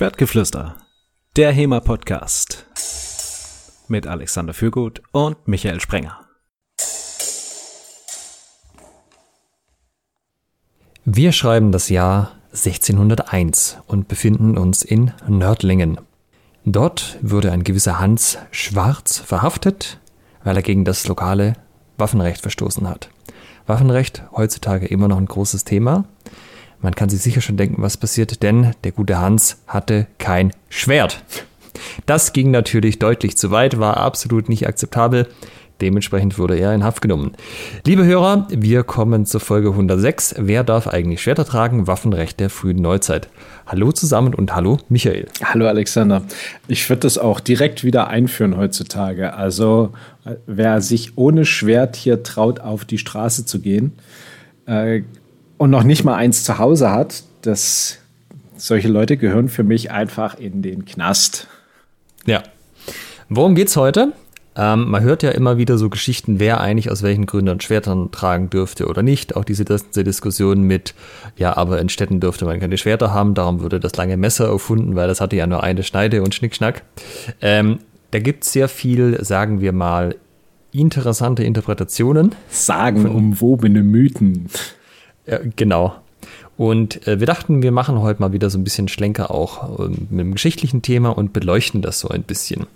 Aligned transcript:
Schwertgeflüster, 0.00 0.76
der 1.36 1.52
HEMA-Podcast 1.52 2.64
mit 3.88 4.06
Alexander 4.06 4.54
Fürgut 4.54 5.02
und 5.12 5.46
Michael 5.46 5.78
Sprenger. 5.78 6.26
Wir 11.04 11.32
schreiben 11.32 11.70
das 11.70 11.90
Jahr 11.90 12.32
1601 12.52 13.76
und 13.88 14.08
befinden 14.08 14.56
uns 14.56 14.80
in 14.80 15.12
Nördlingen. 15.28 16.00
Dort 16.64 17.18
wurde 17.20 17.52
ein 17.52 17.62
gewisser 17.62 18.00
Hans 18.00 18.38
Schwarz 18.52 19.18
verhaftet, 19.18 20.00
weil 20.44 20.56
er 20.56 20.62
gegen 20.62 20.86
das 20.86 21.06
lokale 21.08 21.56
Waffenrecht 21.98 22.40
verstoßen 22.40 22.88
hat. 22.88 23.10
Waffenrecht 23.66 24.22
heutzutage 24.32 24.86
immer 24.86 25.08
noch 25.08 25.18
ein 25.18 25.26
großes 25.26 25.64
Thema. 25.64 26.06
Man 26.82 26.94
kann 26.94 27.10
sich 27.10 27.20
sicher 27.20 27.42
schon 27.42 27.58
denken, 27.58 27.82
was 27.82 27.98
passiert, 27.98 28.42
denn 28.42 28.72
der 28.84 28.92
gute 28.92 29.18
Hans 29.18 29.62
hatte 29.66 30.06
kein 30.18 30.52
Schwert. 30.70 31.22
Das 32.06 32.32
ging 32.32 32.50
natürlich 32.50 32.98
deutlich 32.98 33.36
zu 33.36 33.50
weit, 33.50 33.78
war 33.78 33.98
absolut 33.98 34.48
nicht 34.48 34.66
akzeptabel. 34.66 35.28
Dementsprechend 35.82 36.38
wurde 36.38 36.58
er 36.58 36.74
in 36.74 36.84
Haft 36.84 37.00
genommen. 37.00 37.32
Liebe 37.86 38.04
Hörer, 38.04 38.46
wir 38.50 38.82
kommen 38.82 39.24
zur 39.24 39.40
Folge 39.40 39.70
106. 39.70 40.34
Wer 40.38 40.62
darf 40.62 40.86
eigentlich 40.86 41.22
Schwerter 41.22 41.46
tragen? 41.46 41.86
Waffenrecht 41.86 42.38
der 42.38 42.50
frühen 42.50 42.82
Neuzeit. 42.82 43.28
Hallo 43.66 43.90
zusammen 43.92 44.34
und 44.34 44.54
hallo 44.54 44.78
Michael. 44.90 45.28
Hallo 45.42 45.66
Alexander. 45.66 46.22
Ich 46.68 46.88
würde 46.90 47.00
das 47.00 47.16
auch 47.16 47.40
direkt 47.40 47.82
wieder 47.82 48.08
einführen 48.08 48.58
heutzutage. 48.58 49.32
Also 49.34 49.92
wer 50.46 50.82
sich 50.82 51.16
ohne 51.16 51.46
Schwert 51.46 51.96
hier 51.96 52.22
traut, 52.22 52.60
auf 52.60 52.84
die 52.84 52.98
Straße 52.98 53.46
zu 53.46 53.60
gehen 53.60 53.92
äh, 54.70 55.02
und 55.60 55.68
noch 55.68 55.82
nicht 55.82 56.04
mal 56.04 56.14
eins 56.14 56.42
zu 56.42 56.56
Hause 56.56 56.90
hat, 56.90 57.22
das, 57.42 57.98
solche 58.56 58.88
Leute 58.88 59.18
gehören 59.18 59.50
für 59.50 59.62
mich 59.62 59.90
einfach 59.90 60.38
in 60.38 60.62
den 60.62 60.86
Knast. 60.86 61.48
Ja. 62.24 62.42
Worum 63.28 63.54
geht's 63.54 63.76
heute? 63.76 64.14
Ähm, 64.56 64.88
man 64.88 65.02
hört 65.02 65.22
ja 65.22 65.32
immer 65.32 65.58
wieder 65.58 65.76
so 65.76 65.90
Geschichten, 65.90 66.40
wer 66.40 66.62
eigentlich 66.62 66.90
aus 66.90 67.02
welchen 67.02 67.26
Gründen 67.26 67.60
Schwertern 67.60 68.10
tragen 68.10 68.48
dürfte 68.48 68.86
oder 68.86 69.02
nicht. 69.02 69.36
Auch 69.36 69.44
diese, 69.44 69.66
diese 69.66 70.02
Diskussion 70.02 70.62
mit, 70.62 70.94
ja, 71.36 71.54
aber 71.58 71.78
in 71.78 71.90
Städten 71.90 72.20
dürfte 72.20 72.46
man 72.46 72.58
keine 72.58 72.78
Schwerter 72.78 73.12
haben, 73.12 73.34
darum 73.34 73.60
wurde 73.60 73.80
das 73.80 73.94
lange 73.96 74.16
Messer 74.16 74.48
erfunden, 74.48 74.94
weil 74.94 75.08
das 75.08 75.20
hatte 75.20 75.36
ja 75.36 75.46
nur 75.46 75.62
eine 75.62 75.82
Schneide 75.82 76.22
und 76.22 76.34
Schnickschnack. 76.34 76.84
Ähm, 77.42 77.80
da 78.12 78.18
gibt 78.18 78.44
es 78.44 78.52
sehr 78.52 78.70
viel, 78.70 79.22
sagen 79.22 79.60
wir 79.60 79.72
mal, 79.72 80.14
interessante 80.72 81.44
Interpretationen. 81.44 82.34
Sagenumwobene 82.48 83.82
Mythen. 83.82 84.48
Ja, 85.26 85.38
genau. 85.56 85.94
Und 86.56 87.06
äh, 87.06 87.20
wir 87.20 87.26
dachten, 87.26 87.62
wir 87.62 87.72
machen 87.72 88.00
heute 88.00 88.20
mal 88.20 88.32
wieder 88.32 88.50
so 88.50 88.58
ein 88.58 88.64
bisschen 88.64 88.88
Schlenker 88.88 89.30
auch 89.30 89.78
äh, 89.78 89.88
mit 89.88 90.10
einem 90.10 90.32
geschichtlichen 90.32 90.82
Thema 90.82 91.10
und 91.10 91.32
beleuchten 91.32 91.80
das 91.82 92.00
so 92.00 92.08
ein 92.08 92.22
bisschen. 92.22 92.66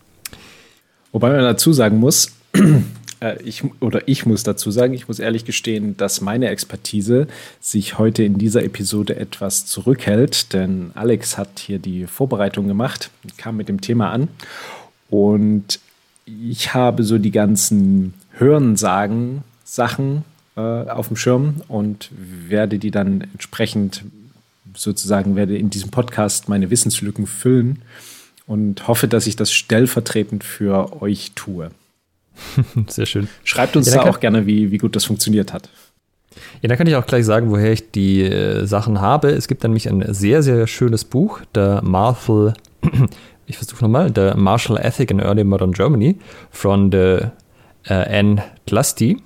Wobei 1.13 1.31
man 1.31 1.41
dazu 1.41 1.73
sagen 1.73 1.99
muss, 1.99 2.33
äh, 3.21 3.43
ich, 3.43 3.63
oder 3.81 4.09
ich 4.09 4.27
muss 4.27 4.43
dazu 4.43 4.71
sagen, 4.71 4.95
ich 4.95 5.07
muss 5.07 5.19
ehrlich 5.19 5.45
gestehen, 5.45 5.97
dass 5.97 6.21
meine 6.21 6.49
Expertise 6.49 7.27
sich 7.61 7.99
heute 7.99 8.23
in 8.25 8.39
dieser 8.39 8.65
Episode 8.65 9.17
etwas 9.17 9.67
zurückhält, 9.67 10.53
denn 10.53 10.91
Alex 10.95 11.37
hat 11.37 11.59
hier 11.59 11.79
die 11.79 12.07
Vorbereitung 12.07 12.67
gemacht, 12.67 13.11
kam 13.37 13.57
mit 13.57 13.69
dem 13.69 13.81
Thema 13.81 14.11
an 14.11 14.29
und 15.11 15.79
ich 16.27 16.73
habe 16.73 17.05
so 17.05 17.19
die 17.19 17.31
ganzen 17.31 18.15
Hörensagen, 18.31 19.43
Sachen 19.63 20.19
äh, 20.19 20.34
auf 20.61 21.09
dem 21.09 21.17
Schirm 21.17 21.63
und 21.69 22.11
werde 22.15 22.79
die 22.79 22.91
dann 22.91 23.23
entsprechend 23.33 24.05
sozusagen, 24.77 25.37
werde 25.37 25.57
in 25.57 25.71
diesem 25.71 25.91
Podcast 25.91 26.49
meine 26.49 26.71
Wissenslücken 26.71 27.27
füllen 27.27 27.83
und 28.47 28.87
hoffe, 28.89 29.09
dass 29.09 29.27
ich 29.27 29.37
das 29.37 29.53
stellvertretend 29.53 30.45
für 30.45 31.01
euch 31.03 31.33
tue. 31.35 31.71
Sehr 32.89 33.07
schön. 33.07 33.29
Schreibt 33.45 33.77
uns 33.77 33.93
ja, 33.93 34.03
da 34.03 34.11
auch 34.11 34.21
gerne, 34.21 34.47
wie, 34.47 34.71
wie 34.71 34.79
gut 34.79 34.97
das 34.97 35.05
funktioniert 35.05 35.53
hat. 35.53 35.69
Ja, 36.63 36.69
da 36.69 36.77
kann 36.77 36.87
ich 36.87 36.97
auch 36.97 37.07
gleich 37.07 37.25
sagen, 37.25 37.51
woher 37.51 37.73
ich 37.73 37.93
die 37.93 38.23
äh, 38.23 38.67
Sachen 38.67 39.01
habe. 39.01 39.31
Es 39.31 39.47
gibt 39.47 39.63
nämlich 39.63 39.89
ein 39.89 40.13
sehr, 40.13 40.43
sehr 40.43 40.67
schönes 40.67 41.05
Buch, 41.05 41.41
der 41.55 41.81
Marshall, 41.83 42.55
ich 43.47 43.57
versuche 43.57 43.85
nochmal, 43.85 44.11
der 44.11 44.37
Martial 44.37 44.79
Ethic 44.79 45.11
in 45.11 45.21
Early 45.21 45.45
Modern 45.45 45.73
Germany 45.73 46.17
von 46.51 46.91
der 46.91 47.33
äh, 47.85 48.19
Anne 48.19 48.43
Tlusty. 48.67 49.19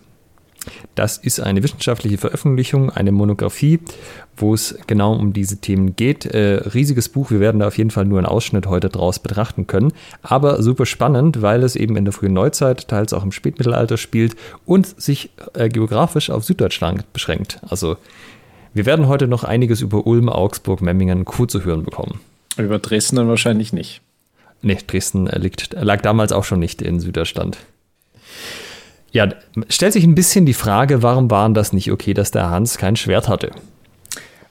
Das 0.94 1.16
ist 1.16 1.40
eine 1.40 1.62
wissenschaftliche 1.62 2.18
Veröffentlichung, 2.18 2.90
eine 2.90 3.12
Monographie, 3.12 3.80
wo 4.36 4.54
es 4.54 4.78
genau 4.86 5.14
um 5.14 5.32
diese 5.32 5.58
Themen 5.58 5.96
geht. 5.96 6.26
Äh, 6.26 6.62
riesiges 6.74 7.08
Buch, 7.08 7.30
wir 7.30 7.40
werden 7.40 7.60
da 7.60 7.68
auf 7.68 7.78
jeden 7.78 7.90
Fall 7.90 8.04
nur 8.04 8.18
einen 8.18 8.26
Ausschnitt 8.26 8.66
heute 8.66 8.88
draus 8.88 9.18
betrachten 9.18 9.66
können, 9.66 9.92
aber 10.22 10.62
super 10.62 10.86
spannend, 10.86 11.42
weil 11.42 11.62
es 11.62 11.76
eben 11.76 11.96
in 11.96 12.04
der 12.04 12.12
frühen 12.12 12.32
Neuzeit, 12.32 12.88
teils 12.88 13.12
auch 13.12 13.22
im 13.22 13.32
Spätmittelalter 13.32 13.96
spielt 13.96 14.36
und 14.64 15.00
sich 15.00 15.30
äh, 15.54 15.68
geografisch 15.68 16.30
auf 16.30 16.44
Süddeutschland 16.44 17.12
beschränkt. 17.12 17.60
Also 17.68 17.96
wir 18.74 18.86
werden 18.86 19.08
heute 19.08 19.26
noch 19.26 19.44
einiges 19.44 19.80
über 19.80 20.06
Ulm, 20.06 20.28
Augsburg, 20.28 20.82
Memmingen, 20.82 21.24
Co. 21.24 21.46
zu 21.46 21.64
hören 21.64 21.84
bekommen. 21.84 22.20
Über 22.56 22.78
Dresden 22.78 23.16
dann 23.16 23.28
wahrscheinlich 23.28 23.72
nicht. 23.72 24.02
Nee, 24.62 24.78
Dresden 24.86 25.26
liegt, 25.26 25.74
lag 25.80 26.00
damals 26.02 26.32
auch 26.32 26.44
schon 26.44 26.58
nicht 26.58 26.82
in 26.82 27.00
Süddeutschland. 27.00 27.58
Ja, 29.10 29.28
stellt 29.68 29.94
sich 29.94 30.04
ein 30.04 30.14
bisschen 30.14 30.44
die 30.46 30.54
Frage, 30.54 31.02
warum 31.02 31.30
war 31.30 31.48
das 31.50 31.72
nicht 31.72 31.90
okay, 31.90 32.14
dass 32.14 32.30
der 32.30 32.50
Hans 32.50 32.76
kein 32.76 32.96
Schwert 32.96 33.28
hatte? 33.28 33.50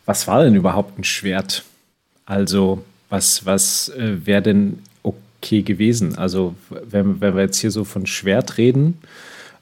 Was 0.05 0.27
war 0.27 0.43
denn 0.43 0.55
überhaupt 0.55 0.97
ein 0.97 1.03
Schwert? 1.03 1.63
Also, 2.25 2.83
was, 3.09 3.45
was 3.45 3.89
äh, 3.89 4.25
wäre 4.25 4.41
denn 4.41 4.79
okay 5.03 5.61
gewesen? 5.61 6.17
Also, 6.17 6.55
wenn, 6.69 7.21
wenn 7.21 7.35
wir 7.35 7.43
jetzt 7.43 7.59
hier 7.59 7.71
so 7.71 7.83
von 7.83 8.07
Schwert 8.07 8.57
reden, 8.57 8.97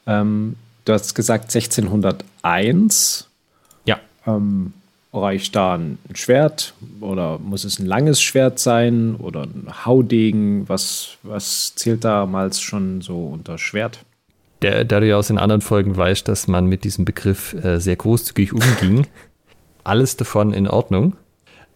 ähm, 0.07 0.55
du 0.85 0.93
hast 0.93 1.13
gesagt 1.13 1.53
1601. 1.53 3.27
Ja. 3.85 3.99
Ähm, 4.25 4.73
reicht 5.13 5.55
da 5.55 5.75
ein 5.75 5.97
Schwert 6.13 6.73
oder 6.99 7.39
muss 7.39 7.63
es 7.63 7.79
ein 7.79 7.85
langes 7.85 8.21
Schwert 8.21 8.59
sein 8.59 9.15
oder 9.15 9.43
ein 9.43 9.67
Haudegen? 9.85 10.67
Was, 10.67 11.17
was 11.23 11.73
zählt 11.75 12.03
damals 12.03 12.61
schon 12.61 13.01
so 13.01 13.27
unter 13.27 13.57
Schwert? 13.57 13.99
Der, 14.61 14.85
da 14.85 14.99
du 14.99 15.07
ja 15.07 15.17
aus 15.17 15.27
den 15.27 15.37
anderen 15.37 15.61
Folgen 15.61 15.95
weißt, 15.95 16.27
dass 16.27 16.47
man 16.47 16.65
mit 16.65 16.83
diesem 16.83 17.05
Begriff 17.05 17.53
äh, 17.53 17.79
sehr 17.79 17.95
großzügig 17.95 18.53
umging, 18.53 19.07
alles 19.83 20.17
davon 20.17 20.53
in 20.53 20.67
Ordnung. 20.67 21.15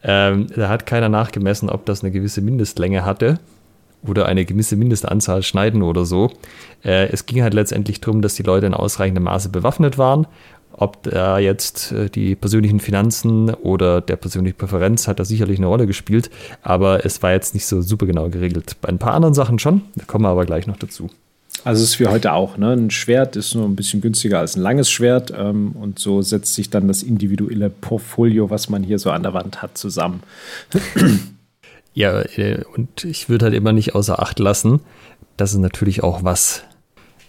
Ähm, 0.02 0.48
da 0.56 0.70
hat 0.70 0.86
keiner 0.86 1.10
nachgemessen, 1.10 1.70
ob 1.70 1.86
das 1.86 2.04
eine 2.04 2.12
gewisse 2.12 2.42
Mindestlänge 2.42 3.04
hatte 3.04 3.40
oder 4.08 4.28
eine 4.28 4.46
gewisse 4.46 4.76
Mindestanzahl 4.76 5.44
Schneiden 5.44 5.82
oder 5.82 6.06
so. 6.06 6.32
Äh, 6.84 7.08
es 7.08 7.26
ging 7.26 7.44
halt 7.44 7.54
letztendlich 7.54 8.00
darum, 8.00 8.22
dass 8.22 8.36
die 8.36 8.44
Leute 8.44 8.66
in 8.66 8.74
ausreichendem 8.74 9.26
Maße 9.26 9.50
bewaffnet 9.50 9.98
waren. 9.98 10.26
Ob 10.72 11.04
da 11.04 11.40
jetzt 11.40 11.92
äh, 11.92 12.10
die 12.10 12.36
persönlichen 12.36 12.80
Finanzen 12.80 13.54
oder 13.54 14.00
der 14.00 14.16
persönliche 14.16 14.56
Präferenz 14.56 15.08
hat 15.08 15.20
da 15.20 15.26
sicherlich 15.26 15.58
eine 15.58 15.68
Rolle 15.68 15.88
gespielt, 15.88 16.30
aber 16.62 17.06
es 17.06 17.22
war 17.22 17.32
jetzt 17.34 17.54
nicht 17.54 17.66
so 17.66 17.82
super 17.82 18.06
genau 18.06 18.30
geregelt. 18.30 18.78
Bei 18.80 18.88
ein 18.88 19.00
paar 19.00 19.14
anderen 19.14 19.34
Sachen 19.34 19.60
schon, 19.60 19.82
da 19.96 20.06
kommen 20.06 20.24
wir 20.24 20.30
aber 20.30 20.46
gleich 20.46 20.68
noch 20.68 20.78
dazu. 20.78 21.10
Also 21.64 21.84
ist 21.84 22.00
wie 22.00 22.08
heute 22.08 22.34
auch. 22.34 22.58
Ne? 22.58 22.72
Ein 22.72 22.90
Schwert 22.90 23.36
ist 23.36 23.54
nur 23.56 23.66
ein 23.66 23.76
bisschen 23.76 24.02
günstiger 24.02 24.40
als 24.40 24.56
ein 24.56 24.62
langes 24.62 24.90
Schwert 24.90 25.34
ähm, 25.36 25.74
und 25.74 26.00
so 26.00 26.22
setzt 26.22 26.54
sich 26.54 26.70
dann 26.70 26.88
das 26.88 27.04
individuelle 27.04 27.70
Portfolio, 27.70 28.50
was 28.50 28.70
man 28.70 28.84
hier 28.84 29.00
so 29.00 29.12
an 29.12 29.24
der 29.24 29.34
Wand 29.34 29.62
hat, 29.62 29.78
zusammen. 29.78 30.22
Ja, 31.94 32.22
äh, 32.22 32.64
und 32.76 33.04
ich 33.04 33.28
würde 33.30 33.46
halt 33.46 33.56
immer 33.56 33.74
nicht 33.74 33.96
außer 33.96 34.22
Acht 34.22 34.40
lassen, 34.40 34.80
dass 35.38 35.52
es 35.52 35.58
natürlich 35.58 36.04
auch 36.04 36.24
was 36.24 36.64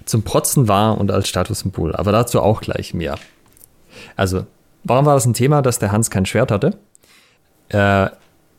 zum 0.05 0.23
Protzen 0.23 0.69
war 0.69 0.99
und 0.99 1.11
als 1.11 1.29
Statussymbol. 1.29 1.97
Aber 1.97 2.13
dazu 2.13 2.41
auch 2.41 2.61
gleich 2.61 2.95
mehr. 2.95 3.17
Also, 4.17 4.47
warum 4.85 5.07
war 5.07 5.15
das 5.15 5.27
ein 5.27 5.35
Thema, 5.35 5.63
dass 5.63 5.79
der 5.79 5.93
Hans 5.93 6.11
kein 6.11 6.27
Schwert 6.27 6.51
hatte? 6.51 6.79
Äh, 7.69 8.11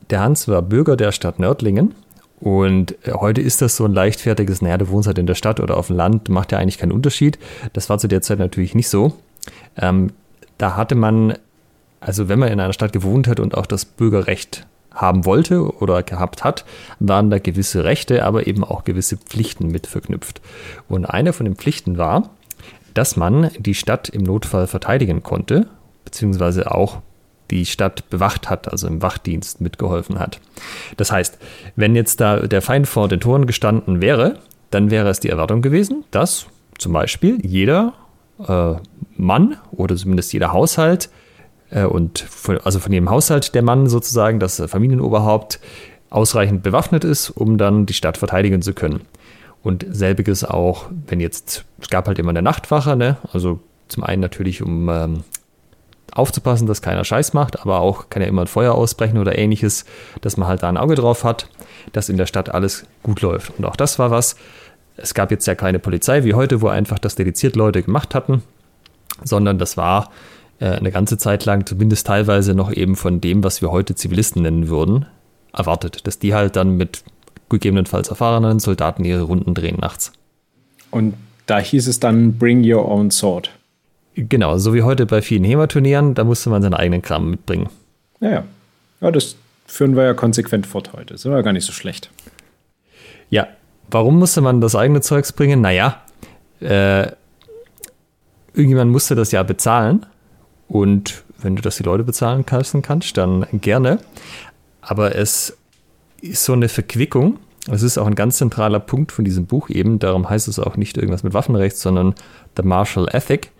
der 0.09 0.19
Hans 0.19 0.47
war 0.47 0.61
Bürger 0.61 0.97
der 0.97 1.11
Stadt 1.11 1.39
Nördlingen 1.39 1.95
und 2.41 2.95
äh, 3.07 3.13
heute 3.13 3.39
ist 3.39 3.61
das 3.61 3.77
so 3.77 3.85
ein 3.85 3.93
leichtfertiges, 3.93 4.61
naja, 4.61 4.77
du 4.77 4.89
wohnst 4.89 5.07
halt 5.07 5.19
in 5.19 5.27
der 5.27 5.35
Stadt 5.35 5.59
oder 5.59 5.77
auf 5.77 5.87
dem 5.87 5.95
Land, 5.95 6.27
macht 6.27 6.51
ja 6.51 6.57
eigentlich 6.57 6.79
keinen 6.79 6.91
Unterschied. 6.91 7.37
Das 7.73 7.89
war 7.89 7.99
zu 7.99 8.07
der 8.07 8.21
Zeit 8.21 8.39
natürlich 8.39 8.75
nicht 8.75 8.89
so. 8.89 9.13
Ähm, 9.77 10.11
da 10.57 10.75
hatte 10.75 10.95
man, 10.95 11.35
also 11.99 12.27
wenn 12.27 12.39
man 12.39 12.51
in 12.51 12.59
einer 12.59 12.73
Stadt 12.73 12.93
gewohnt 12.93 13.27
hat 13.27 13.39
und 13.39 13.55
auch 13.55 13.67
das 13.67 13.85
Bürgerrecht 13.85 14.65
haben 14.91 15.25
wollte 15.25 15.77
oder 15.77 16.03
gehabt 16.03 16.43
hat, 16.43 16.65
waren 16.99 17.29
da 17.29 17.37
gewisse 17.37 17.83
Rechte, 17.83 18.25
aber 18.25 18.47
eben 18.47 18.63
auch 18.63 18.83
gewisse 18.83 19.17
Pflichten 19.17 19.67
mit 19.67 19.87
verknüpft. 19.87 20.41
Und 20.89 21.05
eine 21.05 21.33
von 21.33 21.45
den 21.45 21.55
Pflichten 21.55 21.97
war, 21.97 22.31
dass 22.93 23.15
man 23.15 23.51
die 23.57 23.75
Stadt 23.75 24.09
im 24.09 24.23
Notfall 24.23 24.67
verteidigen 24.67 25.23
konnte, 25.23 25.67
beziehungsweise 26.03 26.71
auch 26.71 27.01
die 27.51 27.65
Stadt 27.65 28.09
bewacht 28.09 28.49
hat, 28.49 28.71
also 28.71 28.87
im 28.87 29.01
Wachdienst 29.01 29.61
mitgeholfen 29.61 30.19
hat. 30.19 30.39
Das 30.97 31.11
heißt, 31.11 31.37
wenn 31.75 31.95
jetzt 31.95 32.21
da 32.21 32.39
der 32.39 32.61
Feind 32.61 32.87
vor 32.87 33.07
den 33.07 33.19
Toren 33.19 33.45
gestanden 33.45 34.01
wäre, 34.01 34.39
dann 34.71 34.89
wäre 34.89 35.09
es 35.09 35.19
die 35.19 35.29
Erwartung 35.29 35.61
gewesen, 35.61 36.05
dass 36.11 36.47
zum 36.77 36.93
Beispiel 36.93 37.45
jeder 37.45 37.93
äh, 38.47 38.75
Mann 39.17 39.57
oder 39.71 39.95
zumindest 39.95 40.33
jeder 40.33 40.53
Haushalt 40.53 41.09
äh, 41.69 41.83
und 41.83 42.19
von, 42.19 42.57
also 42.59 42.79
von 42.79 42.91
jedem 42.91 43.09
Haushalt 43.09 43.53
der 43.53 43.61
Mann 43.61 43.87
sozusagen, 43.87 44.39
das 44.39 44.61
Familienoberhaupt, 44.65 45.59
ausreichend 46.09 46.61
bewaffnet 46.61 47.03
ist, 47.03 47.29
um 47.29 47.57
dann 47.57 47.85
die 47.85 47.93
Stadt 47.93 48.17
verteidigen 48.17 48.61
zu 48.61 48.73
können. 48.73 49.01
Und 49.63 49.85
selbiges 49.89 50.43
auch, 50.43 50.87
wenn 51.07 51.19
jetzt, 51.19 51.65
es 51.79 51.89
gab 51.89 52.07
halt 52.07 52.19
immer 52.19 52.31
eine 52.31 52.41
Nachtwache, 52.41 52.95
ne? 52.95 53.17
also 53.31 53.59
zum 53.87 54.03
einen 54.03 54.21
natürlich, 54.21 54.61
um 54.61 54.89
ähm, 54.89 55.23
aufzupassen, 56.11 56.67
dass 56.67 56.81
keiner 56.81 57.03
Scheiß 57.03 57.33
macht, 57.33 57.61
aber 57.61 57.79
auch 57.79 58.09
kann 58.09 58.21
ja 58.21 58.27
immer 58.27 58.41
ein 58.41 58.47
Feuer 58.47 58.73
ausbrechen 58.73 59.17
oder 59.17 59.37
ähnliches, 59.37 59.85
dass 60.21 60.37
man 60.37 60.47
halt 60.47 60.63
da 60.63 60.69
ein 60.69 60.77
Auge 60.77 60.95
drauf 60.95 61.23
hat, 61.23 61.47
dass 61.93 62.09
in 62.09 62.17
der 62.17 62.25
Stadt 62.25 62.49
alles 62.49 62.85
gut 63.03 63.21
läuft. 63.21 63.57
Und 63.57 63.65
auch 63.65 63.75
das 63.75 63.99
war 63.99 64.11
was. 64.11 64.35
Es 64.97 65.13
gab 65.13 65.31
jetzt 65.31 65.47
ja 65.47 65.55
keine 65.55 65.79
Polizei 65.79 66.23
wie 66.23 66.33
heute, 66.33 66.61
wo 66.61 66.67
einfach 66.67 66.99
das 66.99 67.15
dediziert 67.15 67.55
Leute 67.55 67.81
gemacht 67.81 68.13
hatten, 68.13 68.43
sondern 69.23 69.57
das 69.57 69.77
war 69.77 70.11
äh, 70.59 70.65
eine 70.65 70.91
ganze 70.91 71.17
Zeit 71.17 71.45
lang, 71.45 71.65
zumindest 71.65 72.07
teilweise 72.07 72.53
noch 72.53 72.71
eben 72.71 72.95
von 72.95 73.21
dem, 73.21 73.43
was 73.43 73.61
wir 73.61 73.71
heute 73.71 73.95
Zivilisten 73.95 74.41
nennen 74.41 74.67
würden, 74.67 75.05
erwartet, 75.53 76.05
dass 76.07 76.19
die 76.19 76.33
halt 76.33 76.55
dann 76.55 76.75
mit 76.77 77.03
gegebenenfalls 77.49 78.09
erfahrenen 78.09 78.59
Soldaten 78.59 79.03
ihre 79.03 79.23
Runden 79.23 79.53
drehen 79.53 79.77
nachts. 79.79 80.11
Und 80.89 81.15
da 81.45 81.59
hieß 81.59 81.87
es 81.87 81.99
dann 81.99 82.37
Bring 82.37 82.63
Your 82.63 82.87
Own 82.87 83.11
Sword. 83.11 83.51
Genau, 84.15 84.57
so 84.57 84.73
wie 84.73 84.83
heute 84.83 85.05
bei 85.05 85.21
vielen 85.21 85.43
HEMA-Turnieren, 85.43 86.13
da 86.15 86.23
musste 86.23 86.49
man 86.49 86.61
seinen 86.61 86.73
eigenen 86.73 87.01
Kram 87.01 87.29
mitbringen. 87.29 87.69
Naja, 88.19 88.43
ja, 88.99 89.11
das 89.11 89.35
führen 89.65 89.95
wir 89.95 90.03
ja 90.03 90.13
konsequent 90.13 90.67
fort 90.67 90.91
heute. 90.93 91.13
Das 91.13 91.25
war 91.25 91.41
gar 91.43 91.53
nicht 91.53 91.65
so 91.65 91.71
schlecht. 91.71 92.11
Ja, 93.29 93.47
warum 93.89 94.19
musste 94.19 94.41
man 94.41 94.59
das 94.59 94.75
eigene 94.75 95.01
Zeugs 95.01 95.31
bringen? 95.31 95.61
Naja, 95.61 96.01
äh, 96.59 97.07
irgendjemand 98.53 98.91
musste 98.91 99.15
das 99.15 99.31
ja 99.31 99.43
bezahlen. 99.43 100.05
Und 100.67 101.23
wenn 101.41 101.55
du 101.55 101.61
das 101.61 101.77
die 101.77 101.83
Leute 101.83 102.03
bezahlen 102.03 102.45
kannst, 102.45 103.17
dann 103.17 103.45
gerne. 103.53 103.99
Aber 104.81 105.15
es 105.15 105.57
ist 106.21 106.43
so 106.43 106.53
eine 106.53 106.69
Verquickung. 106.69 107.39
Es 107.69 107.83
ist 107.83 107.97
auch 107.97 108.07
ein 108.07 108.15
ganz 108.15 108.37
zentraler 108.37 108.79
Punkt 108.79 109.11
von 109.11 109.25
diesem 109.25 109.45
Buch 109.45 109.69
eben. 109.69 109.99
Darum 109.99 110.29
heißt 110.29 110.47
es 110.47 110.59
auch 110.59 110.77
nicht 110.77 110.97
irgendwas 110.97 111.23
mit 111.23 111.33
Waffenrecht, 111.33 111.77
sondern 111.77 112.15
The 112.57 112.63
Martial 112.63 113.07
Ethic. 113.11 113.51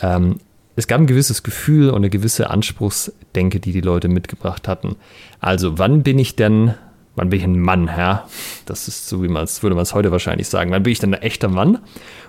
Ähm, 0.00 0.36
es 0.76 0.86
gab 0.86 1.00
ein 1.00 1.06
gewisses 1.06 1.42
Gefühl 1.42 1.90
und 1.90 1.96
eine 1.96 2.10
gewisse 2.10 2.50
Anspruchsdenke, 2.50 3.58
die 3.58 3.72
die 3.72 3.80
Leute 3.80 4.08
mitgebracht 4.08 4.68
hatten. 4.68 4.96
Also, 5.40 5.78
wann 5.78 6.02
bin 6.04 6.18
ich 6.18 6.36
denn, 6.36 6.74
wann 7.16 7.30
bin 7.30 7.40
ich 7.40 7.44
ein 7.44 7.58
Mann, 7.58 7.86
ja? 7.88 8.28
Das 8.64 8.86
ist 8.86 9.08
so, 9.08 9.22
wie 9.22 9.28
man 9.28 9.44
es, 9.44 9.62
würde 9.62 9.74
man 9.74 9.82
es 9.82 9.94
heute 9.94 10.12
wahrscheinlich 10.12 10.48
sagen. 10.48 10.70
Wann 10.70 10.84
bin 10.84 10.92
ich 10.92 11.00
denn 11.00 11.14
ein 11.14 11.22
echter 11.22 11.48
Mann? 11.48 11.78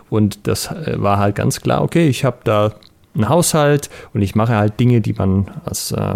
Und 0.09 0.47
das 0.47 0.71
äh, 0.71 0.95
war 0.97 1.19
halt 1.19 1.35
ganz 1.35 1.61
klar, 1.61 1.83
okay, 1.83 2.07
ich 2.07 2.25
habe 2.25 2.39
da 2.43 2.73
einen 3.13 3.29
Haushalt 3.29 3.89
und 4.13 4.21
ich 4.21 4.35
mache 4.35 4.55
halt 4.55 4.79
Dinge, 4.79 5.01
die 5.01 5.13
man 5.13 5.51
als 5.65 5.91
äh, 5.91 6.15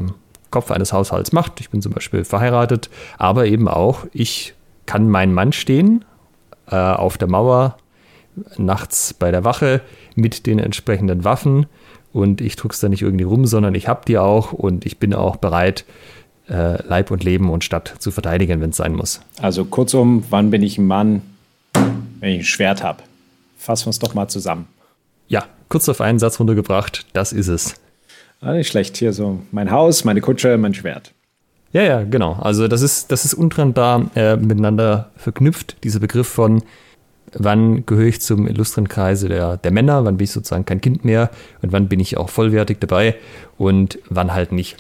Kopf 0.50 0.72
eines 0.72 0.94
Haushalts 0.94 1.32
macht. 1.32 1.60
Ich 1.60 1.70
bin 1.70 1.82
zum 1.82 1.94
Beispiel 1.94 2.24
verheiratet, 2.24 2.90
aber 3.18 3.46
eben 3.46 3.68
auch, 3.68 4.06
ich 4.12 4.54
kann 4.86 5.10
mein 5.10 5.34
Mann 5.34 5.54
stehen 5.54 6.06
äh, 6.70 6.76
auf 6.76 7.18
der 7.18 7.28
Mauer, 7.28 7.78
nachts 8.58 9.14
bei 9.14 9.32
der 9.32 9.44
Wache 9.44 9.82
mit 10.16 10.46
den 10.46 10.60
entsprechenden 10.60 11.24
Waffen 11.24 11.66
und 12.12 12.42
ich 12.42 12.56
es 12.70 12.80
da 12.80 12.90
nicht 12.90 13.02
irgendwie 13.02 13.24
rum, 13.24 13.46
sondern 13.46 13.76
ich 13.76 13.88
habe 13.88 14.02
die 14.08 14.18
auch 14.18 14.54
und 14.54 14.86
ich 14.86 15.00
bin 15.00 15.14
auch 15.14 15.38
bereit, 15.38 15.86
äh, 16.50 16.82
Leib 16.88 17.12
und 17.12 17.24
Leben 17.24 17.50
und 17.50 17.64
Stadt 17.64 17.96
zu 18.00 18.12
verteidigen, 18.12 18.62
wenn 18.62 18.70
es 18.72 18.78
sein 18.78 18.94
muss. 18.94 19.22
Also 19.42 19.66
kurzum, 19.66 20.24
wann 20.30 20.52
bin 20.52 20.62
ich 20.62 20.78
ein 20.78 20.86
Mann, 20.86 21.22
wenn 22.20 22.34
ich 22.34 22.40
ein 22.40 22.46
Schwert 22.46 22.84
habe? 22.84 23.04
Fassen 23.58 23.86
wir 23.86 23.92
es 23.92 24.00
doch 24.00 24.14
mal 24.14 24.28
zusammen. 24.28 24.68
Ja, 25.28 25.46
kurz 25.70 25.88
auf 25.90 26.02
einen 26.02 26.20
Satz 26.20 26.40
runtergebracht, 26.40 27.06
das 27.14 27.34
ist 27.34 27.48
es. 27.48 27.76
Ah, 28.42 28.54
nicht 28.54 28.68
schlecht, 28.68 28.98
hier 28.98 29.14
so 29.14 29.40
mein 29.52 29.72
Haus, 29.72 30.04
meine 30.04 30.22
Kutsche, 30.22 30.58
mein 30.58 30.74
Schwert. 30.74 31.14
Ja, 31.72 31.82
ja, 31.82 32.04
genau. 32.04 32.34
Also 32.34 32.68
das 32.68 32.82
ist, 32.82 33.12
das 33.12 33.26
ist 33.26 33.34
untrennbar 33.34 34.12
äh, 34.16 34.36
miteinander 34.36 35.10
verknüpft, 35.16 35.78
dieser 35.84 36.00
Begriff 36.00 36.28
von 36.28 36.62
wann 37.36 37.86
gehöre 37.86 38.08
ich 38.08 38.22
zum 38.22 38.48
illustren 38.48 38.88
Kreise 38.88 39.28
der, 39.28 39.58
der 39.58 39.72
Männer, 39.72 40.06
wann 40.06 40.18
bin 40.18 40.26
ich 40.26 40.32
sozusagen 40.32 40.66
kein 40.66 40.82
Kind 40.82 41.06
mehr 41.06 41.30
und 41.62 41.72
wann 41.72 41.88
bin 41.88 42.00
ich 42.00 42.18
auch 42.18 42.30
vollwertig 42.30 42.80
dabei 42.80 43.16
und 43.58 44.00
wann 44.10 44.34
halt 44.34 44.52
nicht. 44.52 44.78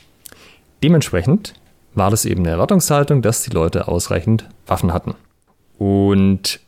Dementsprechend 0.83 1.53
war 1.95 2.11
das 2.11 2.25
eben 2.25 2.41
eine 2.41 2.51
Erwartungshaltung, 2.51 3.21
dass 3.21 3.43
die 3.43 3.51
Leute 3.51 3.87
ausreichend 3.87 4.49
Waffen 4.67 4.93
hatten. 4.93 5.15
Und 5.77 6.59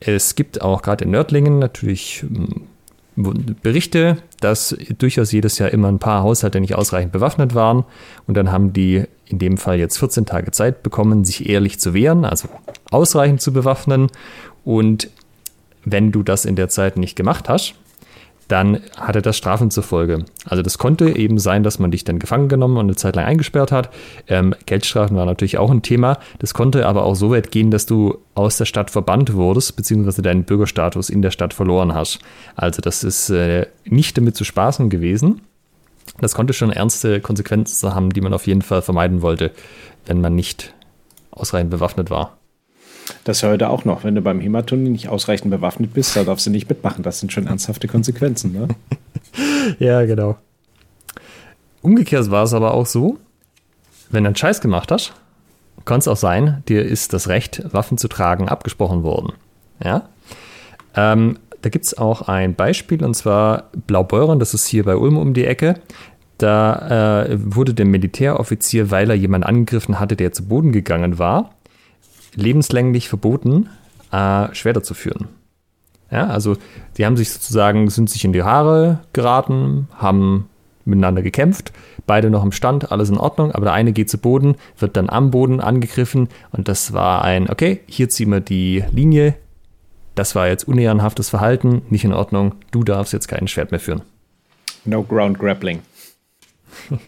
es 0.00 0.34
gibt 0.34 0.62
auch 0.62 0.82
gerade 0.82 1.04
in 1.04 1.10
Nördlingen 1.10 1.58
natürlich 1.58 2.22
hm, 2.22 2.66
Berichte, 3.14 4.16
dass 4.40 4.74
durchaus 4.98 5.32
jedes 5.32 5.58
Jahr 5.58 5.70
immer 5.70 5.88
ein 5.88 5.98
paar 5.98 6.22
Haushalte 6.22 6.60
nicht 6.60 6.74
ausreichend 6.74 7.12
bewaffnet 7.12 7.54
waren. 7.54 7.84
Und 8.26 8.36
dann 8.36 8.50
haben 8.50 8.72
die 8.72 9.04
in 9.26 9.38
dem 9.38 9.58
Fall 9.58 9.78
jetzt 9.78 9.98
14 9.98 10.24
Tage 10.24 10.50
Zeit 10.50 10.82
bekommen, 10.82 11.24
sich 11.24 11.48
ehrlich 11.48 11.78
zu 11.78 11.92
wehren, 11.92 12.24
also 12.24 12.48
ausreichend 12.90 13.42
zu 13.42 13.52
bewaffnen. 13.52 14.08
Und 14.64 15.10
wenn 15.84 16.12
du 16.12 16.22
das 16.22 16.44
in 16.44 16.56
der 16.56 16.68
Zeit 16.68 16.96
nicht 16.96 17.16
gemacht 17.16 17.48
hast, 17.48 17.74
dann 18.48 18.80
hatte 18.98 19.22
das 19.22 19.38
Strafen 19.38 19.70
zur 19.70 19.82
Folge. 19.82 20.26
Also 20.44 20.62
das 20.62 20.76
konnte 20.76 21.16
eben 21.16 21.38
sein, 21.38 21.62
dass 21.62 21.78
man 21.78 21.90
dich 21.90 22.04
dann 22.04 22.18
gefangen 22.18 22.48
genommen 22.48 22.76
und 22.76 22.84
eine 22.84 22.96
Zeit 22.96 23.16
lang 23.16 23.24
eingesperrt 23.24 23.72
hat. 23.72 23.88
Ähm, 24.28 24.54
Geldstrafen 24.66 25.16
war 25.16 25.24
natürlich 25.24 25.56
auch 25.56 25.70
ein 25.70 25.80
Thema. 25.80 26.18
Das 26.38 26.52
konnte 26.52 26.86
aber 26.86 27.04
auch 27.04 27.14
so 27.14 27.30
weit 27.30 27.50
gehen, 27.50 27.70
dass 27.70 27.86
du 27.86 28.18
aus 28.34 28.58
der 28.58 28.66
Stadt 28.66 28.90
verbannt 28.90 29.32
wurdest, 29.32 29.76
beziehungsweise 29.76 30.20
deinen 30.20 30.44
Bürgerstatus 30.44 31.08
in 31.08 31.22
der 31.22 31.30
Stadt 31.30 31.54
verloren 31.54 31.94
hast. 31.94 32.18
Also 32.54 32.82
das 32.82 33.04
ist 33.04 33.30
äh, 33.30 33.66
nicht 33.86 34.18
damit 34.18 34.36
zu 34.36 34.44
spaßen 34.44 34.90
gewesen. 34.90 35.40
Das 36.20 36.34
konnte 36.34 36.52
schon 36.52 36.70
ernste 36.70 37.20
Konsequenzen 37.20 37.94
haben, 37.94 38.10
die 38.10 38.20
man 38.20 38.34
auf 38.34 38.46
jeden 38.46 38.62
Fall 38.62 38.82
vermeiden 38.82 39.22
wollte, 39.22 39.52
wenn 40.04 40.20
man 40.20 40.34
nicht 40.34 40.74
ausreichend 41.30 41.70
bewaffnet 41.70 42.10
war. 42.10 42.36
Das 43.24 43.42
heute 43.42 43.68
auch 43.68 43.84
noch. 43.84 44.04
Wenn 44.04 44.14
du 44.14 44.20
beim 44.20 44.40
Hämaturnier 44.40 44.90
nicht 44.90 45.08
ausreichend 45.08 45.50
bewaffnet 45.50 45.94
bist, 45.94 46.16
da 46.16 46.24
darfst 46.24 46.46
du 46.46 46.50
nicht 46.50 46.68
mitmachen. 46.68 47.02
Das 47.02 47.20
sind 47.20 47.32
schon 47.32 47.46
ernsthafte 47.46 47.88
Konsequenzen, 47.88 48.52
ne? 48.52 48.68
ja, 49.78 50.04
genau. 50.04 50.36
Umgekehrt 51.82 52.30
war 52.30 52.44
es 52.44 52.54
aber 52.54 52.74
auch 52.74 52.86
so, 52.86 53.18
wenn 54.10 54.24
du 54.24 54.28
einen 54.28 54.36
Scheiß 54.36 54.60
gemacht 54.60 54.92
hast, 54.92 55.12
kann 55.84 55.98
es 55.98 56.08
auch 56.08 56.16
sein, 56.16 56.62
dir 56.68 56.84
ist 56.84 57.12
das 57.12 57.28
Recht, 57.28 57.62
Waffen 57.72 57.98
zu 57.98 58.08
tragen, 58.08 58.48
abgesprochen 58.48 59.02
worden. 59.02 59.32
Ja? 59.82 60.08
Ähm, 60.94 61.38
da 61.62 61.70
gibt 61.70 61.86
es 61.86 61.96
auch 61.96 62.28
ein 62.28 62.54
Beispiel, 62.54 63.04
und 63.04 63.14
zwar 63.14 63.70
Blaubeuren, 63.86 64.38
das 64.38 64.54
ist 64.54 64.66
hier 64.66 64.84
bei 64.84 64.96
Ulm 64.96 65.16
um 65.16 65.34
die 65.34 65.44
Ecke. 65.44 65.76
Da 66.38 67.24
äh, 67.24 67.38
wurde 67.38 67.72
der 67.72 67.86
Militäroffizier, 67.86 68.90
weil 68.90 69.10
er 69.10 69.16
jemanden 69.16 69.46
angegriffen 69.46 70.00
hatte, 70.00 70.16
der 70.16 70.32
zu 70.32 70.46
Boden 70.46 70.72
gegangen 70.72 71.18
war, 71.18 71.50
lebenslänglich 72.34 73.08
verboten, 73.08 73.68
äh, 74.10 74.54
Schwerter 74.54 74.82
zu 74.82 74.94
führen. 74.94 75.28
Ja, 76.10 76.26
also 76.26 76.56
die 76.96 77.06
haben 77.06 77.16
sich 77.16 77.30
sozusagen, 77.30 77.88
sind 77.88 78.10
sich 78.10 78.24
in 78.24 78.32
die 78.32 78.42
Haare 78.42 79.00
geraten, 79.12 79.88
haben 79.96 80.48
miteinander 80.84 81.22
gekämpft, 81.22 81.72
beide 82.06 82.28
noch 82.28 82.44
im 82.44 82.52
Stand, 82.52 82.92
alles 82.92 83.08
in 83.08 83.16
Ordnung, 83.16 83.52
aber 83.52 83.66
der 83.66 83.74
eine 83.74 83.92
geht 83.92 84.10
zu 84.10 84.18
Boden, 84.18 84.56
wird 84.78 84.96
dann 84.96 85.08
am 85.08 85.30
Boden 85.30 85.60
angegriffen 85.60 86.28
und 86.50 86.68
das 86.68 86.92
war 86.92 87.22
ein, 87.22 87.48
okay, 87.48 87.80
hier 87.86 88.08
ziehen 88.08 88.30
wir 88.30 88.40
die 88.40 88.84
Linie, 88.90 89.34
das 90.14 90.34
war 90.34 90.48
jetzt 90.48 90.68
unehrenhaftes 90.68 91.30
Verhalten, 91.30 91.82
nicht 91.88 92.04
in 92.04 92.12
Ordnung, 92.12 92.56
du 92.72 92.84
darfst 92.84 93.12
jetzt 93.12 93.28
kein 93.28 93.48
Schwert 93.48 93.70
mehr 93.70 93.80
führen. 93.80 94.02
No 94.84 95.02
ground 95.02 95.38
grappling. 95.38 95.80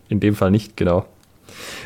In 0.09 0.21
dem 0.21 0.35
Fall 0.35 0.51
nicht, 0.51 0.77
genau. 0.77 1.05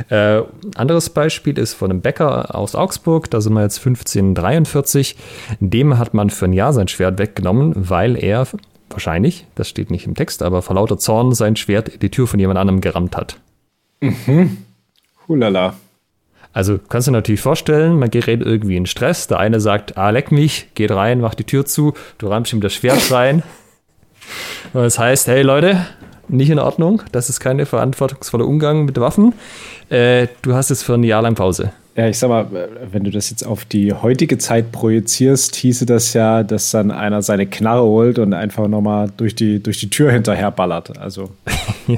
Äh, 0.08 0.42
anderes 0.76 1.10
Beispiel 1.10 1.58
ist 1.58 1.74
von 1.74 1.90
einem 1.90 2.00
Bäcker 2.00 2.54
aus 2.54 2.74
Augsburg, 2.74 3.30
da 3.30 3.40
sind 3.40 3.54
wir 3.54 3.62
jetzt 3.62 3.78
1543. 3.78 5.16
Dem 5.60 5.98
hat 5.98 6.14
man 6.14 6.30
für 6.30 6.46
ein 6.46 6.52
Jahr 6.52 6.72
sein 6.72 6.88
Schwert 6.88 7.18
weggenommen, 7.18 7.72
weil 7.76 8.16
er 8.22 8.46
wahrscheinlich, 8.90 9.46
das 9.54 9.68
steht 9.68 9.90
nicht 9.90 10.06
im 10.06 10.14
Text, 10.14 10.42
aber 10.42 10.62
vor 10.62 10.76
lauter 10.76 10.98
Zorn 10.98 11.34
sein 11.34 11.56
Schwert 11.56 11.88
in 11.88 12.00
die 12.00 12.10
Tür 12.10 12.26
von 12.26 12.40
jemand 12.40 12.58
anderem 12.58 12.80
gerammt 12.80 13.16
hat. 13.16 13.38
Mhm. 14.00 14.58
Hulala. 15.26 15.74
Also 16.52 16.78
kannst 16.88 17.06
du 17.06 17.12
dir 17.12 17.18
natürlich 17.18 17.40
vorstellen, 17.40 17.98
man 17.98 18.10
gerät 18.10 18.40
irgendwie 18.40 18.76
in 18.76 18.86
Stress. 18.86 19.26
Der 19.26 19.38
eine 19.38 19.60
sagt, 19.60 19.96
ah, 19.96 20.10
leck 20.10 20.32
mich, 20.32 20.68
geht 20.74 20.90
rein, 20.90 21.20
mach 21.20 21.34
die 21.34 21.44
Tür 21.44 21.66
zu, 21.66 21.94
du 22.16 22.28
rammst 22.28 22.52
ihm 22.52 22.60
das 22.60 22.74
Schwert 22.74 23.12
rein. 23.12 23.42
Und 24.72 24.82
das 24.82 24.98
heißt, 24.98 25.28
hey 25.28 25.42
Leute, 25.42 25.86
nicht 26.28 26.50
in 26.50 26.58
Ordnung. 26.58 27.02
Das 27.12 27.28
ist 27.28 27.40
kein 27.40 27.64
verantwortungsvoller 27.64 28.46
Umgang 28.46 28.84
mit 28.84 28.98
Waffen. 29.00 29.34
Äh, 29.88 30.28
du 30.42 30.54
hast 30.54 30.70
es 30.70 30.82
für 30.82 30.94
ein 30.94 31.04
Jahr 31.04 31.22
lang 31.22 31.34
Pause. 31.34 31.72
Ja, 31.98 32.06
ich 32.06 32.16
sag 32.16 32.28
mal, 32.28 32.46
wenn 32.92 33.02
du 33.02 33.10
das 33.10 33.28
jetzt 33.28 33.44
auf 33.44 33.64
die 33.64 33.92
heutige 33.92 34.38
Zeit 34.38 34.70
projizierst, 34.70 35.56
hieße 35.56 35.84
das 35.84 36.12
ja, 36.12 36.44
dass 36.44 36.70
dann 36.70 36.92
einer 36.92 37.22
seine 37.22 37.46
Knarre 37.46 37.82
holt 37.82 38.20
und 38.20 38.34
einfach 38.34 38.68
nochmal 38.68 39.10
durch 39.16 39.34
die, 39.34 39.60
durch 39.60 39.80
die 39.80 39.90
Tür 39.90 40.12
hinterher 40.12 40.52
ballert. 40.52 40.96
Also, 40.96 41.30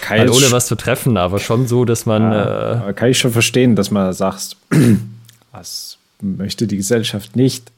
kann 0.00 0.18
halt 0.18 0.30
ohne 0.30 0.50
was 0.50 0.66
zu 0.66 0.76
treffen, 0.76 1.18
aber 1.18 1.40
schon 1.40 1.66
so, 1.66 1.84
dass 1.84 2.06
man. 2.06 2.22
Ja, 2.22 2.88
äh, 2.88 2.92
kann 2.94 3.10
ich 3.10 3.18
schon 3.18 3.32
verstehen, 3.32 3.76
dass 3.76 3.90
man 3.90 4.14
sagt, 4.14 4.56
was 5.52 5.98
möchte 6.22 6.66
die 6.66 6.78
Gesellschaft 6.78 7.36
nicht. 7.36 7.70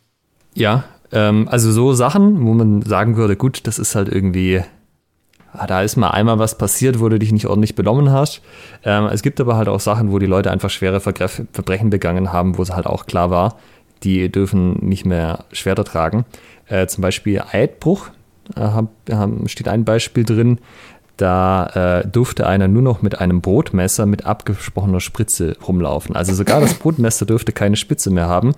Ja, 0.55 0.85
ähm, 1.11 1.49
also 1.51 1.73
so 1.73 1.95
Sachen, 1.95 2.47
wo 2.47 2.55
man 2.55 2.83
sagen 2.83 3.17
würde, 3.17 3.35
gut, 3.35 3.67
das 3.67 3.81
ist 3.81 3.97
halt 3.97 4.09
irgendwie 4.09 4.63
da 5.67 5.83
ist 5.83 5.97
mal 5.97 6.11
einmal 6.11 6.39
was 6.39 6.59
passiert, 6.59 7.01
wo 7.01 7.09
du 7.09 7.19
dich 7.19 7.33
nicht 7.33 7.47
ordentlich 7.47 7.75
benommen 7.75 8.11
hast. 8.11 8.43
Ähm, 8.85 9.07
es 9.07 9.23
gibt 9.23 9.41
aber 9.41 9.57
halt 9.57 9.69
auch 9.69 9.81
Sachen, 9.81 10.13
wo 10.13 10.19
die 10.19 10.27
Leute 10.27 10.51
einfach 10.51 10.71
schwere 10.71 11.01
Vergreff 11.01 11.43
Verbrechen 11.53 11.91
begangen 11.91 12.33
haben, 12.33 12.59
wo 12.59 12.63
es 12.63 12.71
halt 12.71 12.87
auch 12.87 13.07
klar 13.07 13.31
war, 13.31 13.57
die 14.03 14.31
dürfen 14.31 14.75
nicht 14.87 15.07
mehr 15.07 15.45
Schwerter 15.53 15.85
tragen. 15.85 16.25
Äh, 16.67 16.87
zum 16.87 17.03
Beispiel 17.03 17.43
Eidbruch, 17.53 18.09
äh, 18.55 19.49
steht 19.49 19.69
ein 19.69 19.85
Beispiel 19.85 20.25
drin, 20.25 20.59
da 21.17 22.03
äh, 22.03 22.09
durfte 22.09 22.47
einer 22.47 22.69
nur 22.69 22.83
noch 22.83 23.03
mit 23.03 23.21
einem 23.21 23.41
Brotmesser 23.41 24.05
mit 24.07 24.27
abgesprochener 24.27 25.01
Spritze 25.01 25.57
rumlaufen. 25.67 26.15
Also 26.15 26.35
sogar 26.35 26.61
das 26.61 26.75
Brotmesser 26.79 27.25
dürfte 27.25 27.53
keine 27.53 27.77
Spitze 27.77 28.11
mehr 28.11 28.29
haben, 28.29 28.53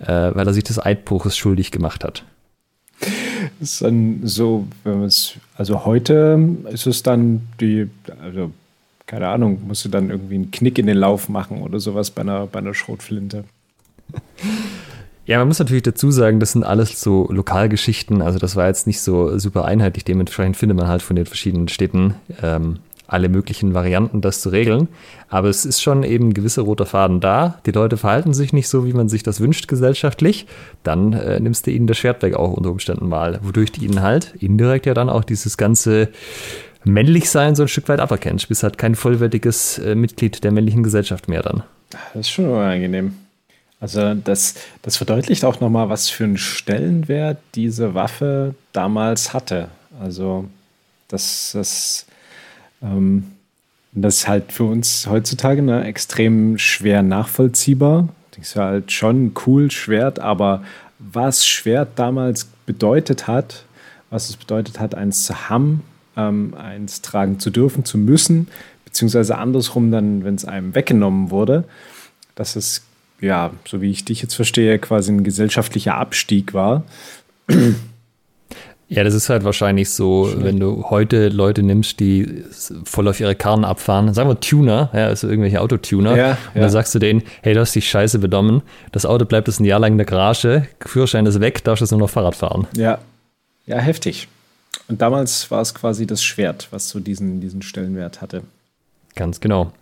äh, 0.00 0.30
weil 0.34 0.46
er 0.46 0.52
sich 0.52 0.64
des 0.64 0.78
Eidbruches 0.78 1.36
schuldig 1.36 1.72
gemacht 1.72 2.04
hat. 2.04 2.24
Ist 3.60 3.82
dann 3.82 4.20
so, 4.24 4.66
wenn 4.84 5.00
man 5.00 5.08
es, 5.08 5.34
also 5.56 5.84
heute 5.84 6.38
ist 6.70 6.86
es 6.86 7.02
dann 7.02 7.48
die, 7.60 7.88
also 8.22 8.50
keine 9.06 9.28
Ahnung, 9.28 9.60
musst 9.66 9.84
du 9.84 9.88
dann 9.88 10.10
irgendwie 10.10 10.34
einen 10.34 10.50
Knick 10.50 10.78
in 10.78 10.86
den 10.86 10.96
Lauf 10.96 11.28
machen 11.28 11.62
oder 11.62 11.78
sowas 11.78 12.10
bei 12.10 12.22
einer, 12.22 12.46
bei 12.46 12.58
einer 12.58 12.74
Schrotflinte. 12.74 13.44
Ja, 15.26 15.38
man 15.38 15.48
muss 15.48 15.58
natürlich 15.58 15.82
dazu 15.82 16.12
sagen, 16.12 16.38
das 16.38 16.52
sind 16.52 16.62
alles 16.62 17.00
so 17.00 17.26
Lokalgeschichten. 17.30 18.22
Also 18.22 18.38
das 18.38 18.54
war 18.54 18.68
jetzt 18.68 18.86
nicht 18.86 19.00
so 19.00 19.38
super 19.38 19.64
einheitlich. 19.64 20.04
Dementsprechend 20.04 20.56
findet 20.56 20.78
man 20.78 20.86
halt 20.86 21.02
von 21.02 21.16
den 21.16 21.26
verschiedenen 21.26 21.66
Städten 21.66 22.14
ähm, 22.42 22.78
alle 23.08 23.28
möglichen 23.28 23.74
Varianten, 23.74 24.20
das 24.20 24.40
zu 24.40 24.48
regeln. 24.48 24.88
Aber 25.28 25.48
es 25.48 25.64
ist 25.64 25.82
schon 25.82 26.02
eben 26.02 26.28
ein 26.28 26.34
gewisser 26.34 26.62
roter 26.62 26.86
Faden 26.86 27.20
da. 27.20 27.60
Die 27.66 27.72
Leute 27.72 27.96
verhalten 27.96 28.34
sich 28.34 28.52
nicht 28.52 28.68
so, 28.68 28.86
wie 28.86 28.92
man 28.92 29.08
sich 29.08 29.22
das 29.22 29.40
wünscht 29.40 29.68
gesellschaftlich. 29.68 30.46
Dann 30.82 31.12
äh, 31.12 31.40
nimmst 31.40 31.66
du 31.66 31.70
ihnen 31.70 31.86
das 31.86 31.98
Schwert 31.98 32.22
weg 32.22 32.34
auch 32.34 32.52
unter 32.52 32.70
Umständen 32.70 33.08
mal. 33.08 33.40
Wodurch 33.42 33.72
du 33.72 33.84
ihnen 33.84 34.02
halt 34.02 34.34
indirekt 34.38 34.86
ja 34.86 34.94
dann 34.94 35.08
auch 35.08 35.24
dieses 35.24 35.56
ganze 35.56 36.08
männlich 36.84 37.30
sein 37.30 37.54
so 37.54 37.62
ein 37.62 37.68
Stück 37.68 37.88
weit 37.88 38.00
aberkennst. 38.00 38.44
Du 38.44 38.48
bist 38.48 38.62
halt 38.62 38.78
kein 38.78 38.94
vollwertiges 38.94 39.78
äh, 39.78 39.94
Mitglied 39.94 40.44
der 40.44 40.52
männlichen 40.52 40.82
Gesellschaft 40.82 41.28
mehr 41.28 41.42
dann. 41.42 41.62
Das 41.90 42.20
ist 42.20 42.30
schon 42.30 42.48
unangenehm. 42.48 43.14
Also 43.80 44.14
das, 44.14 44.54
das 44.82 44.96
verdeutlicht 44.96 45.44
auch 45.44 45.60
nochmal, 45.60 45.88
was 45.88 46.08
für 46.08 46.24
einen 46.24 46.38
Stellenwert 46.38 47.38
diese 47.54 47.94
Waffe 47.94 48.54
damals 48.72 49.34
hatte. 49.34 49.68
Also 50.00 50.46
das, 51.08 51.50
das, 51.52 52.06
ähm, 52.82 53.24
das 53.92 54.16
ist 54.16 54.28
halt 54.28 54.52
für 54.52 54.64
uns 54.64 55.06
heutzutage 55.06 55.62
ne, 55.62 55.84
extrem 55.84 56.58
schwer 56.58 57.02
nachvollziehbar. 57.02 58.08
Das 58.32 58.48
ist 58.48 58.56
halt 58.56 58.92
schon 58.92 59.32
cool 59.46 59.70
Schwert, 59.70 60.18
aber 60.18 60.62
was 60.98 61.46
Schwert 61.46 61.90
damals 61.98 62.46
bedeutet 62.66 63.26
hat, 63.26 63.64
was 64.10 64.28
es 64.28 64.36
bedeutet 64.36 64.80
hat, 64.80 64.94
eins 64.94 65.24
zu 65.24 65.48
haben, 65.48 65.82
ähm, 66.16 66.54
eins 66.54 67.00
tragen 67.00 67.40
zu 67.40 67.50
dürfen, 67.50 67.84
zu 67.84 67.96
müssen, 67.96 68.48
beziehungsweise 68.84 69.38
andersrum 69.38 69.90
dann, 69.90 70.24
wenn 70.24 70.34
es 70.34 70.44
einem 70.44 70.74
weggenommen 70.74 71.30
wurde, 71.30 71.64
das 72.34 72.56
ist 72.56 72.84
ja, 73.20 73.50
so 73.66 73.80
wie 73.80 73.90
ich 73.90 74.04
dich 74.04 74.20
jetzt 74.20 74.34
verstehe, 74.34 74.78
quasi 74.78 75.12
ein 75.12 75.24
gesellschaftlicher 75.24 75.94
Abstieg 75.94 76.52
war. 76.54 76.84
Ja, 78.88 79.02
das 79.02 79.14
ist 79.14 79.28
halt 79.28 79.42
wahrscheinlich 79.42 79.90
so, 79.90 80.28
Schlecht. 80.28 80.44
wenn 80.44 80.60
du 80.60 80.84
heute 80.90 81.28
Leute 81.28 81.64
nimmst, 81.64 81.98
die 81.98 82.44
voll 82.84 83.08
auf 83.08 83.18
ihre 83.18 83.34
Karren 83.34 83.64
abfahren, 83.64 84.14
sagen 84.14 84.28
wir 84.28 84.38
Tuner, 84.38 84.90
ja, 84.92 85.06
also 85.06 85.28
irgendwelche 85.28 85.60
Autotuner, 85.60 86.16
ja, 86.16 86.30
und 86.30 86.36
ja. 86.54 86.60
dann 86.60 86.70
sagst 86.70 86.94
du 86.94 87.00
denen, 87.00 87.22
hey, 87.42 87.54
du 87.54 87.60
hast 87.60 87.74
dich 87.74 87.88
scheiße 87.88 88.20
benommen, 88.20 88.62
das 88.92 89.04
Auto 89.04 89.24
bleibt 89.24 89.48
jetzt 89.48 89.58
ein 89.58 89.64
Jahr 89.64 89.80
lang 89.80 89.92
in 89.92 89.98
der 89.98 90.06
Garage, 90.06 90.68
Führerschein 90.80 91.26
ist 91.26 91.40
weg, 91.40 91.64
darfst 91.64 91.82
du 91.82 91.94
nur 91.96 92.06
noch 92.06 92.10
Fahrrad 92.10 92.36
fahren. 92.36 92.68
Ja, 92.76 92.98
ja, 93.66 93.78
heftig. 93.78 94.28
Und 94.88 95.02
damals 95.02 95.50
war 95.50 95.60
es 95.60 95.74
quasi 95.74 96.06
das 96.06 96.22
Schwert, 96.22 96.68
was 96.70 96.88
so 96.88 97.00
diesen, 97.00 97.40
diesen 97.40 97.62
Stellenwert 97.62 98.20
hatte. 98.20 98.42
Ganz 99.16 99.40
genau. 99.40 99.72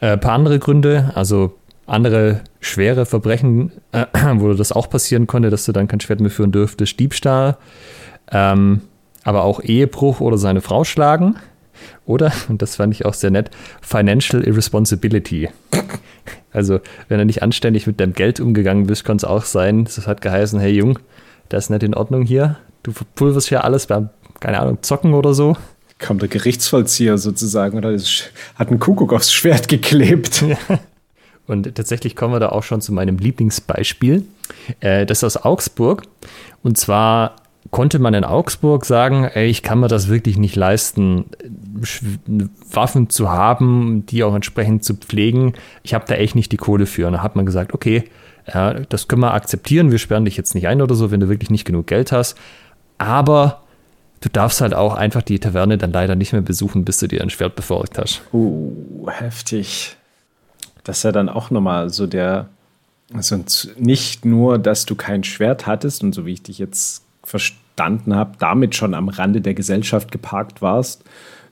Ein 0.00 0.14
äh, 0.14 0.18
paar 0.18 0.32
andere 0.32 0.58
Gründe, 0.58 1.12
also 1.14 1.54
andere 1.86 2.40
schwere 2.60 3.06
Verbrechen, 3.06 3.72
äh, 3.92 4.06
wo 4.34 4.52
das 4.54 4.72
auch 4.72 4.90
passieren 4.90 5.26
konnte, 5.26 5.50
dass 5.50 5.66
du 5.66 5.72
dann 5.72 5.86
kein 5.88 6.00
Schwert 6.00 6.20
mehr 6.20 6.30
führen 6.30 6.52
dürftest, 6.52 6.98
Diebstahl, 6.98 7.56
ähm, 8.32 8.82
aber 9.24 9.44
auch 9.44 9.60
Ehebruch 9.62 10.20
oder 10.20 10.38
seine 10.38 10.60
Frau 10.60 10.84
schlagen. 10.84 11.36
Oder, 12.06 12.32
und 12.48 12.62
das 12.62 12.76
fand 12.76 12.94
ich 12.94 13.06
auch 13.06 13.14
sehr 13.14 13.30
nett, 13.30 13.50
Financial 13.80 14.42
Irresponsibility. 14.42 15.48
Also, 16.52 16.80
wenn 17.08 17.18
du 17.18 17.24
nicht 17.24 17.42
anständig 17.42 17.86
mit 17.86 18.00
deinem 18.00 18.12
Geld 18.12 18.40
umgegangen 18.40 18.86
bist, 18.86 19.04
kann 19.04 19.16
es 19.16 19.24
auch 19.24 19.44
sein, 19.44 19.84
das 19.84 20.06
hat 20.06 20.20
geheißen, 20.20 20.58
hey 20.58 20.72
Jung, 20.72 20.98
das 21.48 21.64
ist 21.64 21.70
nicht 21.70 21.84
in 21.84 21.94
Ordnung 21.94 22.22
hier. 22.22 22.56
Du 22.82 22.92
verpulverst 22.92 23.48
hier 23.48 23.64
alles 23.64 23.86
beim, 23.86 24.08
keine 24.40 24.60
Ahnung, 24.60 24.78
Zocken 24.82 25.14
oder 25.14 25.32
so. 25.32 25.56
Kommt 26.00 26.22
der 26.22 26.28
Gerichtsvollzieher 26.28 27.18
sozusagen 27.18 27.78
oder 27.78 27.96
hat 28.56 28.70
ein 28.70 28.80
Kuckuck 28.80 29.12
aufs 29.12 29.32
Schwert 29.32 29.68
geklebt. 29.68 30.42
Ja. 30.42 30.56
Und 31.46 31.74
tatsächlich 31.74 32.16
kommen 32.16 32.32
wir 32.32 32.40
da 32.40 32.50
auch 32.50 32.62
schon 32.62 32.80
zu 32.80 32.92
meinem 32.92 33.18
Lieblingsbeispiel. 33.18 34.24
Äh, 34.80 35.04
das 35.04 35.18
ist 35.18 35.24
aus 35.24 35.44
Augsburg. 35.44 36.02
Und 36.62 36.78
zwar 36.78 37.36
konnte 37.70 37.98
man 37.98 38.14
in 38.14 38.24
Augsburg 38.24 38.84
sagen, 38.84 39.24
ey, 39.24 39.48
ich 39.48 39.62
kann 39.62 39.80
mir 39.80 39.88
das 39.88 40.08
wirklich 40.08 40.36
nicht 40.36 40.56
leisten, 40.56 41.26
Waffen 42.70 43.10
zu 43.10 43.30
haben, 43.30 44.04
die 44.06 44.24
auch 44.24 44.34
entsprechend 44.34 44.84
zu 44.84 44.94
pflegen. 44.94 45.54
Ich 45.82 45.94
habe 45.94 46.04
da 46.08 46.14
echt 46.14 46.34
nicht 46.34 46.50
die 46.52 46.56
Kohle 46.56 46.86
für. 46.86 47.06
Und 47.06 47.14
da 47.14 47.22
hat 47.22 47.36
man 47.36 47.46
gesagt, 47.46 47.72
okay, 47.72 48.04
ja, 48.52 48.74
das 48.74 49.06
können 49.06 49.22
wir 49.22 49.34
akzeptieren, 49.34 49.92
wir 49.92 49.98
sperren 49.98 50.24
dich 50.24 50.36
jetzt 50.36 50.54
nicht 50.54 50.66
ein 50.66 50.82
oder 50.82 50.94
so, 50.94 51.10
wenn 51.10 51.20
du 51.20 51.28
wirklich 51.28 51.50
nicht 51.50 51.64
genug 51.64 51.86
Geld 51.86 52.10
hast. 52.10 52.36
Aber 52.98 53.62
du 54.20 54.28
darfst 54.28 54.60
halt 54.60 54.74
auch 54.74 54.94
einfach 54.94 55.22
die 55.22 55.38
Taverne 55.38 55.78
dann 55.78 55.92
leider 55.92 56.16
nicht 56.16 56.32
mehr 56.32 56.42
besuchen, 56.42 56.84
bis 56.84 56.98
du 56.98 57.06
dir 57.06 57.22
ein 57.22 57.30
Schwert 57.30 57.54
befolgt 57.54 57.98
hast. 57.98 58.22
Uh, 58.32 59.08
heftig 59.08 59.96
das 60.84 60.98
ist 60.98 61.02
ja 61.04 61.12
dann 61.12 61.28
auch 61.28 61.50
nochmal 61.50 61.90
so 61.90 62.06
der, 62.06 62.48
also 63.12 63.42
nicht 63.76 64.24
nur, 64.24 64.58
dass 64.58 64.86
du 64.86 64.94
kein 64.94 65.24
Schwert 65.24 65.66
hattest 65.66 66.02
und 66.02 66.14
so 66.14 66.26
wie 66.26 66.32
ich 66.32 66.42
dich 66.42 66.58
jetzt 66.58 67.04
verstanden 67.30 68.14
habe, 68.14 68.32
damit 68.38 68.74
schon 68.74 68.94
am 68.94 69.08
Rande 69.08 69.40
der 69.40 69.54
Gesellschaft 69.54 70.12
geparkt 70.12 70.60
warst. 70.60 71.04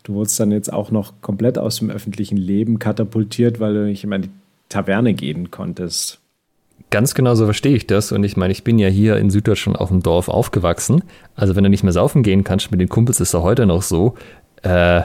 Du 0.02 0.14
wurdest 0.14 0.38
dann 0.40 0.50
jetzt 0.50 0.72
auch 0.72 0.90
noch 0.90 1.14
komplett 1.20 1.58
aus 1.58 1.78
dem 1.78 1.90
öffentlichen 1.90 2.36
Leben 2.36 2.78
katapultiert, 2.78 3.60
weil 3.60 3.74
du 3.74 3.84
nicht 3.84 4.04
immer 4.04 4.16
in 4.16 4.22
die 4.22 4.30
Taverne 4.68 5.14
gehen 5.14 5.50
konntest. 5.50 6.20
Ganz 6.90 7.14
genau 7.14 7.34
so 7.34 7.44
verstehe 7.44 7.76
ich 7.76 7.86
das. 7.86 8.12
Und 8.12 8.24
ich 8.24 8.36
meine, 8.36 8.52
ich 8.52 8.64
bin 8.64 8.78
ja 8.78 8.88
hier 8.88 9.16
in 9.16 9.30
Süddeutschland 9.30 9.78
auf 9.78 9.88
dem 9.88 10.02
Dorf 10.02 10.28
aufgewachsen. 10.28 11.04
Also 11.34 11.54
wenn 11.54 11.64
du 11.64 11.70
nicht 11.70 11.82
mehr 11.82 11.92
saufen 11.92 12.22
gehen 12.22 12.44
kannst 12.44 12.70
mit 12.70 12.80
den 12.80 12.88
Kumpels, 12.88 13.20
ist 13.20 13.34
es 13.34 13.40
heute 13.40 13.66
noch 13.66 13.82
so. 13.82 14.14
Äh, 14.62 15.02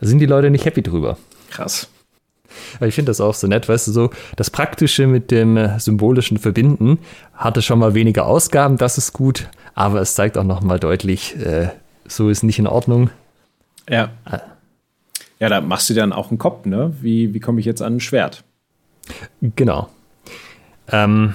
sind 0.00 0.20
die 0.20 0.26
Leute 0.26 0.50
nicht 0.50 0.64
happy 0.64 0.82
drüber. 0.82 1.16
Krass. 1.50 1.88
Aber 2.76 2.86
ich 2.86 2.94
finde 2.94 3.10
das 3.10 3.20
auch 3.20 3.34
so 3.34 3.46
nett, 3.46 3.68
weißt 3.68 3.88
du, 3.88 3.92
so 3.92 4.10
das 4.36 4.50
Praktische 4.50 5.06
mit 5.06 5.30
dem 5.30 5.56
äh, 5.56 5.78
symbolischen 5.78 6.38
Verbinden 6.38 6.98
hatte 7.34 7.62
schon 7.62 7.78
mal 7.78 7.94
weniger 7.94 8.26
Ausgaben, 8.26 8.76
das 8.76 8.98
ist 8.98 9.12
gut, 9.12 9.48
aber 9.74 10.00
es 10.00 10.14
zeigt 10.14 10.38
auch 10.38 10.44
nochmal 10.44 10.78
deutlich, 10.78 11.36
äh, 11.36 11.68
so 12.06 12.28
ist 12.28 12.42
nicht 12.42 12.58
in 12.58 12.66
Ordnung. 12.66 13.10
Ja. 13.88 14.10
Äh. 14.30 14.38
Ja, 15.40 15.48
da 15.48 15.60
machst 15.60 15.90
du 15.90 15.94
dann 15.94 16.12
auch 16.12 16.30
einen 16.30 16.38
Kopf, 16.38 16.64
ne? 16.64 16.94
Wie, 17.00 17.34
wie 17.34 17.40
komme 17.40 17.60
ich 17.60 17.66
jetzt 17.66 17.82
an 17.82 17.96
ein 17.96 18.00
Schwert? 18.00 18.44
Genau. 19.40 19.88
Ähm, 20.90 21.34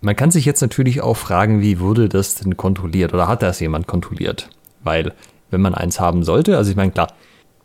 man 0.00 0.16
kann 0.16 0.30
sich 0.30 0.44
jetzt 0.44 0.60
natürlich 0.60 1.00
auch 1.00 1.16
fragen, 1.16 1.60
wie 1.60 1.80
wurde 1.80 2.08
das 2.08 2.36
denn 2.36 2.56
kontrolliert 2.56 3.12
oder 3.12 3.28
hat 3.28 3.42
das 3.42 3.60
jemand 3.60 3.86
kontrolliert? 3.86 4.48
Weil, 4.82 5.12
wenn 5.50 5.60
man 5.60 5.74
eins 5.74 6.00
haben 6.00 6.24
sollte, 6.24 6.56
also 6.56 6.70
ich 6.70 6.76
meine, 6.76 6.92
klar, 6.92 7.12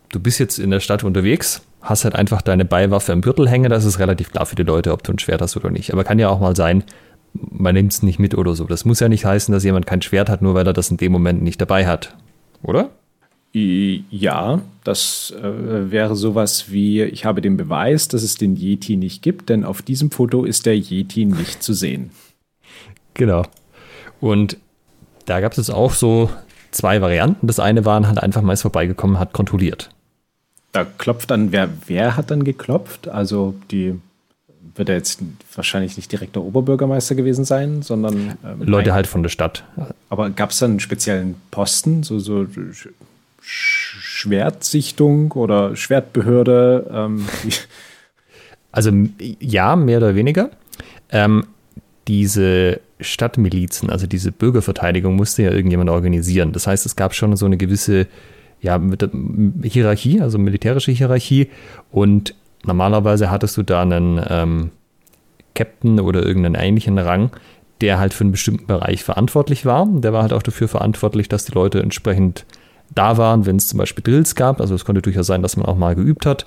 du 0.09 0.19
bist 0.19 0.39
jetzt 0.39 0.59
in 0.59 0.71
der 0.71 0.79
Stadt 0.79 1.03
unterwegs, 1.03 1.61
hast 1.83 2.05
halt 2.05 2.15
einfach 2.15 2.41
deine 2.41 2.65
Beiwaffe 2.65 3.11
im 3.11 3.21
Gürtel 3.21 3.47
hängen, 3.47 3.69
das 3.69 3.83
ist 3.85 3.99
relativ 3.99 4.31
klar 4.31 4.45
für 4.45 4.55
die 4.55 4.63
Leute, 4.63 4.93
ob 4.93 5.03
du 5.03 5.11
ein 5.11 5.19
Schwert 5.19 5.41
hast 5.41 5.57
oder 5.57 5.69
nicht. 5.69 5.91
Aber 5.91 6.03
kann 6.03 6.17
ja 6.17 6.29
auch 6.29 6.39
mal 6.39 6.55
sein, 6.55 6.83
man 7.33 7.75
nimmt 7.75 7.91
es 7.91 8.03
nicht 8.03 8.19
mit 8.19 8.35
oder 8.35 8.55
so. 8.55 8.65
Das 8.65 8.85
muss 8.85 9.01
ja 9.01 9.09
nicht 9.09 9.25
heißen, 9.25 9.51
dass 9.51 9.63
jemand 9.63 9.85
kein 9.85 10.01
Schwert 10.01 10.29
hat, 10.29 10.41
nur 10.41 10.53
weil 10.53 10.65
er 10.65 10.73
das 10.73 10.89
in 10.89 10.97
dem 10.97 11.11
Moment 11.11 11.43
nicht 11.43 11.59
dabei 11.59 11.85
hat. 11.85 12.15
Oder? 12.61 12.89
Ja, 13.51 14.61
das 14.83 15.33
äh, 15.39 15.91
wäre 15.91 16.15
sowas 16.15 16.71
wie, 16.71 17.03
ich 17.03 17.25
habe 17.25 17.41
den 17.41 17.57
Beweis, 17.57 18.07
dass 18.07 18.23
es 18.23 18.35
den 18.35 18.55
Yeti 18.55 18.95
nicht 18.95 19.21
gibt, 19.21 19.49
denn 19.49 19.63
auf 19.63 19.81
diesem 19.81 20.09
Foto 20.09 20.43
ist 20.43 20.65
der 20.65 20.75
Yeti 20.75 21.25
nicht 21.25 21.61
zu 21.61 21.73
sehen. 21.73 22.11
Genau. 23.13 23.43
Und 24.21 24.57
da 25.25 25.39
gab 25.39 25.55
es 25.55 25.69
auch 25.69 25.91
so 25.91 26.29
zwei 26.71 27.01
Varianten. 27.01 27.45
Das 27.45 27.59
eine 27.59 27.85
waren 27.85 28.07
halt 28.07 28.23
einfach 28.23 28.41
mal 28.41 28.57
vorbeigekommen, 28.57 29.19
hat 29.19 29.33
kontrolliert 29.33 29.89
da 30.73 30.83
klopft 30.83 31.31
dann, 31.31 31.53
wer, 31.53 31.69
wer 31.87 32.17
hat 32.17 32.31
dann 32.31 32.43
geklopft? 32.43 33.07
Also 33.07 33.55
die 33.71 33.99
wird 34.75 34.89
er 34.89 34.95
jetzt 34.95 35.21
wahrscheinlich 35.55 35.97
nicht 35.97 36.11
direkt 36.11 36.35
der 36.35 36.41
Oberbürgermeister 36.43 37.13
gewesen 37.15 37.45
sein, 37.45 37.83
sondern 37.83 38.37
ähm, 38.43 38.63
Leute 38.63 38.89
ein, 38.89 38.95
halt 38.95 39.07
von 39.07 39.21
der 39.21 39.29
Stadt. 39.29 39.63
Aber 40.09 40.31
gab 40.31 40.49
es 40.49 40.59
dann 40.59 40.71
einen 40.71 40.79
speziellen 40.79 41.35
Posten, 41.51 42.01
so, 42.01 42.17
so 42.19 42.47
Schwertsichtung 43.39 45.31
oder 45.33 45.75
Schwertbehörde? 45.75 46.89
Ähm, 46.91 47.25
also 48.71 48.91
ja, 49.19 49.75
mehr 49.75 49.99
oder 49.99 50.15
weniger. 50.15 50.49
Ähm, 51.11 51.45
diese 52.07 52.79
Stadtmilizen, 52.99 53.91
also 53.91 54.07
diese 54.07 54.31
Bürgerverteidigung, 54.31 55.15
musste 55.15 55.43
ja 55.43 55.51
irgendjemand 55.51 55.91
organisieren. 55.91 56.51
Das 56.51 56.65
heißt, 56.65 56.87
es 56.87 56.95
gab 56.95 57.13
schon 57.13 57.35
so 57.35 57.45
eine 57.45 57.57
gewisse 57.57 58.07
ja, 58.63 58.79
mit 58.79 59.07
Hierarchie, 59.63 60.21
also 60.21 60.39
militärische 60.39 60.93
Hierarchie. 60.93 61.49
Und 61.91 62.33
normalerweise 62.65 63.29
hattest 63.29 63.57
du 63.57 63.63
da 63.63 63.81
einen 63.81 64.21
ähm, 64.27 64.71
Captain 65.53 65.99
oder 65.99 66.25
irgendeinen 66.25 66.55
ähnlichen 66.55 66.97
Rang, 66.97 67.31
der 67.81 67.99
halt 67.99 68.13
für 68.13 68.23
einen 68.23 68.31
bestimmten 68.31 68.65
Bereich 68.65 69.03
verantwortlich 69.03 69.65
war. 69.65 69.85
Der 69.85 70.13
war 70.13 70.21
halt 70.21 70.31
auch 70.31 70.41
dafür 70.41 70.69
verantwortlich, 70.69 71.27
dass 71.27 71.43
die 71.43 71.51
Leute 71.51 71.81
entsprechend 71.81 72.45
da 72.95 73.17
waren, 73.17 73.45
wenn 73.45 73.57
es 73.57 73.67
zum 73.67 73.79
Beispiel 73.79 74.01
Drills 74.01 74.33
gab. 74.33 74.61
Also 74.61 74.75
es 74.75 74.85
konnte 74.85 75.01
durchaus 75.01 75.27
sein, 75.27 75.41
dass 75.41 75.57
man 75.57 75.65
auch 75.65 75.77
mal 75.77 75.93
geübt 75.93 76.25
hat. 76.25 76.45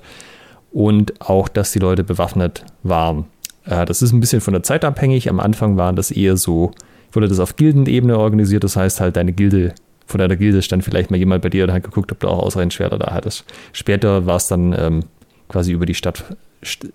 Und 0.71 1.21
auch, 1.21 1.47
dass 1.47 1.71
die 1.71 1.79
Leute 1.79 2.03
bewaffnet 2.03 2.65
waren. 2.81 3.25
Äh, 3.65 3.85
das 3.85 4.01
ist 4.01 4.11
ein 4.11 4.19
bisschen 4.19 4.41
von 4.41 4.53
der 4.53 4.63
Zeit 4.63 4.83
abhängig. 4.83 5.29
Am 5.29 5.39
Anfang 5.39 5.77
waren 5.77 5.95
das 5.95 6.09
eher 6.09 6.35
so, 6.35 6.71
wurde 7.11 7.27
das 7.27 7.39
auf 7.39 7.57
Gildenebene 7.57 8.17
organisiert. 8.17 8.63
Das 8.63 8.75
heißt 8.75 9.01
halt, 9.01 9.17
deine 9.17 9.33
Gilde, 9.33 9.75
von 10.07 10.19
deiner 10.19 10.37
Gilde 10.37 10.61
stand 10.61 10.83
vielleicht 10.83 11.11
mal 11.11 11.17
jemand 11.17 11.43
bei 11.43 11.49
dir 11.49 11.65
und 11.65 11.73
hat 11.73 11.83
geguckt, 11.83 12.11
ob 12.11 12.19
du 12.21 12.27
auch 12.27 12.39
ausreichend 12.39 12.73
Schwerter 12.73 12.97
da 12.97 13.13
hattest. 13.13 13.45
Später 13.73 14.25
war 14.25 14.37
es 14.37 14.47
dann 14.47 14.73
ähm, 14.73 15.03
quasi 15.49 15.73
über 15.73 15.85
die 15.85 15.93
Stadt 15.93 16.23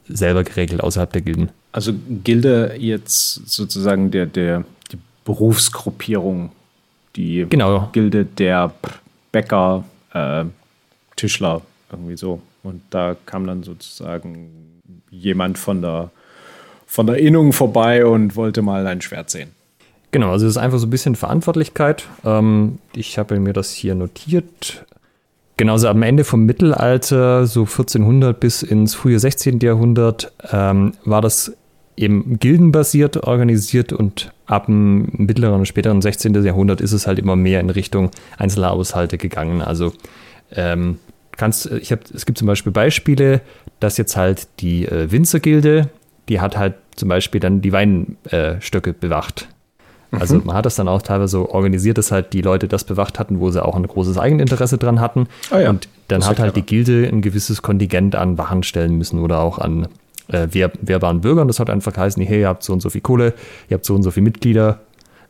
selber 0.09 0.45
geregelt, 0.45 0.83
außerhalb 0.83 1.13
der 1.13 1.23
Gilden. 1.23 1.51
Also 1.71 1.93
Gilde 2.25 2.75
jetzt 2.79 3.49
sozusagen 3.49 4.11
der, 4.11 4.27
der, 4.27 4.65
die 4.91 4.99
Berufsgruppierung, 5.25 6.51
die 7.15 7.47
genau. 7.49 7.91
Gilde 7.93 8.25
der 8.25 8.73
Bäcker, 9.31 9.85
äh, 10.13 10.45
Tischler, 11.17 11.63
irgendwie 11.91 12.17
so. 12.17 12.41
Und 12.63 12.83
da 12.91 13.17
kam 13.27 13.47
dann 13.47 13.63
sozusagen 13.63 14.81
jemand 15.11 15.59
von 15.59 15.83
der, 15.83 16.11
von 16.87 17.07
der 17.07 17.19
Innung 17.19 17.53
vorbei 17.53 18.05
und 18.07 18.37
wollte 18.37 18.63
mal 18.63 18.87
ein 18.87 19.01
Schwert 19.01 19.31
sehen. 19.31 19.51
Genau, 20.13 20.31
also 20.31 20.47
es 20.47 20.53
ist 20.53 20.59
einfach 20.59 20.79
so 20.79 20.87
ein 20.87 20.91
bisschen 20.91 21.17
Verantwortlichkeit. 21.17 22.05
Ähm, 22.25 22.79
ich 22.95 23.19
habe 23.19 23.41
mir 23.41 23.55
das 23.55 23.73
hier 23.73 23.95
notiert. 23.95 24.85
Genauso 25.57 25.89
am 25.89 26.03
Ende 26.03 26.25
vom 26.25 26.45
Mittelalter, 26.45 27.47
so 27.47 27.63
1400 27.63 28.39
bis 28.39 28.63
ins 28.63 28.95
frühe 28.95 29.19
16. 29.19 29.61
Jahrhundert, 29.61 30.33
ähm, 30.51 30.93
war 31.05 31.23
das 31.23 31.53
eben 31.97 32.39
gildenbasiert 32.39 33.25
organisiert 33.25 33.93
und 33.93 34.33
ab 34.47 34.67
dem 34.67 35.09
mittleren 35.13 35.61
und 35.61 35.67
späteren 35.67 36.03
16. 36.03 36.43
Jahrhundert 36.43 36.81
ist 36.81 36.93
es 36.93 37.07
halt 37.07 37.19
immer 37.19 37.37
mehr 37.37 37.61
in 37.61 37.71
Richtung 37.71 38.11
Einzelhaushalte 38.39 39.19
gegangen. 39.19 39.63
Also 39.63 39.93
ähm, 40.55 40.99
kannst, 41.37 41.71
ich 41.71 41.91
hab, 41.93 42.01
es 42.13 42.27
gibt 42.27 42.39
zum 42.39 42.47
Beispiel 42.47 42.73
Beispiele, 42.73 43.41
dass 43.81 43.97
jetzt 43.97 44.17
halt 44.17 44.49
die 44.61 44.87
äh, 44.87 45.11
Winzergilde, 45.11 45.89
die 46.29 46.41
hat 46.41 46.57
halt 46.57 46.75
zum 46.97 47.09
Beispiel 47.09 47.41
dann 47.41 47.63
die 47.63 47.73
Weinstöcke 47.73 48.91
äh, 48.91 48.95
bewacht. 48.99 49.49
Also 50.13 50.37
mhm. 50.37 50.43
man 50.45 50.57
hat 50.57 50.67
das 50.67 50.77
dann 50.77 50.89
auch 50.89 51.03
teilweise 51.03 51.33
so 51.33 51.49
organisiert, 51.49 51.99
dass 51.99 52.13
halt 52.13 52.33
die 52.33 52.43
Leute 52.43 52.69
das 52.69 52.85
bewacht 52.85 53.19
hatten, 53.19 53.41
wo 53.41 53.51
sie 53.51 53.65
auch 53.65 53.77
ein 53.77 53.87
großes 53.87 54.19
Eigeninteresse 54.19 54.79
dran 54.79 55.01
hatten. 55.01 55.27
Ah 55.51 55.61
ja, 55.61 55.71
und 55.71 55.89
dann 56.09 56.27
hat 56.27 56.39
halt 56.39 56.55
die 56.55 56.63
Gilde 56.63 57.09
ein 57.09 57.23
gewisses 57.23 57.63
Kontingent 57.63 58.15
an 58.15 58.37
Wachen 58.37 58.63
stellen 58.63 58.97
müssen 58.99 59.19
oder 59.19 59.41
auch 59.41 59.59
an 59.59 59.89
äh, 60.29 60.49
wehr, 60.51 60.71
wehrbaren 60.81 61.23
Bürgern. 61.23 61.49
Das 61.49 61.59
hat 61.59 61.71
einfach 61.71 61.95
geheißen, 61.95 62.23
hey, 62.23 62.41
ihr 62.41 62.49
habt 62.49 62.63
so 62.63 62.75
und 62.75 62.81
so 62.81 62.91
viel 62.91 63.01
Kohle, 63.01 63.33
ihr 63.71 63.75
habt 63.75 63.87
so 63.87 63.95
und 63.95 64.03
so 64.03 64.11
viele 64.11 64.25
Mitglieder, 64.25 64.81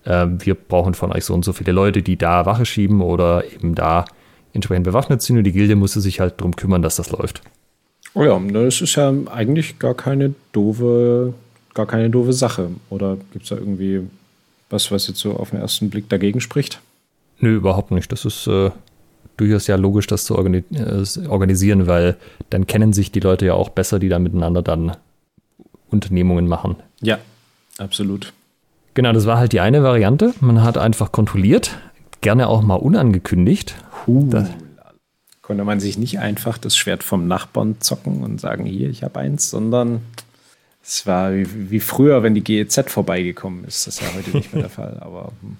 äh, 0.04 0.26
wir 0.26 0.54
brauchen 0.54 0.94
von 0.94 1.12
euch 1.12 1.24
so 1.24 1.34
und 1.34 1.44
so 1.44 1.52
viele 1.52 1.72
Leute, 1.72 2.02
die 2.02 2.16
da 2.16 2.44
Wache 2.46 2.66
schieben 2.66 3.00
oder 3.00 3.44
eben 3.44 3.76
da 3.76 4.04
entsprechend 4.52 4.84
bewaffnet 4.84 5.22
sind 5.22 5.38
und 5.38 5.44
die 5.44 5.52
Gilde 5.52 5.76
musste 5.76 6.00
sich 6.00 6.20
halt 6.20 6.40
darum 6.40 6.56
kümmern, 6.56 6.82
dass 6.82 6.96
das 6.96 7.10
läuft. 7.10 7.42
Oh 8.14 8.24
ja, 8.24 8.38
das 8.52 8.80
ist 8.80 8.96
ja 8.96 9.12
eigentlich 9.32 9.78
gar 9.78 9.94
keine 9.94 10.34
doofe, 10.52 11.32
gar 11.72 11.86
keine 11.86 12.10
doofe 12.10 12.32
Sache. 12.32 12.68
Oder 12.90 13.16
gibt 13.32 13.44
es 13.44 13.48
da 13.48 13.56
irgendwie 13.56 14.02
was, 14.72 14.90
was 14.90 15.06
jetzt 15.06 15.20
so 15.20 15.36
auf 15.36 15.50
den 15.50 15.60
ersten 15.60 15.90
Blick 15.90 16.08
dagegen 16.08 16.40
spricht? 16.40 16.80
Nö, 17.38 17.56
überhaupt 17.56 17.90
nicht. 17.90 18.10
Das 18.10 18.24
ist 18.24 18.46
äh, 18.46 18.70
durchaus 19.36 19.66
ja 19.66 19.76
logisch, 19.76 20.06
das 20.06 20.24
zu 20.24 20.36
organi 20.36 20.64
äh, 20.72 21.26
organisieren, 21.28 21.86
weil 21.86 22.16
dann 22.50 22.66
kennen 22.66 22.92
sich 22.92 23.12
die 23.12 23.20
Leute 23.20 23.46
ja 23.46 23.54
auch 23.54 23.68
besser, 23.68 23.98
die 23.98 24.08
da 24.08 24.18
miteinander 24.18 24.62
dann 24.62 24.96
Unternehmungen 25.90 26.48
machen. 26.48 26.76
Ja, 27.00 27.18
absolut. 27.78 28.32
Genau, 28.94 29.12
das 29.12 29.26
war 29.26 29.38
halt 29.38 29.52
die 29.52 29.60
eine 29.60 29.82
Variante. 29.82 30.34
Man 30.40 30.62
hat 30.62 30.78
einfach 30.78 31.12
kontrolliert, 31.12 31.78
gerne 32.20 32.48
auch 32.48 32.62
mal 32.62 32.76
unangekündigt. 32.76 33.74
Huh. 34.06 34.28
Konnte 35.40 35.64
man 35.64 35.80
sich 35.80 35.98
nicht 35.98 36.18
einfach 36.18 36.58
das 36.58 36.76
Schwert 36.76 37.02
vom 37.02 37.26
Nachbarn 37.26 37.80
zocken 37.80 38.22
und 38.22 38.40
sagen, 38.40 38.64
hier, 38.64 38.88
ich 38.88 39.02
habe 39.02 39.18
eins, 39.18 39.50
sondern 39.50 40.02
es 40.84 41.06
war 41.06 41.32
wie, 41.32 41.70
wie, 41.70 41.80
früher, 41.80 42.22
wenn 42.22 42.34
die 42.34 42.42
GEZ 42.42 42.90
vorbeigekommen 42.90 43.64
ist. 43.64 43.86
Das 43.86 43.94
ist 43.94 44.02
ja 44.02 44.08
heute 44.14 44.36
nicht 44.36 44.52
mehr 44.52 44.62
der 44.62 44.70
Fall, 44.70 44.98
aber. 45.00 45.32
Hm. 45.40 45.56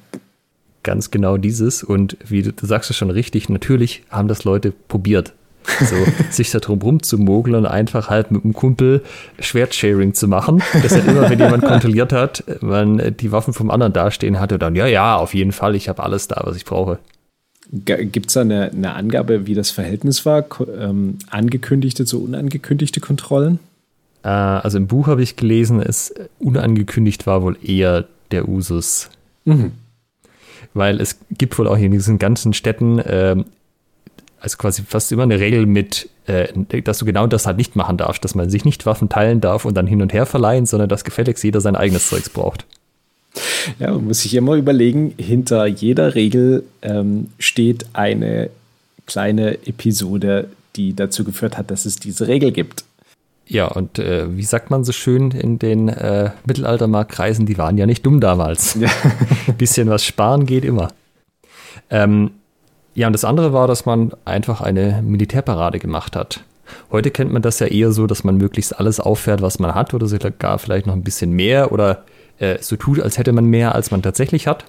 Ganz 0.82 1.12
genau 1.12 1.36
dieses. 1.36 1.84
Und 1.84 2.16
wie 2.26 2.42
du, 2.42 2.52
du 2.52 2.66
sagst 2.66 2.90
es 2.90 2.96
schon 2.96 3.10
richtig, 3.10 3.48
natürlich 3.48 4.02
haben 4.10 4.26
das 4.26 4.42
Leute 4.42 4.72
probiert. 4.88 5.32
So, 5.80 5.94
sich 6.30 6.50
da 6.50 6.58
drum 6.58 6.82
rumzumogeln 6.82 7.54
und 7.54 7.66
einfach 7.66 8.10
halt 8.10 8.32
mit 8.32 8.42
einem 8.42 8.52
Kumpel 8.52 9.02
Schwertsharing 9.38 10.12
zu 10.14 10.26
machen. 10.26 10.60
Das 10.82 10.92
halt 10.92 11.06
immer, 11.06 11.30
wenn 11.30 11.38
jemand 11.38 11.62
kontrolliert 11.64 12.12
hat, 12.12 12.42
man 12.60 13.14
die 13.16 13.30
Waffen 13.30 13.54
vom 13.54 13.70
anderen 13.70 13.92
dastehen 13.92 14.40
hatte, 14.40 14.58
dann, 14.58 14.74
ja, 14.74 14.86
ja, 14.86 15.16
auf 15.16 15.34
jeden 15.34 15.52
Fall, 15.52 15.76
ich 15.76 15.88
habe 15.88 16.02
alles 16.02 16.26
da, 16.26 16.40
was 16.44 16.56
ich 16.56 16.64
brauche. 16.64 16.98
Gibt 17.70 18.26
es 18.26 18.34
da 18.34 18.40
eine, 18.40 18.72
eine, 18.72 18.94
Angabe, 18.94 19.46
wie 19.46 19.54
das 19.54 19.70
Verhältnis 19.70 20.26
war? 20.26 20.44
Ähm, 20.76 21.18
angekündigte 21.30 22.04
zu 22.04 22.22
unangekündigte 22.22 23.00
Kontrollen? 23.00 23.60
Äh, 24.24 24.28
also 24.28 24.78
im 24.78 24.86
Buch 24.86 25.06
habe 25.06 25.22
ich 25.22 25.36
gelesen, 25.36 25.80
es 25.80 26.14
unangekündigt 26.38 27.26
war 27.26 27.42
wohl 27.42 27.56
eher 27.62 28.06
der 28.30 28.48
Usus. 28.48 29.10
Mhm. 29.44 29.72
Weil 30.74 31.00
es 31.00 31.18
gibt 31.30 31.58
wohl 31.58 31.68
auch 31.68 31.76
in 31.76 31.92
diesen 31.92 32.18
ganzen 32.18 32.54
Städten, 32.54 32.98
äh, 32.98 33.36
also 34.40 34.56
quasi 34.56 34.82
fast 34.82 35.12
immer 35.12 35.24
eine 35.24 35.38
Regel 35.38 35.66
mit, 35.66 36.08
äh, 36.26 36.48
dass 36.82 36.98
du 36.98 37.04
genau 37.04 37.26
das 37.26 37.46
halt 37.46 37.58
nicht 37.58 37.76
machen 37.76 37.96
darfst, 37.96 38.24
dass 38.24 38.34
man 38.34 38.50
sich 38.50 38.64
nicht 38.64 38.86
Waffen 38.86 39.08
teilen 39.08 39.40
darf 39.40 39.64
und 39.64 39.74
dann 39.74 39.86
hin 39.86 40.02
und 40.02 40.12
her 40.12 40.26
verleihen, 40.26 40.66
sondern 40.66 40.88
dass 40.88 41.04
gefälligst 41.04 41.44
jeder 41.44 41.60
sein 41.60 41.76
eigenes 41.76 42.08
Zeugs 42.08 42.30
braucht. 42.30 42.64
Ja, 43.78 43.92
man 43.92 44.06
muss 44.06 44.22
sich 44.22 44.34
immer 44.34 44.54
überlegen, 44.54 45.14
hinter 45.16 45.66
jeder 45.66 46.14
Regel 46.14 46.64
ähm, 46.82 47.28
steht 47.38 47.86
eine 47.92 48.50
kleine 49.06 49.66
Episode, 49.66 50.48
die 50.76 50.94
dazu 50.94 51.24
geführt 51.24 51.56
hat, 51.56 51.70
dass 51.70 51.84
es 51.84 51.96
diese 51.96 52.28
Regel 52.28 52.52
gibt. 52.52 52.84
Ja, 53.46 53.66
und 53.66 53.98
äh, 53.98 54.36
wie 54.36 54.44
sagt 54.44 54.70
man 54.70 54.84
so 54.84 54.92
schön 54.92 55.30
in 55.32 55.58
den 55.58 55.88
äh, 55.88 56.30
Mittelaltermarktkreisen, 56.46 57.44
die 57.44 57.58
waren 57.58 57.76
ja 57.76 57.86
nicht 57.86 58.06
dumm 58.06 58.20
damals. 58.20 58.74
Ja. 58.74 58.88
Bisschen 59.58 59.90
was 59.90 60.04
sparen 60.04 60.46
geht 60.46 60.64
immer. 60.64 60.88
Ähm, 61.90 62.30
ja, 62.94 63.06
und 63.06 63.12
das 63.12 63.24
andere 63.24 63.52
war, 63.52 63.66
dass 63.66 63.86
man 63.86 64.12
einfach 64.24 64.60
eine 64.60 65.02
Militärparade 65.02 65.78
gemacht 65.78 66.14
hat. 66.14 66.44
Heute 66.90 67.10
kennt 67.10 67.32
man 67.32 67.42
das 67.42 67.58
ja 67.58 67.66
eher 67.66 67.92
so, 67.92 68.06
dass 68.06 68.24
man 68.24 68.36
möglichst 68.36 68.78
alles 68.78 69.00
auffährt, 69.00 69.42
was 69.42 69.58
man 69.58 69.74
hat, 69.74 69.92
oder 69.92 70.06
sogar 70.06 70.58
vielleicht 70.58 70.86
noch 70.86 70.94
ein 70.94 71.02
bisschen 71.02 71.32
mehr 71.32 71.72
oder 71.72 72.04
äh, 72.38 72.58
so 72.60 72.76
tut, 72.76 73.00
als 73.00 73.18
hätte 73.18 73.32
man 73.32 73.46
mehr, 73.46 73.74
als 73.74 73.90
man 73.90 74.02
tatsächlich 74.02 74.46
hat. 74.46 74.64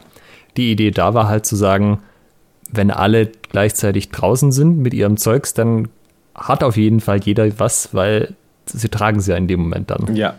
Die 0.57 0.71
Idee 0.71 0.91
da 0.91 1.13
war 1.13 1.27
halt 1.27 1.45
zu 1.45 1.55
sagen, 1.55 1.99
wenn 2.71 2.91
alle 2.91 3.31
gleichzeitig 3.49 4.09
draußen 4.09 4.51
sind 4.51 4.79
mit 4.79 4.93
ihrem 4.93 5.17
Zeugs, 5.17 5.53
dann 5.53 5.89
hat 6.35 6.63
auf 6.63 6.77
jeden 6.77 6.99
Fall 6.99 7.19
jeder 7.19 7.59
was, 7.59 7.93
weil 7.93 8.35
sie 8.65 8.89
tragen 8.89 9.19
sie 9.19 9.31
ja 9.31 9.37
in 9.37 9.47
dem 9.47 9.61
Moment 9.61 9.91
dann. 9.91 10.15
Ja. 10.15 10.35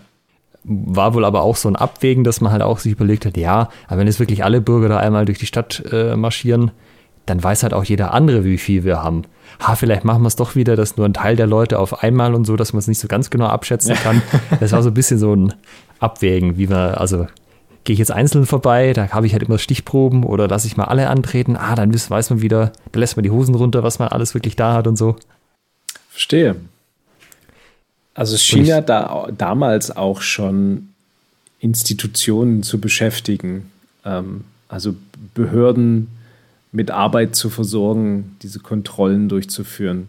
War 0.64 1.14
wohl 1.14 1.24
aber 1.24 1.42
auch 1.42 1.56
so 1.56 1.68
ein 1.68 1.76
Abwägen, 1.76 2.24
dass 2.24 2.40
man 2.40 2.50
halt 2.50 2.62
auch 2.62 2.78
sich 2.78 2.92
überlegt 2.92 3.26
hat, 3.26 3.36
ja, 3.36 3.68
aber 3.86 3.98
wenn 3.98 4.06
jetzt 4.06 4.20
wirklich 4.20 4.44
alle 4.44 4.60
Bürger 4.60 4.88
da 4.88 4.96
einmal 4.96 5.26
durch 5.26 5.38
die 5.38 5.46
Stadt 5.46 5.82
äh, 5.92 6.16
marschieren, 6.16 6.70
dann 7.26 7.42
weiß 7.42 7.62
halt 7.62 7.74
auch 7.74 7.84
jeder 7.84 8.12
andere, 8.12 8.44
wie 8.44 8.58
viel 8.58 8.84
wir 8.84 9.02
haben. 9.02 9.22
Ha, 9.60 9.76
vielleicht 9.76 10.04
machen 10.04 10.22
wir 10.22 10.28
es 10.28 10.36
doch 10.36 10.56
wieder, 10.56 10.76
dass 10.76 10.96
nur 10.96 11.06
ein 11.06 11.14
Teil 11.14 11.36
der 11.36 11.46
Leute 11.46 11.78
auf 11.78 12.02
einmal 12.02 12.34
und 12.34 12.44
so, 12.44 12.56
dass 12.56 12.72
man 12.72 12.80
es 12.80 12.88
nicht 12.88 12.98
so 12.98 13.08
ganz 13.08 13.30
genau 13.30 13.46
abschätzen 13.46 13.94
kann. 13.94 14.22
das 14.60 14.72
war 14.72 14.82
so 14.82 14.90
ein 14.90 14.94
bisschen 14.94 15.18
so 15.18 15.34
ein 15.34 15.54
Abwägen, 16.00 16.58
wie 16.58 16.66
man, 16.66 16.94
also 16.94 17.26
gehe 17.84 17.92
ich 17.92 17.98
jetzt 17.98 18.12
einzeln 18.12 18.46
vorbei, 18.46 18.92
da 18.94 19.08
habe 19.10 19.26
ich 19.26 19.32
halt 19.32 19.42
immer 19.42 19.58
Stichproben 19.58 20.24
oder 20.24 20.48
lasse 20.48 20.66
ich 20.66 20.76
mal 20.76 20.84
alle 20.84 21.08
antreten, 21.08 21.56
ah, 21.56 21.74
dann 21.74 21.94
weiß 21.94 22.30
man 22.30 22.40
wieder, 22.40 22.72
da 22.92 23.00
lässt 23.00 23.16
man 23.16 23.22
die 23.22 23.30
Hosen 23.30 23.54
runter, 23.54 23.82
was 23.82 23.98
man 23.98 24.08
alles 24.08 24.34
wirklich 24.34 24.56
da 24.56 24.74
hat 24.74 24.86
und 24.86 24.96
so. 24.96 25.16
Verstehe. 26.08 26.56
Also 28.14 28.36
es 28.36 28.44
schien 28.44 28.64
ja 28.64 28.80
da, 28.80 29.28
damals 29.36 29.94
auch 29.94 30.22
schon 30.22 30.90
Institutionen 31.58 32.62
zu 32.62 32.80
beschäftigen, 32.80 33.70
ähm, 34.04 34.44
also 34.68 34.94
Behörden 35.34 36.08
mit 36.72 36.90
Arbeit 36.90 37.36
zu 37.36 37.50
versorgen, 37.50 38.36
diese 38.42 38.60
Kontrollen 38.60 39.28
durchzuführen. 39.28 40.08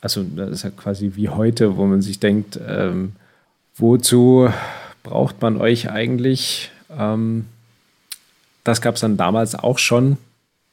Also 0.00 0.24
das 0.24 0.50
ist 0.50 0.62
ja 0.64 0.70
quasi 0.70 1.12
wie 1.14 1.28
heute, 1.28 1.76
wo 1.76 1.86
man 1.86 2.02
sich 2.02 2.18
denkt, 2.18 2.58
ähm, 2.66 3.12
wozu 3.76 4.48
braucht 5.02 5.40
man 5.40 5.56
euch 5.56 5.90
eigentlich? 5.90 6.70
Ähm, 6.90 7.46
das 8.64 8.80
gab 8.80 8.96
es 8.96 9.00
dann 9.00 9.16
damals 9.16 9.54
auch 9.54 9.78
schon, 9.78 10.16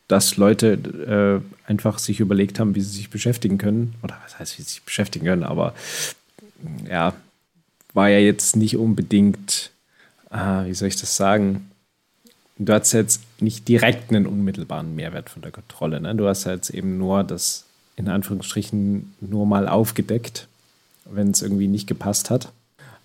dass 0.08 0.38
Leute 0.38 1.42
äh, 1.44 1.70
einfach 1.70 2.00
sich 2.00 2.20
überlegt 2.20 2.60
haben, 2.60 2.74
wie 2.76 2.82
sie 2.82 2.98
sich 2.98 3.10
beschäftigen 3.10 3.58
können. 3.58 3.94
Oder 4.02 4.18
was 4.24 4.40
heißt, 4.40 4.58
wie 4.58 4.64
sie 4.64 4.70
sich 4.70 4.84
beschäftigen 4.84 5.26
können, 5.26 5.44
aber 5.44 5.74
ja, 6.90 7.14
war 7.94 8.10
ja 8.10 8.20
jetzt 8.20 8.56
nicht 8.56 8.78
unbedingt, 8.78 9.72
äh, 10.32 10.66
wie 10.66 10.74
soll 10.74 10.88
ich 10.88 10.96
das 10.96 11.16
sagen? 11.16 11.72
Du 12.58 12.74
hast 12.74 12.92
jetzt 12.92 13.22
nicht 13.40 13.68
direkt 13.68 14.10
einen 14.10 14.26
unmittelbaren 14.26 14.96
Mehrwert 14.96 15.30
von 15.30 15.42
der 15.42 15.52
Kontrolle. 15.52 16.02
Ne? 16.02 16.14
Du 16.16 16.28
hast 16.28 16.44
jetzt 16.44 16.70
eben 16.70 16.98
nur 16.98 17.24
das 17.24 17.66
in 17.96 18.08
Anführungsstrichen 18.08 19.14
nur 19.22 19.46
mal 19.46 19.68
aufgedeckt, 19.68 20.48
wenn 21.06 21.32
es 21.32 21.42
irgendwie 21.42 21.68
nicht 21.68 21.88
gepasst 21.88 22.30
hat. 22.30 22.52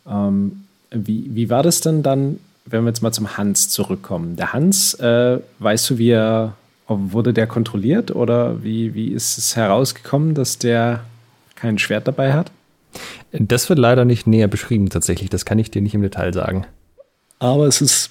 Ähm, 0.09 0.65
wie, 0.91 1.35
wie 1.35 1.51
war 1.51 1.63
das 1.63 1.81
denn 1.81 2.03
dann, 2.03 2.39
wenn 2.65 2.85
wir 2.85 2.91
jetzt 2.91 3.03
mal 3.03 3.13
zum 3.13 3.37
Hans 3.37 3.69
zurückkommen? 3.69 4.37
Der 4.37 4.53
Hans, 4.53 4.95
äh, 4.95 5.39
weißt 5.59 5.91
du, 5.91 5.99
wie 5.99 6.11
er, 6.11 6.55
wurde 6.87 7.33
der 7.33 7.47
kontrolliert 7.47 8.15
oder 8.15 8.63
wie, 8.63 8.95
wie 8.95 9.09
ist 9.09 9.39
es 9.39 9.57
herausgekommen, 9.57 10.35
dass 10.35 10.59
der 10.59 11.05
kein 11.57 11.79
Schwert 11.79 12.07
dabei 12.07 12.35
hat? 12.35 12.51
Das 13.33 13.69
wird 13.69 13.79
leider 13.79 14.05
nicht 14.05 14.27
näher 14.27 14.49
beschrieben 14.49 14.89
tatsächlich. 14.91 15.31
Das 15.31 15.45
kann 15.45 15.59
ich 15.59 15.71
dir 15.71 15.83
nicht 15.83 15.95
im 15.95 16.03
Detail 16.03 16.33
sagen. 16.33 16.67
Aber 17.39 17.67
es 17.67 17.81
ist, 17.81 18.11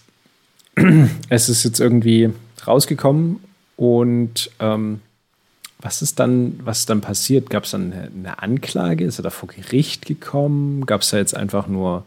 es 1.29 1.49
ist 1.49 1.63
jetzt 1.63 1.79
irgendwie 1.79 2.31
rausgekommen 2.67 3.39
und 3.75 4.51
ähm, 4.59 5.01
was 5.79 6.01
ist 6.01 6.19
dann, 6.19 6.59
was 6.63 6.79
ist 6.79 6.89
dann 6.89 7.01
passiert? 7.01 7.49
Gab 7.49 7.65
es 7.65 7.71
dann 7.71 7.91
eine, 7.91 8.09
eine, 8.15 8.41
Anklage? 8.41 9.03
Ist 9.03 9.19
er 9.19 9.23
da 9.23 9.29
vor 9.29 9.49
Gericht 9.49 10.05
gekommen? 10.05 10.85
Gab 10.85 11.01
es 11.01 11.09
da 11.09 11.17
jetzt 11.17 11.35
einfach 11.35 11.67
nur 11.67 12.05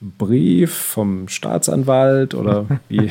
einen 0.00 0.12
Brief 0.18 0.74
vom 0.74 1.28
Staatsanwalt 1.28 2.34
oder 2.34 2.66
wie? 2.88 3.10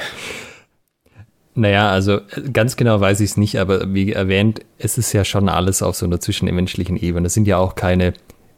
Naja, 1.55 1.89
also 1.89 2.19
ganz 2.51 2.75
genau 2.75 2.99
weiß 2.99 3.21
ich 3.21 3.31
es 3.31 3.37
nicht, 3.37 3.59
aber 3.59 3.93
wie 3.93 4.11
erwähnt, 4.11 4.59
es 4.77 4.97
ist 4.97 5.13
ja 5.13 5.23
schon 5.23 5.47
alles 5.47 5.81
auf 5.81 5.95
so 5.95 6.05
einer 6.05 6.19
zwischenmenschlichen 6.19 6.97
Ebene. 6.97 7.27
Es 7.27 7.33
sind 7.33 7.47
ja 7.47 7.57
auch 7.57 7.75
keine 7.75 8.13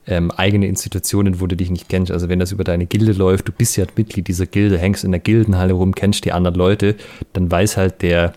ähm, 0.08 0.32
eigene 0.32 0.67
Institutionen, 0.67 1.41
wo 1.41 1.48
du 1.48 1.56
dich 1.56 1.70
nicht 1.70 1.89
kennst. 1.89 2.12
Also 2.12 2.30
wenn 2.30 2.39
das 2.39 2.52
über 2.52 2.63
deine 2.63 2.86
Gilde 2.86 3.12
läuft, 3.12 3.48
du 3.48 3.52
bist 3.52 3.76
ja 3.78 3.86
Mitglied 3.96 4.28
dieser 4.28 4.46
Gilde, 4.46 4.78
hängst 4.78 5.04
in 5.04 5.12
der 5.12 5.20
Gildenhalle 5.20 5.74
rum, 5.74 5.93
kennst 5.93 6.26
die 6.26 6.32
anderen 6.32 6.56
Leute, 6.56 6.96
dann 7.34 7.52
weiß 7.52 7.78
halt 7.78 8.02
der 8.02 8.34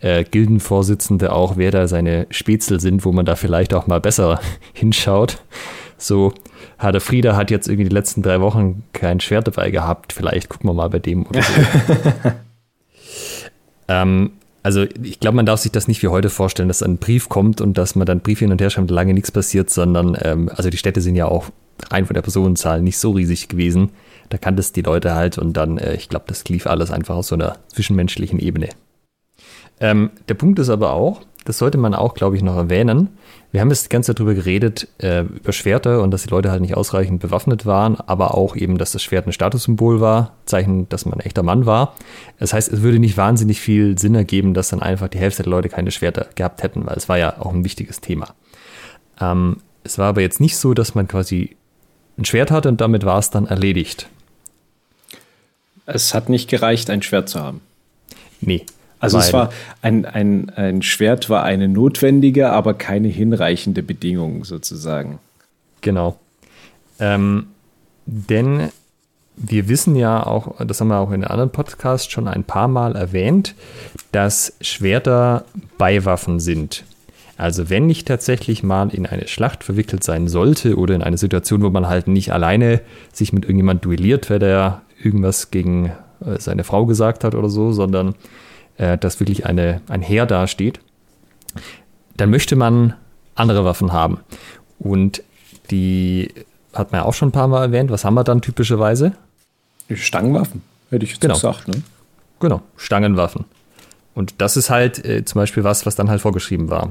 äh, 0.00 0.24
Gildenvorsitzende 0.24 1.32
auch, 1.32 1.56
wer 1.56 1.70
da 1.70 1.88
seine 1.88 2.26
Spätzle 2.30 2.78
sind, 2.78 3.04
wo 3.04 3.12
man 3.12 3.24
da 3.24 3.36
vielleicht 3.36 3.72
auch 3.72 3.86
mal 3.86 4.00
besser 4.00 4.40
hinschaut. 4.74 5.42
So, 5.96 6.34
Herr 6.76 7.00
Frieda 7.00 7.36
hat 7.36 7.50
jetzt 7.50 7.68
irgendwie 7.68 7.88
die 7.88 7.94
letzten 7.94 8.22
drei 8.22 8.40
Wochen 8.40 8.82
kein 8.92 9.20
Schwert 9.20 9.46
dabei 9.46 9.70
gehabt. 9.70 10.12
Vielleicht 10.12 10.50
gucken 10.50 10.68
wir 10.68 10.74
mal 10.74 10.90
bei 10.90 10.98
dem 10.98 11.24
oder 11.24 11.40
so. 11.40 11.52
ähm, 13.88 14.32
also 14.64 14.86
ich 15.02 15.20
glaube, 15.20 15.36
man 15.36 15.44
darf 15.44 15.60
sich 15.60 15.72
das 15.72 15.88
nicht 15.88 16.02
wie 16.02 16.08
heute 16.08 16.30
vorstellen, 16.30 16.68
dass 16.68 16.82
ein 16.82 16.96
Brief 16.96 17.28
kommt 17.28 17.60
und 17.60 17.76
dass 17.76 17.96
man 17.96 18.06
dann 18.06 18.20
Brief 18.20 18.38
hin 18.38 18.50
und 18.50 18.62
her 18.62 18.70
schreibt, 18.70 18.90
lange 18.90 19.12
nichts 19.12 19.30
passiert, 19.30 19.68
sondern 19.68 20.16
ähm, 20.22 20.50
also 20.52 20.70
die 20.70 20.78
Städte 20.78 21.02
sind 21.02 21.16
ja 21.16 21.26
auch 21.26 21.50
rein 21.90 22.06
von 22.06 22.14
der 22.14 22.22
Personenzahl 22.22 22.80
nicht 22.80 22.96
so 22.96 23.10
riesig 23.10 23.48
gewesen. 23.48 23.90
Da 24.30 24.38
kannten 24.38 24.60
es 24.60 24.72
die 24.72 24.80
Leute 24.80 25.14
halt 25.14 25.36
und 25.36 25.52
dann, 25.52 25.76
äh, 25.76 25.94
ich 25.94 26.08
glaube, 26.08 26.24
das 26.28 26.48
lief 26.48 26.66
alles 26.66 26.90
einfach 26.90 27.14
aus 27.14 27.28
so 27.28 27.34
einer 27.34 27.58
zwischenmenschlichen 27.68 28.38
Ebene. 28.38 28.70
Ähm, 29.80 30.10
der 30.28 30.34
Punkt 30.34 30.58
ist 30.58 30.68
aber 30.68 30.92
auch, 30.92 31.22
das 31.44 31.58
sollte 31.58 31.78
man 31.78 31.94
auch, 31.94 32.14
glaube 32.14 32.36
ich, 32.36 32.42
noch 32.42 32.56
erwähnen. 32.56 33.08
Wir 33.52 33.60
haben 33.60 33.68
jetzt 33.68 33.84
die 33.84 33.88
ganze 33.90 34.08
Zeit 34.08 34.18
darüber 34.18 34.34
geredet, 34.34 34.88
äh, 34.98 35.20
über 35.20 35.52
Schwerter 35.52 36.02
und 36.02 36.10
dass 36.10 36.24
die 36.24 36.30
Leute 36.30 36.50
halt 36.50 36.60
nicht 36.60 36.76
ausreichend 36.76 37.20
bewaffnet 37.20 37.66
waren, 37.66 37.96
aber 38.00 38.34
auch 38.34 38.56
eben, 38.56 38.78
dass 38.78 38.92
das 38.92 39.02
Schwert 39.02 39.26
ein 39.26 39.32
Statussymbol 39.32 40.00
war, 40.00 40.32
Zeichen, 40.46 40.88
dass 40.88 41.04
man 41.04 41.14
ein 41.14 41.26
echter 41.26 41.42
Mann 41.42 41.66
war. 41.66 41.94
Das 42.38 42.52
heißt, 42.52 42.72
es 42.72 42.82
würde 42.82 42.98
nicht 42.98 43.16
wahnsinnig 43.16 43.60
viel 43.60 43.98
Sinn 43.98 44.14
ergeben, 44.14 44.54
dass 44.54 44.70
dann 44.70 44.82
einfach 44.82 45.08
die 45.08 45.18
Hälfte 45.18 45.44
der 45.44 45.50
Leute 45.50 45.68
keine 45.68 45.90
Schwerter 45.90 46.26
gehabt 46.34 46.62
hätten, 46.62 46.86
weil 46.86 46.96
es 46.96 47.08
war 47.08 47.18
ja 47.18 47.38
auch 47.38 47.52
ein 47.52 47.64
wichtiges 47.64 48.00
Thema. 48.00 48.34
Ähm, 49.20 49.58
es 49.84 49.98
war 49.98 50.08
aber 50.08 50.22
jetzt 50.22 50.40
nicht 50.40 50.56
so, 50.56 50.74
dass 50.74 50.94
man 50.94 51.06
quasi 51.06 51.56
ein 52.18 52.24
Schwert 52.24 52.50
hatte 52.50 52.68
und 52.68 52.80
damit 52.80 53.04
war 53.04 53.18
es 53.18 53.30
dann 53.30 53.46
erledigt. 53.46 54.08
Es 55.86 56.14
hat 56.14 56.28
nicht 56.28 56.48
gereicht, 56.48 56.88
ein 56.90 57.02
Schwert 57.02 57.28
zu 57.28 57.40
haben. 57.40 57.60
Nee, 58.40 58.64
also 59.04 59.18
es 59.18 59.32
war 59.32 59.50
ein, 59.82 60.04
ein, 60.04 60.50
ein 60.50 60.82
Schwert 60.82 61.30
war 61.30 61.44
eine 61.44 61.68
notwendige, 61.68 62.50
aber 62.50 62.74
keine 62.74 63.08
hinreichende 63.08 63.82
Bedingung 63.82 64.44
sozusagen. 64.44 65.18
Genau. 65.80 66.18
Ähm, 66.98 67.46
denn 68.06 68.70
wir 69.36 69.68
wissen 69.68 69.96
ja 69.96 70.24
auch, 70.24 70.64
das 70.64 70.80
haben 70.80 70.88
wir 70.88 70.98
auch 70.98 71.10
in 71.10 71.24
anderen 71.24 71.50
Podcasts 71.50 72.10
schon 72.10 72.28
ein 72.28 72.44
paar 72.44 72.68
Mal 72.68 72.94
erwähnt, 72.94 73.54
dass 74.12 74.54
Schwerter 74.60 75.44
Beiwaffen 75.76 76.40
sind. 76.40 76.84
Also 77.36 77.68
wenn 77.68 77.90
ich 77.90 78.04
tatsächlich 78.04 78.62
mal 78.62 78.90
in 78.94 79.06
eine 79.06 79.26
Schlacht 79.26 79.64
verwickelt 79.64 80.04
sein 80.04 80.28
sollte 80.28 80.76
oder 80.76 80.94
in 80.94 81.02
eine 81.02 81.18
Situation, 81.18 81.62
wo 81.62 81.70
man 81.70 81.88
halt 81.88 82.06
nicht 82.06 82.32
alleine 82.32 82.80
sich 83.12 83.32
mit 83.32 83.44
irgendjemand 83.44 83.84
duelliert, 83.84 84.30
wer 84.30 84.38
der 84.38 84.82
irgendwas 85.02 85.50
gegen 85.50 85.86
äh, 86.24 86.38
seine 86.38 86.62
Frau 86.62 86.86
gesagt 86.86 87.24
hat 87.24 87.34
oder 87.34 87.48
so, 87.48 87.72
sondern 87.72 88.14
äh, 88.78 88.98
dass 88.98 89.20
wirklich 89.20 89.46
eine, 89.46 89.80
ein 89.88 90.02
Heer 90.02 90.26
dasteht, 90.26 90.80
dann 92.16 92.30
möchte 92.30 92.56
man 92.56 92.94
andere 93.34 93.64
Waffen 93.64 93.92
haben. 93.92 94.18
Und 94.78 95.22
die 95.70 96.32
hat 96.72 96.92
man 96.92 97.02
ja 97.02 97.04
auch 97.06 97.14
schon 97.14 97.28
ein 97.28 97.32
paar 97.32 97.48
Mal 97.48 97.62
erwähnt. 97.62 97.90
Was 97.90 98.04
haben 98.04 98.14
wir 98.14 98.24
dann 98.24 98.40
typischerweise? 98.40 99.12
Stangenwaffen, 99.92 100.62
hätte 100.90 101.04
ich 101.04 101.12
jetzt 101.12 101.20
genau. 101.20 101.34
gesagt. 101.34 101.68
Ne? 101.68 101.82
Genau, 102.40 102.62
Stangenwaffen. 102.76 103.44
Und 104.14 104.34
das 104.38 104.56
ist 104.56 104.70
halt 104.70 105.04
äh, 105.04 105.24
zum 105.24 105.40
Beispiel 105.40 105.64
was, 105.64 105.86
was 105.86 105.96
dann 105.96 106.08
halt 106.08 106.20
vorgeschrieben 106.20 106.70
war. 106.70 106.90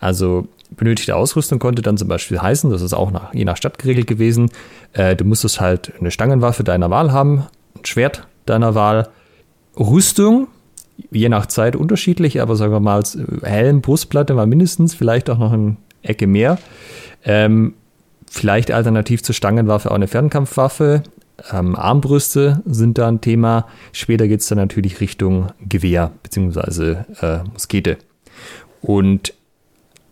Also 0.00 0.48
benötigte 0.70 1.14
Ausrüstung 1.14 1.58
konnte 1.58 1.82
dann 1.82 1.98
zum 1.98 2.08
Beispiel 2.08 2.40
heißen, 2.40 2.70
das 2.70 2.82
ist 2.82 2.94
auch 2.94 3.10
nach, 3.10 3.34
je 3.34 3.44
nach 3.44 3.56
Stadt 3.56 3.78
geregelt 3.78 4.06
gewesen, 4.06 4.50
äh, 4.92 5.14
du 5.14 5.24
musstest 5.24 5.60
halt 5.60 5.92
eine 6.00 6.10
Stangenwaffe 6.10 6.64
deiner 6.64 6.90
Wahl 6.90 7.12
haben, 7.12 7.46
ein 7.76 7.84
Schwert 7.84 8.26
deiner 8.46 8.74
Wahl, 8.74 9.08
Rüstung, 9.78 10.48
je 11.10 11.28
nach 11.28 11.46
Zeit 11.46 11.76
unterschiedlich, 11.76 12.40
aber 12.40 12.56
sagen 12.56 12.72
wir 12.72 12.80
mal, 12.80 13.02
Helm, 13.42 13.80
Brustplatte 13.80 14.36
war 14.36 14.46
mindestens, 14.46 14.94
vielleicht 14.94 15.28
auch 15.30 15.38
noch 15.38 15.52
eine 15.52 15.76
Ecke 16.02 16.26
mehr. 16.26 16.58
Ähm, 17.24 17.74
vielleicht 18.30 18.70
alternativ 18.70 19.22
zur 19.22 19.34
Stangenwaffe 19.34 19.90
auch 19.90 19.94
eine 19.94 20.08
Fernkampfwaffe. 20.08 21.02
Ähm, 21.52 21.74
Armbrüste 21.74 22.62
sind 22.64 22.98
da 22.98 23.08
ein 23.08 23.20
Thema. 23.20 23.66
Später 23.92 24.28
geht 24.28 24.40
es 24.40 24.46
dann 24.46 24.58
natürlich 24.58 25.00
Richtung 25.00 25.48
Gewehr 25.60 26.12
bzw. 26.22 26.96
Äh, 27.20 27.38
Muskete. 27.52 27.98
Und 28.82 29.34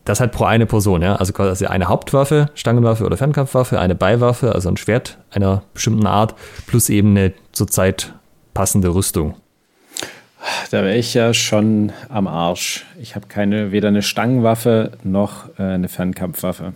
das 0.05 0.19
halt 0.19 0.33
pro 0.33 0.45
eine 0.45 0.67
Person, 0.67 1.03
ja. 1.03 1.17
Also 1.17 1.33
quasi 1.33 1.67
eine 1.67 1.89
Hauptwaffe, 1.89 2.51
Stangenwaffe 2.55 3.05
oder 3.05 3.17
Fernkampfwaffe, 3.17 3.79
eine 3.79 3.95
Beiwaffe, 3.95 4.53
also 4.53 4.69
ein 4.69 4.77
Schwert 4.77 5.19
einer 5.31 5.63
bestimmten 5.75 6.07
Art, 6.07 6.35
plus 6.67 6.89
eben 6.89 7.11
eine 7.11 7.33
zurzeit 7.53 8.15
passende 8.53 8.95
Rüstung. 8.95 9.37
Da 10.71 10.83
wäre 10.83 10.97
ich 10.97 11.15
ja 11.15 11.35
schon 11.35 11.93
am 12.09 12.27
Arsch. 12.27 12.85
Ich 13.01 13.15
habe 13.15 13.27
keine, 13.27 13.73
weder 13.73 13.89
eine 13.89 14.03
Stangenwaffe 14.03 14.93
noch 15.05 15.49
äh, 15.59 15.63
eine 15.63 15.89
Fernkampfwaffe. 15.89 16.73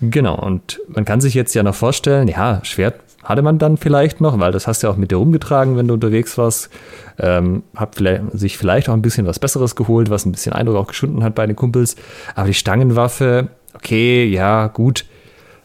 Genau, 0.00 0.34
und 0.34 0.80
man 0.88 1.04
kann 1.04 1.20
sich 1.20 1.34
jetzt 1.34 1.54
ja 1.54 1.62
noch 1.62 1.74
vorstellen, 1.74 2.26
ja, 2.26 2.60
Schwert 2.64 2.96
hatte 3.22 3.42
man 3.42 3.58
dann 3.58 3.76
vielleicht 3.76 4.20
noch, 4.20 4.38
weil 4.40 4.50
das 4.50 4.66
hast 4.66 4.82
du 4.82 4.88
ja 4.88 4.92
auch 4.92 4.96
mit 4.96 5.12
dir 5.12 5.16
rumgetragen, 5.16 5.76
wenn 5.76 5.86
du 5.86 5.94
unterwegs 5.94 6.36
warst. 6.38 6.70
Ähm, 7.18 7.62
hab 7.76 7.94
vielleicht, 7.94 8.24
sich 8.32 8.58
vielleicht 8.58 8.88
auch 8.88 8.94
ein 8.94 9.02
bisschen 9.02 9.26
was 9.26 9.38
Besseres 9.38 9.76
geholt, 9.76 10.10
was 10.10 10.26
ein 10.26 10.32
bisschen 10.32 10.52
Eindruck 10.52 10.76
auch 10.76 10.86
geschunden 10.88 11.22
hat 11.22 11.36
bei 11.36 11.46
den 11.46 11.54
Kumpels. 11.54 11.94
Aber 12.34 12.48
die 12.48 12.54
Stangenwaffe, 12.54 13.48
okay, 13.74 14.24
ja, 14.24 14.66
gut, 14.66 15.04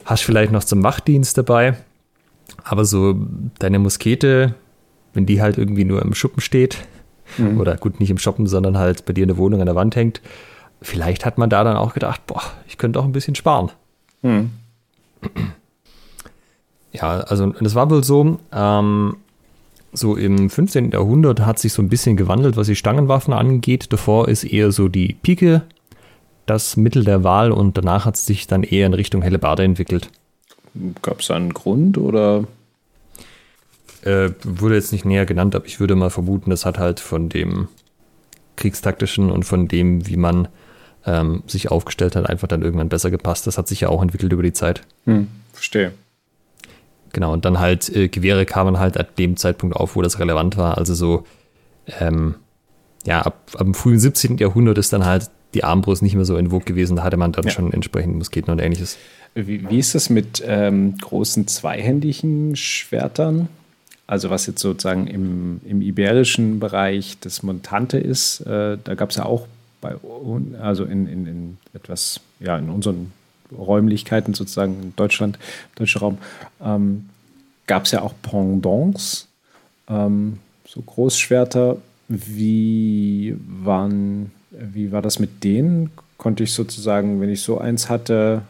hast 0.05 0.23
vielleicht 0.23 0.51
noch 0.51 0.63
zum 0.63 0.83
Wachdienst 0.83 1.37
dabei. 1.37 1.75
Aber 2.63 2.85
so 2.85 3.15
deine 3.57 3.79
Muskete, 3.79 4.53
wenn 5.13 5.25
die 5.25 5.41
halt 5.41 5.57
irgendwie 5.57 5.85
nur 5.85 6.03
im 6.03 6.13
Schuppen 6.13 6.41
steht, 6.41 6.77
mhm. 7.37 7.59
oder 7.59 7.77
gut, 7.77 7.99
nicht 7.99 8.09
im 8.09 8.17
Shoppen, 8.17 8.47
sondern 8.47 8.77
halt 8.77 9.05
bei 9.05 9.13
dir 9.13 9.23
in 9.23 9.29
der 9.29 9.37
Wohnung 9.37 9.59
an 9.59 9.65
der 9.65 9.75
Wand 9.75 9.95
hängt. 9.95 10.21
Vielleicht 10.81 11.25
hat 11.25 11.37
man 11.37 11.49
da 11.49 11.63
dann 11.63 11.77
auch 11.77 11.93
gedacht, 11.93 12.25
boah, 12.27 12.41
ich 12.67 12.77
könnte 12.77 12.99
auch 12.99 13.05
ein 13.05 13.11
bisschen 13.11 13.35
sparen. 13.35 13.71
Mhm. 14.21 14.51
Ja, 16.91 17.19
also 17.21 17.47
das 17.47 17.75
war 17.75 17.89
wohl 17.89 18.03
so, 18.03 18.39
ähm, 18.51 19.17
so 19.93 20.15
im 20.15 20.49
15. 20.49 20.91
Jahrhundert 20.91 21.41
hat 21.41 21.59
sich 21.59 21.73
so 21.73 21.81
ein 21.81 21.89
bisschen 21.89 22.17
gewandelt, 22.17 22.57
was 22.57 22.67
die 22.67 22.75
Stangenwaffen 22.75 23.33
angeht. 23.33 23.91
Davor 23.91 24.27
ist 24.27 24.43
eher 24.43 24.71
so 24.71 24.87
die 24.87 25.13
Pike 25.13 25.63
das 26.47 26.77
Mittel 26.77 27.03
der 27.03 27.23
Wahl 27.23 27.51
und 27.51 27.77
danach 27.77 28.05
hat 28.05 28.15
es 28.15 28.25
sich 28.25 28.47
dann 28.47 28.63
eher 28.63 28.87
in 28.87 28.93
Richtung 28.93 29.21
Hellebarde 29.21 29.63
entwickelt. 29.63 30.09
Gab 31.01 31.19
es 31.19 31.29
einen 31.29 31.53
Grund 31.53 31.97
oder 31.97 32.45
äh, 34.03 34.31
wurde 34.43 34.75
jetzt 34.75 34.91
nicht 34.91 35.05
näher 35.05 35.25
genannt, 35.25 35.55
aber 35.55 35.65
ich 35.65 35.79
würde 35.79 35.95
mal 35.95 36.09
vermuten, 36.09 36.49
das 36.49 36.65
hat 36.65 36.77
halt 36.77 36.99
von 36.99 37.29
dem 37.29 37.67
Kriegstaktischen 38.55 39.31
und 39.31 39.43
von 39.43 39.67
dem, 39.67 40.07
wie 40.07 40.17
man 40.17 40.47
ähm, 41.05 41.43
sich 41.47 41.71
aufgestellt 41.71 42.15
hat, 42.15 42.29
einfach 42.29 42.47
dann 42.47 42.61
irgendwann 42.61 42.89
besser 42.89 43.11
gepasst. 43.11 43.47
Das 43.47 43.57
hat 43.57 43.67
sich 43.67 43.81
ja 43.81 43.89
auch 43.89 44.01
entwickelt 44.01 44.33
über 44.33 44.43
die 44.43 44.53
Zeit. 44.53 44.81
Hm, 45.05 45.27
verstehe. 45.53 45.93
Genau, 47.13 47.33
und 47.33 47.45
dann 47.45 47.59
halt 47.59 47.89
äh, 47.95 48.09
Gewehre 48.09 48.45
kamen 48.45 48.79
halt 48.79 48.97
ab 48.97 49.15
dem 49.15 49.37
Zeitpunkt 49.37 49.75
auf, 49.75 49.95
wo 49.95 50.01
das 50.01 50.19
relevant 50.19 50.57
war. 50.57 50.77
Also 50.77 50.93
so, 50.93 51.25
ähm, 51.99 52.35
ja, 53.05 53.21
ab, 53.21 53.51
ab 53.53 53.63
dem 53.63 53.73
frühen 53.73 53.99
17. 53.99 54.37
Jahrhundert 54.37 54.77
ist 54.77 54.91
dann 54.91 55.05
halt 55.05 55.29
die 55.53 55.63
Armbrust 55.63 56.03
nicht 56.03 56.15
mehr 56.15 56.25
so 56.25 56.35
in 56.37 56.49
Vogue 56.49 56.65
gewesen. 56.65 56.97
Da 56.97 57.03
hatte 57.03 57.17
man 57.17 57.31
dann 57.31 57.45
ja. 57.45 57.51
schon 57.51 57.71
entsprechend 57.71 58.15
Musketen 58.15 58.51
und 58.51 58.59
ähnliches. 58.59 58.97
Wie, 59.33 59.69
wie 59.69 59.79
ist 59.79 59.95
das 59.95 60.09
mit 60.09 60.43
ähm, 60.45 60.97
großen 60.97 61.47
zweihändigen 61.47 62.55
Schwertern? 62.55 63.47
Also 64.07 64.29
was 64.29 64.47
jetzt 64.47 64.61
sozusagen 64.61 65.05
im, 65.07 65.59
im 65.65 65.81
iberischen 65.81 66.59
Bereich 66.59 67.17
das 67.19 67.43
Montante 67.43 67.97
ist, 67.97 68.39
äh, 68.41 68.77
da 68.81 68.95
gab 68.95 69.09
es 69.09 69.17
ja 69.17 69.25
auch 69.25 69.47
bei, 69.81 69.95
also 70.61 70.85
in, 70.85 71.07
in, 71.07 71.27
in 71.27 71.57
etwas, 71.73 72.21
ja, 72.39 72.57
in 72.57 72.69
unseren 72.69 73.11
Räumlichkeiten 73.55 74.33
sozusagen 74.33 74.81
in 74.81 74.93
Deutschland, 74.95 75.37
deutscher 75.75 75.99
Raum, 75.99 76.17
ähm, 76.63 77.09
gab 77.67 77.83
es 77.83 77.91
ja 77.91 78.01
auch 78.01 78.13
Pendants, 78.21 79.27
ähm, 79.89 80.39
so 80.65 80.81
Großschwerter. 80.81 81.77
Wie 82.07 83.35
waren, 83.45 84.31
wie 84.51 84.93
war 84.93 85.01
das 85.01 85.19
mit 85.19 85.43
denen? 85.43 85.91
Konnte 86.17 86.43
ich 86.43 86.53
sozusagen, 86.53 87.19
wenn 87.19 87.29
ich 87.29 87.41
so 87.41 87.57
eins 87.57 87.89
hatte, 87.89 88.43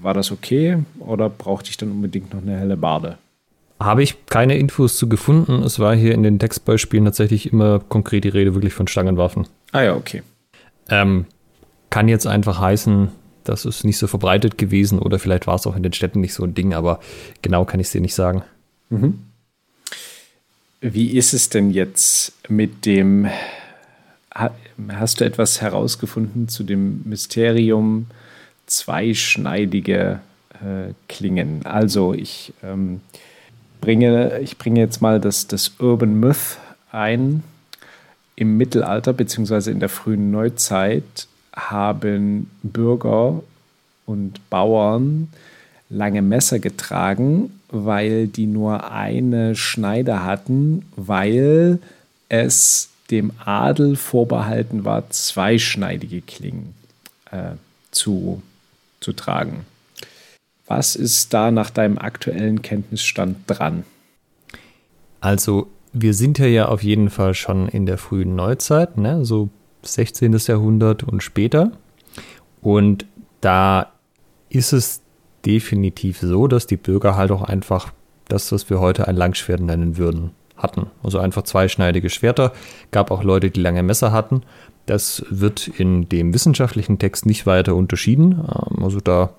war 0.00 0.14
das 0.14 0.30
okay 0.30 0.78
oder 1.00 1.28
brauchte 1.28 1.70
ich 1.70 1.76
dann 1.76 1.90
unbedingt 1.90 2.32
noch 2.32 2.42
eine 2.42 2.56
helle 2.56 2.76
Bade? 2.76 3.18
Habe 3.84 4.02
ich 4.02 4.26
keine 4.26 4.56
Infos 4.58 4.96
zu 4.96 5.08
gefunden. 5.08 5.62
Es 5.62 5.78
war 5.78 5.94
hier 5.96 6.14
in 6.14 6.22
den 6.22 6.38
Textbeispielen 6.38 7.04
tatsächlich 7.04 7.52
immer 7.52 7.80
konkret 7.80 8.24
die 8.24 8.28
Rede 8.28 8.54
wirklich 8.54 8.74
von 8.74 8.86
Stangenwaffen. 8.86 9.46
Ah 9.72 9.82
ja, 9.82 9.96
okay. 9.96 10.22
Ähm, 10.88 11.26
kann 11.90 12.08
jetzt 12.08 12.26
einfach 12.26 12.60
heißen, 12.60 13.08
das 13.44 13.64
ist 13.64 13.84
nicht 13.84 13.98
so 13.98 14.06
verbreitet 14.06 14.56
gewesen 14.56 14.98
oder 14.98 15.18
vielleicht 15.18 15.46
war 15.46 15.56
es 15.56 15.66
auch 15.66 15.76
in 15.76 15.82
den 15.82 15.92
Städten 15.92 16.20
nicht 16.20 16.34
so 16.34 16.44
ein 16.44 16.54
Ding, 16.54 16.74
aber 16.74 17.00
genau 17.42 17.64
kann 17.64 17.80
ich 17.80 17.86
es 17.86 17.92
dir 17.92 18.00
nicht 18.00 18.14
sagen. 18.14 18.42
Mhm. 18.90 19.18
Wie 20.80 21.16
ist 21.16 21.32
es 21.32 21.48
denn 21.48 21.70
jetzt 21.70 22.32
mit 22.48 22.86
dem, 22.86 23.28
hast 24.88 25.20
du 25.20 25.24
etwas 25.24 25.60
herausgefunden 25.60 26.48
zu 26.48 26.64
dem 26.64 27.02
Mysterium 27.04 28.06
zweischneidige 28.66 30.20
äh, 30.54 30.92
Klingen? 31.08 31.64
Also 31.64 32.14
ich 32.14 32.52
ähm, 32.62 33.00
bringe, 33.82 34.38
ich 34.38 34.56
bringe 34.56 34.80
jetzt 34.80 35.02
mal 35.02 35.20
das, 35.20 35.46
das 35.46 35.72
Urban 35.78 36.18
Myth 36.18 36.56
ein. 36.90 37.42
Im 38.34 38.56
Mittelalter 38.56 39.12
bzw. 39.12 39.70
in 39.70 39.80
der 39.80 39.90
frühen 39.90 40.30
Neuzeit 40.30 41.28
haben 41.54 42.50
Bürger 42.62 43.42
und 44.06 44.48
Bauern 44.48 45.28
lange 45.90 46.22
Messer 46.22 46.58
getragen, 46.58 47.60
weil 47.68 48.26
die 48.26 48.46
nur 48.46 48.90
eine 48.90 49.54
Schneide 49.54 50.24
hatten, 50.24 50.86
weil 50.96 51.78
es 52.30 52.88
dem 53.10 53.32
Adel 53.44 53.96
vorbehalten 53.96 54.86
war, 54.86 55.10
zweischneidige 55.10 56.22
Klingen 56.22 56.74
äh, 57.30 57.56
zu, 57.90 58.42
zu 59.00 59.12
tragen. 59.12 59.66
Was 60.74 60.96
ist 60.96 61.34
da 61.34 61.50
nach 61.50 61.68
deinem 61.68 61.98
aktuellen 61.98 62.62
Kenntnisstand 62.62 63.36
dran? 63.46 63.84
Also, 65.20 65.66
wir 65.92 66.14
sind 66.14 66.38
ja, 66.38 66.68
auf 66.68 66.82
jeden 66.82 67.10
Fall 67.10 67.34
schon 67.34 67.68
in 67.68 67.84
der 67.84 67.98
frühen 67.98 68.34
Neuzeit, 68.36 68.96
ne? 68.96 69.22
so 69.26 69.50
16. 69.82 70.32
Jahrhundert 70.32 71.02
und 71.02 71.22
später. 71.22 71.72
Und 72.62 73.04
da 73.42 73.92
ist 74.48 74.72
es 74.72 75.02
definitiv 75.44 76.20
so, 76.20 76.46
dass 76.46 76.66
die 76.66 76.78
Bürger 76.78 77.16
halt 77.16 77.32
auch 77.32 77.42
einfach 77.42 77.92
das, 78.28 78.50
was 78.50 78.70
wir 78.70 78.80
heute 78.80 79.06
ein 79.08 79.16
Langschwert 79.16 79.60
nennen 79.60 79.98
würden, 79.98 80.30
hatten. 80.56 80.86
Also 81.02 81.18
einfach 81.18 81.42
zweischneidige 81.42 82.08
Schwerter. 82.08 82.54
Gab 82.92 83.10
auch 83.10 83.24
Leute, 83.24 83.50
die 83.50 83.60
lange 83.60 83.82
Messer 83.82 84.10
hatten. 84.10 84.40
Das 84.86 85.22
wird 85.28 85.68
in 85.68 86.08
dem 86.08 86.32
wissenschaftlichen 86.32 86.98
Text 86.98 87.26
nicht 87.26 87.44
weiter 87.44 87.76
unterschieden. 87.76 88.32
Ähm, 88.32 88.82
also 88.82 89.00
da 89.00 89.34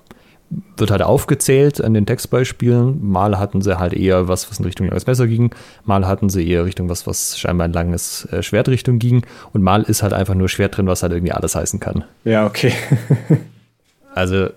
wird 0.76 0.90
halt 0.90 1.02
aufgezählt 1.02 1.82
an 1.82 1.94
den 1.94 2.06
Textbeispielen. 2.06 3.04
Mal 3.04 3.38
hatten 3.38 3.62
sie 3.62 3.78
halt 3.78 3.92
eher 3.92 4.28
was, 4.28 4.50
was 4.50 4.58
in 4.58 4.64
Richtung 4.64 4.86
langes 4.86 5.06
Messer 5.06 5.26
ging. 5.26 5.54
Mal 5.84 6.06
hatten 6.06 6.28
sie 6.28 6.46
eher 6.46 6.64
Richtung 6.64 6.88
was, 6.88 7.06
was 7.06 7.38
scheinbar 7.38 7.66
in 7.66 7.72
langes 7.72 8.26
äh, 8.26 8.42
Schwertrichtung 8.42 8.98
ging. 8.98 9.24
Und 9.52 9.62
mal 9.62 9.82
ist 9.82 10.02
halt 10.02 10.12
einfach 10.12 10.34
nur 10.34 10.48
Schwert 10.48 10.76
drin, 10.76 10.86
was 10.86 11.02
halt 11.02 11.12
irgendwie 11.12 11.32
alles 11.32 11.54
heißen 11.54 11.80
kann. 11.80 12.04
Ja, 12.24 12.46
okay. 12.46 12.72
also, 14.14 14.48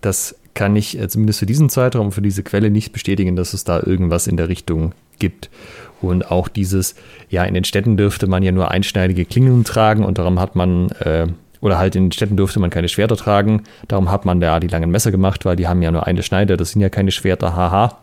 das 0.00 0.36
kann 0.54 0.76
ich 0.76 0.98
äh, 0.98 1.08
zumindest 1.08 1.38
für 1.40 1.46
diesen 1.46 1.70
Zeitraum, 1.70 2.12
für 2.12 2.22
diese 2.22 2.42
Quelle 2.42 2.70
nicht 2.70 2.92
bestätigen, 2.92 3.36
dass 3.36 3.54
es 3.54 3.64
da 3.64 3.80
irgendwas 3.80 4.26
in 4.26 4.36
der 4.36 4.48
Richtung 4.48 4.92
gibt. 5.18 5.50
Und 6.00 6.30
auch 6.30 6.48
dieses, 6.48 6.94
ja, 7.28 7.44
in 7.44 7.54
den 7.54 7.64
Städten 7.64 7.96
dürfte 7.96 8.26
man 8.26 8.42
ja 8.42 8.52
nur 8.52 8.70
einschneidige 8.70 9.24
Klingen 9.24 9.64
tragen 9.64 10.04
und 10.04 10.18
darum 10.18 10.40
hat 10.40 10.56
man 10.56 10.90
äh, 11.00 11.26
oder 11.60 11.78
halt 11.78 11.96
in 11.96 12.06
den 12.06 12.12
Städten 12.12 12.36
durfte 12.36 12.60
man 12.60 12.70
keine 12.70 12.88
Schwerter 12.88 13.16
tragen. 13.16 13.64
Darum 13.88 14.10
hat 14.10 14.24
man 14.24 14.40
da 14.40 14.60
die 14.60 14.68
langen 14.68 14.90
Messer 14.90 15.10
gemacht, 15.10 15.44
weil 15.44 15.56
die 15.56 15.68
haben 15.68 15.82
ja 15.82 15.90
nur 15.90 16.06
eine 16.06 16.22
Schneide. 16.22 16.56
Das 16.56 16.72
sind 16.72 16.80
ja 16.80 16.88
keine 16.88 17.10
Schwerter, 17.10 17.54
haha. 17.54 17.98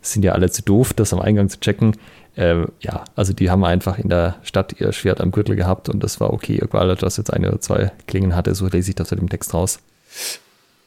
Das 0.00 0.12
sind 0.12 0.24
ja 0.24 0.32
alle 0.32 0.50
zu 0.50 0.62
doof, 0.62 0.92
das 0.94 1.12
am 1.12 1.20
Eingang 1.20 1.48
zu 1.48 1.60
checken. 1.60 1.96
Äh, 2.36 2.66
ja, 2.80 3.04
also 3.16 3.32
die 3.32 3.50
haben 3.50 3.64
einfach 3.64 3.98
in 3.98 4.08
der 4.08 4.36
Stadt 4.42 4.80
ihr 4.80 4.92
Schwert 4.92 5.20
am 5.20 5.30
Gürtel 5.30 5.56
gehabt 5.56 5.88
und 5.88 6.02
das 6.02 6.20
war 6.20 6.32
okay, 6.32 6.60
egal, 6.62 6.94
dass 6.96 7.16
jetzt 7.16 7.32
eine 7.32 7.48
oder 7.48 7.60
zwei 7.60 7.92
Klingen 8.06 8.36
hatte. 8.36 8.54
So 8.54 8.66
lese 8.68 8.90
ich 8.90 8.94
das 8.94 9.10
mit 9.10 9.20
dem 9.20 9.28
Text 9.28 9.52
raus. 9.52 9.80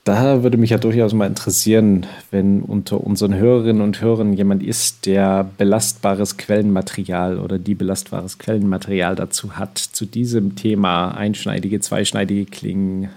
Da 0.05 0.43
würde 0.43 0.57
mich 0.57 0.71
ja 0.71 0.77
durchaus 0.77 1.13
mal 1.13 1.27
interessieren, 1.27 2.05
wenn 2.29 2.61
unter 2.61 3.01
unseren 3.01 3.35
Hörerinnen 3.35 3.81
und 3.81 4.01
Hörern 4.01 4.33
jemand 4.33 4.61
ist, 4.61 5.05
der 5.05 5.49
belastbares 5.57 6.35
Quellenmaterial 6.35 7.39
oder 7.39 7.57
die 7.57 7.73
belastbares 7.73 8.37
Quellenmaterial 8.37 9.15
dazu 9.15 9.53
hat, 9.53 9.77
zu 9.77 10.05
diesem 10.05 10.57
Thema 10.57 11.11
einschneidige, 11.11 11.79
zweischneidige 11.79 12.45
Klingen, 12.45 13.11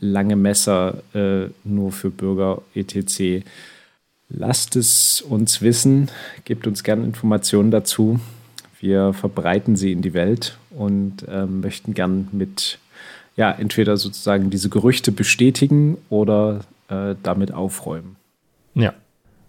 lange 0.00 0.36
Messer 0.36 1.02
äh, 1.12 1.48
nur 1.64 1.90
für 1.90 2.10
Bürger 2.10 2.62
etc. 2.72 3.44
Lasst 4.28 4.76
es 4.76 5.20
uns 5.20 5.60
wissen, 5.60 6.08
gebt 6.44 6.68
uns 6.68 6.84
gerne 6.84 7.04
Informationen 7.04 7.72
dazu. 7.72 8.20
Wir 8.78 9.12
verbreiten 9.12 9.74
sie 9.74 9.90
in 9.90 10.02
die 10.02 10.14
Welt 10.14 10.56
und 10.70 11.26
äh, 11.26 11.46
möchten 11.46 11.94
gern 11.94 12.28
mit 12.30 12.78
ja, 13.38 13.52
entweder 13.52 13.96
sozusagen 13.96 14.50
diese 14.50 14.68
Gerüchte 14.68 15.12
bestätigen 15.12 15.96
oder 16.10 16.60
äh, 16.88 17.14
damit 17.22 17.54
aufräumen. 17.54 18.16
Ja. 18.74 18.92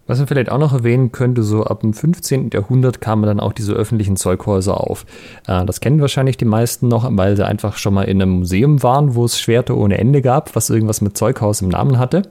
Was 0.05 0.19
man 0.19 0.27
vielleicht 0.27 0.51
auch 0.51 0.59
noch 0.59 0.73
erwähnen 0.73 1.11
könnte, 1.11 1.41
so 1.41 1.63
ab 1.63 1.81
dem 1.81 1.93
15. 1.93 2.51
Jahrhundert 2.53 3.01
kamen 3.01 3.23
dann 3.23 3.39
auch 3.39 3.51
diese 3.51 3.73
öffentlichen 3.73 4.15
Zeughäuser 4.15 4.79
auf. 4.79 5.07
Äh, 5.47 5.65
das 5.65 5.81
kennen 5.81 6.01
wahrscheinlich 6.01 6.37
die 6.37 6.45
meisten 6.45 6.87
noch, 6.87 7.09
weil 7.11 7.35
sie 7.35 7.45
einfach 7.45 7.77
schon 7.77 7.95
mal 7.95 8.03
in 8.03 8.21
einem 8.21 8.39
Museum 8.39 8.83
waren, 8.83 9.15
wo 9.15 9.25
es 9.25 9.39
Schwerte 9.39 9.75
ohne 9.75 9.97
Ende 9.97 10.21
gab, 10.21 10.55
was 10.55 10.69
irgendwas 10.69 11.01
mit 11.01 11.17
Zeughaus 11.17 11.61
im 11.61 11.69
Namen 11.69 11.97
hatte. 11.97 12.21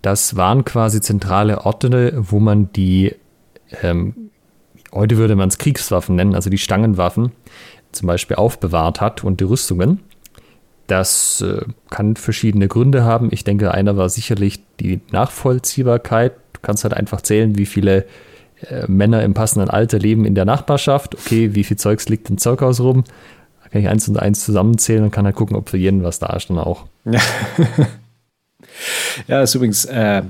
Das 0.00 0.36
waren 0.36 0.64
quasi 0.64 1.02
zentrale 1.02 1.66
Orte, 1.66 2.14
wo 2.16 2.40
man 2.40 2.72
die, 2.72 3.14
ähm, 3.82 4.30
heute 4.94 5.18
würde 5.18 5.36
man 5.36 5.48
es 5.48 5.58
Kriegswaffen 5.58 6.16
nennen, 6.16 6.34
also 6.34 6.48
die 6.48 6.58
Stangenwaffen, 6.58 7.32
zum 7.92 8.06
Beispiel 8.06 8.36
aufbewahrt 8.36 9.02
hat 9.02 9.24
und 9.24 9.40
die 9.40 9.44
Rüstungen. 9.44 10.00
Das 10.86 11.40
äh, 11.40 11.62
kann 11.90 12.16
verschiedene 12.16 12.68
Gründe 12.68 13.04
haben. 13.04 13.28
Ich 13.32 13.44
denke, 13.44 13.72
einer 13.72 13.96
war 13.96 14.08
sicherlich 14.08 14.60
die 14.80 15.00
Nachvollziehbarkeit. 15.10 16.32
Du 16.52 16.60
kannst 16.60 16.84
halt 16.84 16.94
einfach 16.94 17.22
zählen, 17.22 17.56
wie 17.56 17.66
viele 17.66 18.04
äh, 18.68 18.86
Männer 18.86 19.22
im 19.22 19.34
passenden 19.34 19.70
Alter 19.70 19.98
leben 19.98 20.24
in 20.24 20.34
der 20.34 20.44
Nachbarschaft. 20.44 21.14
Okay, 21.14 21.54
wie 21.54 21.64
viel 21.64 21.76
Zeugs 21.76 22.08
liegt 22.08 22.28
im 22.28 22.38
Zeughaus 22.38 22.80
rum? 22.80 23.04
Da 23.62 23.70
kann 23.70 23.80
ich 23.80 23.88
eins 23.88 24.08
und 24.08 24.18
eins 24.18 24.44
zusammenzählen 24.44 25.04
und 25.04 25.10
kann 25.10 25.24
halt 25.24 25.36
gucken, 25.36 25.56
ob 25.56 25.70
für 25.70 25.78
jeden 25.78 26.02
was 26.02 26.18
da 26.18 26.34
ist 26.34 26.50
dann 26.50 26.58
auch. 26.58 26.84
Ja, 27.04 27.20
ja 29.26 29.42
ist 29.42 29.54
übrigens 29.54 29.86
äh, 29.86 30.22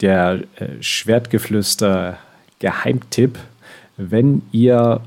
der 0.00 0.40
äh, 0.56 0.66
Schwertgeflüster 0.80 2.16
Geheimtipp. 2.58 3.38
Wenn 3.98 4.42
ihr 4.52 5.00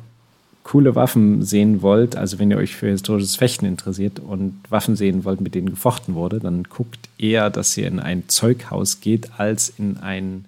coole 0.66 0.96
Waffen 0.96 1.44
sehen 1.44 1.84
wollt, 1.84 2.16
also 2.16 2.40
wenn 2.40 2.50
ihr 2.50 2.58
euch 2.58 2.76
für 2.76 2.90
historisches 2.90 3.36
Fechten 3.36 3.66
interessiert 3.66 4.20
und 4.20 4.60
Waffen 4.70 4.96
sehen 4.96 5.24
wollt, 5.24 5.40
mit 5.40 5.54
denen 5.54 5.70
gefochten 5.70 6.16
wurde, 6.16 6.40
dann 6.40 6.64
guckt 6.64 6.98
eher, 7.20 7.52
dass 7.52 7.78
ihr 7.78 7.88
in 7.88 8.00
ein 8.00 8.24
Zeughaus 8.28 9.00
geht, 9.00 9.40
als 9.40 9.70
in 9.70 9.98
ein, 9.98 10.46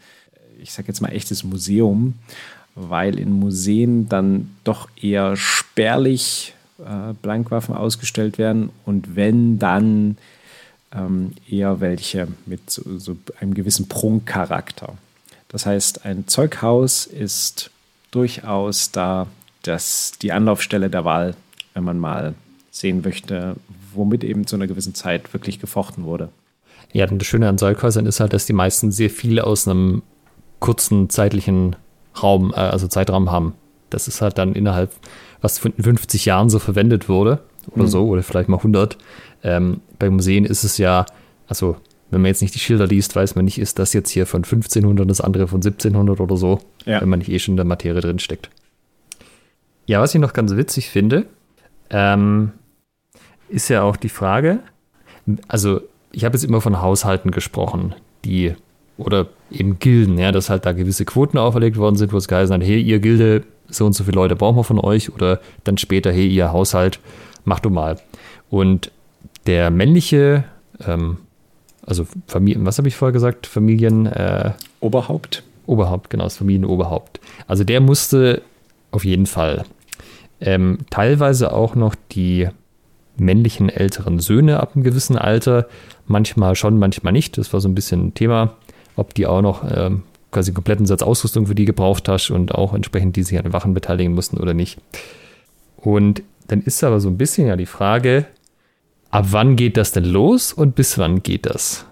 ich 0.60 0.74
sag 0.74 0.88
jetzt 0.88 1.02
mal, 1.02 1.10
echtes 1.10 1.44
Museum, 1.44 2.16
weil 2.74 3.20
in 3.20 3.32
Museen 3.32 4.10
dann 4.10 4.50
doch 4.64 4.90
eher 5.00 5.38
spärlich 5.38 6.56
äh, 6.80 7.14
Blankwaffen 7.22 7.76
ausgestellt 7.76 8.40
werden 8.40 8.72
und 8.86 9.16
wenn 9.16 9.60
dann 9.60 10.18
ähm, 10.96 11.34
eher 11.48 11.80
welche 11.80 12.28
mit 12.48 12.72
so, 12.72 12.98
so 12.98 13.18
einem 13.40 13.54
gewissen 13.54 13.88
Prunkcharakter. 13.88 14.96
Das 15.48 15.68
heißt, 15.68 16.06
ein 16.06 16.28
Zeughaus 16.28 17.06
ist 17.06 17.70
durchaus 18.10 18.90
da 18.92 19.28
das 19.68 20.14
die 20.22 20.32
Anlaufstelle 20.32 20.90
der 20.90 21.06
Wahl, 21.06 21.36
wenn 21.74 21.84
man 21.84 22.00
mal 22.00 22.34
sehen 22.72 23.02
möchte, 23.04 23.56
womit 23.94 24.24
eben 24.24 24.48
zu 24.48 24.56
einer 24.56 24.68
gewissen 24.68 24.94
Zeit 24.94 25.34
wirklich 25.34 25.60
gefochten 25.60 26.04
wurde. 26.04 26.30
Ja, 26.94 27.10
und 27.10 27.20
das 27.20 27.28
Schöne 27.28 27.50
an 27.50 27.58
Säulhäusern 27.58 28.06
ist 28.06 28.20
halt, 28.20 28.34
dass 28.34 28.46
die 28.46 28.54
meisten 28.54 28.92
sehr 28.92 29.10
viel 29.10 29.40
aus 29.40 29.68
einem 29.68 30.04
kurzen 30.60 31.10
zeitlichen 31.10 31.76
Raum, 32.22 32.54
äh, 32.56 32.60
also 32.60 32.88
Zeitraum 32.88 33.32
haben. 33.32 33.54
Das 33.90 34.08
ist 34.08 34.22
halt 34.22 34.38
dann 34.38 34.54
innerhalb, 34.54 34.92
was 35.42 35.64
in 35.64 35.84
50 35.84 36.26
Jahren 36.26 36.50
so 36.50 36.60
verwendet 36.60 37.10
wurde 37.10 37.42
oder 37.72 37.84
mhm. 37.84 37.90
so, 37.90 38.08
oder 38.08 38.24
vielleicht 38.24 38.50
mal 38.50 38.58
100. 38.58 38.98
Ähm, 39.44 39.82
bei 40.00 40.10
Museen 40.10 40.46
ist 40.46 40.64
es 40.64 40.78
ja, 40.78 41.06
also 41.48 41.78
wenn 42.10 42.22
man 42.22 42.30
jetzt 42.30 42.42
nicht 42.42 42.56
die 42.56 42.60
Schilder 42.60 42.88
liest, 42.88 43.16
weiß 43.16 43.36
man 43.36 43.46
nicht, 43.46 43.60
ist 43.60 43.80
das 43.80 43.94
jetzt 43.94 44.10
hier 44.10 44.26
von 44.26 44.44
1500, 44.44 45.10
das 45.10 45.22
andere 45.22 45.48
von 45.48 45.58
1700 45.58 46.20
oder 46.20 46.38
so, 46.38 46.60
ja. 46.86 47.02
wenn 47.02 47.10
man 47.10 47.20
nicht 47.20 47.30
eh 47.30 47.40
schon 47.40 47.54
in 47.54 47.58
der 47.58 47.66
Materie 47.66 48.02
drin 48.02 48.20
steckt. 48.20 48.50
Ja, 49.88 50.02
was 50.02 50.14
ich 50.14 50.22
noch 50.22 50.34
ganz 50.34 50.56
witzig 50.56 50.90
finde, 50.90 51.26
ähm, 51.90 52.52
ist 53.50 53.70
ja 53.70 53.84
auch 53.84 53.96
die 53.96 54.10
Frage, 54.10 54.60
also 55.48 55.82
ich 56.12 56.26
habe 56.26 56.36
jetzt 56.36 56.44
immer 56.44 56.62
von 56.62 56.82
Haushalten 56.82 57.32
gesprochen, 57.32 57.96
die 58.26 58.54
oder 58.98 59.28
eben 59.52 59.80
Gilden, 59.80 60.18
ja, 60.18 60.32
dass 60.32 60.50
halt 60.50 60.66
da 60.66 60.74
gewisse 60.74 61.06
Quoten 61.06 61.38
auferlegt 61.38 61.78
worden 61.78 61.96
sind, 61.96 62.12
wo 62.12 62.18
es 62.18 62.28
geheißen 62.28 62.54
hat, 62.54 62.64
hey, 62.64 62.82
ihr 62.82 63.00
Gilde, 63.00 63.44
so 63.70 63.86
und 63.86 63.94
so 63.94 64.04
viele 64.04 64.16
Leute 64.16 64.36
brauchen 64.36 64.58
wir 64.58 64.64
von 64.64 64.80
euch 64.80 65.14
oder 65.14 65.40
dann 65.64 65.78
später, 65.78 66.12
hey, 66.12 66.28
ihr 66.28 66.52
Haushalt, 66.52 67.00
mach 67.46 67.60
du 67.60 67.70
mal. 67.70 67.98
Und 68.50 68.92
der 69.46 69.70
männliche, 69.70 70.44
ähm, 70.86 71.18
also 71.86 72.06
Familien, 72.28 72.66
was 72.66 72.78
habe 72.78 72.88
ich 72.88 72.96
vorher 72.96 73.14
gesagt? 73.14 73.48
Familien. 73.48 74.06
Äh, 74.06 74.52
Oberhaupt. 74.82 75.44
Oberhaupt, 75.66 76.10
genau, 76.10 76.26
das 76.26 76.38
Familienoberhaupt. 76.38 77.20
Also 77.48 77.64
der 77.64 77.80
musste 77.80 78.42
auf 78.92 79.06
jeden 79.06 79.26
Fall 79.26 79.66
ähm, 80.40 80.80
teilweise 80.90 81.54
auch 81.54 81.76
noch 81.76 81.96
die 82.12 82.50
männlichen 83.18 83.70
älteren 83.70 84.20
Söhne 84.20 84.60
ab 84.60 84.76
einem 84.76 84.84
gewissen 84.84 85.18
Alter, 85.18 85.68
manchmal 86.06 86.56
schon, 86.56 86.78
manchmal 86.78 87.14
nicht. 87.14 87.38
Das 87.38 87.52
war 87.54 87.62
so 87.62 87.68
ein 87.68 87.76
bisschen 87.76 88.08
ein 88.08 88.14
Thema, 88.14 88.54
ob 88.96 89.14
die 89.14 89.26
auch 89.26 89.42
noch 89.42 89.64
ähm, 89.70 90.04
quasi 90.32 90.52
einen 90.52 90.56
kompletten 90.56 90.86
Satz 90.86 91.02
Ausrüstung 91.02 91.48
für 91.48 91.56
die 91.56 91.66
gebraucht 91.66 92.08
hast 92.10 92.30
und 92.30 92.54
auch 92.54 92.74
entsprechend 92.74 93.16
die 93.16 93.24
sich 93.24 93.38
an 93.38 93.44
den 93.44 93.54
Wachen 93.54 93.74
beteiligen 93.74 94.14
mussten 94.14 94.38
oder 94.38 94.54
nicht. 94.54 94.80
Und 95.78 96.22
dann 96.48 96.62
ist 96.62 96.84
aber 96.84 97.00
so 97.00 97.10
ein 97.10 97.18
bisschen 97.18 97.48
ja 97.48 97.56
die 97.56 97.66
Frage, 97.66 98.26
ab 99.10 99.28
wann 99.32 99.56
geht 99.56 99.78
das 99.78 99.92
denn 99.92 100.06
los 100.06 100.54
und 100.54 100.76
bis 100.76 100.98
wann 100.98 101.24
geht 101.24 101.46
das? 101.46 101.86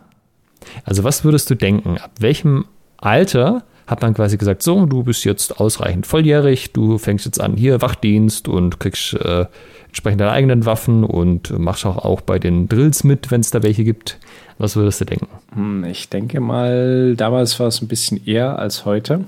Also 0.83 1.03
was 1.03 1.23
würdest 1.23 1.49
du 1.49 1.55
denken, 1.55 1.97
ab 1.97 2.11
welchem 2.19 2.65
Alter 2.97 3.63
hat 3.87 4.01
man 4.01 4.13
quasi 4.13 4.37
gesagt, 4.37 4.63
so, 4.63 4.85
du 4.85 5.03
bist 5.03 5.25
jetzt 5.25 5.59
ausreichend 5.59 6.07
volljährig, 6.07 6.73
du 6.73 6.97
fängst 6.97 7.25
jetzt 7.25 7.39
an 7.39 7.55
hier 7.55 7.81
Wachdienst 7.81 8.47
und 8.47 8.79
kriegst 8.79 9.13
äh, 9.13 9.45
entsprechend 9.87 10.21
deine 10.21 10.31
eigenen 10.31 10.65
Waffen 10.65 11.03
und 11.03 11.57
machst 11.57 11.85
auch, 11.85 11.97
auch 11.97 12.21
bei 12.21 12.39
den 12.39 12.67
Drills 12.67 13.03
mit, 13.03 13.31
wenn 13.31 13.41
es 13.41 13.51
da 13.51 13.63
welche 13.63 13.83
gibt. 13.83 14.17
Was 14.57 14.75
würdest 14.75 15.01
du 15.01 15.05
denken? 15.05 15.27
Hm, 15.53 15.83
ich 15.85 16.09
denke 16.09 16.39
mal, 16.39 17.15
damals 17.15 17.59
war 17.59 17.67
es 17.67 17.81
ein 17.81 17.87
bisschen 17.87 18.25
eher 18.25 18.57
als 18.57 18.85
heute. 18.85 19.25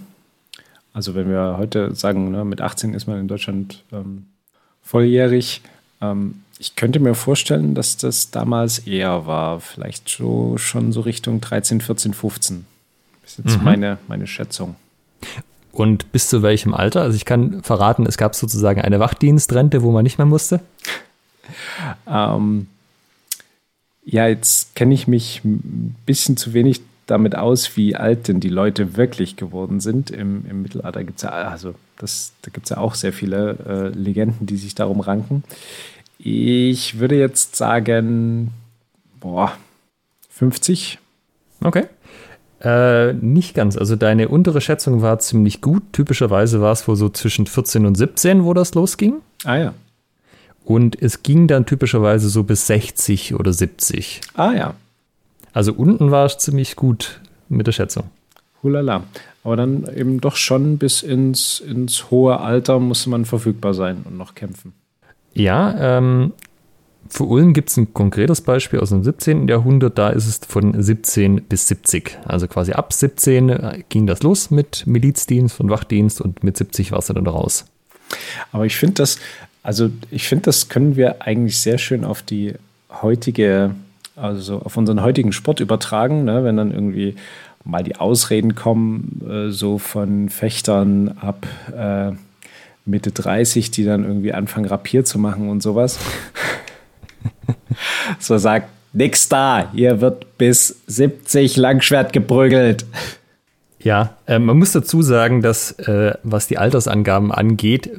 Also 0.93 1.13
wenn 1.13 1.30
wir 1.30 1.56
heute 1.58 1.93
sagen, 1.93 2.32
ne, 2.32 2.43
mit 2.43 2.62
18 2.62 2.93
ist 2.93 3.08
man 3.08 3.20
in 3.20 3.28
Deutschland 3.28 3.84
ähm, 3.91 4.26
volljährig. 4.82 5.62
Ähm, 6.02 6.41
ich 6.60 6.76
könnte 6.76 7.00
mir 7.00 7.13
vorstellen, 7.13 7.76
dass 7.76 7.98
das 7.98 8.32
damals 8.32 8.80
eher 8.80 9.28
war. 9.28 9.60
Vielleicht 9.60 10.10
so, 10.10 10.58
schon 10.58 10.91
so 10.91 11.02
Richtung 11.02 11.39
13, 11.39 11.82
14, 11.82 12.13
15. 12.13 12.65
Das 13.28 13.40
ist 13.40 13.46
jetzt 13.46 13.58
mhm. 13.58 13.66
meine, 13.66 13.98
meine 14.08 14.26
Schätzung. 14.26 14.78
Und 15.74 16.13
bis 16.13 16.30
zu 16.30 16.44
welchem 16.44 16.74
Alter? 16.74 17.02
Also 17.02 17.18
ich 17.18 17.26
kann 17.26 17.62
verraten, 17.62 18.06
es 18.06 18.18
gab 18.18 18.36
sozusagen 18.36 18.80
eine 18.80 19.02
Wachdienstrente, 19.02 19.84
wo 19.84 19.92
man 19.92 20.04
nicht 20.04 20.18
mehr 20.18 20.26
musste. 20.26 20.62
ähm, 22.08 22.68
ja, 24.06 24.28
jetzt 24.28 24.76
kenne 24.76 24.94
ich 24.94 25.10
mich 25.10 25.42
ein 25.44 25.98
bisschen 26.06 26.38
zu 26.38 26.54
wenig 26.54 26.80
damit 27.06 27.36
aus, 27.36 27.76
wie 27.76 27.98
alt 27.98 28.30
denn 28.30 28.40
die 28.40 28.48
Leute 28.48 28.96
wirklich 28.96 29.36
geworden 29.36 29.82
sind. 29.82 30.10
Im, 30.10 30.46
im 30.50 30.62
Mittelalter 30.62 31.04
gibt 31.04 31.18
es 31.18 31.24
ja, 31.24 31.32
also 31.32 31.76
das, 31.98 32.32
da 32.44 32.52
gibt 32.52 32.68
es 32.68 32.70
ja 32.70 32.78
auch 32.78 32.96
sehr 32.96 33.12
viele 33.12 33.58
äh, 33.68 33.88
Legenden, 33.90 34.48
die 34.48 34.58
sich 34.58 34.74
darum 34.74 35.02
ranken. 35.02 35.44
Ich 36.18 37.00
würde 37.00 37.20
jetzt 37.20 37.58
sagen, 37.58 38.54
boah, 39.20 39.52
50. 40.30 41.00
Okay. 41.62 41.88
Äh, 42.62 43.13
nicht 43.13 43.54
ganz. 43.54 43.78
Also 43.78 43.96
deine 43.96 44.30
untere 44.30 44.62
Schätzung 44.62 45.02
war 45.02 45.20
ziemlich 45.20 45.62
gut. 45.62 45.84
Typischerweise 45.91 46.62
war 46.62 46.72
es 46.72 46.88
wohl 46.88 46.96
so 46.96 47.10
zwischen 47.10 47.46
14 47.46 47.86
und 47.86 47.96
17, 47.96 48.43
wo 48.43 48.54
das 48.54 48.74
losging. 48.74 49.15
Ah 49.43 49.58
ja. 49.58 49.74
Und 50.65 51.02
es 51.02 51.24
ging 51.24 51.48
dann 51.48 51.65
typischerweise 51.65 52.30
so 52.30 52.43
bis 52.43 52.67
60 52.67 53.36
oder 53.36 53.54
70. 53.54 54.22
Ah 54.34 54.54
ja. 54.54 54.74
Also 55.54 55.74
unten 55.74 56.12
war 56.12 56.26
es 56.26 56.38
ziemlich 56.39 56.76
gut 56.76 57.22
mit 57.48 57.67
der 57.67 57.72
Schätzung. 57.72 58.06
Hulala. 58.63 59.04
Aber 59.43 59.56
dann 59.56 59.88
eben 59.96 60.20
doch 60.20 60.36
schon 60.36 60.78
bis 60.78 61.04
ins, 61.04 61.62
ins 61.62 62.12
hohe 62.12 62.39
Alter 62.39 62.80
musste 62.80 63.10
man 63.10 63.24
verfügbar 63.24 63.74
sein 63.74 64.04
und 64.04 64.17
noch 64.17 64.36
kämpfen. 64.36 64.74
Ja, 65.34 65.98
ähm, 65.98 66.34
für 67.10 67.24
Ulm 67.24 67.54
gibt 67.54 67.70
es 67.70 67.78
ein 67.78 67.93
konkretes 67.93 68.41
Beispiel 68.41 68.80
aus 68.80 68.89
dem 68.89 69.04
17. 69.04 69.48
Jahrhundert. 69.48 69.98
Da 69.98 70.10
ist 70.10 70.28
es 70.28 70.39
von 70.48 70.82
17 70.82 71.43
bis 71.43 71.67
70. 71.67 72.17
Also 72.26 72.48
quasi 72.48 72.74
ab 72.74 72.93
17 72.93 73.50
äh, 73.50 73.84
ging 73.89 74.08
das 74.08 74.24
los 74.24 74.52
mit 74.52 74.86
Milizdienst 74.88 75.60
und 75.60 75.70
Wachdienst 75.70 76.22
und 76.22 76.43
mit 76.43 76.58
70 76.58 76.91
war 76.91 77.00
es 77.00 77.08
dann 77.08 77.28
raus. 77.28 77.65
Aber 78.52 78.65
ich 78.65 78.76
finde 78.76 78.96
das, 78.96 79.20
also 79.63 79.89
ich 80.12 80.28
finde, 80.28 80.43
das 80.43 80.70
können 80.70 80.96
wir 80.96 81.22
eigentlich 81.22 81.60
sehr 81.60 81.78
schön 81.78 82.06
auf 82.06 82.22
die 82.22 82.54
heutige, 83.02 83.72
also 84.15 84.60
auf 84.60 84.78
unseren 84.78 85.02
heutigen 85.02 85.34
Sport 85.34 85.60
übertragen, 85.60 86.24
ne? 86.24 86.43
wenn 86.43 86.58
dann 86.58 86.72
irgendwie 86.72 87.15
mal 87.63 87.84
die 87.84 87.98
Ausreden 87.98 88.56
kommen, 88.56 89.22
äh, 89.30 89.52
so 89.52 89.78
von 89.78 90.30
Fechtern 90.30 91.17
ab 91.20 91.46
äh, 91.76 92.12
Mitte 92.86 93.12
30, 93.12 93.72
die 93.72 93.84
dann 93.84 94.06
irgendwie 94.06 94.34
anfangen, 94.34 94.65
Rapier 94.65 95.04
zu 95.04 95.20
machen 95.20 95.50
und 95.50 95.62
sowas. 95.62 96.00
so 98.19 98.38
sagt, 98.38 98.69
nix 98.93 99.29
da, 99.29 99.69
hier 99.73 100.01
wird 100.01 100.38
bis 100.38 100.81
70 100.88 101.57
Langschwert 101.57 102.13
geprügelt. 102.13 102.86
Ja, 103.79 104.17
äh, 104.25 104.39
man 104.39 104.57
muss 104.57 104.71
dazu 104.71 105.01
sagen, 105.01 105.41
dass 105.41 105.71
äh, 105.79 106.13
was 106.23 106.47
die 106.47 106.57
Altersangaben 106.57 107.31
angeht, 107.31 107.89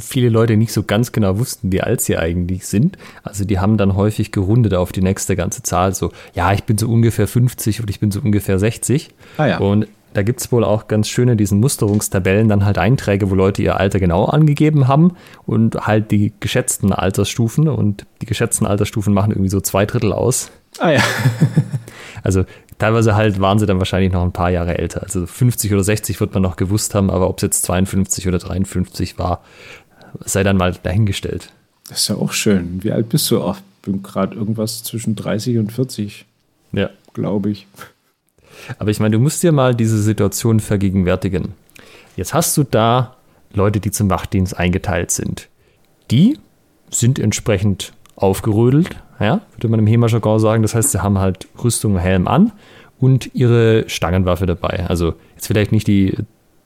viele 0.00 0.28
Leute 0.28 0.56
nicht 0.56 0.72
so 0.72 0.82
ganz 0.82 1.12
genau 1.12 1.38
wussten, 1.38 1.70
wie 1.70 1.80
alt 1.80 2.00
sie 2.00 2.18
eigentlich 2.18 2.66
sind. 2.66 2.98
Also 3.22 3.44
die 3.44 3.58
haben 3.58 3.76
dann 3.76 3.94
häufig 3.94 4.32
gerundet 4.32 4.74
auf 4.74 4.92
die 4.92 5.02
nächste 5.02 5.36
ganze 5.36 5.62
Zahl. 5.62 5.94
So, 5.94 6.12
ja, 6.34 6.52
ich 6.52 6.64
bin 6.64 6.78
so 6.78 6.88
ungefähr 6.88 7.28
50 7.28 7.80
und 7.80 7.88
ich 7.90 8.00
bin 8.00 8.10
so 8.10 8.20
ungefähr 8.20 8.58
60. 8.58 9.10
Ah, 9.38 9.46
ja. 9.46 9.58
Und 9.58 9.86
da 10.12 10.22
gibt 10.22 10.40
es 10.40 10.50
wohl 10.50 10.64
auch 10.64 10.88
ganz 10.88 11.08
schöne 11.08 11.36
diesen 11.36 11.60
Musterungstabellen 11.60 12.48
dann 12.48 12.64
halt 12.64 12.78
Einträge, 12.78 13.30
wo 13.30 13.34
Leute 13.34 13.62
ihr 13.62 13.76
Alter 13.78 14.00
genau 14.00 14.24
angegeben 14.24 14.88
haben 14.88 15.16
und 15.46 15.86
halt 15.86 16.10
die 16.10 16.32
geschätzten 16.40 16.92
Altersstufen 16.92 17.68
und 17.68 18.06
die 18.20 18.26
geschätzten 18.26 18.66
Altersstufen 18.66 19.14
machen 19.14 19.30
irgendwie 19.30 19.50
so 19.50 19.60
zwei 19.60 19.86
Drittel 19.86 20.12
aus. 20.12 20.50
Ah 20.78 20.90
ja. 20.90 21.02
also 22.22 22.44
teilweise 22.78 23.14
halt 23.14 23.40
waren 23.40 23.58
sie 23.58 23.66
dann 23.66 23.78
wahrscheinlich 23.78 24.12
noch 24.12 24.22
ein 24.22 24.32
paar 24.32 24.50
Jahre 24.50 24.78
älter. 24.78 25.02
Also 25.02 25.26
50 25.26 25.72
oder 25.72 25.84
60 25.84 26.20
wird 26.20 26.34
man 26.34 26.42
noch 26.42 26.56
gewusst 26.56 26.94
haben, 26.94 27.10
aber 27.10 27.28
ob 27.28 27.38
es 27.38 27.42
jetzt 27.42 27.62
52 27.64 28.26
oder 28.26 28.38
53 28.38 29.18
war, 29.18 29.42
sei 30.24 30.42
dann 30.42 30.56
mal 30.56 30.74
dahingestellt. 30.82 31.52
Das 31.88 32.00
ist 32.00 32.08
ja 32.08 32.16
auch 32.16 32.32
schön. 32.32 32.82
Wie 32.82 32.92
alt 32.92 33.08
bist 33.08 33.30
du? 33.30 33.42
Ach, 33.42 33.58
ich 33.58 33.82
bin 33.82 34.02
gerade 34.02 34.36
irgendwas 34.36 34.82
zwischen 34.82 35.16
30 35.16 35.58
und 35.58 35.72
40. 35.72 36.24
Ja. 36.72 36.90
Glaube 37.14 37.50
ich. 37.50 37.66
Aber 38.78 38.90
ich 38.90 39.00
meine, 39.00 39.16
du 39.16 39.22
musst 39.22 39.42
dir 39.42 39.52
mal 39.52 39.74
diese 39.74 40.00
Situation 40.00 40.60
vergegenwärtigen. 40.60 41.54
Jetzt 42.16 42.34
hast 42.34 42.56
du 42.56 42.64
da 42.64 43.16
Leute, 43.52 43.80
die 43.80 43.90
zum 43.90 44.10
Wachdienst 44.10 44.56
eingeteilt 44.56 45.10
sind. 45.10 45.48
Die 46.10 46.38
sind 46.90 47.18
entsprechend 47.18 47.92
aufgerödelt, 48.16 48.96
ja, 49.18 49.40
würde 49.56 49.68
man 49.68 49.80
im 49.80 49.86
HEMA-Jargon 49.86 50.38
sagen. 50.38 50.62
Das 50.62 50.74
heißt, 50.74 50.90
sie 50.92 51.02
haben 51.02 51.18
halt 51.18 51.48
Rüstung 51.62 51.94
und 51.94 52.00
Helm 52.00 52.28
an 52.28 52.52
und 52.98 53.34
ihre 53.34 53.88
Stangenwaffe 53.88 54.46
dabei. 54.46 54.86
Also 54.88 55.14
jetzt 55.34 55.46
vielleicht 55.46 55.72
nicht 55.72 55.86
die 55.86 56.14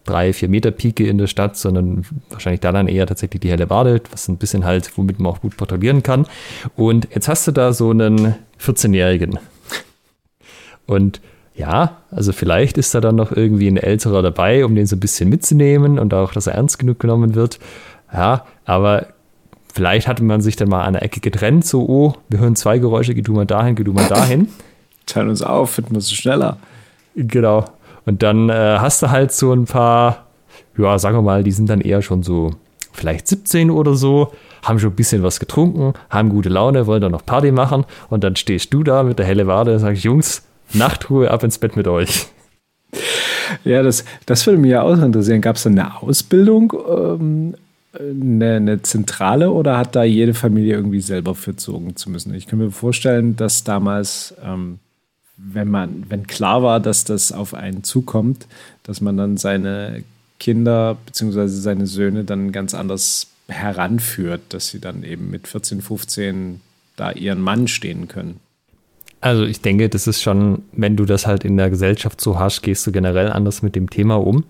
drei, 0.04 0.32
vier 0.32 0.48
Meter 0.48 0.70
Pike 0.70 1.06
in 1.06 1.18
der 1.18 1.26
Stadt, 1.26 1.56
sondern 1.56 2.04
wahrscheinlich 2.28 2.60
da 2.60 2.72
dann 2.72 2.88
eher 2.88 3.06
tatsächlich 3.06 3.40
die 3.40 3.50
helle 3.50 3.70
Wade, 3.70 4.02
was 4.10 4.28
ein 4.28 4.36
bisschen 4.36 4.64
halt, 4.64 4.96
womit 4.96 5.18
man 5.18 5.32
auch 5.32 5.40
gut 5.40 5.56
patrouillieren 5.56 6.02
kann. 6.02 6.26
Und 6.76 7.08
jetzt 7.14 7.28
hast 7.28 7.46
du 7.46 7.52
da 7.52 7.72
so 7.72 7.90
einen 7.90 8.34
14-Jährigen. 8.60 9.38
Und 10.86 11.20
ja, 11.54 11.98
also 12.10 12.32
vielleicht 12.32 12.78
ist 12.78 12.94
da 12.94 13.00
dann 13.00 13.14
noch 13.14 13.30
irgendwie 13.30 13.68
ein 13.68 13.76
älterer 13.76 14.22
dabei, 14.22 14.64
um 14.64 14.74
den 14.74 14.86
so 14.86 14.96
ein 14.96 15.00
bisschen 15.00 15.28
mitzunehmen 15.28 15.98
und 15.98 16.12
auch, 16.12 16.32
dass 16.32 16.48
er 16.48 16.54
ernst 16.54 16.78
genug 16.78 16.98
genommen 16.98 17.34
wird. 17.34 17.60
Ja, 18.12 18.44
aber 18.64 19.06
vielleicht 19.72 20.08
hatte 20.08 20.24
man 20.24 20.40
sich 20.40 20.56
dann 20.56 20.68
mal 20.68 20.84
an 20.84 20.94
der 20.94 21.02
Ecke 21.02 21.20
getrennt, 21.20 21.64
so, 21.64 21.86
oh, 21.88 22.14
wir 22.28 22.40
hören 22.40 22.56
zwei 22.56 22.78
Geräusche, 22.78 23.14
geh 23.14 23.22
du 23.22 23.32
mal 23.32 23.46
dahin, 23.46 23.76
geh 23.76 23.84
du 23.84 23.92
mal 23.92 24.08
dahin. 24.08 24.48
Teilen 25.06 25.28
uns 25.28 25.42
auf, 25.42 25.70
finden 25.70 25.92
wir 25.92 25.98
es 25.98 26.12
schneller. 26.12 26.56
Genau. 27.14 27.64
Und 28.04 28.22
dann 28.22 28.48
äh, 28.48 28.78
hast 28.80 29.02
du 29.02 29.10
halt 29.10 29.32
so 29.32 29.52
ein 29.52 29.66
paar, 29.66 30.26
ja, 30.76 30.98
sagen 30.98 31.16
wir 31.16 31.22
mal, 31.22 31.44
die 31.44 31.52
sind 31.52 31.70
dann 31.70 31.80
eher 31.80 32.02
schon 32.02 32.22
so 32.22 32.50
vielleicht 32.92 33.28
17 33.28 33.70
oder 33.70 33.94
so, 33.94 34.32
haben 34.62 34.78
schon 34.78 34.90
ein 34.90 34.96
bisschen 34.96 35.22
was 35.22 35.40
getrunken, 35.40 35.94
haben 36.10 36.30
gute 36.30 36.48
Laune, 36.48 36.86
wollen 36.86 37.02
dann 37.02 37.12
noch 37.12 37.26
Party 37.26 37.52
machen 37.52 37.84
und 38.10 38.24
dann 38.24 38.34
stehst 38.36 38.72
du 38.72 38.82
da 38.82 39.02
mit 39.02 39.18
der 39.18 39.26
helle 39.26 39.46
Wade 39.46 39.74
und 39.74 39.78
sagst, 39.80 40.02
Jungs, 40.04 40.42
Nachtruhe, 40.72 41.30
ab 41.30 41.44
ins 41.44 41.58
Bett 41.58 41.76
mit 41.76 41.86
euch. 41.86 42.26
Ja, 43.64 43.82
das, 43.82 44.04
das 44.26 44.46
würde 44.46 44.58
mich 44.58 44.70
ja 44.70 44.82
auch 44.82 44.98
interessieren. 44.98 45.40
Gab 45.40 45.56
es 45.56 45.66
eine 45.66 46.00
Ausbildung, 46.02 46.72
ähm, 46.88 47.54
eine, 47.98 48.56
eine, 48.56 48.82
Zentrale 48.82 49.50
oder 49.50 49.76
hat 49.76 49.94
da 49.94 50.02
jede 50.02 50.34
Familie 50.34 50.74
irgendwie 50.74 51.00
selber 51.00 51.34
verzogen 51.34 51.96
zu 51.96 52.10
müssen? 52.10 52.34
Ich 52.34 52.46
kann 52.46 52.58
mir 52.58 52.70
vorstellen, 52.70 53.36
dass 53.36 53.64
damals, 53.64 54.34
ähm, 54.44 54.78
wenn 55.36 55.68
man, 55.68 56.06
wenn 56.08 56.26
klar 56.26 56.62
war, 56.62 56.80
dass 56.80 57.04
das 57.04 57.32
auf 57.32 57.54
einen 57.54 57.84
zukommt, 57.84 58.46
dass 58.82 59.00
man 59.00 59.16
dann 59.16 59.36
seine 59.36 60.02
Kinder 60.40 60.96
bzw. 61.06 61.46
seine 61.46 61.86
Söhne 61.86 62.24
dann 62.24 62.52
ganz 62.52 62.74
anders 62.74 63.28
heranführt, 63.48 64.40
dass 64.48 64.68
sie 64.68 64.80
dann 64.80 65.04
eben 65.04 65.30
mit 65.30 65.46
14, 65.46 65.80
15 65.82 66.60
da 66.96 67.12
ihren 67.12 67.40
Mann 67.40 67.68
stehen 67.68 68.08
können. 68.08 68.40
Also 69.24 69.44
ich 69.44 69.62
denke, 69.62 69.88
das 69.88 70.06
ist 70.06 70.20
schon, 70.20 70.64
wenn 70.72 70.96
du 70.96 71.06
das 71.06 71.26
halt 71.26 71.46
in 71.46 71.56
der 71.56 71.70
Gesellschaft 71.70 72.20
so 72.20 72.38
hast, 72.38 72.60
gehst 72.60 72.86
du 72.86 72.92
generell 72.92 73.32
anders 73.32 73.62
mit 73.62 73.74
dem 73.74 73.88
Thema 73.88 74.16
um. 74.16 74.44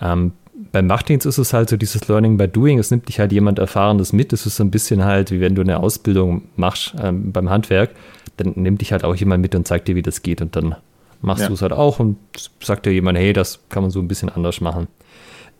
Ähm, 0.00 0.32
beim 0.72 0.88
Wachdienst 0.88 1.26
ist 1.26 1.38
es 1.38 1.52
halt 1.52 1.68
so 1.68 1.76
dieses 1.76 2.08
Learning 2.08 2.36
by 2.36 2.48
Doing. 2.48 2.80
Es 2.80 2.90
nimmt 2.90 3.06
dich 3.06 3.20
halt 3.20 3.30
jemand 3.30 3.60
Erfahrenes 3.60 4.12
mit. 4.12 4.32
Es 4.32 4.44
ist 4.44 4.56
so 4.56 4.64
ein 4.64 4.72
bisschen 4.72 5.04
halt, 5.04 5.30
wie 5.30 5.40
wenn 5.40 5.54
du 5.54 5.62
eine 5.62 5.78
Ausbildung 5.78 6.42
machst 6.56 6.92
ähm, 7.00 7.30
beim 7.30 7.50
Handwerk, 7.50 7.90
dann 8.36 8.54
nimmt 8.56 8.80
dich 8.80 8.90
halt 8.90 9.04
auch 9.04 9.14
jemand 9.14 9.42
mit 9.42 9.54
und 9.54 9.68
zeigt 9.68 9.86
dir, 9.86 9.94
wie 9.94 10.02
das 10.02 10.22
geht. 10.22 10.42
Und 10.42 10.56
dann 10.56 10.74
machst 11.20 11.42
ja. 11.42 11.46
du 11.46 11.54
es 11.54 11.62
halt 11.62 11.72
auch 11.72 12.00
und 12.00 12.16
sagt 12.60 12.84
dir 12.86 12.90
jemand, 12.90 13.18
hey, 13.18 13.32
das 13.32 13.60
kann 13.68 13.84
man 13.84 13.92
so 13.92 14.00
ein 14.00 14.08
bisschen 14.08 14.28
anders 14.28 14.60
machen. 14.60 14.88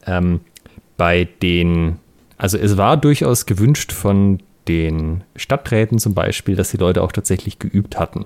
Ähm, 0.09 0.41
bei 0.97 1.29
den, 1.41 1.99
also 2.37 2.59
es 2.59 2.77
war 2.77 2.97
durchaus 2.97 3.47
gewünscht 3.47 3.93
von 3.93 4.41
den 4.67 5.23
Stadträten 5.37 6.01
zum 6.01 6.15
Beispiel, 6.15 6.57
dass 6.57 6.73
die 6.73 6.79
Leute 6.79 7.05
auch 7.05 7.13
tatsächlich 7.13 7.61
geübt 7.61 7.97
hatten. 7.97 8.25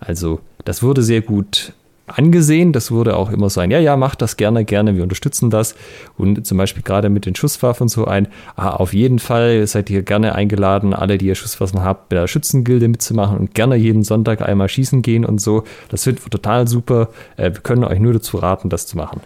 Also 0.00 0.40
das 0.64 0.82
wurde 0.82 1.02
sehr 1.02 1.20
gut 1.20 1.72
angesehen. 2.06 2.72
Das 2.72 2.90
wurde 2.90 3.16
auch 3.16 3.30
immer 3.30 3.50
so 3.50 3.60
ein, 3.60 3.70
ja, 3.70 3.78
ja, 3.78 3.96
macht 3.96 4.22
das 4.22 4.36
gerne, 4.36 4.64
gerne, 4.64 4.96
wir 4.96 5.02
unterstützen 5.02 5.50
das. 5.50 5.74
Und 6.16 6.46
zum 6.46 6.58
Beispiel 6.58 6.82
gerade 6.82 7.08
mit 7.08 7.26
den 7.26 7.34
Schusswaffen 7.34 7.88
so 7.88 8.04
ein, 8.04 8.28
ah, 8.54 8.70
auf 8.70 8.94
jeden 8.94 9.18
Fall 9.18 9.66
seid 9.66 9.90
ihr 9.90 10.02
gerne 10.02 10.34
eingeladen, 10.34 10.94
alle, 10.94 11.18
die 11.18 11.26
ihr 11.26 11.34
Schusswaffen 11.34 11.82
habt, 11.82 12.08
bei 12.08 12.16
der 12.16 12.26
Schützengilde 12.26 12.88
mitzumachen 12.88 13.38
und 13.38 13.54
gerne 13.54 13.76
jeden 13.76 14.04
Sonntag 14.04 14.42
einmal 14.42 14.68
schießen 14.68 15.02
gehen 15.02 15.24
und 15.24 15.40
so. 15.40 15.64
Das 15.88 16.04
finden 16.04 16.24
wir 16.24 16.30
total 16.30 16.68
super. 16.68 17.08
Äh, 17.36 17.52
wir 17.54 17.60
können 17.60 17.84
euch 17.84 17.98
nur 17.98 18.12
dazu 18.12 18.38
raten, 18.38 18.68
das 18.68 18.86
zu 18.86 18.96
machen. 18.96 19.20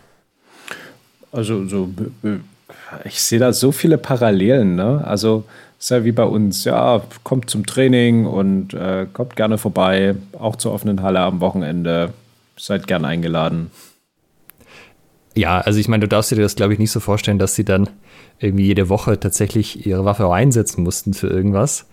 Also, 1.32 1.66
so, 1.66 1.90
ich 3.04 3.22
sehe 3.22 3.38
da 3.38 3.52
so 3.52 3.70
viele 3.70 3.98
Parallelen, 3.98 4.74
ne? 4.74 5.04
Also, 5.04 5.44
ist 5.80 5.88
ja 5.88 6.04
wie 6.04 6.12
bei 6.12 6.24
uns, 6.24 6.64
ja, 6.64 7.02
kommt 7.24 7.48
zum 7.48 7.64
Training 7.64 8.26
und 8.26 8.74
äh, 8.74 9.06
kommt 9.10 9.34
gerne 9.34 9.56
vorbei, 9.56 10.14
auch 10.38 10.56
zur 10.56 10.72
offenen 10.72 11.02
Halle 11.02 11.20
am 11.20 11.40
Wochenende 11.40 12.12
seid 12.58 12.86
gern 12.86 13.06
eingeladen. 13.06 13.70
Ja, 15.34 15.58
also 15.60 15.78
ich 15.78 15.88
meine, 15.88 16.02
du 16.02 16.08
darfst 16.08 16.30
dir 16.30 16.36
das, 16.36 16.54
glaube 16.54 16.74
ich, 16.74 16.78
nicht 16.78 16.90
so 16.90 17.00
vorstellen, 17.00 17.38
dass 17.38 17.54
sie 17.54 17.64
dann 17.64 17.88
irgendwie 18.38 18.66
jede 18.66 18.90
Woche 18.90 19.18
tatsächlich 19.18 19.86
ihre 19.86 20.04
Waffe 20.04 20.26
auch 20.26 20.32
einsetzen 20.32 20.82
mussten 20.82 21.14
für 21.14 21.28
irgendwas. 21.28 21.86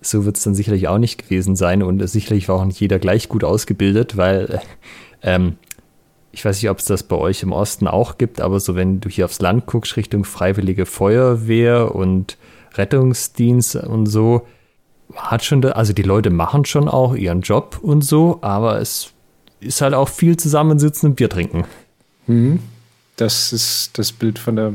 So 0.00 0.24
wird 0.24 0.36
es 0.36 0.44
dann 0.44 0.54
sicherlich 0.54 0.86
auch 0.86 0.98
nicht 0.98 1.24
gewesen 1.24 1.56
sein 1.56 1.82
und 1.82 2.06
sicherlich 2.08 2.48
war 2.48 2.56
auch 2.56 2.64
nicht 2.64 2.80
jeder 2.80 3.00
gleich 3.00 3.28
gut 3.28 3.42
ausgebildet, 3.42 4.16
weil 4.16 4.60
ähm, 5.22 5.56
ich 6.30 6.44
weiß 6.44 6.62
nicht, 6.62 6.70
ob 6.70 6.78
es 6.78 6.84
das 6.84 7.02
bei 7.02 7.16
euch 7.16 7.42
im 7.42 7.50
Osten 7.50 7.88
auch 7.88 8.18
gibt, 8.18 8.40
aber 8.40 8.60
so 8.60 8.76
wenn 8.76 9.00
du 9.00 9.08
hier 9.08 9.24
aufs 9.24 9.40
Land 9.40 9.66
guckst, 9.66 9.96
Richtung 9.96 10.24
Freiwillige 10.24 10.86
Feuerwehr 10.86 11.92
und 11.94 12.36
Rettungsdienst 12.76 13.76
und 13.76 14.06
so, 14.06 14.46
hat 15.14 15.44
schon, 15.44 15.64
also 15.64 15.92
die 15.92 16.02
Leute 16.02 16.30
machen 16.30 16.64
schon 16.64 16.88
auch 16.88 17.14
ihren 17.14 17.42
Job 17.42 17.78
und 17.82 18.02
so, 18.02 18.38
aber 18.40 18.80
es 18.80 19.12
ist 19.60 19.80
halt 19.80 19.94
auch 19.94 20.08
viel 20.08 20.36
zusammensitzen 20.36 21.10
und 21.10 21.16
Bier 21.16 21.28
trinken. 21.28 21.64
Mhm. 22.26 22.60
Das 23.16 23.52
ist 23.52 23.98
das 23.98 24.12
Bild 24.12 24.38
von 24.38 24.56
der, 24.56 24.72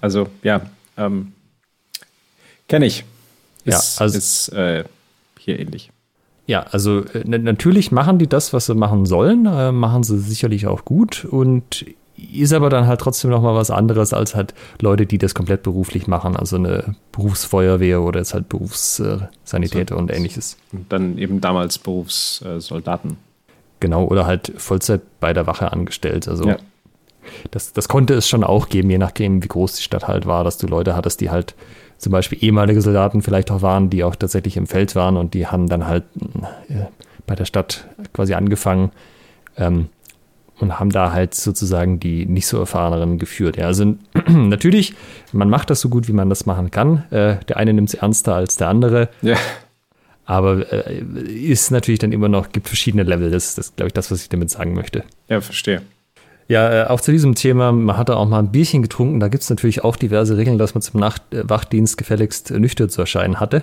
also 0.00 0.28
ja, 0.42 0.62
ähm, 0.96 1.32
kenne 2.68 2.86
ich. 2.86 3.04
Ist, 3.64 3.98
ja, 3.98 4.04
also 4.04 4.18
ist 4.18 4.48
äh, 4.50 4.84
hier 5.38 5.58
ähnlich. 5.58 5.90
Ja, 6.46 6.62
also 6.70 7.00
äh, 7.00 7.24
natürlich 7.24 7.92
machen 7.92 8.18
die 8.18 8.26
das, 8.26 8.52
was 8.52 8.66
sie 8.66 8.74
machen 8.74 9.06
sollen, 9.06 9.46
äh, 9.46 9.72
machen 9.72 10.02
sie 10.02 10.18
sicherlich 10.18 10.66
auch 10.66 10.84
gut 10.84 11.24
und 11.24 11.84
ist 12.24 12.52
aber 12.52 12.70
dann 12.70 12.86
halt 12.86 13.00
trotzdem 13.00 13.30
noch 13.30 13.42
mal 13.42 13.54
was 13.54 13.70
anderes 13.70 14.12
als 14.12 14.34
halt 14.34 14.54
Leute, 14.80 15.06
die 15.06 15.18
das 15.18 15.34
komplett 15.34 15.62
beruflich 15.62 16.06
machen, 16.06 16.36
also 16.36 16.56
eine 16.56 16.94
Berufsfeuerwehr 17.12 18.02
oder 18.02 18.20
jetzt 18.20 18.34
halt 18.34 18.48
Berufssanitäter 18.48 19.94
so, 19.94 19.98
und 20.00 20.10
ähnliches. 20.10 20.56
Und 20.72 20.92
dann 20.92 21.18
eben 21.18 21.40
damals 21.40 21.78
Berufssoldaten. 21.78 23.16
Genau, 23.80 24.04
oder 24.04 24.26
halt 24.26 24.52
Vollzeit 24.56 25.00
bei 25.20 25.32
der 25.32 25.46
Wache 25.46 25.72
angestellt. 25.72 26.28
Also 26.28 26.46
ja. 26.46 26.56
das, 27.50 27.72
das 27.72 27.88
konnte 27.88 28.14
es 28.14 28.28
schon 28.28 28.44
auch 28.44 28.68
geben, 28.68 28.90
je 28.90 28.98
nachdem, 28.98 29.42
wie 29.42 29.48
groß 29.48 29.76
die 29.76 29.82
Stadt 29.82 30.06
halt 30.06 30.26
war, 30.26 30.44
dass 30.44 30.58
du 30.58 30.66
Leute 30.66 30.94
hattest, 30.94 31.20
die 31.20 31.30
halt 31.30 31.54
zum 31.98 32.12
Beispiel 32.12 32.38
ehemalige 32.42 32.80
Soldaten 32.80 33.22
vielleicht 33.22 33.50
auch 33.50 33.62
waren, 33.62 33.90
die 33.90 34.04
auch 34.04 34.16
tatsächlich 34.16 34.56
im 34.56 34.66
Feld 34.66 34.94
waren 34.96 35.16
und 35.16 35.34
die 35.34 35.46
haben 35.46 35.68
dann 35.68 35.86
halt 35.86 36.04
äh, 36.68 36.86
bei 37.26 37.34
der 37.34 37.44
Stadt 37.44 37.86
quasi 38.12 38.34
angefangen 38.34 38.90
ähm, 39.56 39.88
und 40.58 40.78
haben 40.78 40.90
da 40.90 41.12
halt 41.12 41.34
sozusagen 41.34 41.98
die 41.98 42.26
nicht 42.26 42.46
so 42.46 42.58
erfahreneren 42.58 43.18
geführt. 43.18 43.56
Ja, 43.56 43.66
also 43.66 43.94
natürlich, 44.28 44.94
man 45.32 45.50
macht 45.50 45.70
das 45.70 45.80
so 45.80 45.88
gut, 45.88 46.08
wie 46.08 46.12
man 46.12 46.28
das 46.28 46.46
machen 46.46 46.70
kann. 46.70 47.04
Äh, 47.10 47.36
der 47.48 47.56
eine 47.56 47.72
nimmt 47.72 47.88
es 47.88 47.94
ernster 47.94 48.34
als 48.34 48.56
der 48.56 48.68
andere. 48.68 49.08
Ja. 49.22 49.36
Aber 50.24 50.72
äh, 50.72 51.02
ist 51.02 51.70
natürlich 51.70 51.98
dann 51.98 52.12
immer 52.12 52.28
noch, 52.28 52.52
gibt 52.52 52.68
verschiedene 52.68 53.02
Level. 53.02 53.30
Das, 53.30 53.58
ist, 53.58 53.76
glaube 53.76 53.88
ich, 53.88 53.92
das, 53.92 54.10
was 54.10 54.22
ich 54.22 54.28
damit 54.28 54.50
sagen 54.50 54.74
möchte. 54.74 55.04
Ja, 55.28 55.40
verstehe. 55.40 55.82
Ja, 56.48 56.82
äh, 56.82 56.86
auch 56.86 57.00
zu 57.00 57.12
diesem 57.12 57.34
Thema, 57.34 57.72
man 57.72 57.96
hat 57.96 58.08
da 58.08 58.14
auch 58.14 58.28
mal 58.28 58.38
ein 58.38 58.52
Bierchen 58.52 58.82
getrunken. 58.82 59.20
Da 59.20 59.28
gibt 59.28 59.42
es 59.42 59.50
natürlich 59.50 59.84
auch 59.84 59.96
diverse 59.96 60.36
Regeln, 60.36 60.58
dass 60.58 60.74
man 60.74 60.82
zum 60.82 61.00
Nacht 61.00 61.22
äh, 61.32 61.48
Wachdienst 61.48 61.96
gefälligst 61.98 62.50
nüchtern 62.50 62.88
zu 62.88 63.00
erscheinen 63.00 63.40
hatte. 63.40 63.62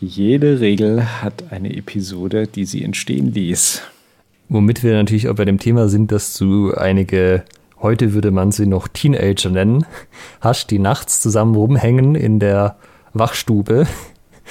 Jede 0.00 0.60
Regel 0.60 1.22
hat 1.22 1.52
eine 1.52 1.76
Episode, 1.76 2.46
die 2.48 2.64
sie 2.64 2.82
entstehen 2.82 3.32
ließ. 3.32 3.82
Womit 4.48 4.82
wir 4.82 4.94
natürlich 4.94 5.28
auch 5.28 5.34
bei 5.34 5.44
dem 5.44 5.58
Thema 5.58 5.88
sind, 5.88 6.12
dass 6.12 6.36
du 6.36 6.74
einige, 6.74 7.44
heute 7.80 8.12
würde 8.12 8.30
man 8.30 8.52
sie 8.52 8.66
noch 8.66 8.88
Teenager 8.88 9.50
nennen, 9.50 9.86
hast, 10.40 10.70
die 10.70 10.78
nachts 10.78 11.20
zusammen 11.20 11.54
rumhängen 11.54 12.14
in 12.14 12.38
der 12.38 12.76
Wachstube 13.14 13.86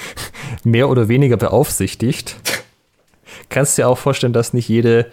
mehr 0.64 0.88
oder 0.88 1.08
weniger 1.08 1.36
beaufsichtigt. 1.36 2.36
Kannst 3.48 3.78
dir 3.78 3.88
auch 3.88 3.98
vorstellen, 3.98 4.32
dass 4.32 4.54
nicht 4.54 4.68
jede 4.68 5.06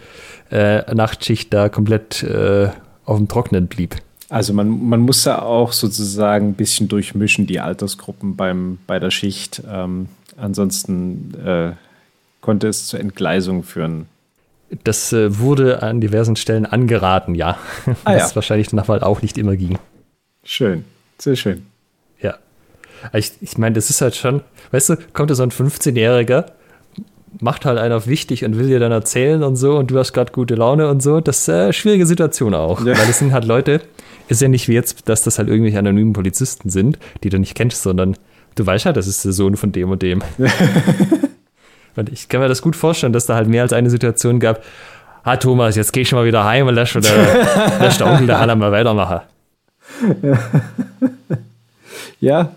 äh, 0.52 0.94
Nachtschicht 0.94 1.54
da 1.54 1.70
komplett 1.70 2.24
äh, 2.24 2.70
auf 3.06 3.18
dem 3.18 3.28
Trockenen 3.28 3.68
blieb. 3.68 3.96
Also 4.30 4.54
man, 4.54 4.88
man 4.88 5.02
muss 5.02 5.24
da 5.24 5.40
auch 5.42 5.72
sozusagen 5.72 6.50
ein 6.50 6.54
bisschen 6.54 6.88
durchmischen, 6.88 7.48
die 7.48 7.60
Altersgruppen 7.60 8.36
beim, 8.36 8.78
bei 8.86 9.00
der 9.00 9.10
Schicht. 9.10 9.64
Ähm, 9.70 10.08
ansonsten 10.38 11.34
äh, 11.44 11.72
konnte 12.42 12.68
es 12.68 12.88
zur 12.88 13.00
Entgleisung 13.00 13.64
führen. 13.64 14.06
Das 14.84 15.13
äh, 15.13 15.39
wurde 15.39 15.82
an 15.82 15.99
diversen 15.99 16.36
Stellen 16.36 16.65
angeraten, 16.65 17.36
ja. 17.36 17.57
Ah, 18.03 18.15
Was 18.15 18.32
ja. 18.32 18.36
wahrscheinlich 18.36 18.70
danach 18.70 18.88
halt 18.88 19.03
auch 19.03 19.22
nicht 19.22 19.38
immer 19.38 19.55
ging. 19.55 19.80
Schön, 20.43 20.86
sehr 21.17 21.36
schön. 21.36 21.65
Ich, 23.13 23.32
ich 23.41 23.57
meine, 23.57 23.76
das 23.76 23.89
ist 23.89 24.01
halt 24.01 24.15
schon, 24.15 24.41
weißt 24.72 24.89
du, 24.89 24.97
kommt 25.13 25.30
da 25.30 25.36
so 25.36 25.43
ein 25.43 25.51
15-Jähriger, 25.51 26.45
macht 27.39 27.65
halt 27.65 27.78
einer 27.78 28.05
wichtig 28.07 28.43
und 28.43 28.57
will 28.57 28.67
dir 28.67 28.80
dann 28.80 28.91
erzählen 28.91 29.43
und 29.43 29.55
so 29.55 29.78
und 29.78 29.91
du 29.91 29.99
hast 29.99 30.13
gerade 30.13 30.32
gute 30.32 30.55
Laune 30.55 30.89
und 30.89 31.01
so. 31.01 31.22
Das 31.22 31.39
ist 31.39 31.49
eine 31.49 31.74
schwierige 31.74 32.05
Situation 32.05 32.53
auch. 32.53 32.80
Ja. 32.82 32.97
Weil 32.97 33.07
das 33.07 33.20
sind 33.20 33.32
halt 33.32 33.45
Leute, 33.45 33.82
ist 34.28 34.41
ja 34.41 34.47
nicht 34.47 34.67
wie 34.67 34.74
jetzt, 34.74 35.07
dass 35.07 35.24
das 35.24 35.38
halt 35.39 35.47
irgendwelche 35.47 35.80
anonymen 35.80 36.13
Polizisten 36.13 36.70
sind, 36.70 36.99
die 37.24 37.30
du 37.30 37.39
nicht 37.39 37.55
kennst, 37.55 37.84
sondern 37.84 38.15
du 38.55 38.65
weißt 38.65 38.86
halt, 38.86 38.97
das 38.97 39.07
ist 39.07 39.24
der 39.24 39.32
Sohn 39.32 39.55
von 39.55 39.72
dem 39.72 39.91
und 39.91 40.01
dem. 40.01 40.22
und 41.96 42.10
ich 42.10 42.30
kann 42.30 42.42
mir 42.42 42.48
das 42.48 42.62
gut 42.62 42.76
vorstellen, 42.76 43.14
dass 43.14 43.26
da 43.26 43.36
halt 43.36 43.48
mehr 43.48 43.64
als 43.64 43.74
eine 43.74 43.90
Situation 43.90 44.40
gab. 44.40 44.64
Ah, 45.24 45.38
Thomas, 45.38 45.76
jetzt 45.76 45.92
geh 45.92 46.02
ich 46.02 46.10
schon 46.10 46.20
mal 46.20 46.26
wieder 46.26 46.44
heim 46.46 46.68
und 46.68 46.76
lass, 46.76 46.94
der, 46.94 47.02
lass 47.80 47.98
der 47.98 48.08
Onkel 48.08 48.28
der 48.28 48.40
Hanna 48.40 48.56
mal 48.56 48.72
weitermachen. 48.72 49.22
Ja, 52.22 52.52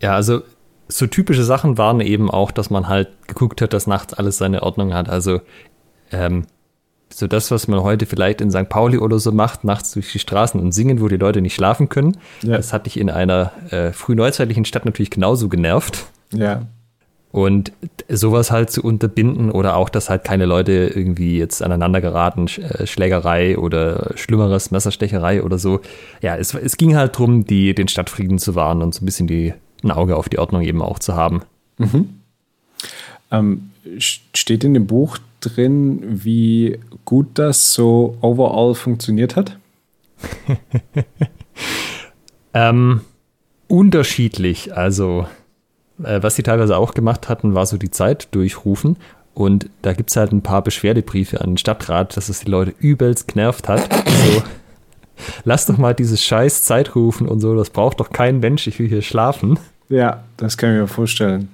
ja, 0.00 0.14
also 0.14 0.42
so 0.88 1.06
typische 1.06 1.44
Sachen 1.44 1.78
waren 1.78 2.00
eben 2.00 2.30
auch, 2.30 2.50
dass 2.50 2.70
man 2.70 2.88
halt 2.88 3.08
geguckt 3.28 3.62
hat, 3.62 3.72
dass 3.72 3.86
nachts 3.86 4.14
alles 4.14 4.38
seine 4.38 4.62
Ordnung 4.62 4.92
hat. 4.92 5.08
Also 5.08 5.40
ähm, 6.10 6.46
so 7.12 7.26
das, 7.26 7.50
was 7.50 7.68
man 7.68 7.82
heute 7.82 8.06
vielleicht 8.06 8.40
in 8.40 8.50
St. 8.50 8.68
Pauli 8.68 8.98
oder 8.98 9.18
so 9.18 9.30
macht, 9.30 9.62
nachts 9.64 9.92
durch 9.92 10.10
die 10.12 10.18
Straßen 10.18 10.60
und 10.60 10.72
singen, 10.72 11.00
wo 11.00 11.08
die 11.08 11.16
Leute 11.16 11.40
nicht 11.40 11.54
schlafen 11.54 11.88
können. 11.88 12.16
Ja. 12.42 12.56
Das 12.56 12.72
hat 12.72 12.86
dich 12.86 12.98
in 12.98 13.10
einer 13.10 13.52
äh, 13.70 13.92
frühneuzeitlichen 13.92 14.64
Stadt 14.64 14.84
natürlich 14.84 15.10
genauso 15.10 15.48
genervt. 15.48 16.06
Ja. 16.32 16.62
Und 17.32 17.72
sowas 18.08 18.50
halt 18.50 18.70
zu 18.70 18.82
unterbinden 18.82 19.52
oder 19.52 19.76
auch, 19.76 19.88
dass 19.88 20.10
halt 20.10 20.24
keine 20.24 20.46
Leute 20.46 20.90
irgendwie 20.92 21.38
jetzt 21.38 21.62
aneinander 21.62 22.00
geraten, 22.00 22.46
äh, 22.46 22.86
Schlägerei 22.86 23.56
oder 23.56 24.12
Schlimmeres, 24.16 24.72
Messerstecherei 24.72 25.44
oder 25.44 25.58
so. 25.58 25.80
Ja, 26.22 26.36
es, 26.36 26.54
es 26.54 26.76
ging 26.76 26.96
halt 26.96 27.14
darum, 27.14 27.44
die, 27.44 27.74
den 27.74 27.86
Stadtfrieden 27.86 28.38
zu 28.38 28.56
wahren 28.56 28.82
und 28.82 28.94
so 28.94 29.02
ein 29.02 29.06
bisschen 29.06 29.28
die 29.28 29.54
ein 29.82 29.90
Auge 29.90 30.16
auf 30.16 30.28
die 30.28 30.38
Ordnung 30.38 30.62
eben 30.62 30.82
auch 30.82 30.98
zu 30.98 31.14
haben. 31.14 31.42
Mhm. 31.78 32.08
Ähm, 33.30 33.70
steht 33.98 34.64
in 34.64 34.74
dem 34.74 34.86
Buch 34.86 35.18
drin, 35.40 36.24
wie 36.24 36.78
gut 37.04 37.26
das 37.34 37.72
so 37.72 38.16
overall 38.20 38.74
funktioniert 38.74 39.36
hat? 39.36 39.58
ähm, 42.54 43.00
unterschiedlich. 43.68 44.76
Also, 44.76 45.26
was 46.02 46.36
sie 46.36 46.42
teilweise 46.42 46.76
auch 46.76 46.94
gemacht 46.94 47.28
hatten, 47.28 47.54
war 47.54 47.66
so 47.66 47.76
die 47.76 47.90
Zeit 47.90 48.28
durchrufen. 48.32 48.96
Und 49.34 49.70
da 49.82 49.92
gibt 49.92 50.10
es 50.10 50.16
halt 50.16 50.32
ein 50.32 50.42
paar 50.42 50.62
Beschwerdebriefe 50.62 51.40
an 51.40 51.50
den 51.50 51.56
Stadtrat, 51.56 52.16
dass 52.16 52.28
es 52.28 52.40
die 52.40 52.50
Leute 52.50 52.74
übelst 52.78 53.28
genervt 53.28 53.68
hat. 53.68 53.88
So, 54.06 54.42
lass 55.44 55.66
doch 55.66 55.78
mal 55.78 55.94
dieses 55.94 56.22
scheiß 56.24 56.64
Zeitrufen 56.64 57.28
und 57.28 57.40
so, 57.40 57.54
das 57.54 57.70
braucht 57.70 58.00
doch 58.00 58.10
kein 58.10 58.40
Mensch, 58.40 58.66
ich 58.66 58.78
will 58.78 58.88
hier 58.88 59.02
schlafen. 59.02 59.58
Ja, 59.88 60.24
das 60.36 60.56
kann 60.56 60.74
ich 60.74 60.80
mir 60.80 60.88
vorstellen. 60.88 61.48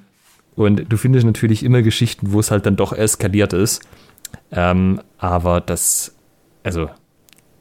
Und 0.57 0.91
du 0.91 0.97
findest 0.97 1.27
natürlich 1.27 1.63
immer 1.63 1.83
Geschichten, 1.83 2.33
wo 2.33 2.41
es 2.41 2.51
halt 2.51 2.67
dann 2.67 2.77
doch 2.77 2.93
eskaliert 2.93 3.53
ist. 3.53 3.83
Ähm, 4.51 5.01
aber 5.19 5.61
das, 5.61 6.15
also, 6.63 6.89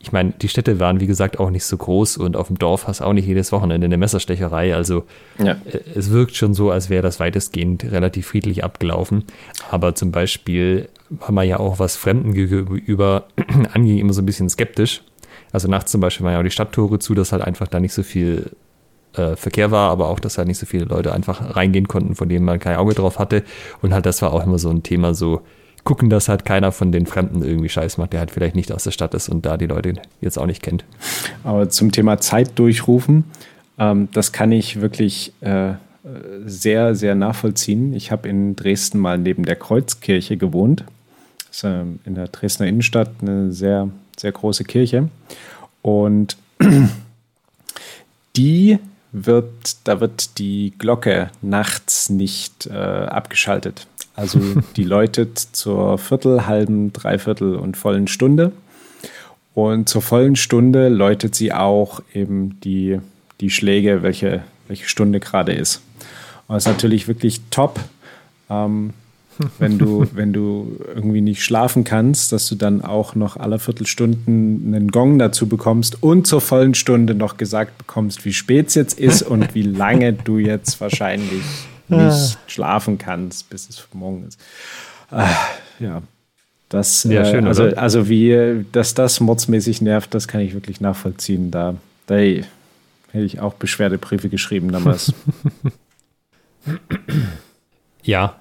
ich 0.06 0.12
meine, 0.12 0.34
die 0.40 0.50
Städte 0.50 0.80
waren, 0.80 1.00
wie 1.00 1.08
gesagt, 1.08 1.40
auch 1.40 1.50
nicht 1.50 1.66
so 1.66 1.76
groß 1.78 2.18
und 2.18 2.38
auf 2.38 2.46
dem 2.46 2.60
Dorf 2.60 2.86
hast 2.86 3.00
du 3.00 3.06
auch 3.06 3.14
nicht 3.14 3.26
jedes 3.26 3.52
Wochenende 3.52 3.86
eine 3.86 3.98
Messerstecherei. 3.98 4.76
Also, 4.76 5.06
ja. 5.40 5.54
Äh, 5.66 5.80
es 5.96 6.12
wirkt 6.12 6.36
schon 6.36 6.54
so, 6.54 6.70
als 6.70 6.92
wäre 6.92 7.02
das 7.02 7.20
weitestgehend 7.20 7.86
relativ 7.86 8.28
friedlich 8.28 8.64
abgelaufen. 8.64 9.24
Aber 9.72 9.96
zum 9.96 10.12
Beispiel 10.12 10.90
war 11.10 11.32
man 11.32 11.48
ja 11.48 11.58
auch, 11.58 11.80
was 11.80 11.96
Fremden 11.96 12.36
gegenüber 12.36 13.26
anging, 13.74 13.98
immer 13.98 14.14
so 14.14 14.22
ein 14.22 14.28
bisschen 14.28 14.48
skeptisch. 14.48 15.02
Also 15.52 15.68
nachts 15.68 15.92
zum 15.92 16.02
Beispiel 16.02 16.24
waren 16.24 16.34
ja 16.34 16.40
auch 16.40 16.44
die 16.44 16.52
Stadttore 16.52 17.00
zu, 17.00 17.16
dass 17.16 17.32
halt 17.32 17.42
einfach 17.42 17.68
da 17.68 17.80
nicht 17.80 17.94
so 17.94 18.04
viel 18.04 18.52
äh, 19.14 19.36
Verkehr 19.36 19.72
war, 19.72 19.90
aber 19.90 20.10
auch, 20.10 20.20
dass 20.20 20.38
halt 20.38 20.48
nicht 20.48 20.60
so 20.60 20.68
viele 20.68 20.86
Leute 20.86 21.14
einfach 21.14 21.56
reingehen 21.56 21.88
konnten, 21.88 22.14
von 22.14 22.30
denen 22.30 22.46
man 22.46 22.60
kein 22.60 22.76
Auge 22.76 22.94
drauf 22.94 23.18
hatte. 23.18 23.44
Und 23.82 23.92
halt 23.92 24.06
das 24.06 24.22
war 24.22 24.34
auch 24.34 24.46
immer 24.46 24.60
so 24.60 24.70
ein 24.70 24.84
Thema, 24.84 25.16
so 25.16 25.42
gucken, 25.86 26.10
dass 26.10 26.28
halt 26.28 26.44
keiner 26.44 26.74
von 26.74 26.92
den 26.92 27.06
Fremden 27.06 27.44
irgendwie 27.44 27.70
Scheiß 27.70 27.98
macht, 27.98 28.12
der 28.12 28.20
halt 28.20 28.32
vielleicht 28.32 28.56
nicht 28.56 28.72
aus 28.74 28.84
der 28.84 28.92
Stadt 28.92 29.14
ist 29.14 29.30
und 29.30 29.46
da 29.46 29.56
die 29.56 29.68
Leute 29.68 29.94
jetzt 30.20 30.38
auch 30.38 30.48
nicht 30.48 30.62
kennt. 30.62 30.84
Aber 31.46 31.70
zum 31.70 31.94
Thema 31.94 32.20
Zeit 32.20 32.60
durchrufen, 32.60 33.24
ähm, 33.78 34.10
das 34.12 34.34
kann 34.34 34.52
ich 34.52 34.82
wirklich 34.82 35.32
äh, 35.42 35.74
sehr, 36.46 36.96
sehr 36.96 37.16
nachvollziehen. 37.16 37.94
Ich 37.94 38.12
habe 38.12 38.28
in 38.28 38.56
Dresden 38.56 39.00
mal 39.00 39.18
neben 39.18 39.46
der 39.46 39.56
Kreuzkirche 39.56 40.38
gewohnt. 40.38 40.84
Das 41.48 41.58
ist 41.58 41.64
äh, 41.64 41.84
in 42.06 42.16
der 42.16 42.28
Dresdner 42.28 42.68
Innenstadt 42.68 43.12
eine 43.22 43.52
sehr, 43.54 43.90
sehr 44.18 44.32
große 44.32 44.64
Kirche. 44.64 45.10
Und 45.82 46.38
die 48.36 48.80
wird, 49.12 49.78
da 49.86 50.00
wird 50.00 50.40
die 50.40 50.74
Glocke 50.78 51.30
nachts 51.42 52.10
nicht 52.10 52.68
äh, 52.68 52.74
abgeschaltet. 52.74 53.88
Also 54.16 54.40
die 54.76 54.84
läutet 54.84 55.38
zur 55.40 55.98
Viertel, 55.98 56.48
halben, 56.48 56.94
Dreiviertel 56.94 57.56
und 57.56 57.78
vollen 57.78 58.08
Stunde. 58.08 58.52
Und 59.54 59.88
zur 59.88 60.02
vollen 60.02 60.36
Stunde 60.36 60.90
läutet 60.90 61.36
sie 61.36 61.54
auch 61.54 62.02
eben 62.14 62.60
die, 62.62 63.00
die 63.40 63.50
Schläge, 63.50 64.04
welche, 64.04 64.44
welche 64.68 64.88
Stunde 64.88 65.20
gerade 65.20 65.54
ist. 65.54 65.82
Und 66.48 66.56
das 66.56 66.66
ist 66.66 66.72
natürlich 66.72 67.08
wirklich 67.08 67.42
top. 67.52 67.80
Ähm, 68.50 68.94
wenn 69.60 69.78
du, 69.78 70.06
wenn 70.14 70.32
du 70.32 70.78
irgendwie 70.94 71.22
nicht 71.22 71.44
schlafen 71.44 71.84
kannst, 71.84 72.32
dass 72.32 72.48
du 72.48 72.56
dann 72.56 72.82
auch 72.82 73.16
noch 73.16 73.36
alle 73.36 73.60
Viertelstunden 73.60 74.74
einen 74.74 74.92
Gong 74.92 75.20
dazu 75.20 75.48
bekommst 75.48 76.02
und 76.02 76.26
zur 76.26 76.40
vollen 76.40 76.74
Stunde 76.74 77.16
noch 77.16 77.36
gesagt 77.36 77.78
bekommst, 77.78 78.24
wie 78.24 78.32
spät 78.32 78.68
es 78.68 78.76
jetzt 78.76 78.98
ist 78.98 79.24
und 79.24 79.54
wie 79.54 79.64
lange 79.64 80.14
du 80.14 80.38
jetzt 80.38 80.80
wahrscheinlich 80.80 81.44
nicht 81.90 82.38
schlafen 82.48 82.98
kannst, 82.98 83.50
bis 83.50 83.70
es 83.70 83.88
morgen 83.94 84.26
ist. 84.28 84.40
Ah, 85.12 85.30
ja. 85.80 86.02
Das, 86.70 87.04
ja, 87.04 87.22
äh, 87.22 87.32
schön, 87.32 87.48
also, 87.48 87.64
also 87.76 88.10
wie, 88.10 88.66
dass 88.72 88.96
das 88.96 89.20
mordsmäßig 89.20 89.82
nervt, 89.82 90.14
das 90.14 90.28
kann 90.28 90.42
ich 90.42 90.54
wirklich 90.54 90.82
nachvollziehen. 90.82 91.52
Da, 91.52 91.76
da 92.08 92.16
hätte 92.16 92.46
ich 93.14 93.40
auch 93.40 93.54
Beschwerdebriefe 93.54 94.30
geschrieben 94.30 94.72
damals. 94.72 95.14
ja, 98.04 98.36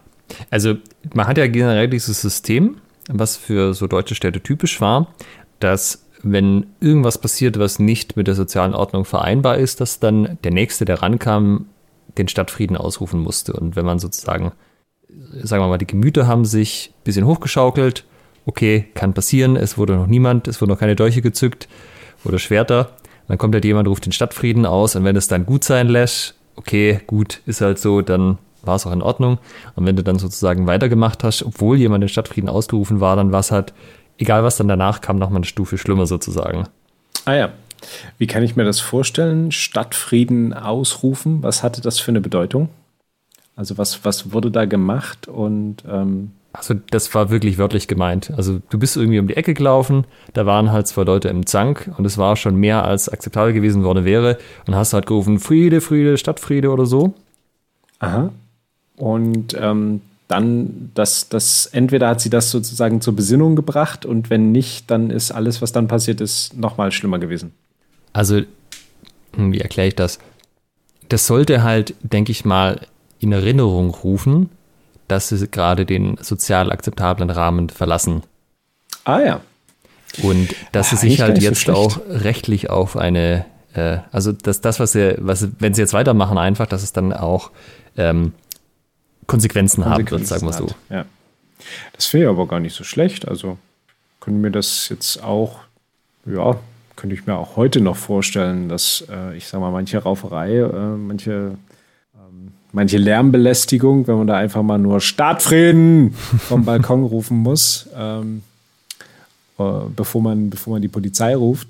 also 0.50 0.76
man 1.12 1.26
hat 1.26 1.36
ja 1.36 1.46
generell 1.46 1.88
dieses 1.88 2.20
System, 2.20 2.78
was 3.08 3.36
für 3.36 3.74
so 3.74 3.86
deutsche 3.86 4.14
Städte 4.14 4.40
typisch 4.40 4.80
war, 4.80 5.14
dass 5.60 6.04
wenn 6.22 6.66
irgendwas 6.80 7.18
passiert, 7.18 7.58
was 7.58 7.78
nicht 7.78 8.16
mit 8.16 8.26
der 8.26 8.34
sozialen 8.34 8.74
Ordnung 8.74 9.04
vereinbar 9.04 9.58
ist, 9.58 9.82
dass 9.82 10.00
dann 10.00 10.38
der 10.42 10.52
Nächste, 10.52 10.86
der 10.86 11.02
rankam, 11.02 11.66
den 12.18 12.28
Stadtfrieden 12.28 12.76
ausrufen 12.76 13.20
musste. 13.20 13.52
Und 13.52 13.76
wenn 13.76 13.84
man 13.84 13.98
sozusagen, 13.98 14.52
sagen 15.42 15.62
wir 15.62 15.68
mal, 15.68 15.78
die 15.78 15.86
Gemüter 15.86 16.26
haben 16.26 16.44
sich 16.44 16.92
ein 16.92 17.04
bisschen 17.04 17.26
hochgeschaukelt, 17.26 18.04
okay, 18.46 18.86
kann 18.94 19.14
passieren, 19.14 19.56
es 19.56 19.78
wurde 19.78 19.96
noch 19.96 20.06
niemand, 20.06 20.48
es 20.48 20.60
wurden 20.60 20.70
noch 20.70 20.78
keine 20.78 20.96
Dolche 20.96 21.22
gezückt 21.22 21.68
oder 22.24 22.38
Schwerter, 22.38 22.90
dann 23.28 23.38
kommt 23.38 23.54
halt 23.54 23.64
jemand, 23.64 23.88
ruft 23.88 24.04
den 24.04 24.12
Stadtfrieden 24.12 24.66
aus 24.66 24.96
und 24.96 25.04
wenn 25.04 25.16
es 25.16 25.28
dann 25.28 25.46
gut 25.46 25.64
sein 25.64 25.88
lässt, 25.88 26.34
okay, 26.56 27.00
gut, 27.06 27.40
ist 27.46 27.60
halt 27.60 27.78
so, 27.78 28.02
dann 28.02 28.38
war 28.62 28.76
es 28.76 28.86
auch 28.86 28.92
in 28.92 29.02
Ordnung. 29.02 29.38
Und 29.74 29.86
wenn 29.86 29.96
du 29.96 30.02
dann 30.02 30.18
sozusagen 30.18 30.66
weitergemacht 30.66 31.24
hast, 31.24 31.42
obwohl 31.42 31.76
jemand 31.78 32.02
den 32.02 32.08
Stadtfrieden 32.08 32.48
ausgerufen 32.48 33.00
war, 33.00 33.16
dann 33.16 33.32
war 33.32 33.40
es 33.40 33.50
halt, 33.50 33.72
egal 34.18 34.42
was 34.44 34.56
dann 34.56 34.68
danach 34.68 35.00
kam, 35.00 35.18
nochmal 35.18 35.38
eine 35.38 35.46
Stufe 35.46 35.78
schlimmer 35.78 36.06
sozusagen. 36.06 36.66
Ah 37.24 37.34
ja. 37.34 37.52
Wie 38.18 38.26
kann 38.26 38.42
ich 38.42 38.56
mir 38.56 38.64
das 38.64 38.80
vorstellen? 38.80 39.52
Stadtfrieden 39.52 40.52
ausrufen, 40.52 41.42
was 41.42 41.62
hatte 41.62 41.80
das 41.80 41.98
für 41.98 42.10
eine 42.10 42.20
Bedeutung? 42.20 42.68
Also 43.56 43.78
was, 43.78 44.04
was 44.04 44.32
wurde 44.32 44.50
da 44.50 44.64
gemacht 44.64 45.28
und 45.28 45.84
ähm 45.88 46.32
also 46.54 46.74
das 46.90 47.12
war 47.16 47.30
wirklich 47.30 47.58
wörtlich 47.58 47.88
gemeint. 47.88 48.32
Also 48.36 48.60
du 48.70 48.78
bist 48.78 48.96
irgendwie 48.96 49.18
um 49.18 49.26
die 49.26 49.36
Ecke 49.36 49.54
gelaufen, 49.54 50.06
da 50.34 50.46
waren 50.46 50.70
halt 50.70 50.86
zwei 50.86 51.02
Leute 51.02 51.28
im 51.28 51.46
Zank 51.46 51.90
und 51.98 52.04
es 52.04 52.16
war 52.16 52.36
schon 52.36 52.54
mehr 52.54 52.84
als 52.84 53.08
akzeptabel 53.08 53.52
gewesen 53.52 53.82
worden 53.82 54.04
wäre 54.04 54.38
und 54.66 54.76
hast 54.76 54.92
halt 54.92 55.06
gerufen, 55.06 55.40
Friede, 55.40 55.80
Friede, 55.80 56.16
Stadtfriede 56.16 56.70
oder 56.70 56.86
so. 56.86 57.14
Aha. 57.98 58.30
Und 58.96 59.56
ähm, 59.60 60.00
dann, 60.28 60.92
das, 60.94 61.28
das, 61.28 61.66
entweder 61.66 62.08
hat 62.08 62.20
sie 62.20 62.30
das 62.30 62.52
sozusagen 62.52 63.00
zur 63.00 63.16
Besinnung 63.16 63.56
gebracht 63.56 64.06
und 64.06 64.30
wenn 64.30 64.52
nicht, 64.52 64.90
dann 64.90 65.10
ist 65.10 65.32
alles, 65.32 65.60
was 65.60 65.72
dann 65.72 65.88
passiert 65.88 66.20
ist, 66.20 66.56
nochmal 66.56 66.92
schlimmer 66.92 67.18
gewesen. 67.18 67.52
Also, 68.14 68.40
hm, 69.36 69.52
wie 69.52 69.60
erkläre 69.60 69.88
ich 69.88 69.96
das? 69.96 70.18
Das 71.10 71.26
sollte 71.26 71.62
halt, 71.62 71.94
denke 72.00 72.32
ich 72.32 72.46
mal, 72.46 72.80
in 73.20 73.32
Erinnerung 73.32 73.90
rufen, 73.90 74.48
dass 75.08 75.28
sie 75.28 75.48
gerade 75.48 75.84
den 75.84 76.16
sozial 76.22 76.72
akzeptablen 76.72 77.28
Rahmen 77.28 77.68
verlassen. 77.68 78.22
Ah 79.04 79.20
ja. 79.20 79.40
Und 80.22 80.54
dass 80.72 80.90
sie 80.90 80.96
sich 80.96 81.20
halt 81.20 81.42
jetzt 81.42 81.66
so 81.66 81.74
auch 81.74 81.98
rechtlich 82.08 82.70
auf 82.70 82.96
eine, 82.96 83.44
äh, 83.74 83.98
also 84.12 84.32
dass 84.32 84.60
das, 84.60 84.80
was 84.80 84.92
sie, 84.92 85.16
was, 85.18 85.48
wenn 85.58 85.74
sie 85.74 85.82
jetzt 85.82 85.92
weitermachen, 85.92 86.38
einfach, 86.38 86.66
dass 86.66 86.82
es 86.82 86.92
dann 86.92 87.12
auch 87.12 87.50
ähm, 87.96 88.32
Konsequenzen, 89.26 89.82
Konsequenzen 89.82 89.84
haben 89.84 90.10
wird, 90.10 90.26
sagen 90.26 90.46
wir 90.46 90.52
so. 90.52 90.68
Ja. 90.88 91.04
Das 91.92 92.12
wäre 92.12 92.30
aber 92.30 92.46
gar 92.46 92.60
nicht 92.60 92.74
so 92.74 92.84
schlecht. 92.84 93.26
Also 93.26 93.58
könnte 94.20 94.40
mir 94.40 94.50
das 94.50 94.88
jetzt 94.88 95.22
auch, 95.22 95.58
ja, 96.26 96.56
könnte 96.96 97.14
ich 97.14 97.26
mir 97.26 97.36
auch 97.36 97.56
heute 97.56 97.80
noch 97.80 97.96
vorstellen, 97.96 98.68
dass 98.68 99.04
äh, 99.10 99.36
ich 99.36 99.46
sage 99.46 99.62
mal, 99.62 99.70
manche 99.70 99.98
Rauferei, 99.98 100.58
äh, 100.58 100.96
manche, 100.96 101.56
ähm, 102.14 102.52
manche 102.72 102.98
Lärmbelästigung, 102.98 104.06
wenn 104.06 104.16
man 104.16 104.26
da 104.26 104.36
einfach 104.36 104.62
mal 104.62 104.78
nur 104.78 105.00
Startfrieden 105.00 106.12
vom 106.38 106.64
Balkon 106.64 107.04
rufen 107.04 107.38
muss, 107.38 107.88
ähm, 107.96 108.42
äh, 109.58 109.62
bevor, 109.94 110.22
man, 110.22 110.50
bevor 110.50 110.74
man 110.74 110.82
die 110.82 110.88
Polizei 110.88 111.34
ruft, 111.34 111.68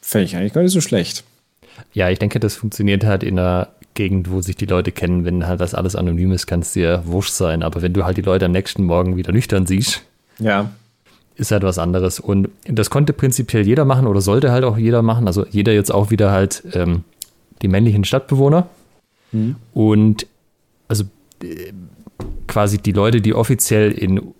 fände 0.00 0.26
ich 0.26 0.36
eigentlich 0.36 0.52
gar 0.52 0.62
nicht 0.62 0.72
so 0.72 0.80
schlecht. 0.80 1.24
Ja, 1.92 2.10
ich 2.10 2.18
denke, 2.18 2.40
das 2.40 2.56
funktioniert 2.56 3.04
halt 3.04 3.22
in 3.22 3.38
einer 3.38 3.68
Gegend, 3.94 4.30
wo 4.30 4.40
sich 4.40 4.56
die 4.56 4.66
Leute 4.66 4.92
kennen. 4.92 5.24
Wenn 5.24 5.46
halt 5.46 5.60
das 5.60 5.74
alles 5.74 5.96
anonym 5.96 6.32
ist, 6.32 6.46
kann 6.46 6.60
es 6.60 6.72
dir 6.72 7.02
wurscht 7.04 7.32
sein. 7.32 7.62
Aber 7.62 7.82
wenn 7.82 7.92
du 7.92 8.04
halt 8.04 8.16
die 8.16 8.22
Leute 8.22 8.46
am 8.46 8.52
nächsten 8.52 8.84
Morgen 8.84 9.16
wieder 9.16 9.32
nüchtern 9.32 9.66
siehst, 9.66 10.02
ja. 10.38 10.70
Ist 11.42 11.50
halt 11.50 11.62
was 11.62 11.78
anderes. 11.78 12.18
Und 12.18 12.48
das 12.64 12.88
konnte 12.88 13.12
prinzipiell 13.12 13.66
jeder 13.66 13.84
machen 13.84 14.06
oder 14.06 14.20
sollte 14.20 14.50
halt 14.50 14.64
auch 14.64 14.78
jeder 14.78 15.02
machen. 15.02 15.26
Also 15.26 15.44
jeder 15.50 15.72
jetzt 15.72 15.92
auch 15.92 16.10
wieder 16.10 16.32
halt 16.32 16.62
ähm, 16.72 17.04
die 17.60 17.68
männlichen 17.68 18.04
Stadtbewohner. 18.04 18.68
Mhm. 19.32 19.56
Und 19.74 20.26
also 20.88 21.04
äh, 21.42 21.72
quasi 22.46 22.78
die 22.78 22.92
Leute, 22.92 23.20
die 23.20 23.34
offiziell 23.34 23.92
in 23.92 24.34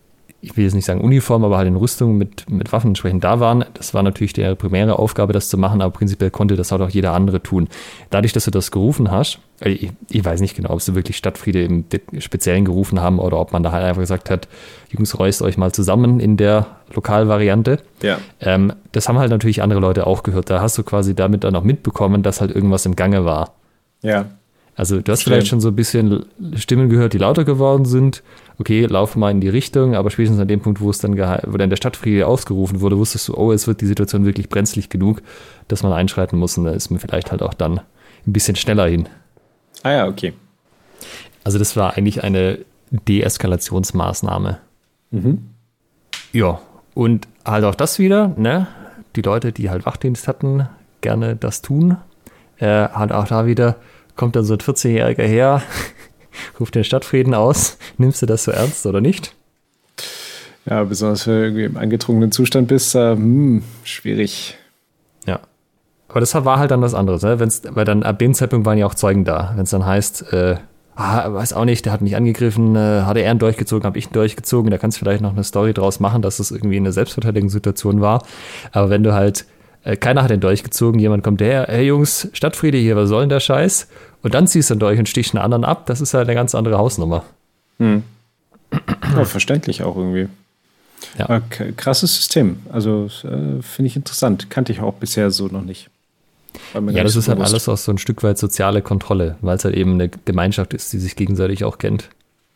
ich 0.45 0.57
will 0.57 0.65
jetzt 0.65 0.75
nicht 0.75 0.85
sagen 0.85 1.01
Uniform, 1.01 1.45
aber 1.45 1.57
halt 1.57 1.69
in 1.69 1.77
Rüstung 1.77 2.19
mit, 2.19 2.51
mit 2.51 2.73
Waffen 2.73 2.89
entsprechend 2.89 3.23
da 3.23 3.39
waren. 3.39 3.65
Das 3.75 3.95
war 3.95 4.03
natürlich 4.03 4.33
die 4.33 4.55
primäre 4.57 4.99
Aufgabe, 4.99 5.33
das 5.33 5.49
zu 5.49 5.57
machen, 5.57 5.81
aber 5.81 5.93
prinzipiell 5.93 6.33
konnte 6.33 6.57
das 6.57 6.73
halt 6.73 6.83
auch 6.83 6.91
jeder 6.91 7.13
andere 7.13 7.41
tun. 7.41 7.69
Dadurch, 8.11 8.33
dass 8.33 8.47
du 8.47 8.51
das 8.51 8.73
gerufen 8.73 9.13
hast, 9.13 9.39
äh, 9.61 9.71
ich, 9.71 9.93
ich 10.11 10.25
weiß 10.25 10.41
nicht 10.41 10.57
genau, 10.57 10.71
ob 10.71 10.83
sie 10.83 10.97
wirklich 10.97 11.17
Stadtfriede 11.17 11.63
im 11.63 11.85
Speziellen 12.19 12.65
gerufen 12.65 13.01
haben 13.01 13.21
oder 13.21 13.39
ob 13.39 13.53
man 13.53 13.63
da 13.63 13.71
halt 13.71 13.85
einfach 13.85 14.03
gesagt 14.03 14.31
hat, 14.31 14.49
Jungs, 14.91 15.17
reust 15.17 15.43
euch 15.43 15.57
mal 15.57 15.71
zusammen 15.71 16.19
in 16.19 16.37
der 16.37 16.67
Lokalvariante. 16.93 17.79
Ja. 18.03 18.19
Ähm, 18.41 18.73
das 18.91 19.09
haben 19.09 19.19
halt 19.19 19.31
natürlich 19.31 19.63
andere 19.63 19.79
Leute 19.79 20.09
auch 20.09 20.25
gehört. 20.25 20.51
Da 20.51 20.61
hast 20.61 20.77
du 20.77 20.83
quasi 20.83 21.15
damit 21.15 21.45
dann 21.45 21.55
auch 21.55 21.65
mitbekommen, 21.65 22.25
dass 22.25 22.41
halt 22.41 22.51
irgendwas 22.51 22.85
im 22.85 22.97
Gange 22.97 23.25
war. 23.25 23.55
Ja. 24.03 24.27
Also 24.75 25.01
du 25.01 25.13
hast 25.13 25.21
Stimmt. 25.21 25.35
vielleicht 25.35 25.49
schon 25.49 25.61
so 25.61 25.69
ein 25.69 25.77
bisschen 25.77 26.25
Stimmen 26.55 26.89
gehört, 26.89 27.13
die 27.13 27.19
lauter 27.19 27.45
geworden 27.45 27.85
sind. 27.85 28.23
Okay, 28.59 28.85
lauf 28.85 29.17
mal 29.17 29.31
in 29.31 29.41
die 29.41 29.49
Richtung, 29.49 29.95
aber 29.95 30.11
spätestens 30.11 30.41
an 30.41 30.49
dem 30.49 30.61
Punkt, 30.61 30.81
wo 30.81 30.91
es 30.91 30.99
dann, 30.99 31.17
wo 31.17 31.57
dann 31.57 31.71
der 31.71 31.77
Stadtfriede 31.77 32.27
ausgerufen 32.27 32.81
wurde, 32.81 32.99
wusstest 32.99 33.29
du, 33.29 33.35
oh, 33.35 33.53
es 33.53 33.67
wird 33.67 33.81
die 33.81 33.87
Situation 33.87 34.25
wirklich 34.25 34.49
brenzlig 34.49 34.89
genug, 34.89 35.23
dass 35.69 35.83
man 35.83 35.93
einschreiten 35.93 36.39
muss 36.39 36.59
und 36.59 36.65
da 36.65 36.73
ist 36.73 36.91
man 36.91 37.01
vielleicht 37.01 37.31
halt 37.31 37.43
auch 37.43 37.55
dann 37.55 37.81
ein 38.27 38.33
bisschen 38.33 38.57
schneller 38.57 38.87
hin. 38.87 39.09
Ah 39.83 39.93
ja, 39.93 40.07
okay. 40.07 40.35
Also 41.45 41.59
das 41.59 41.77
war 41.77 41.97
eigentlich 41.97 42.23
eine 42.23 42.59
Deeskalationsmaßnahme. 42.91 44.59
Mhm. 45.11 45.49
Ja, 46.33 46.61
und 46.95 47.27
halt 47.45 47.65
auch 47.65 47.75
das 47.75 47.99
wieder, 47.99 48.29
ne? 48.37 48.67
Die 49.17 49.23
Leute, 49.23 49.53
die 49.53 49.71
halt 49.71 49.85
Wachdienst 49.87 50.29
hatten, 50.29 50.69
gerne 51.01 51.37
das 51.37 51.63
tun. 51.63 51.97
Äh, 52.59 52.89
halt 52.89 53.13
auch 53.13 53.27
da 53.27 53.47
wieder, 53.47 53.77
kommt 54.17 54.37
dann 54.37 54.45
so 54.45 54.55
ein 54.55 54.61
14-Jähriger 54.61 55.25
her, 55.25 55.63
ruft 56.61 56.75
den 56.75 56.85
Stadtfrieden 56.85 57.35
aus. 57.35 57.79
Nimmst 57.99 58.23
du 58.23 58.27
das 58.27 58.45
so 58.45 58.51
ernst 58.51 58.87
oder 58.87 59.01
nicht? 59.01 59.35
Ja, 60.65 60.85
besonders 60.85 61.27
wenn 61.27 61.35
du 61.35 61.43
irgendwie 61.43 61.65
im 61.65 61.77
angetrunkenen 61.77 62.31
Zustand 62.31 62.69
bist, 62.69 62.95
äh, 62.95 63.13
hm, 63.13 63.63
schwierig. 63.85 64.57
Ja. 65.27 65.41
Aber 66.09 66.21
das 66.21 66.35
war 66.35 66.59
halt 66.59 66.71
dann 66.71 66.83
was 66.83 66.95
anderes, 66.95 67.23
ne? 67.23 67.41
Wenn's, 67.41 67.63
weil 67.69 67.85
dann 67.85 68.03
ab 68.03 68.19
dem 68.19 68.35
Zeitpunkt 68.35 68.67
waren 68.67 68.79
ja 68.79 68.87
auch 68.87 68.95
Zeugen 68.95 69.25
da. 69.25 69.53
Wenn 69.57 69.65
es 69.65 69.71
dann 69.71 69.85
heißt, 69.85 70.33
äh, 70.33 70.57
ah, 70.95 71.33
weiß 71.33 71.53
auch 71.55 71.65
nicht, 71.65 71.85
der 71.85 71.93
hat 71.93 72.01
mich 72.01 72.17
angegriffen, 72.17 72.77
äh, 72.77 73.03
hat 73.03 73.17
er 73.17 73.29
einen 73.31 73.39
durchgezogen, 73.39 73.85
habe 73.85 73.99
ich 73.99 74.07
ihn 74.07 74.13
durchgezogen, 74.13 74.71
da 74.71 74.79
kannst 74.79 74.99
du 74.99 75.01
vielleicht 75.01 75.23
noch 75.23 75.33
eine 75.33 75.45
Story 75.45 75.73
draus 75.73 76.01
machen, 76.01 76.23
dass 76.23 76.39
es 76.39 76.49
das 76.49 76.57
irgendwie 76.57 76.77
eine 76.77 76.93
Selbstverteidigungssituation 76.93 78.01
war. 78.01 78.23
Aber 78.71 78.91
wenn 78.91 79.03
du 79.03 79.15
halt, 79.15 79.47
äh, 79.85 79.97
keiner 79.97 80.23
hat 80.23 80.31
den 80.31 80.41
durchgezogen, 80.41 81.01
jemand 81.01 81.25
kommt 81.25 81.41
her, 81.41 81.67
hey 81.69 81.87
Jungs, 81.87 82.29
Stadtfriede 82.35 82.79
hier, 82.79 82.95
was 82.95 83.09
soll 83.09 83.23
denn 83.23 83.31
der 83.31 83.41
Scheiß? 83.41 83.89
Und 84.23 84.35
dann 84.35 84.47
ziehst 84.47 84.71
du 84.71 84.75
ihn 84.75 84.79
durch 84.81 84.99
und 84.99 85.09
stichst 85.09 85.35
einen 85.35 85.45
anderen 85.45 85.65
ab, 85.65 85.87
das 85.87 86.01
ist 86.01 86.15
halt 86.15 86.29
eine 86.29 86.35
ganz 86.35 86.55
andere 86.55 86.79
Hausnummer. 86.79 87.25
Hm. 87.79 88.03
Ja, 89.15 89.27
verständlich 89.27 89.83
auch 89.83 89.97
irgendwie. 89.97 90.29
Ja. 91.19 91.43
Krasses 91.77 92.17
System. 92.17 92.61
Also 92.73 93.11
äh, 93.25 93.61
finde 93.61 93.87
ich 93.87 93.97
interessant. 93.97 94.49
Kannte 94.49 94.73
ich 94.73 94.81
auch 94.81 94.95
bisher 94.95 95.31
so 95.31 95.49
noch 95.49 95.63
nicht. 95.63 95.91
Ja, 96.75 97.03
das 97.03 97.17
ist 97.17 97.29
halt 97.29 97.41
alles 97.41 97.69
auch 97.69 97.77
so 97.77 97.93
ein 97.93 97.99
Stück 97.99 98.23
weit 98.23 98.39
soziale 98.39 98.83
Kontrolle, 98.83 99.37
weil 99.41 99.57
es 99.57 99.65
halt 99.65 99.75
eben 99.75 99.95
eine 99.95 100.09
Gemeinschaft 100.09 100.75
ist, 100.75 100.93
die 100.93 100.99
sich 100.99 101.17
gegenseitig 101.17 101.65
auch 101.65 101.79
kennt. 101.79 102.09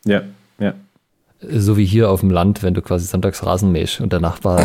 Ja, 0.05 0.23
ja. 0.59 0.75
So 1.41 1.77
wie 1.77 1.85
hier 1.85 2.11
auf 2.11 2.21
dem 2.21 2.31
Land, 2.31 2.62
wenn 2.62 2.75
du 2.75 2.83
quasi 2.83 3.07
sonntags 3.07 3.45
Rasen 3.45 3.73
mähst 3.73 4.01
und 4.01 4.12
der 4.12 4.21
Nachbar 4.21 4.64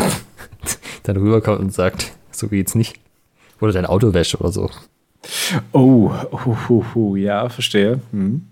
dann 1.02 1.16
rüberkommt 1.16 1.60
und 1.60 1.72
sagt, 1.72 2.12
so 2.30 2.48
geht's 2.48 2.74
nicht. 2.74 2.98
Oder 3.60 3.72
dein 3.72 3.86
Auto 3.86 4.14
wäscht 4.14 4.34
oder 4.40 4.50
so. 4.50 4.70
Oh, 5.72 6.10
oh, 6.30 6.56
oh, 6.68 6.84
oh 6.94 7.16
ja, 7.16 7.48
verstehe. 7.48 8.00
Hm. 8.10 8.42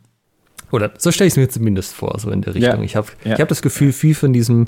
Oder 0.70 0.92
so 0.98 1.10
stelle 1.10 1.26
ich 1.26 1.32
es 1.32 1.36
mir 1.36 1.48
zumindest 1.48 1.94
vor, 1.94 2.18
so 2.18 2.30
in 2.30 2.42
der 2.42 2.54
Richtung. 2.54 2.78
Ja, 2.78 2.82
ich 2.82 2.96
habe 2.96 3.08
ja. 3.24 3.38
hab 3.38 3.48
das 3.48 3.62
Gefühl, 3.62 3.92
viel 3.92 4.14
von 4.14 4.32
diesem 4.32 4.66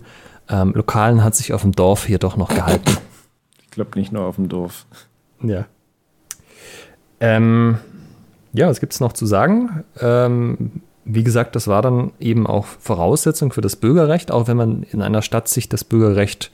ähm, 0.48 0.72
Lokalen 0.74 1.22
hat 1.22 1.34
sich 1.34 1.52
auf 1.52 1.62
dem 1.62 1.72
Dorf 1.72 2.06
hier 2.06 2.18
doch 2.18 2.36
noch 2.36 2.48
gehalten. 2.48 2.96
Ich 3.62 3.70
glaube 3.70 3.98
nicht 3.98 4.12
nur 4.12 4.24
auf 4.24 4.36
dem 4.36 4.48
Dorf. 4.48 4.86
Ja. 5.42 5.66
Ähm, 7.20 7.78
ja, 8.52 8.68
was 8.68 8.80
gibt 8.80 8.92
es 8.92 9.00
noch 9.00 9.12
zu 9.12 9.26
sagen? 9.26 9.84
Ähm, 10.00 10.82
wie 11.04 11.24
gesagt, 11.24 11.56
das 11.56 11.68
war 11.68 11.82
dann 11.82 12.12
eben 12.20 12.46
auch 12.46 12.66
Voraussetzung 12.66 13.52
für 13.52 13.60
das 13.60 13.76
Bürgerrecht, 13.76 14.30
auch 14.30 14.48
wenn 14.48 14.56
man 14.56 14.82
in 14.82 15.02
einer 15.02 15.22
Stadt 15.22 15.48
sich 15.48 15.68
das 15.68 15.84
Bürgerrecht, 15.84 16.50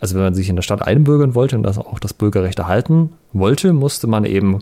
also 0.00 0.14
wenn 0.14 0.22
man 0.22 0.34
sich 0.34 0.48
in 0.48 0.56
der 0.56 0.62
Stadt 0.62 0.82
einbürgern 0.82 1.34
wollte 1.34 1.56
und 1.56 1.62
das 1.62 1.78
auch 1.78 1.98
das 1.98 2.14
Bürgerrecht 2.14 2.58
erhalten 2.58 3.12
wollte, 3.32 3.72
musste 3.72 4.06
man 4.06 4.24
eben 4.24 4.60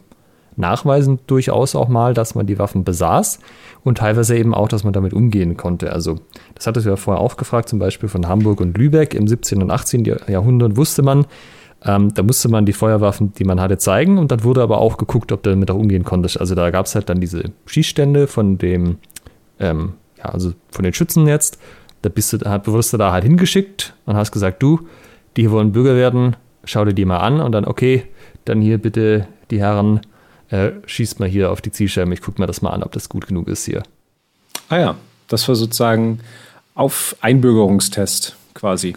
nachweisen 0.60 1.18
durchaus 1.26 1.74
auch 1.74 1.88
mal, 1.88 2.14
dass 2.14 2.34
man 2.34 2.46
die 2.46 2.58
Waffen 2.58 2.84
besaß 2.84 3.40
und 3.84 3.98
teilweise 3.98 4.36
eben 4.36 4.54
auch, 4.54 4.68
dass 4.68 4.84
man 4.84 4.92
damit 4.92 5.12
umgehen 5.12 5.56
konnte. 5.56 5.92
Also 5.92 6.16
das 6.54 6.66
hattest 6.66 6.86
du 6.86 6.90
ja 6.90 6.96
vorher 6.96 7.22
auch 7.22 7.36
gefragt, 7.36 7.68
zum 7.68 7.78
Beispiel 7.78 8.08
von 8.08 8.28
Hamburg 8.28 8.60
und 8.60 8.76
Lübeck 8.76 9.14
im 9.14 9.26
17. 9.26 9.62
und 9.62 9.70
18. 9.70 10.04
Jahrhundert 10.28 10.76
wusste 10.76 11.02
man, 11.02 11.26
ähm, 11.84 12.12
da 12.14 12.22
musste 12.22 12.48
man 12.48 12.66
die 12.66 12.72
Feuerwaffen, 12.72 13.32
die 13.32 13.44
man 13.44 13.60
hatte, 13.60 13.78
zeigen 13.78 14.18
und 14.18 14.30
dann 14.30 14.44
wurde 14.44 14.62
aber 14.62 14.78
auch 14.78 14.98
geguckt, 14.98 15.32
ob 15.32 15.42
du 15.42 15.50
damit 15.50 15.70
auch 15.70 15.76
umgehen 15.76 16.04
konntest. 16.04 16.38
Also 16.38 16.54
da 16.54 16.70
gab 16.70 16.86
es 16.86 16.94
halt 16.94 17.08
dann 17.08 17.20
diese 17.20 17.44
Schießstände 17.66 18.26
von 18.26 18.58
dem, 18.58 18.98
ähm, 19.58 19.94
ja, 20.18 20.26
also 20.26 20.52
von 20.70 20.84
den 20.84 20.92
Schützen 20.92 21.26
jetzt. 21.26 21.58
Da 22.02 22.08
bist 22.08 22.32
du, 22.32 22.38
da 22.38 22.66
wurdest 22.66 22.92
du 22.92 22.96
da 22.96 23.12
halt 23.12 23.24
hingeschickt 23.24 23.94
und 24.06 24.16
hast 24.16 24.32
gesagt, 24.32 24.62
du, 24.62 24.80
die 25.36 25.42
hier 25.42 25.50
wollen 25.50 25.72
Bürger 25.72 25.96
werden, 25.96 26.36
schau 26.64 26.84
dir 26.84 26.94
die 26.94 27.04
mal 27.04 27.18
an 27.18 27.40
und 27.40 27.52
dann, 27.52 27.64
okay, 27.64 28.04
dann 28.44 28.60
hier 28.60 28.78
bitte 28.78 29.26
die 29.50 29.60
Herren, 29.60 30.00
äh, 30.50 30.72
schießt 30.84 31.20
mal 31.20 31.28
hier 31.28 31.50
auf 31.50 31.60
die 31.60 31.72
Zielscheibe, 31.72 32.12
ich 32.12 32.20
guck 32.20 32.38
mir 32.38 32.46
das 32.46 32.62
mal 32.62 32.70
an, 32.70 32.82
ob 32.82 32.92
das 32.92 33.08
gut 33.08 33.26
genug 33.26 33.48
ist 33.48 33.64
hier. 33.64 33.82
Ah 34.68 34.78
ja, 34.78 34.94
das 35.28 35.48
war 35.48 35.54
sozusagen 35.54 36.20
auf 36.74 37.16
Einbürgerungstest 37.20 38.36
quasi. 38.54 38.96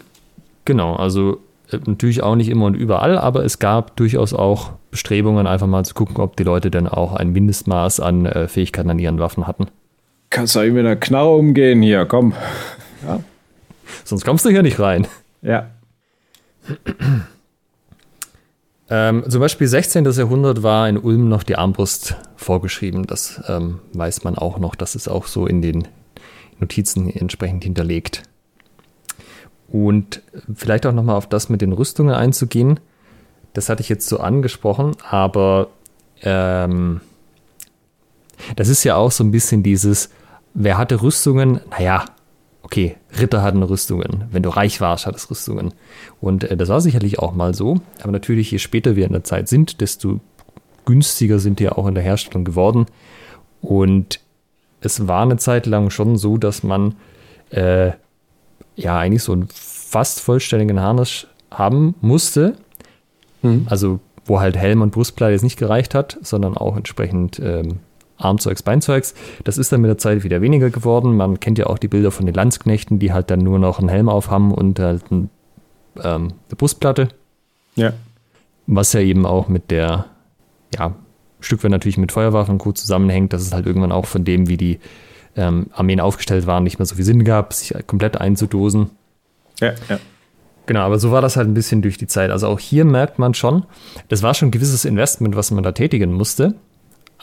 Genau, 0.64 0.96
also 0.96 1.38
äh, 1.70 1.78
natürlich 1.86 2.22
auch 2.22 2.36
nicht 2.36 2.48
immer 2.48 2.66
und 2.66 2.74
überall, 2.74 3.18
aber 3.18 3.44
es 3.44 3.58
gab 3.58 3.96
durchaus 3.96 4.32
auch 4.32 4.72
Bestrebungen, 4.90 5.46
einfach 5.46 5.66
mal 5.66 5.84
zu 5.84 5.94
gucken, 5.94 6.18
ob 6.18 6.36
die 6.36 6.44
Leute 6.44 6.70
denn 6.70 6.86
auch 6.86 7.14
ein 7.14 7.32
Mindestmaß 7.32 8.00
an 8.00 8.26
äh, 8.26 8.48
Fähigkeiten 8.48 8.90
an 8.90 8.98
ihren 8.98 9.18
Waffen 9.18 9.46
hatten. 9.46 9.66
Kannst 10.30 10.56
du 10.56 10.60
mit 10.60 10.84
einer 10.84 10.96
Knarre 10.96 11.34
umgehen 11.36 11.82
hier, 11.82 12.06
komm. 12.06 12.32
Ja. 13.06 13.20
Sonst 14.04 14.24
kommst 14.24 14.44
du 14.44 14.50
hier 14.50 14.62
nicht 14.62 14.80
rein. 14.80 15.06
Ja. 15.42 15.70
Ähm, 18.90 19.24
zum 19.28 19.40
Beispiel 19.40 19.66
16. 19.66 20.04
Jahrhundert 20.04 20.62
war 20.62 20.88
in 20.88 20.98
Ulm 20.98 21.28
noch 21.28 21.42
die 21.42 21.56
Armbrust 21.56 22.16
vorgeschrieben. 22.36 23.06
Das 23.06 23.42
ähm, 23.48 23.80
weiß 23.92 24.24
man 24.24 24.36
auch 24.36 24.58
noch. 24.58 24.74
Das 24.74 24.94
ist 24.94 25.08
auch 25.08 25.26
so 25.26 25.46
in 25.46 25.62
den 25.62 25.88
Notizen 26.60 27.08
entsprechend 27.08 27.64
hinterlegt. 27.64 28.22
Und 29.68 30.22
vielleicht 30.54 30.86
auch 30.86 30.92
nochmal 30.92 31.16
auf 31.16 31.28
das 31.28 31.48
mit 31.48 31.62
den 31.62 31.72
Rüstungen 31.72 32.14
einzugehen. 32.14 32.78
Das 33.54 33.68
hatte 33.68 33.80
ich 33.80 33.88
jetzt 33.88 34.08
so 34.08 34.18
angesprochen, 34.20 34.92
aber 35.08 35.68
ähm, 36.22 37.00
das 38.56 38.68
ist 38.68 38.84
ja 38.84 38.96
auch 38.96 39.10
so 39.10 39.24
ein 39.24 39.30
bisschen 39.30 39.62
dieses, 39.62 40.10
wer 40.52 40.76
hatte 40.76 41.02
Rüstungen? 41.02 41.60
Naja, 41.70 42.04
okay, 42.64 42.96
Ritter 43.18 43.42
hatten 43.42 43.62
Rüstungen. 43.62 44.24
Wenn 44.32 44.42
du 44.42 44.48
reich 44.48 44.80
warst, 44.80 45.06
hattest 45.06 45.30
Rüstungen. 45.30 45.74
Und 46.20 46.44
äh, 46.44 46.56
das 46.56 46.68
war 46.70 46.80
sicherlich 46.80 47.18
auch 47.18 47.34
mal 47.34 47.54
so. 47.54 47.80
Aber 48.02 48.10
natürlich, 48.10 48.50
je 48.50 48.58
später 48.58 48.96
wir 48.96 49.06
in 49.06 49.12
der 49.12 49.22
Zeit 49.24 49.48
sind, 49.48 49.80
desto 49.80 50.20
günstiger 50.84 51.38
sind 51.38 51.60
die 51.60 51.68
auch 51.68 51.86
in 51.86 51.94
der 51.94 52.02
Herstellung 52.02 52.44
geworden. 52.44 52.86
Und 53.60 54.20
es 54.80 55.06
war 55.06 55.22
eine 55.22 55.36
Zeit 55.36 55.66
lang 55.66 55.90
schon 55.90 56.16
so, 56.16 56.36
dass 56.36 56.62
man 56.62 56.96
äh, 57.50 57.92
ja 58.76 58.98
eigentlich 58.98 59.22
so 59.22 59.32
einen 59.32 59.48
fast 59.52 60.20
vollständigen 60.20 60.80
Harnisch 60.80 61.26
haben 61.50 61.94
musste. 62.00 62.56
Mhm. 63.42 63.66
Also 63.68 64.00
wo 64.26 64.40
halt 64.40 64.56
Helm 64.56 64.80
und 64.80 64.90
Brustplatte 64.90 65.32
jetzt 65.32 65.42
nicht 65.42 65.58
gereicht 65.58 65.94
hat, 65.94 66.18
sondern 66.22 66.56
auch 66.56 66.76
entsprechend 66.78 67.38
ähm, 67.40 67.80
Armzeugs, 68.24 68.62
Beinzeugs. 68.62 69.14
Das 69.44 69.58
ist 69.58 69.72
dann 69.72 69.80
mit 69.80 69.88
der 69.88 69.98
Zeit 69.98 70.24
wieder 70.24 70.40
weniger 70.40 70.70
geworden. 70.70 71.16
Man 71.16 71.40
kennt 71.40 71.58
ja 71.58 71.66
auch 71.66 71.78
die 71.78 71.88
Bilder 71.88 72.10
von 72.10 72.26
den 72.26 72.34
Landsknechten, 72.34 72.98
die 72.98 73.12
halt 73.12 73.30
dann 73.30 73.40
nur 73.40 73.58
noch 73.58 73.78
einen 73.78 73.88
Helm 73.88 74.08
aufhaben 74.08 74.52
und 74.52 74.78
halt 74.78 75.10
ein, 75.10 75.30
ähm, 76.02 76.32
eine 76.48 76.56
Brustplatte. 76.56 77.08
Ja. 77.76 77.92
Was 78.66 78.92
ja 78.92 79.00
eben 79.00 79.26
auch 79.26 79.48
mit 79.48 79.70
der, 79.70 80.06
ja, 80.74 80.94
Stück 81.40 81.62
weit 81.62 81.70
natürlich 81.70 81.98
mit 81.98 82.12
Feuerwaffen 82.12 82.58
gut 82.58 82.78
zusammenhängt, 82.78 83.32
dass 83.32 83.42
es 83.42 83.52
halt 83.52 83.66
irgendwann 83.66 83.92
auch 83.92 84.06
von 84.06 84.24
dem, 84.24 84.48
wie 84.48 84.56
die 84.56 84.80
ähm, 85.36 85.66
Armeen 85.72 86.00
aufgestellt 86.00 86.46
waren, 86.46 86.64
nicht 86.64 86.78
mehr 86.78 86.86
so 86.86 86.94
viel 86.94 87.04
Sinn 87.04 87.24
gab, 87.24 87.52
sich 87.52 87.74
komplett 87.86 88.20
einzudosen. 88.20 88.90
Ja, 89.60 89.74
ja. 89.88 89.98
Genau, 90.66 90.80
aber 90.80 90.98
so 90.98 91.12
war 91.12 91.20
das 91.20 91.36
halt 91.36 91.46
ein 91.46 91.54
bisschen 91.54 91.82
durch 91.82 91.98
die 91.98 92.06
Zeit. 92.06 92.30
Also 92.30 92.48
auch 92.48 92.58
hier 92.58 92.84
merkt 92.84 93.18
man 93.18 93.34
schon, 93.34 93.64
das 94.08 94.22
war 94.22 94.32
schon 94.32 94.48
ein 94.48 94.52
gewisses 94.52 94.84
Investment, 94.84 95.36
was 95.36 95.50
man 95.50 95.62
da 95.62 95.72
tätigen 95.72 96.12
musste. 96.12 96.54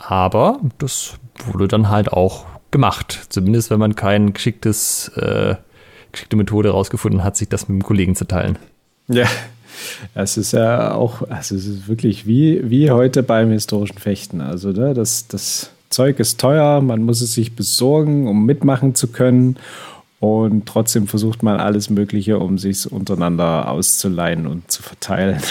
Aber 0.07 0.59
das 0.79 1.13
wurde 1.45 1.67
dann 1.67 1.89
halt 1.89 2.11
auch 2.11 2.45
gemacht. 2.71 3.27
Zumindest 3.29 3.69
wenn 3.69 3.79
man 3.79 3.95
kein 3.95 4.33
geschicktes, 4.33 5.09
äh, 5.15 5.55
geschickte 6.11 6.35
Methode 6.35 6.69
herausgefunden 6.69 7.23
hat, 7.23 7.37
sich 7.37 7.49
das 7.49 7.67
mit 7.67 7.81
dem 7.81 7.83
Kollegen 7.83 8.15
zu 8.15 8.25
teilen. 8.25 8.57
Ja, 9.07 9.27
es 10.15 10.37
ist 10.37 10.53
ja 10.53 10.93
auch, 10.93 11.21
also 11.29 11.55
es 11.55 11.65
ist 11.65 11.87
wirklich 11.87 12.25
wie, 12.25 12.69
wie 12.69 12.91
heute 12.91 13.23
beim 13.23 13.51
historischen 13.51 13.97
Fechten. 13.97 14.41
Also 14.41 14.71
ne, 14.71 14.93
das, 14.93 15.27
das 15.27 15.71
Zeug 15.89 16.19
ist 16.19 16.39
teuer, 16.39 16.81
man 16.81 17.03
muss 17.03 17.21
es 17.21 17.33
sich 17.33 17.55
besorgen, 17.55 18.27
um 18.27 18.45
mitmachen 18.45 18.95
zu 18.95 19.09
können. 19.09 19.57
Und 20.19 20.67
trotzdem 20.67 21.07
versucht 21.07 21.41
man 21.41 21.59
alles 21.59 21.89
Mögliche, 21.89 22.37
um 22.37 22.57
sich 22.57 22.91
untereinander 22.91 23.69
auszuleihen 23.69 24.45
und 24.45 24.71
zu 24.71 24.83
verteilen. 24.83 25.41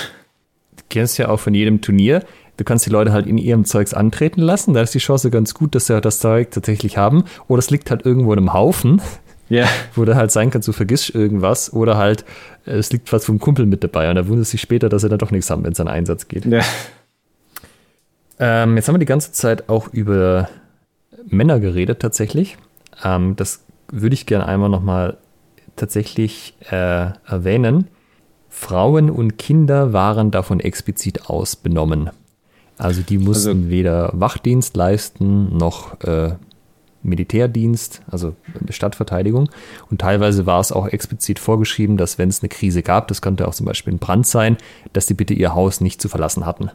Du 0.76 0.84
kennst 0.88 1.18
ja 1.18 1.28
auch 1.28 1.40
von 1.40 1.54
jedem 1.54 1.80
Turnier. 1.80 2.24
Du 2.60 2.64
kannst 2.64 2.84
die 2.84 2.90
Leute 2.90 3.14
halt 3.14 3.26
in 3.26 3.38
ihrem 3.38 3.64
Zeugs 3.64 3.94
antreten 3.94 4.42
lassen. 4.42 4.74
Da 4.74 4.82
ist 4.82 4.94
die 4.94 4.98
Chance 4.98 5.30
ganz 5.30 5.54
gut, 5.54 5.74
dass 5.74 5.86
sie 5.86 5.98
das 5.98 6.18
Zeug 6.18 6.50
tatsächlich 6.50 6.98
haben. 6.98 7.24
Oder 7.48 7.60
es 7.60 7.70
liegt 7.70 7.90
halt 7.90 8.04
irgendwo 8.04 8.34
in 8.34 8.38
einem 8.38 8.52
Haufen. 8.52 9.00
Ja. 9.48 9.66
Wo 9.94 10.04
du 10.04 10.14
halt 10.14 10.30
sein 10.30 10.50
kannst, 10.50 10.68
du 10.68 10.72
vergisst 10.72 11.14
irgendwas. 11.14 11.72
Oder 11.72 11.96
halt, 11.96 12.26
es 12.66 12.92
liegt 12.92 13.10
was 13.14 13.24
vom 13.24 13.38
Kumpel 13.38 13.64
mit 13.64 13.82
dabei. 13.82 14.10
Und 14.10 14.16
da 14.16 14.28
wundert 14.28 14.46
sich 14.46 14.60
später, 14.60 14.90
dass 14.90 15.02
er 15.02 15.08
dann 15.08 15.18
doch 15.18 15.30
nichts 15.30 15.48
haben, 15.48 15.64
wenn 15.64 15.72
es 15.72 15.80
an 15.80 15.88
Einsatz 15.88 16.28
geht. 16.28 16.44
Ja. 16.44 16.60
Ähm, 18.38 18.76
jetzt 18.76 18.88
haben 18.88 18.96
wir 18.96 19.00
die 19.00 19.06
ganze 19.06 19.32
Zeit 19.32 19.70
auch 19.70 19.88
über 19.88 20.50
Männer 21.26 21.60
geredet, 21.60 22.00
tatsächlich. 22.00 22.58
Ähm, 23.02 23.36
das 23.36 23.64
würde 23.90 24.12
ich 24.12 24.26
gerne 24.26 24.44
einmal 24.44 24.68
nochmal 24.68 25.16
tatsächlich 25.76 26.52
äh, 26.70 27.06
erwähnen. 27.26 27.88
Frauen 28.50 29.08
und 29.08 29.38
Kinder 29.38 29.94
waren 29.94 30.30
davon 30.30 30.60
explizit 30.60 31.30
ausbenommen. 31.30 32.10
Also 32.80 33.02
die 33.02 33.18
mussten 33.18 33.48
also, 33.48 33.70
weder 33.70 34.10
Wachdienst 34.14 34.74
leisten 34.74 35.56
noch 35.56 36.00
äh, 36.00 36.34
Militärdienst, 37.02 38.00
also 38.10 38.34
Stadtverteidigung. 38.70 39.50
Und 39.90 40.00
teilweise 40.00 40.46
war 40.46 40.60
es 40.60 40.72
auch 40.72 40.86
explizit 40.86 41.38
vorgeschrieben, 41.38 41.96
dass 41.96 42.16
wenn 42.16 42.30
es 42.30 42.40
eine 42.40 42.48
Krise 42.48 42.82
gab, 42.82 43.08
das 43.08 43.20
könnte 43.20 43.46
auch 43.48 43.54
zum 43.54 43.66
Beispiel 43.66 43.92
ein 43.92 43.98
Brand 43.98 44.26
sein, 44.26 44.56
dass 44.92 45.06
sie 45.06 45.14
bitte 45.14 45.34
ihr 45.34 45.54
Haus 45.54 45.80
nicht 45.80 46.00
zu 46.00 46.08
verlassen 46.08 46.46
hatten. 46.46 46.70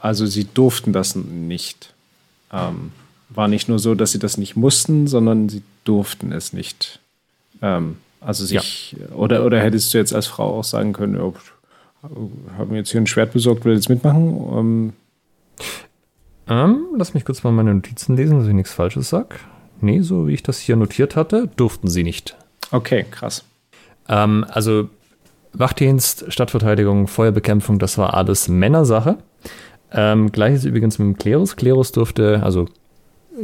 Also 0.00 0.26
sie 0.26 0.44
durften 0.44 0.92
das 0.92 1.16
nicht. 1.16 1.92
ähm, 2.52 2.92
war 3.28 3.48
nicht 3.48 3.68
nur 3.68 3.78
so, 3.78 3.94
dass 3.94 4.12
sie 4.12 4.18
das 4.18 4.38
nicht 4.38 4.56
mussten, 4.56 5.06
sondern 5.06 5.48
sie 5.48 5.62
durften 5.84 6.32
es 6.32 6.52
nicht. 6.52 7.00
Ähm, 7.60 7.96
also 8.20 8.44
sich, 8.44 8.92
ja. 8.92 9.14
oder, 9.14 9.44
oder 9.44 9.60
hättest 9.60 9.92
du 9.92 9.98
jetzt 9.98 10.14
als 10.14 10.26
Frau 10.26 10.58
auch 10.58 10.64
sagen 10.64 10.92
können, 10.92 11.20
oh, 11.20 11.34
haben 12.56 12.70
wir 12.70 12.78
jetzt 12.78 12.90
hier 12.90 13.00
ein 13.00 13.06
Schwert 13.06 13.32
besorgt, 13.32 13.64
will 13.64 13.74
jetzt 13.74 13.88
mitmachen? 13.88 14.40
Ähm, 14.52 14.92
ähm, 16.48 16.86
lass 16.96 17.14
mich 17.14 17.24
kurz 17.24 17.42
mal 17.42 17.52
meine 17.52 17.74
Notizen 17.74 18.16
lesen, 18.16 18.38
dass 18.38 18.48
ich 18.48 18.54
nichts 18.54 18.72
Falsches 18.72 19.08
sage. 19.08 19.36
Nee, 19.80 20.00
so 20.00 20.26
wie 20.26 20.34
ich 20.34 20.42
das 20.42 20.58
hier 20.58 20.76
notiert 20.76 21.16
hatte, 21.16 21.48
durften 21.56 21.88
sie 21.88 22.02
nicht. 22.02 22.36
Okay, 22.70 23.04
krass. 23.10 23.44
Ähm, 24.08 24.46
also 24.48 24.88
Wachdienst, 25.52 26.26
Stadtverteidigung, 26.28 27.08
Feuerbekämpfung, 27.08 27.78
das 27.78 27.98
war 27.98 28.14
alles 28.14 28.48
Männersache. 28.48 29.18
Ähm, 29.92 30.32
Gleiches 30.32 30.64
übrigens 30.64 30.98
mit 30.98 31.06
dem 31.06 31.18
Klerus. 31.18 31.56
Klerus 31.56 31.92
durfte, 31.92 32.42
also 32.42 32.66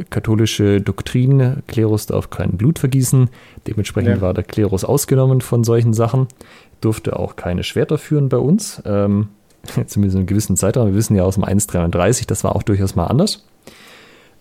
katholische 0.09 0.81
Doktrin, 0.81 1.63
Klerus 1.67 2.07
darf 2.07 2.29
kein 2.29 2.51
Blut 2.51 2.79
vergießen. 2.79 3.29
Dementsprechend 3.67 4.17
ja. 4.17 4.21
war 4.21 4.33
der 4.33 4.43
Klerus 4.43 4.83
ausgenommen 4.83 5.41
von 5.41 5.63
solchen 5.63 5.93
Sachen. 5.93 6.27
Durfte 6.83 7.17
auch 7.17 7.35
keine 7.35 7.63
Schwerter 7.63 7.97
führen 7.97 8.29
bei 8.29 8.37
uns. 8.37 8.81
Ähm, 8.85 9.29
zumindest 9.87 10.15
in 10.15 10.19
einem 10.19 10.27
gewissen 10.27 10.57
Zeitraum. 10.57 10.87
Wir 10.87 10.95
wissen 10.95 11.15
ja 11.15 11.23
aus 11.23 11.35
dem 11.35 11.43
1.33, 11.43 12.27
das 12.27 12.43
war 12.43 12.55
auch 12.55 12.63
durchaus 12.63 12.95
mal 12.95 13.07
anders. 13.07 13.45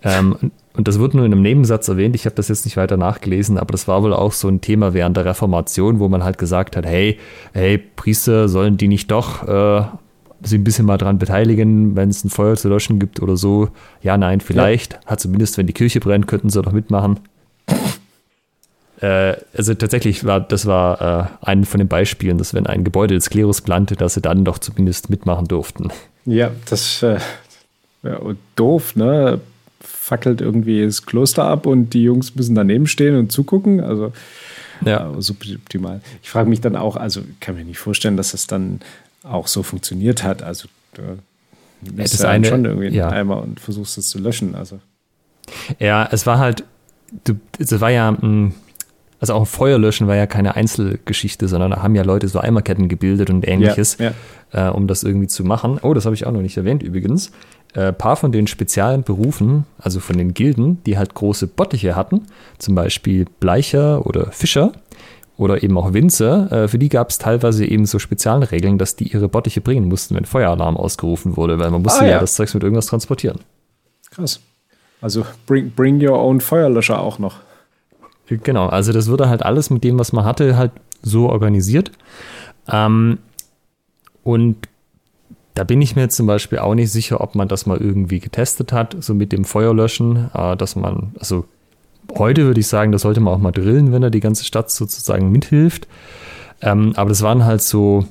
Ähm, 0.04 0.50
und 0.74 0.88
das 0.88 0.98
wird 0.98 1.14
nur 1.14 1.24
in 1.24 1.32
einem 1.32 1.42
Nebensatz 1.42 1.88
erwähnt. 1.88 2.14
Ich 2.16 2.24
habe 2.24 2.34
das 2.34 2.48
jetzt 2.48 2.64
nicht 2.64 2.76
weiter 2.76 2.96
nachgelesen, 2.96 3.58
aber 3.58 3.72
das 3.72 3.86
war 3.86 4.02
wohl 4.02 4.12
auch 4.12 4.32
so 4.32 4.48
ein 4.48 4.60
Thema 4.60 4.94
während 4.94 5.16
der 5.16 5.24
Reformation, 5.24 6.00
wo 6.00 6.08
man 6.08 6.24
halt 6.24 6.38
gesagt 6.38 6.76
hat, 6.76 6.86
hey, 6.86 7.18
hey, 7.52 7.78
Priester, 7.78 8.48
sollen 8.48 8.76
die 8.76 8.88
nicht 8.88 9.10
doch 9.10 9.46
äh, 9.46 9.84
sich 10.42 10.58
ein 10.58 10.64
bisschen 10.64 10.86
mal 10.86 10.98
dran 10.98 11.18
beteiligen, 11.18 11.94
wenn 11.94 12.08
es 12.08 12.24
ein 12.24 12.30
Feuer 12.30 12.56
zu 12.56 12.68
löschen 12.68 12.98
gibt 12.98 13.22
oder 13.22 13.36
so? 13.36 13.68
Ja, 14.00 14.16
nein, 14.16 14.40
vielleicht. 14.40 14.94
Ja. 14.94 15.00
Hat 15.06 15.20
zumindest, 15.20 15.56
wenn 15.58 15.66
die 15.66 15.72
Kirche 15.72 16.00
brennt, 16.00 16.26
könnten 16.26 16.50
sie 16.50 16.60
doch 16.60 16.72
mitmachen. 16.72 17.20
Äh, 19.02 19.36
also 19.56 19.74
tatsächlich 19.74 20.24
war 20.24 20.40
das 20.40 20.66
war 20.66 21.30
äh, 21.42 21.46
ein 21.46 21.64
von 21.64 21.78
den 21.78 21.88
Beispielen, 21.88 22.38
dass 22.38 22.54
wenn 22.54 22.66
ein 22.66 22.84
Gebäude 22.84 23.14
des 23.14 23.30
Klerus 23.30 23.60
plante, 23.60 23.96
dass 23.96 24.14
sie 24.14 24.22
dann 24.22 24.44
doch 24.44 24.58
zumindest 24.58 25.10
mitmachen 25.10 25.48
durften. 25.48 25.88
Ja, 26.24 26.50
das 26.70 27.02
äh, 27.02 27.18
ja, 28.02 28.20
doof, 28.56 28.96
ne? 28.96 29.40
fackelt 29.80 30.40
irgendwie 30.40 30.84
das 30.84 31.06
Kloster 31.06 31.44
ab 31.44 31.66
und 31.66 31.90
die 31.94 32.04
Jungs 32.04 32.34
müssen 32.34 32.54
daneben 32.54 32.86
stehen 32.86 33.16
und 33.16 33.32
zugucken. 33.32 33.80
Also 33.80 34.12
ja. 34.84 35.10
Äh, 35.10 35.22
suboptimal. 35.22 36.00
Ich 36.22 36.30
frage 36.30 36.48
mich 36.48 36.60
dann 36.60 36.76
auch, 36.76 36.96
also 36.96 37.22
kann 37.40 37.56
mir 37.56 37.64
nicht 37.64 37.78
vorstellen, 37.78 38.16
dass 38.16 38.32
das 38.32 38.46
dann 38.46 38.80
auch 39.22 39.46
so 39.46 39.62
funktioniert 39.62 40.22
hat. 40.22 40.42
Also 40.42 40.68
du 40.94 41.02
lässt 41.94 42.20
ja, 42.20 42.28
eine, 42.28 42.46
schon 42.46 42.64
irgendwie 42.64 42.88
ja. 42.88 43.08
Eimer 43.08 43.42
und 43.42 43.60
versuchst 43.60 43.98
es 43.98 44.08
zu 44.08 44.18
löschen. 44.18 44.54
Also. 44.54 44.80
Ja, 45.78 46.08
es 46.10 46.26
war 46.26 46.38
halt, 46.38 46.64
es 47.58 47.80
war 47.80 47.90
ja, 47.90 48.16
hm, 48.20 48.54
also 49.22 49.34
auch 49.34 49.46
Feuer 49.46 49.78
löschen 49.78 50.08
war 50.08 50.16
ja 50.16 50.26
keine 50.26 50.56
Einzelgeschichte, 50.56 51.46
sondern 51.46 51.70
da 51.70 51.82
haben 51.82 51.94
ja 51.94 52.02
Leute 52.02 52.26
so 52.26 52.40
Eimerketten 52.40 52.88
gebildet 52.88 53.30
und 53.30 53.46
ähnliches, 53.46 53.96
ja, 53.98 54.12
ja. 54.52 54.68
Äh, 54.68 54.72
um 54.72 54.88
das 54.88 55.04
irgendwie 55.04 55.28
zu 55.28 55.44
machen. 55.44 55.78
Oh, 55.80 55.94
das 55.94 56.06
habe 56.06 56.16
ich 56.16 56.26
auch 56.26 56.32
noch 56.32 56.42
nicht 56.42 56.56
erwähnt 56.56 56.82
übrigens 56.82 57.30
äh, 57.74 57.92
paar 57.92 58.16
von 58.16 58.32
den 58.32 58.48
speziellen 58.48 59.04
Berufen, 59.04 59.64
also 59.78 60.00
von 60.00 60.18
den 60.18 60.34
Gilden, 60.34 60.82
die 60.84 60.98
halt 60.98 61.14
große 61.14 61.46
Bottiche 61.46 61.94
hatten, 61.96 62.22
zum 62.58 62.74
Beispiel 62.74 63.26
Bleicher 63.40 64.04
oder 64.06 64.32
Fischer 64.32 64.72
oder 65.36 65.62
eben 65.62 65.78
auch 65.78 65.92
Winzer, 65.92 66.50
äh, 66.52 66.68
für 66.68 66.78
die 66.78 66.88
gab 66.88 67.10
es 67.10 67.18
teilweise 67.18 67.64
eben 67.64 67.86
so 67.86 68.00
Spezialregeln, 68.00 68.76
dass 68.76 68.96
die 68.96 69.12
ihre 69.12 69.28
Bottiche 69.28 69.60
bringen 69.60 69.88
mussten, 69.88 70.14
wenn 70.16 70.24
Feueralarm 70.24 70.76
ausgerufen 70.76 71.36
wurde, 71.36 71.58
weil 71.58 71.70
man 71.70 71.82
musste 71.82 72.02
ah, 72.02 72.06
ja. 72.06 72.10
ja 72.12 72.18
das 72.18 72.34
Zeugs 72.34 72.54
mit 72.54 72.62
irgendwas 72.62 72.86
transportieren. 72.86 73.38
Krass. 74.10 74.40
Also 75.00 75.24
bring, 75.46 75.70
bring 75.70 76.04
your 76.04 76.18
own 76.18 76.40
Feuerlöscher 76.40 77.00
auch 77.00 77.18
noch. 77.18 77.36
Genau, 78.28 78.66
also 78.66 78.92
das 78.92 79.08
wurde 79.08 79.28
halt 79.28 79.42
alles 79.42 79.70
mit 79.70 79.84
dem, 79.84 79.98
was 79.98 80.12
man 80.12 80.24
hatte, 80.24 80.56
halt 80.56 80.72
so 81.02 81.28
organisiert. 81.28 81.92
Ähm, 82.68 83.18
und 84.22 84.56
da 85.54 85.64
bin 85.64 85.82
ich 85.82 85.96
mir 85.96 86.08
zum 86.08 86.26
Beispiel 86.26 86.58
auch 86.58 86.74
nicht 86.74 86.90
sicher, 86.90 87.20
ob 87.20 87.34
man 87.34 87.48
das 87.48 87.66
mal 87.66 87.78
irgendwie 87.78 88.20
getestet 88.20 88.72
hat, 88.72 88.96
so 89.00 89.14
mit 89.14 89.32
dem 89.32 89.44
Feuerlöschen, 89.44 90.30
äh, 90.34 90.56
dass 90.56 90.76
man, 90.76 91.14
also 91.18 91.44
heute 92.16 92.44
würde 92.44 92.60
ich 92.60 92.68
sagen, 92.68 92.92
das 92.92 93.02
sollte 93.02 93.20
man 93.20 93.34
auch 93.34 93.38
mal 93.38 93.52
drillen, 93.52 93.92
wenn 93.92 94.02
er 94.02 94.10
die 94.10 94.20
ganze 94.20 94.44
Stadt 94.44 94.70
sozusagen 94.70 95.30
mithilft. 95.30 95.88
Ähm, 96.62 96.92
aber 96.96 97.10
das 97.10 97.22
waren 97.22 97.44
halt 97.44 97.62
so, 97.62 98.06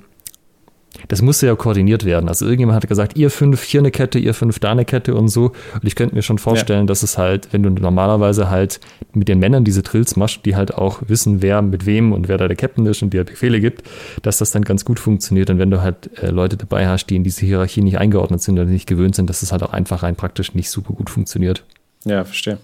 das 1.07 1.21
musste 1.21 1.47
ja 1.47 1.55
koordiniert 1.55 2.05
werden. 2.05 2.27
Also 2.27 2.45
irgendjemand 2.45 2.75
hat 2.75 2.87
gesagt, 2.87 3.17
ihr 3.17 3.29
fünf 3.29 3.63
hier 3.63 3.81
eine 3.81 3.91
Kette, 3.91 4.19
ihr 4.19 4.33
fünf 4.33 4.59
da 4.59 4.71
eine 4.71 4.85
Kette 4.85 5.15
und 5.15 5.27
so. 5.27 5.51
Und 5.73 5.85
ich 5.85 5.95
könnte 5.95 6.15
mir 6.15 6.21
schon 6.21 6.37
vorstellen, 6.37 6.81
ja. 6.81 6.85
dass 6.85 7.03
es 7.03 7.17
halt, 7.17 7.51
wenn 7.51 7.63
du 7.63 7.69
normalerweise 7.69 8.49
halt 8.49 8.79
mit 9.13 9.27
den 9.27 9.39
Männern 9.39 9.63
diese 9.63 9.81
Drills 9.81 10.15
machst, 10.15 10.45
die 10.45 10.55
halt 10.55 10.73
auch 10.73 11.01
wissen, 11.07 11.41
wer 11.41 11.61
mit 11.61 11.85
wem 11.85 12.13
und 12.13 12.27
wer 12.27 12.37
da 12.37 12.47
der 12.47 12.57
Captain 12.57 12.85
ist 12.85 13.01
und 13.01 13.13
dir 13.13 13.23
Befehle 13.23 13.59
gibt, 13.59 13.83
dass 14.21 14.37
das 14.37 14.51
dann 14.51 14.63
ganz 14.63 14.85
gut 14.85 14.99
funktioniert. 14.99 15.49
Und 15.49 15.59
wenn 15.59 15.71
du 15.71 15.81
halt 15.81 16.09
äh, 16.21 16.29
Leute 16.29 16.57
dabei 16.57 16.87
hast, 16.87 17.07
die 17.07 17.15
in 17.15 17.23
diese 17.23 17.45
Hierarchie 17.45 17.81
nicht 17.81 17.97
eingeordnet 17.97 18.41
sind 18.41 18.59
oder 18.59 18.69
nicht 18.69 18.87
gewöhnt 18.87 19.15
sind, 19.15 19.29
dass 19.29 19.41
es 19.41 19.51
halt 19.51 19.63
auch 19.63 19.73
einfach 19.73 20.03
rein 20.03 20.15
praktisch 20.15 20.53
nicht 20.53 20.69
super 20.69 20.93
gut 20.93 21.09
funktioniert. 21.09 21.63
Ja, 22.05 22.23
verstehe. 22.23 22.57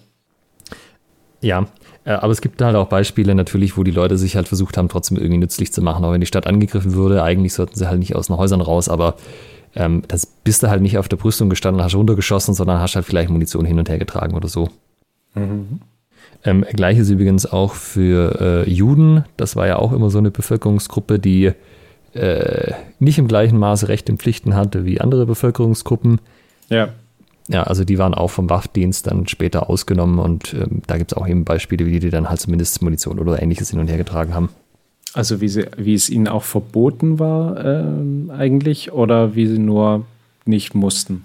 Ja, 1.41 1.67
aber 2.14 2.32
es 2.32 2.41
gibt 2.41 2.62
halt 2.62 2.76
auch 2.76 2.88
Beispiele 2.88 3.36
natürlich, 3.36 3.78
wo 3.78 3.84
die 3.84 3.91
Leute 3.91 4.18
sich 4.18 4.36
halt 4.36 4.47
versucht 4.47 4.78
haben, 4.78 4.88
trotzdem 4.89 5.18
irgendwie 5.18 5.39
nützlich 5.39 5.74
zu 5.74 5.82
machen. 5.82 6.05
Auch 6.05 6.12
wenn 6.12 6.22
die 6.22 6.28
Stadt 6.28 6.47
angegriffen 6.47 6.93
würde, 6.93 7.24
eigentlich 7.24 7.53
sollten 7.53 7.76
sie 7.76 7.88
halt 7.88 7.99
nicht 7.99 8.16
aus 8.16 8.28
den 8.28 8.38
Häusern 8.38 8.62
raus, 8.62 8.88
aber 8.88 9.16
ähm, 9.76 10.03
das 10.08 10.26
bist 10.26 10.64
du 10.64 10.70
halt 10.70 10.82
nicht 10.82 10.97
auf 10.97 11.10
der 11.10 11.18
Brüstung 11.18 11.49
gestanden, 11.49 11.84
hast 11.84 11.95
runtergeschossen, 11.95 12.53
sondern 12.53 12.80
hast 12.80 12.95
halt 12.95 13.05
vielleicht 13.05 13.30
Munition 13.30 13.66
hin 13.66 13.78
und 13.78 13.89
her 13.89 13.99
getragen 13.99 14.36
oder 14.36 14.47
so. 14.47 14.70
Mhm. 15.36 15.82
Ähm, 16.43 16.66
Gleiches 16.74 17.10
übrigens 17.10 17.45
auch 17.45 17.74
für 17.74 18.66
äh, 18.66 18.70
Juden. 18.70 19.26
Das 19.36 19.55
war 19.55 19.68
ja 19.68 19.78
auch 19.78 19.91
immer 19.91 20.10
so 20.10 20.18
eine 20.18 20.32
Bevölkerungsgruppe, 20.32 21.20
die 21.20 21.51
äh, 22.14 22.74
nicht 22.99 23.20
im 23.20 23.28
gleichen 23.28 23.58
Maße 23.60 23.88
Rechte 23.88 24.12
und 24.12 24.22
Pflichten 24.22 24.55
hatte 24.55 24.86
wie 24.86 25.01
andere 25.01 25.26
Bevölkerungsgruppen. 25.26 26.22
Ja. 26.70 26.89
Ja, 27.50 27.64
also 27.64 27.86
die 27.86 27.98
waren 27.98 28.14
auch 28.14 28.30
vom 28.30 28.50
Waffdienst 28.50 29.08
dann 29.08 29.28
später 29.28 29.70
ausgenommen 29.70 30.20
und 30.20 30.54
ähm, 30.54 30.82
da 30.86 30.98
gibt 30.98 31.14
es 31.14 31.18
auch 31.18 31.28
eben 31.28 31.45
Beispiele, 31.45 31.86
wie 31.86 32.00
die 32.00 32.10
dann 32.10 32.30
halt 32.30 32.41
zumindest 32.41 32.82
Munition 32.82 33.20
oder 33.20 33.41
ähnliches 33.41 33.70
hin 33.70 33.80
und 33.80 33.88
her 33.88 33.98
getragen 33.98 34.34
haben. 34.34 34.50
Also 35.14 35.39
wie, 35.39 35.48
sie, 35.48 35.66
wie 35.78 35.93
es 35.93 36.10
ihnen 36.10 36.28
auch 36.28 36.43
verboten 36.43 37.20
war 37.20 37.64
ähm, 37.64 38.32
eigentlich 38.36 38.91
oder 38.91 39.36
wie 39.36 39.48
sie 39.48 39.60
nur 39.60 40.06
nicht 40.45 40.76
mussten? 40.76 41.24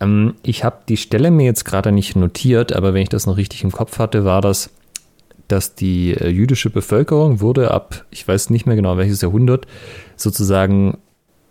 Ähm, 0.00 0.34
ich 0.42 0.64
habe 0.64 0.78
die 0.88 0.96
Stelle 0.96 1.30
mir 1.30 1.44
jetzt 1.44 1.64
gerade 1.64 1.90
nicht 1.90 2.16
notiert, 2.16 2.72
aber 2.72 2.94
wenn 2.94 3.02
ich 3.02 3.08
das 3.08 3.26
noch 3.26 3.36
richtig 3.36 3.64
im 3.64 3.72
Kopf 3.72 3.98
hatte, 3.98 4.24
war 4.24 4.40
das, 4.40 4.70
dass 5.48 5.74
die 5.74 6.12
äh, 6.12 6.28
jüdische 6.28 6.70
Bevölkerung 6.70 7.40
wurde 7.40 7.70
ab, 7.70 8.04
ich 8.10 8.26
weiß 8.26 8.50
nicht 8.50 8.66
mehr 8.66 8.76
genau 8.76 8.96
welches 8.96 9.22
Jahrhundert, 9.22 9.66
sozusagen 10.16 10.98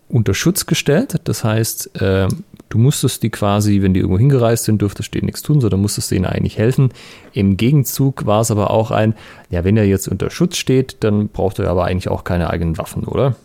unter 0.08 0.34
Schutz 0.34 0.66
gestellt. 0.66 1.20
Das 1.26 1.44
heißt, 1.44 2.02
äh, 2.02 2.28
du 2.70 2.78
musstest 2.78 3.24
die 3.24 3.30
quasi, 3.30 3.82
wenn 3.82 3.94
die 3.94 4.00
irgendwo 4.00 4.20
hingereist 4.20 4.66
sind, 4.66 4.82
dürftest 4.82 5.14
du 5.14 5.20
denen 5.20 5.28
nichts 5.28 5.42
tun, 5.42 5.62
sondern 5.62 5.82
musstest 5.82 6.12
denen 6.12 6.26
eigentlich 6.26 6.58
helfen. 6.58 6.90
Im 7.34 7.58
Gegenzug 7.58 8.26
war 8.26 8.42
es 8.42 8.52
aber 8.52 8.72
auch 8.72 8.92
ein, 8.92 9.16
ja, 9.50 9.64
wenn 9.64 9.78
er 9.78 9.86
jetzt 9.86 10.08
unter 10.08 10.30
Schutz 10.30 10.58
steht, 10.58 10.98
dann 11.02 11.30
braucht 11.30 11.60
er 11.60 11.70
aber 11.70 11.86
eigentlich 11.86 12.10
auch 12.10 12.24
keine 12.24 12.50
eigenen 12.50 12.78
Waffen, 12.78 13.04
oder? 13.06 13.36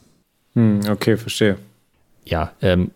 Hm, 0.55 0.81
okay, 0.91 1.17
verstehe. 1.17 1.57
Ja, 2.25 2.53
ähm, 2.61 2.91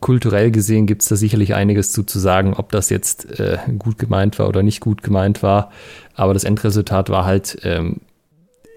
kulturell 0.00 0.50
gesehen 0.50 0.86
gibt 0.86 1.02
es 1.02 1.08
da 1.08 1.16
sicherlich 1.16 1.54
einiges 1.54 1.92
zu, 1.92 2.02
zu 2.02 2.18
sagen, 2.18 2.54
ob 2.54 2.72
das 2.72 2.90
jetzt 2.90 3.38
äh, 3.38 3.58
gut 3.78 3.98
gemeint 3.98 4.38
war 4.38 4.48
oder 4.48 4.62
nicht 4.62 4.80
gut 4.80 5.02
gemeint 5.02 5.42
war. 5.42 5.70
Aber 6.14 6.34
das 6.34 6.44
Endresultat 6.44 7.10
war 7.10 7.26
halt, 7.26 7.58
ähm, 7.64 8.00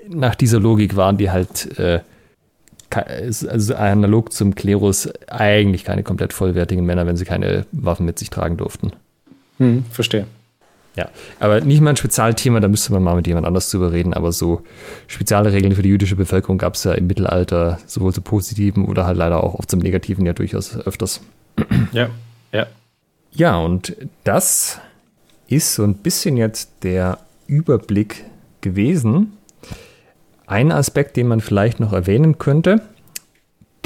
nach 0.09 0.35
dieser 0.35 0.59
Logik 0.59 0.95
waren 0.95 1.17
die 1.17 1.31
halt 1.31 1.79
äh, 1.79 2.01
also 2.95 3.75
analog 3.75 4.31
zum 4.31 4.55
Klerus 4.55 5.09
eigentlich 5.27 5.83
keine 5.83 6.03
komplett 6.03 6.33
vollwertigen 6.33 6.85
Männer, 6.85 7.05
wenn 7.05 7.17
sie 7.17 7.25
keine 7.25 7.65
Waffen 7.71 8.05
mit 8.05 8.19
sich 8.19 8.29
tragen 8.29 8.57
durften. 8.57 8.91
Hm, 9.57 9.85
verstehe. 9.91 10.25
Ja, 10.95 11.09
aber 11.39 11.61
nicht 11.61 11.81
mal 11.81 11.91
ein 11.91 11.97
Spezialthema, 11.97 12.59
da 12.59 12.67
müsste 12.67 12.93
man 12.93 13.01
mal 13.01 13.15
mit 13.15 13.25
jemand 13.25 13.47
anders 13.47 13.69
drüber 13.71 13.91
reden, 13.91 14.13
aber 14.13 14.31
so 14.31 14.61
spezielle 15.07 15.51
Regeln 15.51 15.73
für 15.73 15.81
die 15.81 15.89
jüdische 15.89 16.15
Bevölkerung 16.15 16.59
gab 16.59 16.75
es 16.75 16.83
ja 16.83 16.93
im 16.93 17.07
Mittelalter 17.07 17.79
sowohl 17.87 18.13
zu 18.13 18.21
positiven 18.21 18.85
oder 18.85 19.05
halt 19.07 19.17
leider 19.17 19.43
auch 19.43 19.55
oft 19.55 19.71
zum 19.71 19.79
negativen 19.79 20.25
ja 20.25 20.33
durchaus 20.33 20.77
öfters. 20.77 21.21
Ja, 21.91 22.09
ja. 22.51 22.67
Ja, 23.31 23.57
und 23.57 23.95
das 24.23 24.79
ist 25.47 25.73
so 25.73 25.83
ein 25.83 25.95
bisschen 25.95 26.37
jetzt 26.37 26.69
der 26.83 27.19
Überblick 27.47 28.25
gewesen 28.61 29.33
ein 30.47 30.71
Aspekt, 30.71 31.17
den 31.17 31.27
man 31.27 31.41
vielleicht 31.41 31.79
noch 31.79 31.93
erwähnen 31.93 32.37
könnte, 32.37 32.81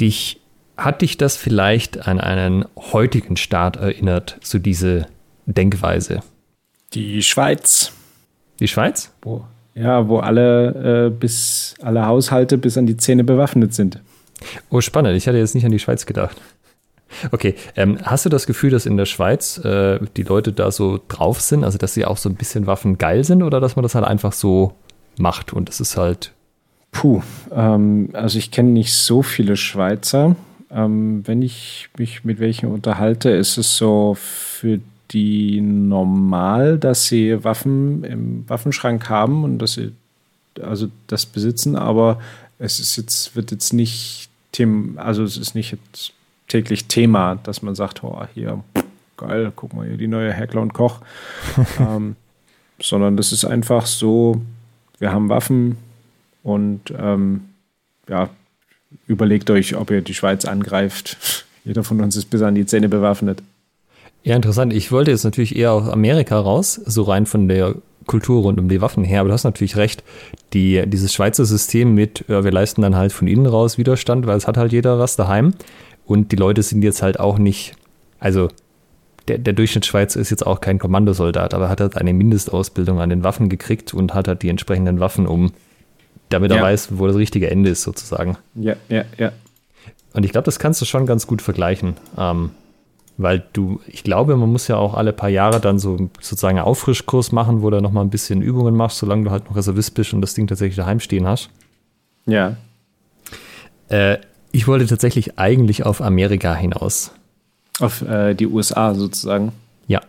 dich, 0.00 0.40
hat 0.76 1.02
dich 1.02 1.16
das 1.16 1.36
vielleicht 1.36 2.06
an 2.06 2.20
einen 2.20 2.64
heutigen 2.76 3.36
Staat 3.36 3.76
erinnert, 3.76 4.38
so 4.42 4.58
diese 4.58 5.06
Denkweise? 5.46 6.20
Die 6.94 7.22
Schweiz. 7.22 7.92
Die 8.60 8.68
Schweiz? 8.68 9.12
Wo, 9.22 9.44
ja, 9.74 10.08
wo 10.08 10.18
alle 10.18 11.06
äh, 11.06 11.10
bis 11.10 11.74
alle 11.80 12.06
Haushalte 12.06 12.58
bis 12.58 12.76
an 12.76 12.86
die 12.86 12.96
Zähne 12.96 13.24
bewaffnet 13.24 13.74
sind. 13.74 14.00
Oh, 14.70 14.80
spannend. 14.80 15.16
Ich 15.16 15.26
hatte 15.26 15.38
jetzt 15.38 15.54
nicht 15.54 15.64
an 15.64 15.72
die 15.72 15.78
Schweiz 15.78 16.06
gedacht. 16.06 16.36
Okay, 17.32 17.54
ähm, 17.74 17.98
hast 18.02 18.26
du 18.26 18.28
das 18.28 18.46
Gefühl, 18.46 18.70
dass 18.70 18.84
in 18.84 18.96
der 18.96 19.06
Schweiz 19.06 19.58
äh, 19.64 19.98
die 20.16 20.24
Leute 20.24 20.52
da 20.52 20.70
so 20.70 21.00
drauf 21.08 21.40
sind, 21.40 21.64
also 21.64 21.78
dass 21.78 21.94
sie 21.94 22.04
auch 22.04 22.18
so 22.18 22.28
ein 22.28 22.34
bisschen 22.34 22.66
Waffen 22.66 22.98
geil 22.98 23.24
sind 23.24 23.42
oder 23.42 23.60
dass 23.60 23.76
man 23.76 23.82
das 23.82 23.94
halt 23.94 24.04
einfach 24.04 24.32
so 24.32 24.74
macht 25.16 25.52
und 25.52 25.68
es 25.68 25.80
ist 25.80 25.96
halt. 25.96 26.32
Puh, 26.92 27.22
ähm, 27.52 28.10
also 28.12 28.38
ich 28.38 28.50
kenne 28.50 28.70
nicht 28.70 28.92
so 28.94 29.22
viele 29.22 29.56
Schweizer. 29.56 30.36
Ähm, 30.70 31.26
wenn 31.26 31.42
ich 31.42 31.88
mich 31.96 32.24
mit 32.24 32.40
welchen 32.40 32.70
unterhalte, 32.70 33.30
ist 33.30 33.56
es 33.56 33.76
so 33.76 34.16
für 34.18 34.80
die 35.10 35.60
normal, 35.60 36.78
dass 36.78 37.06
sie 37.06 37.42
Waffen 37.44 38.04
im 38.04 38.48
Waffenschrank 38.48 39.08
haben 39.08 39.44
und 39.44 39.58
dass 39.58 39.74
sie 39.74 39.92
also 40.60 40.88
das 41.06 41.24
besitzen, 41.24 41.76
aber 41.76 42.20
es 42.58 42.80
ist 42.80 42.96
jetzt, 42.96 43.36
wird 43.36 43.50
jetzt 43.50 43.72
nicht 43.72 44.28
Thema, 44.52 45.00
also 45.00 45.22
es 45.22 45.36
ist 45.36 45.54
nicht 45.54 45.72
jetzt 45.72 46.12
täglich 46.48 46.86
Thema, 46.86 47.36
dass 47.36 47.62
man 47.62 47.74
sagt, 47.74 48.02
oh, 48.02 48.26
hier, 48.34 48.62
geil, 49.16 49.52
guck 49.54 49.74
mal 49.74 49.86
hier, 49.86 49.96
die 49.96 50.08
neue 50.08 50.32
Heckler 50.32 50.62
und 50.62 50.74
Koch. 50.74 51.00
ähm, 51.78 52.16
sondern 52.80 53.16
das 53.16 53.32
ist 53.32 53.44
einfach 53.44 53.86
so, 53.86 54.40
wir 54.98 55.12
haben 55.12 55.28
Waffen 55.28 55.76
und 56.42 56.92
ähm, 56.96 57.42
ja, 58.08 58.30
überlegt 59.06 59.50
euch, 59.50 59.76
ob 59.76 59.90
ihr 59.90 60.00
die 60.00 60.14
Schweiz 60.14 60.44
angreift. 60.44 61.44
Jeder 61.64 61.84
von 61.84 62.00
uns 62.00 62.16
ist 62.16 62.26
bis 62.26 62.42
an 62.42 62.54
die 62.54 62.66
Zähne 62.66 62.88
bewaffnet. 62.88 63.42
Ja, 64.22 64.36
interessant. 64.36 64.72
Ich 64.72 64.90
wollte 64.90 65.10
jetzt 65.10 65.24
natürlich 65.24 65.56
eher 65.56 65.72
aus 65.72 65.88
Amerika 65.88 66.38
raus, 66.38 66.80
so 66.84 67.02
rein 67.02 67.26
von 67.26 67.48
der 67.48 67.74
Kultur 68.06 68.42
rund 68.42 68.58
um 68.58 68.68
die 68.68 68.80
Waffen 68.80 69.04
her, 69.04 69.20
aber 69.20 69.28
du 69.28 69.34
hast 69.34 69.44
natürlich 69.44 69.76
recht. 69.76 70.02
Die, 70.52 70.82
dieses 70.86 71.12
Schweizer 71.12 71.44
System 71.44 71.94
mit, 71.94 72.24
ja, 72.26 72.42
wir 72.42 72.50
leisten 72.50 72.82
dann 72.82 72.96
halt 72.96 73.12
von 73.12 73.28
innen 73.28 73.46
raus 73.46 73.78
Widerstand, 73.78 74.26
weil 74.26 74.36
es 74.36 74.48
hat 74.48 74.56
halt 74.56 74.72
jeder 74.72 74.98
was 74.98 75.16
daheim. 75.16 75.54
Und 76.06 76.32
die 76.32 76.36
Leute 76.36 76.62
sind 76.62 76.82
jetzt 76.82 77.02
halt 77.02 77.20
auch 77.20 77.38
nicht, 77.38 77.74
also 78.18 78.48
der, 79.28 79.38
der 79.38 79.52
Durchschnittsschweizer 79.52 80.18
ist 80.18 80.30
jetzt 80.30 80.46
auch 80.46 80.60
kein 80.60 80.78
Kommandosoldat, 80.78 81.52
aber 81.54 81.68
hat 81.68 81.80
halt 81.80 81.96
eine 81.96 82.14
Mindestausbildung 82.14 82.98
an 83.00 83.10
den 83.10 83.24
Waffen 83.24 83.48
gekriegt 83.48 83.92
und 83.92 84.14
hat 84.14 84.26
halt 84.26 84.42
die 84.42 84.48
entsprechenden 84.48 85.00
Waffen, 85.00 85.26
um 85.26 85.52
damit 86.28 86.50
er 86.50 86.62
weiß, 86.62 86.98
wo 86.98 87.06
das 87.06 87.16
richtige 87.16 87.50
Ende 87.50 87.70
ist, 87.70 87.82
sozusagen. 87.82 88.36
Ja, 88.54 88.76
ja, 88.88 89.04
ja. 89.16 89.32
Und 90.12 90.24
ich 90.24 90.32
glaube, 90.32 90.44
das 90.44 90.58
kannst 90.58 90.80
du 90.80 90.84
schon 90.84 91.06
ganz 91.06 91.26
gut 91.26 91.42
vergleichen. 91.42 91.94
Ähm, 92.16 92.50
weil 93.18 93.42
du, 93.52 93.80
ich 93.88 94.04
glaube, 94.04 94.36
man 94.36 94.50
muss 94.50 94.68
ja 94.68 94.76
auch 94.76 94.94
alle 94.94 95.12
paar 95.12 95.28
Jahre 95.28 95.60
dann 95.60 95.80
so 95.80 96.08
sozusagen 96.20 96.56
einen 96.56 96.66
Auffrischkurs 96.66 97.32
machen, 97.32 97.62
wo 97.62 97.70
du 97.70 97.80
nochmal 97.80 98.04
ein 98.04 98.10
bisschen 98.10 98.42
Übungen 98.42 98.76
machst, 98.76 98.98
solange 98.98 99.24
du 99.24 99.30
halt 99.32 99.46
noch 99.46 99.56
Reservist 99.56 99.94
bist 99.94 100.14
und 100.14 100.20
das 100.20 100.34
Ding 100.34 100.46
tatsächlich 100.46 100.76
daheim 100.76 101.00
stehen 101.00 101.26
hast. 101.26 101.50
Ja. 102.26 102.56
Äh, 103.88 104.18
ich 104.52 104.68
wollte 104.68 104.86
tatsächlich 104.86 105.38
eigentlich 105.38 105.84
auf 105.84 106.00
Amerika 106.00 106.54
hinaus. 106.54 107.10
Auf 107.80 108.02
äh, 108.02 108.34
die 108.34 108.46
USA 108.46 108.94
sozusagen. 108.94 109.52
Ja. 109.88 110.00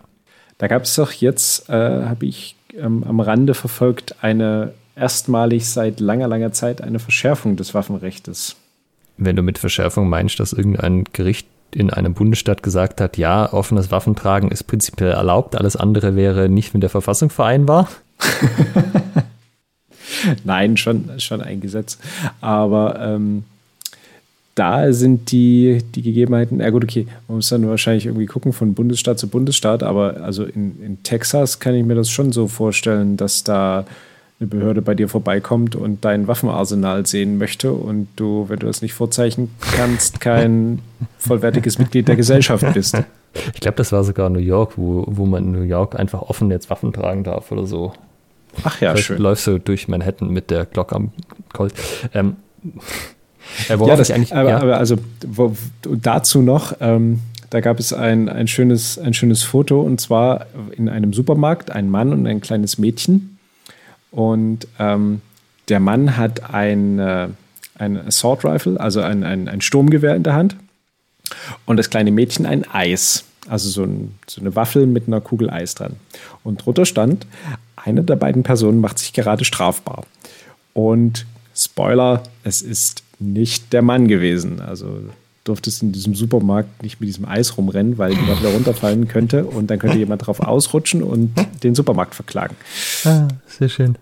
Da 0.59 0.67
gab 0.67 0.83
es 0.83 0.95
doch 0.95 1.11
jetzt, 1.11 1.67
äh, 1.69 1.73
habe 1.73 2.27
ich 2.27 2.55
ähm, 2.77 3.03
am 3.07 3.19
Rande 3.19 3.55
verfolgt, 3.55 4.23
eine 4.23 4.73
erstmalig 4.99 5.67
seit 5.67 5.99
langer, 5.99 6.27
langer 6.27 6.51
Zeit 6.51 6.81
eine 6.81 6.99
Verschärfung 6.99 7.55
des 7.55 7.73
Waffenrechts. 7.73 8.55
Wenn 9.17 9.35
du 9.35 9.41
mit 9.41 9.57
Verschärfung 9.57 10.09
meinst, 10.09 10.39
dass 10.39 10.53
irgendein 10.53 11.05
Gericht 11.11 11.47
in 11.71 11.91
einem 11.91 12.13
Bundesstaat 12.13 12.63
gesagt 12.63 13.01
hat, 13.01 13.17
ja, 13.17 13.51
offenes 13.53 13.91
Waffentragen 13.91 14.51
ist 14.51 14.63
prinzipiell 14.63 15.11
erlaubt, 15.11 15.55
alles 15.55 15.75
andere 15.75 16.15
wäre 16.15 16.49
nicht 16.49 16.73
mit 16.73 16.83
der 16.83 16.89
Verfassung 16.89 17.29
vereinbar? 17.29 17.89
Nein, 20.43 20.77
schon, 20.77 21.19
schon 21.19 21.41
ein 21.41 21.61
Gesetz. 21.61 21.97
Aber 22.41 22.99
ähm, 22.99 23.43
da 24.55 24.91
sind 24.91 25.31
die, 25.31 25.83
die 25.95 26.01
Gegebenheiten, 26.01 26.59
ja 26.59 26.69
gut, 26.69 26.83
okay, 26.83 27.07
man 27.27 27.37
muss 27.37 27.49
dann 27.49 27.67
wahrscheinlich 27.67 28.07
irgendwie 28.07 28.25
gucken 28.25 28.51
von 28.51 28.73
Bundesstaat 28.73 29.19
zu 29.19 29.29
Bundesstaat, 29.29 29.83
aber 29.83 30.17
also 30.21 30.43
in, 30.43 30.81
in 30.83 31.03
Texas 31.03 31.59
kann 31.59 31.75
ich 31.75 31.85
mir 31.85 31.95
das 31.95 32.09
schon 32.09 32.31
so 32.31 32.47
vorstellen, 32.47 33.15
dass 33.15 33.43
da 33.43 33.85
eine 34.39 34.47
Behörde 34.47 34.81
bei 34.81 34.95
dir 34.95 35.09
vorbeikommt 35.09 35.75
und 35.75 36.05
dein 36.05 36.27
Waffenarsenal 36.27 37.05
sehen 37.05 37.37
möchte 37.37 37.73
und 37.73 38.07
du, 38.15 38.45
wenn 38.47 38.59
du 38.59 38.67
das 38.67 38.81
nicht 38.81 38.93
vorzeichnen 38.93 39.49
kannst, 39.75 40.21
kein 40.21 40.79
vollwertiges 41.17 41.77
Mitglied 41.77 42.07
der 42.07 42.15
Gesellschaft 42.15 42.65
bist. 42.73 42.97
Ich 43.53 43.59
glaube, 43.59 43.75
das 43.75 43.91
war 43.91 44.03
sogar 44.03 44.29
New 44.29 44.39
York, 44.39 44.73
wo, 44.77 45.03
wo 45.07 45.25
man 45.25 45.43
in 45.43 45.51
New 45.51 45.61
York 45.63 45.99
einfach 45.99 46.21
offen 46.21 46.49
jetzt 46.51 46.69
Waffen 46.69 46.93
tragen 46.93 47.23
darf 47.23 47.51
oder 47.51 47.67
so. 47.67 47.93
Ach 48.63 48.79
ja, 48.81 48.91
Vielleicht 48.91 49.07
schön. 49.07 49.21
Läufst 49.21 49.45
du 49.45 49.59
durch 49.59 49.87
Manhattan 49.87 50.29
mit 50.29 50.49
der 50.49 50.65
Glock 50.65 50.93
am 50.93 51.11
Colt. 51.53 51.73
Ähm, 52.13 52.37
äh, 53.69 53.77
ja, 53.77 53.95
das, 53.95 54.09
eigentlich, 54.09 54.33
aber, 54.33 54.49
ja. 54.49 54.61
aber 54.61 54.77
also 54.77 54.95
wo, 55.27 55.53
dazu 55.83 56.41
noch, 56.41 56.73
ähm, 56.79 57.19
da 57.49 57.59
gab 57.59 57.79
es 57.79 57.93
ein, 57.93 58.29
ein, 58.29 58.47
schönes, 58.47 58.97
ein 58.97 59.13
schönes 59.13 59.43
Foto 59.43 59.81
und 59.81 59.99
zwar 59.99 60.45
in 60.75 60.87
einem 60.87 61.13
Supermarkt 61.13 61.71
ein 61.71 61.89
Mann 61.89 62.13
und 62.13 62.25
ein 62.25 62.41
kleines 62.41 62.77
Mädchen. 62.77 63.38
Und 64.11 64.67
ähm, 64.79 65.21
der 65.67 65.79
Mann 65.79 66.17
hat 66.17 66.53
ein, 66.53 66.99
äh, 66.99 67.27
ein 67.75 67.97
Assault 68.07 68.43
Rifle, 68.43 68.79
also 68.79 69.01
ein, 69.01 69.23
ein, 69.23 69.47
ein 69.47 69.61
Sturmgewehr 69.61 70.15
in 70.15 70.23
der 70.23 70.33
Hand. 70.33 70.55
Und 71.65 71.77
das 71.77 71.89
kleine 71.89 72.11
Mädchen 72.11 72.45
ein 72.45 72.65
Eis, 72.71 73.25
also 73.47 73.69
so, 73.69 73.83
ein, 73.83 74.15
so 74.27 74.41
eine 74.41 74.55
Waffel 74.55 74.87
mit 74.87 75.07
einer 75.07 75.21
Kugel 75.21 75.49
Eis 75.49 75.75
dran. 75.75 75.95
Und 76.43 76.65
drunter 76.65 76.85
stand, 76.85 77.27
eine 77.75 78.03
der 78.03 78.15
beiden 78.15 78.43
Personen 78.43 78.81
macht 78.81 78.99
sich 78.99 79.13
gerade 79.13 79.45
strafbar. 79.45 80.05
Und 80.73 81.25
Spoiler, 81.55 82.23
es 82.43 82.61
ist 82.61 83.03
nicht 83.19 83.73
der 83.73 83.81
Mann 83.81 84.07
gewesen. 84.07 84.61
Also 84.61 85.01
durftest 85.43 85.83
in 85.83 85.91
diesem 85.91 86.15
Supermarkt 86.15 86.83
nicht 86.83 86.99
mit 86.99 87.07
diesem 87.07 87.25
Eis 87.25 87.57
rumrennen, 87.57 87.97
weil 87.97 88.13
die 88.13 88.27
Waffe 88.27 88.53
runterfallen 88.53 89.07
könnte 89.07 89.45
und 89.45 89.69
dann 89.69 89.79
könnte 89.79 89.97
jemand 89.97 90.25
drauf 90.25 90.39
ausrutschen 90.39 91.03
und 91.03 91.33
den 91.63 91.75
Supermarkt 91.75 92.15
verklagen. 92.15 92.55
Ah, 93.05 93.27
sehr 93.47 93.69
schön. 93.69 93.97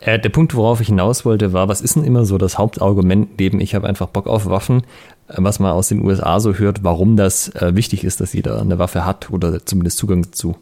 Äh, 0.00 0.18
der 0.18 0.30
Punkt, 0.30 0.54
worauf 0.54 0.80
ich 0.80 0.88
hinaus 0.88 1.24
wollte, 1.24 1.52
war, 1.52 1.68
was 1.68 1.80
ist 1.80 1.94
denn 1.94 2.04
immer 2.04 2.24
so 2.24 2.36
das 2.36 2.58
Hauptargument 2.58 3.38
neben 3.38 3.60
ich 3.60 3.74
habe 3.74 3.86
einfach 3.86 4.08
Bock 4.08 4.26
auf 4.26 4.46
Waffen, 4.46 4.82
äh, 5.28 5.34
was 5.36 5.60
man 5.60 5.72
aus 5.72 5.88
den 5.88 6.04
USA 6.04 6.40
so 6.40 6.54
hört, 6.54 6.82
warum 6.82 7.16
das 7.16 7.48
äh, 7.54 7.74
wichtig 7.74 8.02
ist, 8.02 8.20
dass 8.20 8.32
jeder 8.32 8.60
eine 8.60 8.78
Waffe 8.78 9.06
hat 9.06 9.30
oder 9.30 9.64
zumindest 9.64 9.98
Zugang 9.98 10.22
dazu? 10.22 10.56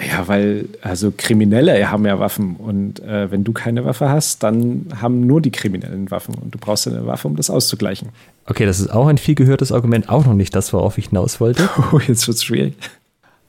Ja, 0.00 0.28
weil 0.28 0.68
also 0.80 1.12
Kriminelle 1.16 1.90
haben 1.90 2.06
ja 2.06 2.20
Waffen 2.20 2.54
und 2.54 3.00
äh, 3.00 3.32
wenn 3.32 3.42
du 3.42 3.52
keine 3.52 3.84
Waffe 3.84 4.08
hast, 4.08 4.44
dann 4.44 4.86
haben 5.00 5.26
nur 5.26 5.40
die 5.40 5.50
Kriminellen 5.50 6.10
Waffen 6.12 6.34
und 6.34 6.54
du 6.54 6.58
brauchst 6.58 6.86
eine 6.86 7.04
Waffe, 7.06 7.26
um 7.26 7.34
das 7.34 7.50
auszugleichen. 7.50 8.10
Okay, 8.46 8.64
das 8.64 8.78
ist 8.78 8.90
auch 8.90 9.08
ein 9.08 9.18
viel 9.18 9.34
gehörtes 9.34 9.72
Argument, 9.72 10.08
auch 10.08 10.24
noch 10.24 10.34
nicht 10.34 10.54
das, 10.54 10.72
worauf 10.72 10.98
ich 10.98 11.08
hinaus 11.08 11.40
wollte. 11.40 11.68
Oh, 11.92 11.98
jetzt 11.98 12.28
wird's 12.28 12.44
schwierig. 12.44 12.74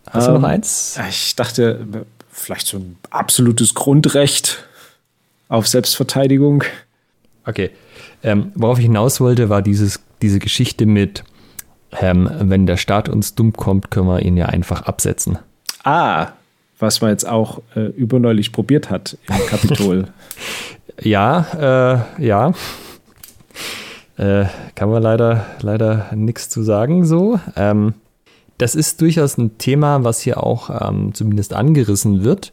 Hast 0.10 0.28
du 0.28 0.32
noch 0.32 0.40
ähm, 0.40 0.46
eins? 0.46 1.00
Ich 1.10 1.36
dachte, 1.36 1.86
vielleicht 2.32 2.66
so 2.66 2.78
ein 2.78 2.98
absolutes 3.12 3.76
Grundrecht 3.76 4.64
auf 5.50 5.68
Selbstverteidigung. 5.68 6.64
Okay. 7.46 7.70
Ähm, 8.24 8.52
worauf 8.56 8.80
ich 8.80 8.86
hinaus 8.86 9.20
wollte, 9.20 9.50
war 9.50 9.62
dieses, 9.62 10.00
diese 10.22 10.40
Geschichte 10.40 10.86
mit, 10.86 11.24
ähm, 12.00 12.30
wenn 12.40 12.66
der 12.66 12.78
Staat 12.78 13.08
uns 13.08 13.36
dumm 13.36 13.54
kommt, 13.54 13.92
können 13.92 14.08
wir 14.08 14.22
ihn 14.22 14.36
ja 14.36 14.48
einfach 14.48 14.84
absetzen. 14.84 15.38
Ah, 15.84 16.34
was 16.80 17.02
man 17.02 17.12
jetzt 17.12 17.28
auch 17.28 17.62
äh, 17.76 17.88
überneulich 17.88 18.52
probiert 18.52 18.90
hat 18.90 19.18
im 19.28 19.46
Kapitol. 19.48 20.08
ja, 21.02 22.06
äh, 22.18 22.26
ja. 22.26 22.54
Äh, 24.18 24.46
kann 24.76 24.90
man 24.90 25.04
leider, 25.04 25.46
leider 25.62 26.08
nichts 26.16 26.50
zu 26.50 26.64
sagen 26.64 27.06
so. 27.06 27.40
Ähm, 27.56 27.94
das 28.58 28.76
ist 28.76 29.00
durchaus 29.02 29.38
ein 29.38 29.58
Thema, 29.58 30.04
was 30.04 30.20
hier 30.20 30.44
auch 30.44 30.70
ähm, 30.70 31.14
zumindest 31.14 31.54
angerissen 31.54 32.24
wird, 32.24 32.52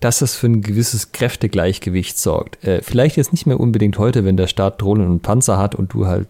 dass 0.00 0.18
das 0.18 0.36
für 0.36 0.48
ein 0.48 0.60
gewisses 0.60 1.12
Kräftegleichgewicht 1.12 2.18
sorgt. 2.18 2.62
Äh, 2.64 2.82
vielleicht 2.82 3.16
jetzt 3.16 3.32
nicht 3.32 3.46
mehr 3.46 3.58
unbedingt 3.58 3.98
heute, 3.98 4.24
wenn 4.24 4.36
der 4.36 4.46
Staat 4.46 4.82
Drohnen 4.82 5.08
und 5.08 5.22
Panzer 5.22 5.56
hat 5.56 5.74
und 5.74 5.94
du 5.94 6.06
halt 6.06 6.28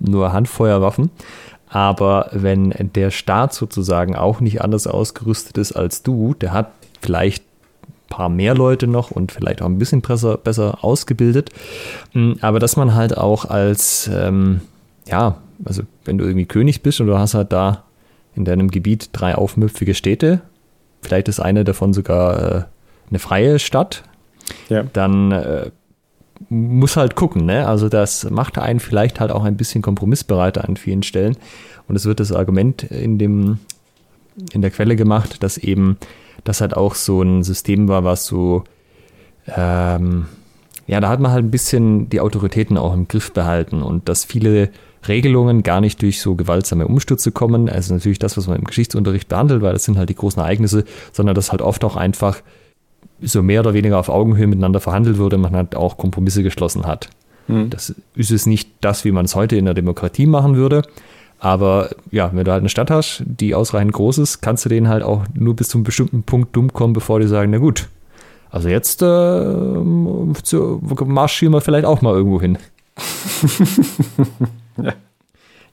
nur 0.00 0.32
Handfeuerwaffen, 0.32 1.10
aber 1.74 2.28
wenn 2.30 2.72
der 2.94 3.10
Staat 3.10 3.52
sozusagen 3.52 4.14
auch 4.14 4.38
nicht 4.38 4.62
anders 4.62 4.86
ausgerüstet 4.86 5.58
ist 5.58 5.72
als 5.72 6.04
du, 6.04 6.32
der 6.34 6.52
hat 6.52 6.70
vielleicht 7.00 7.42
ein 7.42 7.92
paar 8.08 8.28
mehr 8.28 8.54
Leute 8.54 8.86
noch 8.86 9.10
und 9.10 9.32
vielleicht 9.32 9.60
auch 9.60 9.66
ein 9.66 9.80
bisschen 9.80 10.00
besser, 10.00 10.36
besser 10.38 10.84
ausgebildet. 10.84 11.50
Hm, 12.12 12.36
aber 12.42 12.60
dass 12.60 12.76
man 12.76 12.94
halt 12.94 13.18
auch 13.18 13.46
als, 13.46 14.08
ähm, 14.14 14.60
ja, 15.08 15.38
also 15.64 15.82
wenn 16.04 16.16
du 16.16 16.24
irgendwie 16.24 16.46
König 16.46 16.82
bist 16.82 17.00
und 17.00 17.08
du 17.08 17.18
hast 17.18 17.34
halt 17.34 17.52
da 17.52 17.82
in 18.36 18.44
deinem 18.44 18.70
Gebiet 18.70 19.08
drei 19.12 19.34
aufmüpfige 19.34 19.94
Städte, 19.94 20.42
vielleicht 21.02 21.26
ist 21.26 21.40
eine 21.40 21.64
davon 21.64 21.92
sogar 21.92 22.38
äh, 22.38 22.64
eine 23.10 23.18
freie 23.18 23.58
Stadt, 23.58 24.04
ja. 24.68 24.84
dann 24.92 25.32
äh, 25.32 25.70
muss 26.48 26.96
halt 26.96 27.14
gucken, 27.14 27.46
ne? 27.46 27.66
Also 27.66 27.88
das 27.88 28.28
macht 28.30 28.58
einen 28.58 28.80
vielleicht 28.80 29.20
halt 29.20 29.30
auch 29.30 29.44
ein 29.44 29.56
bisschen 29.56 29.82
kompromissbereiter 29.82 30.68
an 30.68 30.76
vielen 30.76 31.02
Stellen. 31.02 31.36
Und 31.88 31.96
es 31.96 32.06
wird 32.06 32.20
das 32.20 32.32
Argument 32.32 32.82
in 32.84 33.18
dem, 33.18 33.58
in 34.52 34.62
der 34.62 34.70
Quelle 34.70 34.96
gemacht, 34.96 35.42
dass 35.42 35.58
eben 35.58 35.96
das 36.44 36.60
halt 36.60 36.76
auch 36.76 36.94
so 36.94 37.22
ein 37.22 37.42
System 37.42 37.88
war, 37.88 38.04
was 38.04 38.26
so, 38.26 38.64
ähm, 39.46 40.26
ja, 40.86 41.00
da 41.00 41.08
hat 41.08 41.20
man 41.20 41.32
halt 41.32 41.44
ein 41.44 41.50
bisschen 41.50 42.08
die 42.10 42.20
Autoritäten 42.20 42.76
auch 42.76 42.92
im 42.92 43.08
Griff 43.08 43.32
behalten 43.32 43.82
und 43.82 44.08
dass 44.08 44.24
viele 44.24 44.70
Regelungen 45.08 45.62
gar 45.62 45.80
nicht 45.80 46.00
durch 46.02 46.20
so 46.20 46.34
gewaltsame 46.34 46.86
Umstürze 46.86 47.32
kommen. 47.32 47.68
Also 47.68 47.94
natürlich 47.94 48.18
das, 48.18 48.36
was 48.36 48.46
man 48.46 48.58
im 48.58 48.64
Geschichtsunterricht 48.64 49.28
behandelt, 49.28 49.62
weil 49.62 49.72
das 49.72 49.84
sind 49.84 49.98
halt 49.98 50.08
die 50.08 50.14
großen 50.14 50.40
Ereignisse, 50.40 50.84
sondern 51.12 51.34
dass 51.34 51.52
halt 51.52 51.62
oft 51.62 51.84
auch 51.84 51.96
einfach 51.96 52.40
so 53.20 53.42
mehr 53.42 53.60
oder 53.60 53.74
weniger 53.74 53.98
auf 53.98 54.08
Augenhöhe 54.08 54.46
miteinander 54.46 54.80
verhandelt 54.80 55.18
wurde, 55.18 55.38
man 55.38 55.54
halt 55.54 55.76
auch 55.76 55.96
Kompromisse 55.96 56.42
geschlossen 56.42 56.86
hat. 56.86 57.08
Mhm. 57.48 57.70
Das 57.70 57.94
ist 58.14 58.30
es 58.30 58.46
nicht 58.46 58.70
das, 58.80 59.04
wie 59.04 59.12
man 59.12 59.24
es 59.24 59.34
heute 59.34 59.56
in 59.56 59.64
der 59.64 59.74
Demokratie 59.74 60.26
machen 60.26 60.56
würde. 60.56 60.82
Aber 61.38 61.90
ja, 62.10 62.30
wenn 62.32 62.44
du 62.44 62.52
halt 62.52 62.60
eine 62.60 62.68
Stadt 62.68 62.90
hast, 62.90 63.22
die 63.26 63.54
ausreichend 63.54 63.92
groß 63.92 64.18
ist, 64.18 64.40
kannst 64.40 64.64
du 64.64 64.68
denen 64.68 64.88
halt 64.88 65.02
auch 65.02 65.24
nur 65.34 65.54
bis 65.54 65.68
zu 65.68 65.78
einem 65.78 65.84
bestimmten 65.84 66.22
Punkt 66.22 66.56
dumm 66.56 66.72
kommen, 66.72 66.92
bevor 66.94 67.20
die 67.20 67.26
sagen, 67.26 67.50
na 67.50 67.58
gut, 67.58 67.88
also 68.50 68.68
jetzt 68.68 69.02
äh, 69.02 69.44
marschieren 71.04 71.52
wir 71.52 71.60
vielleicht 71.60 71.86
auch 71.86 72.00
mal 72.02 72.14
irgendwo 72.14 72.40
hin. 72.40 72.56
ja. 74.82 74.94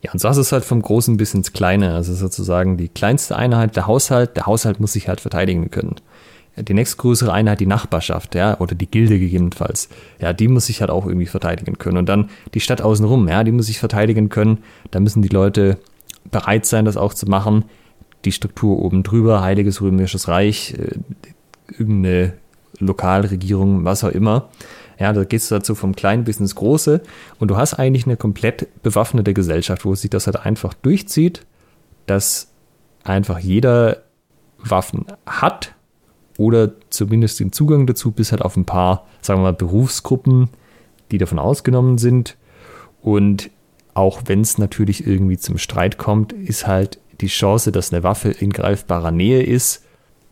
Ja, 0.04 0.12
und 0.14 0.20
so 0.20 0.28
ist 0.30 0.38
es 0.38 0.52
halt 0.52 0.66
vom 0.66 0.82
Großen 0.82 1.16
bis 1.18 1.34
ins 1.34 1.54
Kleine. 1.54 1.94
Also 1.94 2.14
sozusagen 2.16 2.76
die 2.76 2.90
kleinste 2.90 3.36
Einheit, 3.36 3.76
der 3.76 3.86
Haushalt. 3.86 4.36
Der 4.36 4.48
Haushalt 4.48 4.80
muss 4.80 4.94
sich 4.94 5.08
halt 5.08 5.22
verteidigen 5.22 5.70
können. 5.70 5.96
Die 6.58 6.74
nächstgrößere 6.74 7.32
Einheit, 7.32 7.62
die 7.62 7.66
Nachbarschaft, 7.66 8.36
ja, 8.36 8.60
oder 8.60 8.76
die 8.76 8.90
Gilde 8.90 9.20
gegebenenfalls. 9.20 9.90
Ja, 10.20 10.34
die 10.34 10.50
muss 10.50 10.66
sich 10.66 10.82
halt 10.82 10.92
auch 10.92 11.06
irgendwie 11.06 11.26
verteidigen 11.26 11.78
können. 11.78 11.98
Und 11.98 12.10
dann 12.10 12.30
die 12.54 12.60
Stadt 12.60 12.82
außenrum, 12.82 13.28
ja, 13.30 13.44
die 13.44 13.54
muss 13.54 13.68
sich 13.68 13.80
verteidigen 13.80 14.30
können. 14.30 14.60
Da 14.92 15.00
müssen 15.00 15.22
die 15.22 15.30
Leute 15.30 15.78
bereit 16.30 16.66
sein, 16.66 16.86
das 16.86 16.98
auch 16.98 17.14
zu 17.14 17.26
machen. 17.26 17.66
Die 18.26 18.32
Struktur 18.34 18.80
oben 18.80 19.04
drüber, 19.04 19.42
Heiliges 19.42 19.82
Römisches 19.82 20.28
Reich, 20.28 20.76
äh, 20.78 21.00
irgendeine 21.72 22.34
Lokalregierung, 22.80 23.86
was 23.86 24.04
auch 24.04 24.10
immer. 24.10 24.50
Ja, 25.00 25.14
da 25.14 25.24
geht 25.24 25.42
es 25.42 25.48
dazu 25.48 25.74
vom 25.74 25.96
Kleinen 25.96 26.26
bis 26.26 26.40
ins 26.40 26.56
Große. 26.56 27.02
Und 27.40 27.48
du 27.48 27.58
hast 27.58 27.76
eigentlich 27.76 28.06
eine 28.06 28.18
komplett 28.18 28.68
bewaffnete 28.84 29.34
Gesellschaft, 29.34 29.86
wo 29.86 29.96
sich 29.96 30.10
das 30.10 30.28
halt 30.28 30.46
einfach 30.46 30.74
durchzieht, 30.74 31.46
dass 32.06 32.50
einfach 33.04 33.40
jeder 33.40 34.04
Waffen 34.60 35.06
hat 35.26 35.74
oder 36.42 36.72
zumindest 36.90 37.40
den 37.40 37.52
Zugang 37.52 37.86
dazu, 37.86 38.12
bis 38.12 38.32
halt 38.32 38.42
auf 38.42 38.58
ein 38.58 38.66
paar, 38.66 39.06
sagen 39.22 39.42
wir 39.42 39.44
mal, 39.44 39.54
Berufsgruppen, 39.54 40.50
die 41.12 41.20
davon 41.20 41.38
ausgenommen 41.38 42.00
sind. 42.00 42.36
Und 43.02 43.52
auch 43.94 44.24
wenn 44.26 44.42
es 44.42 44.58
natürlich 44.58 45.06
irgendwie 45.06 45.38
zum 45.38 45.60
Streit 45.60 46.00
kommt, 46.00 46.34
ist 46.34 46.66
halt 46.66 46.98
die 47.22 47.28
Chance, 47.28 47.72
dass 47.72 47.94
eine 47.94 48.02
Waffe 48.02 48.30
in 48.30 48.50
greifbarer 48.50 49.12
Nähe 49.12 49.44
ist, 49.44 49.84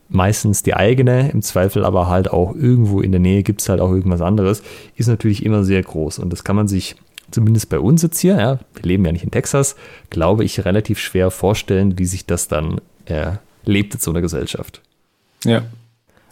meistens 0.08 0.64
die 0.64 0.74
eigene, 0.74 1.30
im 1.30 1.44
Zweifel 1.44 1.86
aber 1.86 2.08
halt 2.08 2.32
auch 2.32 2.56
irgendwo 2.56 3.02
in 3.02 3.12
der 3.12 3.22
Nähe 3.22 3.44
gibt 3.44 3.62
es 3.62 3.70
halt 3.70 3.80
auch 3.80 3.92
irgendwas 3.92 4.22
anderes, 4.22 4.64
ist 4.96 5.08
natürlich 5.08 5.46
immer 5.46 5.64
sehr 5.64 5.84
groß. 5.84 6.18
Und 6.18 6.32
das 6.32 6.44
kann 6.44 6.56
man 6.56 6.68
sich 6.68 6.96
zumindest 7.30 7.70
bei 7.70 7.80
uns 7.80 8.02
jetzt 8.02 8.18
hier, 8.18 8.38
ja, 8.38 8.60
wir 8.74 8.84
leben 8.84 9.06
ja 9.06 9.12
nicht 9.12 9.24
in 9.24 9.30
Texas, 9.30 9.76
glaube 10.10 10.44
ich, 10.44 10.66
relativ 10.66 10.98
schwer 10.98 11.30
vorstellen, 11.30 12.00
wie 12.00 12.06
sich 12.06 12.26
das 12.26 12.48
dann 12.48 12.82
erlebt 13.06 13.94
in 13.94 14.00
so 14.00 14.10
einer 14.10 14.22
Gesellschaft. 14.22 14.82
Ja. 15.46 15.62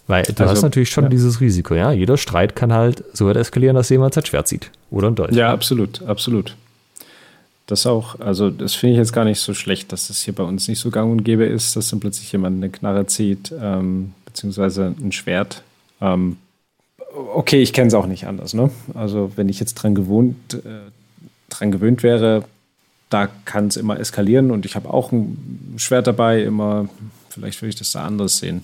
Weil 0.07 0.23
du 0.23 0.31
also, 0.39 0.45
hast 0.45 0.61
natürlich 0.61 0.89
schon 0.89 1.05
ja. 1.05 1.09
dieses 1.09 1.41
Risiko, 1.41 1.75
ja. 1.75 1.91
Jeder 1.91 2.17
Streit 2.17 2.55
kann 2.55 2.71
halt 2.73 3.03
so 3.13 3.27
weit 3.27 3.35
eskalieren, 3.35 3.75
dass 3.75 3.89
jemand 3.89 4.13
sein 4.13 4.25
Schwert 4.25 4.47
zieht. 4.47 4.71
Oder 4.89 5.09
ein 5.09 5.15
Dolch. 5.15 5.35
Ja, 5.35 5.51
absolut, 5.51 6.01
absolut. 6.03 6.55
Das 7.65 7.85
auch, 7.85 8.17
also 8.21 8.49
das 8.49 8.75
finde 8.75 8.93
ich 8.93 8.99
jetzt 8.99 9.11
gar 9.11 9.25
nicht 9.25 9.41
so 9.41 9.53
schlecht, 9.53 9.91
dass 9.91 10.07
das 10.07 10.21
hier 10.21 10.33
bei 10.33 10.43
uns 10.43 10.69
nicht 10.69 10.79
so 10.79 10.89
gang 10.89 11.11
und 11.11 11.23
gäbe 11.23 11.45
ist, 11.45 11.75
dass 11.75 11.89
dann 11.89 11.99
plötzlich 11.99 12.31
jemand 12.31 12.57
eine 12.57 12.69
Knarre 12.69 13.05
zieht, 13.07 13.53
ähm, 13.61 14.13
beziehungsweise 14.23 14.95
ein 14.97 15.11
Schwert. 15.11 15.63
Ähm, 15.99 16.37
okay, 17.33 17.61
ich 17.61 17.73
kenne 17.73 17.89
es 17.89 17.93
auch 17.93 18.07
nicht 18.07 18.25
anders, 18.25 18.53
ne? 18.53 18.71
Also 18.93 19.33
wenn 19.35 19.49
ich 19.49 19.59
jetzt 19.59 19.73
dran 19.75 19.95
gewohnt, 19.95 20.53
äh, 20.53 20.89
dran 21.49 21.73
gewöhnt 21.73 22.03
wäre, 22.03 22.45
da 23.09 23.27
kann 23.43 23.67
es 23.67 23.75
immer 23.75 23.99
eskalieren 23.99 24.51
und 24.51 24.65
ich 24.65 24.77
habe 24.77 24.93
auch 24.93 25.11
ein 25.11 25.75
Schwert 25.75 26.07
dabei, 26.07 26.43
immer, 26.43 26.87
vielleicht 27.29 27.61
würde 27.61 27.69
ich 27.69 27.75
das 27.75 27.91
da 27.91 28.05
anders 28.05 28.37
sehen. 28.37 28.63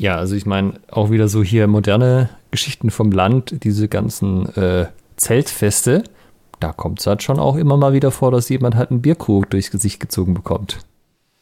Ja, 0.00 0.16
also 0.16 0.34
ich 0.34 0.46
meine, 0.46 0.74
auch 0.90 1.10
wieder 1.10 1.28
so 1.28 1.42
hier 1.42 1.66
moderne 1.66 2.30
Geschichten 2.50 2.90
vom 2.90 3.10
Land, 3.10 3.64
diese 3.64 3.88
ganzen 3.88 4.54
äh, 4.54 4.86
Zeltfeste 5.16 6.04
da 6.60 6.72
kommt 6.72 7.00
es 7.00 7.06
halt 7.06 7.22
schon 7.22 7.38
auch 7.38 7.56
immer 7.56 7.76
mal 7.76 7.92
wieder 7.92 8.10
vor, 8.10 8.30
dass 8.30 8.48
jemand 8.48 8.74
halt 8.74 8.90
einen 8.90 9.02
Bierkrug 9.02 9.50
durchs 9.50 9.70
Gesicht 9.70 10.00
gezogen 10.00 10.34
bekommt. 10.34 10.78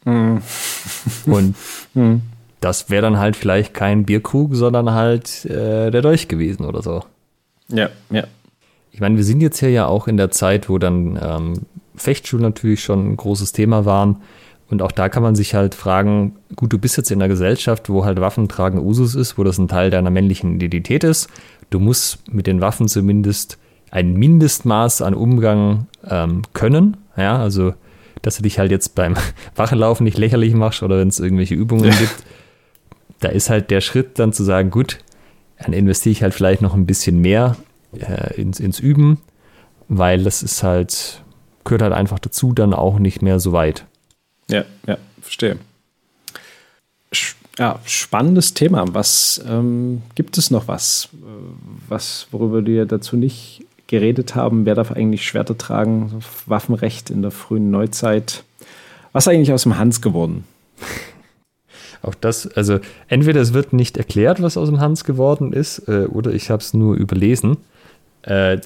Mm. 0.04 0.38
Und 1.26 1.54
mm. 1.94 2.16
das 2.60 2.90
wäre 2.90 3.02
dann 3.02 3.18
halt 3.18 3.36
vielleicht 3.36 3.74
kein 3.74 4.04
Bierkrug, 4.04 4.54
sondern 4.54 4.92
halt 4.92 5.44
äh, 5.46 5.90
der 5.90 6.02
Dolch 6.02 6.28
gewesen 6.28 6.64
oder 6.64 6.82
so. 6.82 7.02
Ja, 7.68 7.90
ja. 8.10 8.24
Ich 8.92 9.00
meine, 9.00 9.16
wir 9.16 9.24
sind 9.24 9.40
jetzt 9.40 9.58
hier 9.58 9.70
ja 9.70 9.86
auch 9.86 10.08
in 10.08 10.16
der 10.16 10.30
Zeit, 10.30 10.68
wo 10.68 10.78
dann 10.78 11.18
ähm, 11.22 11.54
Fechtschulen 11.96 12.42
natürlich 12.42 12.82
schon 12.82 13.12
ein 13.12 13.16
großes 13.16 13.52
Thema 13.52 13.84
waren. 13.84 14.22
Und 14.68 14.82
auch 14.82 14.92
da 14.92 15.08
kann 15.08 15.22
man 15.22 15.36
sich 15.36 15.54
halt 15.54 15.74
fragen, 15.74 16.36
gut, 16.56 16.72
du 16.72 16.78
bist 16.78 16.96
jetzt 16.96 17.10
in 17.10 17.20
einer 17.20 17.28
Gesellschaft, 17.28 17.88
wo 17.88 18.04
halt 18.04 18.20
Waffentragen 18.20 18.80
Usus 18.80 19.14
ist, 19.14 19.38
wo 19.38 19.44
das 19.44 19.58
ein 19.58 19.68
Teil 19.68 19.90
deiner 19.90 20.10
männlichen 20.10 20.56
Identität 20.56 21.04
ist. 21.04 21.28
Du 21.70 21.78
musst 21.78 22.32
mit 22.32 22.46
den 22.46 22.60
Waffen 22.60 22.88
zumindest 22.88 23.58
ein 23.90 24.14
Mindestmaß 24.14 25.02
an 25.02 25.14
Umgang 25.14 25.86
ähm, 26.08 26.42
können. 26.52 26.96
Ja, 27.16 27.38
also, 27.38 27.74
dass 28.22 28.36
du 28.36 28.42
dich 28.42 28.58
halt 28.58 28.72
jetzt 28.72 28.94
beim 28.94 29.14
Wachelaufen 29.54 30.04
nicht 30.04 30.18
lächerlich 30.18 30.54
machst 30.54 30.82
oder 30.82 30.98
wenn 30.98 31.08
es 31.08 31.20
irgendwelche 31.20 31.54
Übungen 31.54 31.90
gibt. 31.98 32.16
Da 33.20 33.28
ist 33.28 33.50
halt 33.50 33.70
der 33.70 33.80
Schritt 33.80 34.18
dann 34.18 34.32
zu 34.32 34.42
sagen, 34.42 34.70
gut, 34.70 34.98
dann 35.58 35.72
investiere 35.72 36.12
ich 36.12 36.22
halt 36.22 36.34
vielleicht 36.34 36.60
noch 36.60 36.74
ein 36.74 36.86
bisschen 36.86 37.20
mehr 37.20 37.56
äh, 37.98 38.34
ins, 38.40 38.60
ins 38.60 38.80
Üben, 38.80 39.18
weil 39.88 40.24
das 40.24 40.42
ist 40.42 40.62
halt, 40.62 41.22
gehört 41.64 41.82
halt 41.82 41.94
einfach 41.94 42.18
dazu, 42.18 42.52
dann 42.52 42.74
auch 42.74 42.98
nicht 42.98 43.22
mehr 43.22 43.40
so 43.40 43.52
weit. 43.52 43.86
Ja, 44.48 44.64
ja, 44.86 44.98
verstehe. 45.20 45.58
Ja, 47.58 47.80
spannendes 47.86 48.52
Thema. 48.52 48.84
Was 48.92 49.42
ähm, 49.48 50.02
gibt 50.14 50.36
es 50.36 50.50
noch 50.50 50.68
was, 50.68 51.08
äh, 51.14 51.26
was, 51.88 52.28
worüber 52.30 52.62
du 52.62 52.86
dazu 52.86 53.16
nicht 53.16 53.64
geredet 53.86 54.34
haben, 54.34 54.66
wer 54.66 54.74
darf 54.74 54.92
eigentlich 54.92 55.26
Schwerter 55.26 55.56
tragen, 55.56 56.20
Waffenrecht 56.46 57.08
in 57.10 57.22
der 57.22 57.30
frühen 57.30 57.70
Neuzeit. 57.70 58.44
Was 59.12 59.26
ist 59.26 59.32
eigentlich 59.32 59.52
aus 59.52 59.62
dem 59.62 59.78
Hans 59.78 60.02
geworden? 60.02 60.44
Auch 62.02 62.14
das, 62.14 62.46
also 62.46 62.78
entweder 63.08 63.40
es 63.40 63.54
wird 63.54 63.72
nicht 63.72 63.96
erklärt, 63.96 64.42
was 64.42 64.56
aus 64.56 64.68
dem 64.68 64.80
Hans 64.80 65.04
geworden 65.04 65.52
ist, 65.52 65.88
äh, 65.88 66.06
oder 66.06 66.32
ich 66.32 66.50
habe 66.50 66.60
es 66.60 66.74
nur 66.74 66.94
überlesen. 66.94 67.56
Äh, 68.22 68.58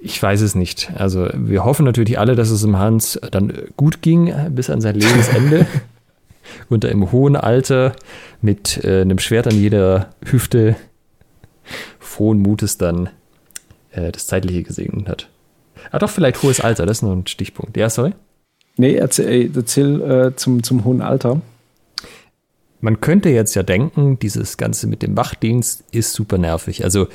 ich 0.00 0.22
weiß 0.22 0.40
es 0.40 0.54
nicht. 0.54 0.92
Also 0.96 1.28
wir 1.34 1.64
hoffen 1.64 1.84
natürlich 1.84 2.18
alle, 2.18 2.34
dass 2.34 2.50
es 2.50 2.62
dem 2.62 2.78
Hans 2.78 3.20
dann 3.30 3.52
gut 3.76 4.02
ging 4.02 4.32
bis 4.50 4.70
an 4.70 4.80
sein 4.80 4.94
Lebensende. 4.94 5.66
Unter 6.68 6.88
im 6.88 7.12
hohen 7.12 7.36
Alter 7.36 7.94
mit 8.40 8.82
äh, 8.82 9.02
einem 9.02 9.18
Schwert 9.18 9.46
an 9.46 9.54
jeder 9.54 10.10
Hüfte 10.24 10.76
frohen 11.98 12.40
Mutes 12.40 12.76
dann 12.76 13.08
äh, 13.92 14.10
das 14.10 14.26
Zeitliche 14.26 14.62
gesegnet 14.62 15.08
hat. 15.08 15.28
Ah, 15.90 15.98
doch, 15.98 16.10
vielleicht 16.10 16.42
hohes 16.42 16.60
Alter, 16.60 16.86
das 16.86 16.98
ist 16.98 17.02
noch 17.02 17.12
ein 17.12 17.26
Stichpunkt. 17.26 17.76
Ja, 17.76 17.88
sorry? 17.88 18.12
Nee, 18.76 18.94
erzähl, 18.94 19.50
erzähl 19.54 20.00
äh, 20.00 20.36
zum, 20.36 20.62
zum 20.62 20.84
hohen 20.84 21.02
Alter. 21.02 21.40
Man 22.80 23.00
könnte 23.00 23.28
jetzt 23.28 23.54
ja 23.54 23.62
denken, 23.62 24.18
dieses 24.18 24.56
Ganze 24.56 24.86
mit 24.86 25.02
dem 25.02 25.16
Wachdienst 25.16 25.84
ist 25.92 26.14
super 26.14 26.38
nervig. 26.38 26.84
Also, 26.84 27.08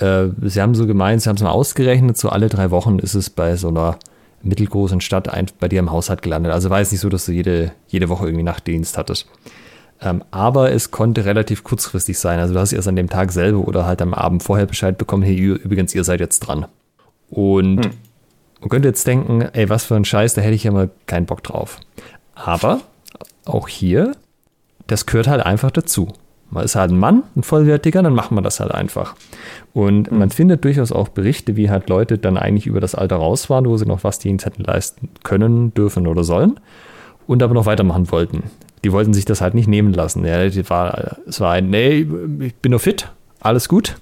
äh, 0.00 0.28
sie 0.42 0.60
haben 0.60 0.74
so 0.74 0.86
gemeint, 0.86 1.22
sie 1.22 1.28
haben 1.28 1.36
es 1.36 1.42
mal 1.42 1.50
ausgerechnet, 1.50 2.16
so 2.16 2.28
alle 2.28 2.48
drei 2.48 2.70
Wochen 2.70 2.98
ist 2.98 3.14
es 3.14 3.30
bei 3.30 3.56
so 3.56 3.68
einer 3.68 3.98
mittelgroßen 4.42 5.00
Stadt 5.00 5.28
ein, 5.28 5.46
bei 5.58 5.68
dir 5.68 5.78
im 5.78 5.90
Haushalt 5.90 6.22
gelandet. 6.22 6.52
Also 6.52 6.70
war 6.70 6.80
es 6.80 6.92
nicht 6.92 7.00
so, 7.00 7.08
dass 7.08 7.26
du 7.26 7.32
jede, 7.32 7.72
jede 7.88 8.08
Woche 8.08 8.26
irgendwie 8.26 8.44
Nachtdienst 8.44 8.98
hattest. 8.98 9.26
Ähm, 10.00 10.22
aber 10.30 10.72
es 10.72 10.90
konnte 10.90 11.24
relativ 11.24 11.64
kurzfristig 11.64 12.18
sein. 12.18 12.38
Also 12.38 12.54
du 12.54 12.60
hast 12.60 12.72
erst 12.72 12.88
an 12.88 12.96
dem 12.96 13.08
Tag 13.08 13.32
selber 13.32 13.66
oder 13.66 13.86
halt 13.86 14.02
am 14.02 14.12
Abend 14.12 14.42
vorher 14.42 14.66
Bescheid 14.66 14.98
bekommen, 14.98 15.22
hey, 15.22 15.36
übrigens, 15.36 15.94
ihr 15.94 16.04
seid 16.04 16.20
jetzt 16.20 16.40
dran. 16.40 16.66
Und 17.30 17.84
hm. 17.84 17.90
man 18.60 18.68
könnte 18.68 18.88
jetzt 18.88 19.06
denken, 19.06 19.42
ey, 19.52 19.68
was 19.70 19.84
für 19.84 19.96
ein 19.96 20.04
Scheiß, 20.04 20.34
da 20.34 20.42
hätte 20.42 20.54
ich 20.54 20.64
ja 20.64 20.72
mal 20.72 20.90
keinen 21.06 21.26
Bock 21.26 21.42
drauf. 21.42 21.80
Aber 22.34 22.80
auch 23.46 23.68
hier, 23.68 24.12
das 24.86 25.06
gehört 25.06 25.28
halt 25.28 25.44
einfach 25.44 25.70
dazu. 25.70 26.12
Man 26.54 26.64
ist 26.64 26.76
halt 26.76 26.90
ein 26.90 26.98
Mann, 26.98 27.24
ein 27.36 27.42
Vollwertiger, 27.42 28.02
dann 28.02 28.14
macht 28.14 28.30
man 28.30 28.42
das 28.42 28.60
halt 28.60 28.72
einfach. 28.72 29.14
Und 29.74 30.10
mhm. 30.10 30.18
man 30.18 30.30
findet 30.30 30.64
durchaus 30.64 30.92
auch 30.92 31.08
Berichte, 31.08 31.56
wie 31.56 31.68
halt 31.68 31.90
Leute 31.90 32.16
dann 32.16 32.38
eigentlich 32.38 32.66
über 32.66 32.80
das 32.80 32.94
Alter 32.94 33.16
raus 33.16 33.50
waren, 33.50 33.66
wo 33.66 33.76
sie 33.76 33.86
noch 33.86 34.04
was 34.04 34.18
die 34.18 34.30
hätten 34.30 34.64
leisten 34.64 35.10
können, 35.22 35.74
dürfen 35.74 36.06
oder 36.06 36.24
sollen 36.24 36.58
und 37.26 37.42
aber 37.42 37.54
noch 37.54 37.66
weitermachen 37.66 38.10
wollten 38.10 38.44
die 38.84 38.92
wollten 38.92 39.14
sich 39.14 39.24
das 39.24 39.40
halt 39.40 39.54
nicht 39.54 39.66
nehmen 39.66 39.92
lassen. 39.92 40.24
Ja, 40.24 40.38
war, 40.68 41.16
es 41.26 41.40
war 41.40 41.52
ein, 41.52 41.70
nee, 41.70 42.06
ich 42.40 42.54
bin 42.56 42.70
nur 42.70 42.80
fit, 42.80 43.08
alles 43.40 43.68
gut, 43.68 43.96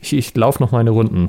ich, 0.00 0.14
ich 0.14 0.34
laufe 0.34 0.62
noch 0.62 0.72
meine 0.72 0.90
Runden. 0.90 1.28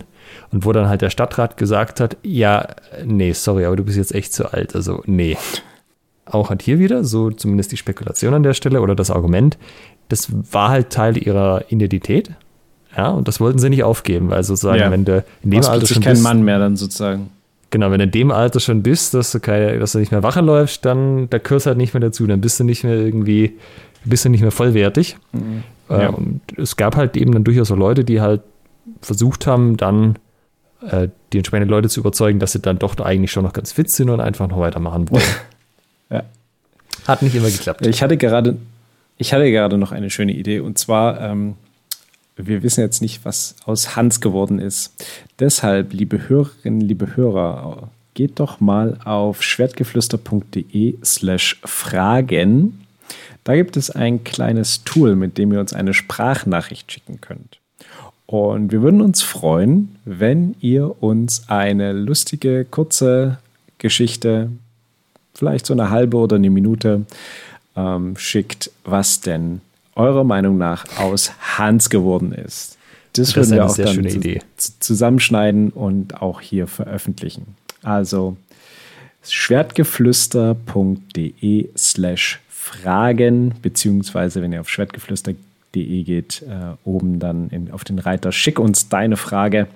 Und 0.52 0.66
wo 0.66 0.72
dann 0.72 0.90
halt 0.90 1.02
der 1.02 1.10
Stadtrat 1.10 1.58
gesagt 1.58 2.00
hat, 2.00 2.18
ja, 2.24 2.68
nee, 3.06 3.34
sorry, 3.34 3.66
aber 3.66 3.76
du 3.76 3.84
bist 3.84 3.98
jetzt 3.98 4.16
echt 4.16 4.34
zu 4.34 4.52
alt, 4.52 4.76
also 4.76 5.04
nee. 5.06 5.38
Auch 6.26 6.50
hat 6.50 6.64
hier 6.64 6.80
wieder, 6.80 7.04
so 7.04 7.30
zumindest 7.30 7.72
die 7.72 7.78
Spekulation 7.78 8.34
an 8.34 8.42
der 8.42 8.56
Stelle 8.56 8.82
oder 8.82 8.96
das 8.96 9.12
Argument, 9.12 9.60
das 10.10 10.30
war 10.52 10.70
halt 10.70 10.90
Teil 10.90 11.18
ihrer 11.18 11.66
Identität. 11.70 12.32
Ja, 12.96 13.10
und 13.10 13.28
das 13.28 13.40
wollten 13.40 13.60
sie 13.60 13.70
nicht 13.70 13.84
aufgeben, 13.84 14.30
weil 14.30 14.44
sozusagen, 14.44 14.80
ja. 14.80 14.92
wenn 14.92 15.04
du 15.04 15.24
in 15.44 15.52
dem 15.52 15.64
Alter 15.64 15.86
schon 15.86 16.02
kein 16.02 16.14
bist, 16.14 16.24
Mann 16.24 16.44
mehr 16.44 16.60
dann 16.60 16.78
sozusagen. 16.78 17.30
Genau, 17.72 17.92
wenn 17.92 18.00
du 18.00 18.06
in 18.06 18.12
dem 18.12 18.32
Alter 18.32 18.62
schon 18.62 18.84
bist, 18.84 19.14
dass 19.14 19.32
du, 19.34 19.40
keine, 19.42 19.80
dass 19.80 19.92
du 19.92 20.00
nicht 20.00 20.12
mehr 20.12 20.24
wache 20.24 20.40
läufst, 20.40 20.86
dann 20.86 21.30
da 21.30 21.40
gehört 21.40 21.66
halt 21.66 21.78
nicht 21.78 21.94
mehr 21.94 22.00
dazu. 22.00 22.26
Dann 22.26 22.40
bist 22.40 22.60
du 22.60 22.64
nicht 22.64 22.86
mehr 22.86 22.96
irgendwie, 22.96 23.58
bist 24.06 24.24
du 24.24 24.30
nicht 24.30 24.42
mehr 24.42 24.52
vollwertig. 24.52 25.18
Mhm. 25.34 25.64
Äh, 25.90 26.04
ja. 26.04 26.10
und 26.10 26.42
es 26.58 26.78
gab 26.78 26.96
halt 26.96 27.18
eben 27.18 27.34
dann 27.34 27.44
durchaus 27.44 27.72
auch 27.72 27.78
Leute, 27.78 28.04
die 28.04 28.22
halt 28.22 28.42
versucht 29.02 29.46
haben, 29.46 29.78
dann 29.78 30.18
äh, 30.90 31.10
die 31.34 31.38
entsprechenden 31.38 31.70
Leute 31.70 31.90
zu 31.90 32.00
überzeugen, 32.00 32.40
dass 32.40 32.54
sie 32.54 32.60
dann 32.60 32.80
doch 32.80 32.98
eigentlich 33.00 33.32
schon 33.32 33.44
noch 33.44 33.54
ganz 33.54 33.72
fit 33.72 33.90
sind 33.90 34.10
und 34.10 34.20
einfach 34.20 34.48
noch 34.48 34.60
weitermachen 34.60 35.10
wollen. 35.10 35.24
ja. 36.10 36.24
Hat 37.08 37.22
nicht 37.22 37.36
immer 37.36 37.50
geklappt. 37.50 37.86
Ich 37.86 38.02
hatte 38.02 38.18
gerade, 38.18 38.58
ich 39.18 39.34
hatte 39.34 39.50
gerade 39.52 39.78
noch 39.78 39.92
eine 39.92 40.10
schöne 40.10 40.34
Idee 40.34 40.60
und 40.60 40.78
zwar, 40.78 41.22
ähm, 41.22 41.56
wir 42.36 42.64
wissen 42.64 42.82
jetzt 42.82 43.02
nicht, 43.02 43.24
was 43.24 43.56
aus 43.66 43.96
Hans 43.96 44.20
geworden 44.20 44.60
ist. 44.60 45.06
Deshalb, 45.40 45.94
liebe 45.94 46.28
Hörerinnen, 46.28 46.82
liebe 46.82 47.16
Hörer, 47.16 47.90
geht 48.14 48.40
doch 48.40 48.60
mal 48.60 48.98
auf 49.06 49.42
schwertgeflüster.de 49.42 50.98
slash 51.04 51.60
Fragen. 51.64 52.86
Da 53.44 53.56
gibt 53.56 53.78
es 53.78 53.92
ein 53.92 54.24
kleines 54.24 54.84
Tool, 54.84 55.16
mit 55.16 55.38
dem 55.38 55.54
ihr 55.54 55.60
uns 55.60 55.74
eine 55.74 55.94
Sprachnachricht 55.94 56.92
schicken 56.92 57.22
könnt. 57.22 57.60
Und 58.26 58.72
wir 58.72 58.82
würden 58.82 59.02
uns 59.02 59.22
freuen, 59.22 59.96
wenn 60.04 60.56
ihr 60.60 61.02
uns 61.04 61.48
eine 61.48 61.94
lustige, 61.94 62.66
kurze 62.66 63.38
Geschichte, 63.78 64.50
vielleicht 65.36 65.68
so 65.68 65.74
eine 65.74 65.92
halbe 65.92 66.18
oder 66.18 66.38
eine 66.38 66.50
Minute, 66.50 67.06
ähm, 67.76 68.16
schickt, 68.18 68.72
was 68.84 69.22
denn 69.22 69.62
eurer 69.96 70.24
Meinung 70.24 70.58
nach 70.58 70.86
aus 71.00 71.32
Hans 71.58 71.90
geworden 71.90 72.32
ist. 72.32 72.78
Das, 73.14 73.34
das 73.34 73.36
würden 73.36 73.52
wir 73.52 73.66
auch 73.66 73.76
dann 73.76 74.04
zu, 74.58 74.80
zusammenschneiden 74.80 75.70
und 75.70 76.22
auch 76.22 76.42
hier 76.42 76.68
veröffentlichen. 76.68 77.56
Also 77.82 78.38
schwertgeflüster.de 79.24 81.70
slash 81.78 82.40
Fragen, 82.50 83.54
beziehungsweise 83.62 84.42
wenn 84.42 84.52
ihr 84.52 84.62
auf 84.62 84.70
schwertgeflüster.de 84.70 86.04
geht, 86.04 86.42
äh, 86.42 86.74
oben 86.84 87.20
dann 87.20 87.50
in, 87.50 87.70
auf 87.72 87.84
den 87.84 88.00
Reiter 88.00 88.32
Schick 88.32 88.58
uns 88.60 88.90
deine 88.90 89.18
Frage, 89.18 89.68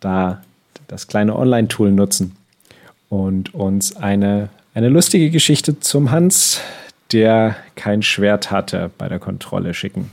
da 0.00 0.42
das 0.88 1.06
kleine 1.06 1.36
Online-Tool 1.36 1.92
nutzen 1.92 2.34
und 3.08 3.54
uns 3.54 3.96
eine, 3.96 4.48
eine 4.74 4.88
lustige 4.88 5.30
Geschichte 5.30 5.78
zum 5.80 6.10
Hans 6.10 6.60
der 7.12 7.56
kein 7.74 8.02
Schwert 8.02 8.50
hatte, 8.50 8.90
bei 8.98 9.08
der 9.08 9.18
Kontrolle 9.18 9.74
schicken. 9.74 10.10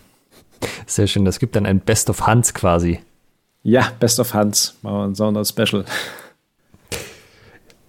Sehr 0.85 1.07
schön. 1.07 1.25
Das 1.25 1.39
gibt 1.39 1.55
dann 1.55 1.65
ein 1.65 1.79
Best 1.79 2.09
of 2.09 2.25
Hans 2.25 2.53
quasi. 2.53 2.99
Ja, 3.63 3.91
Best 3.99 4.19
of 4.19 4.33
Hans. 4.33 4.75
Machen 4.81 4.97
wir 4.97 5.03
ein 5.05 5.15
Sonderspecial. 5.15 5.85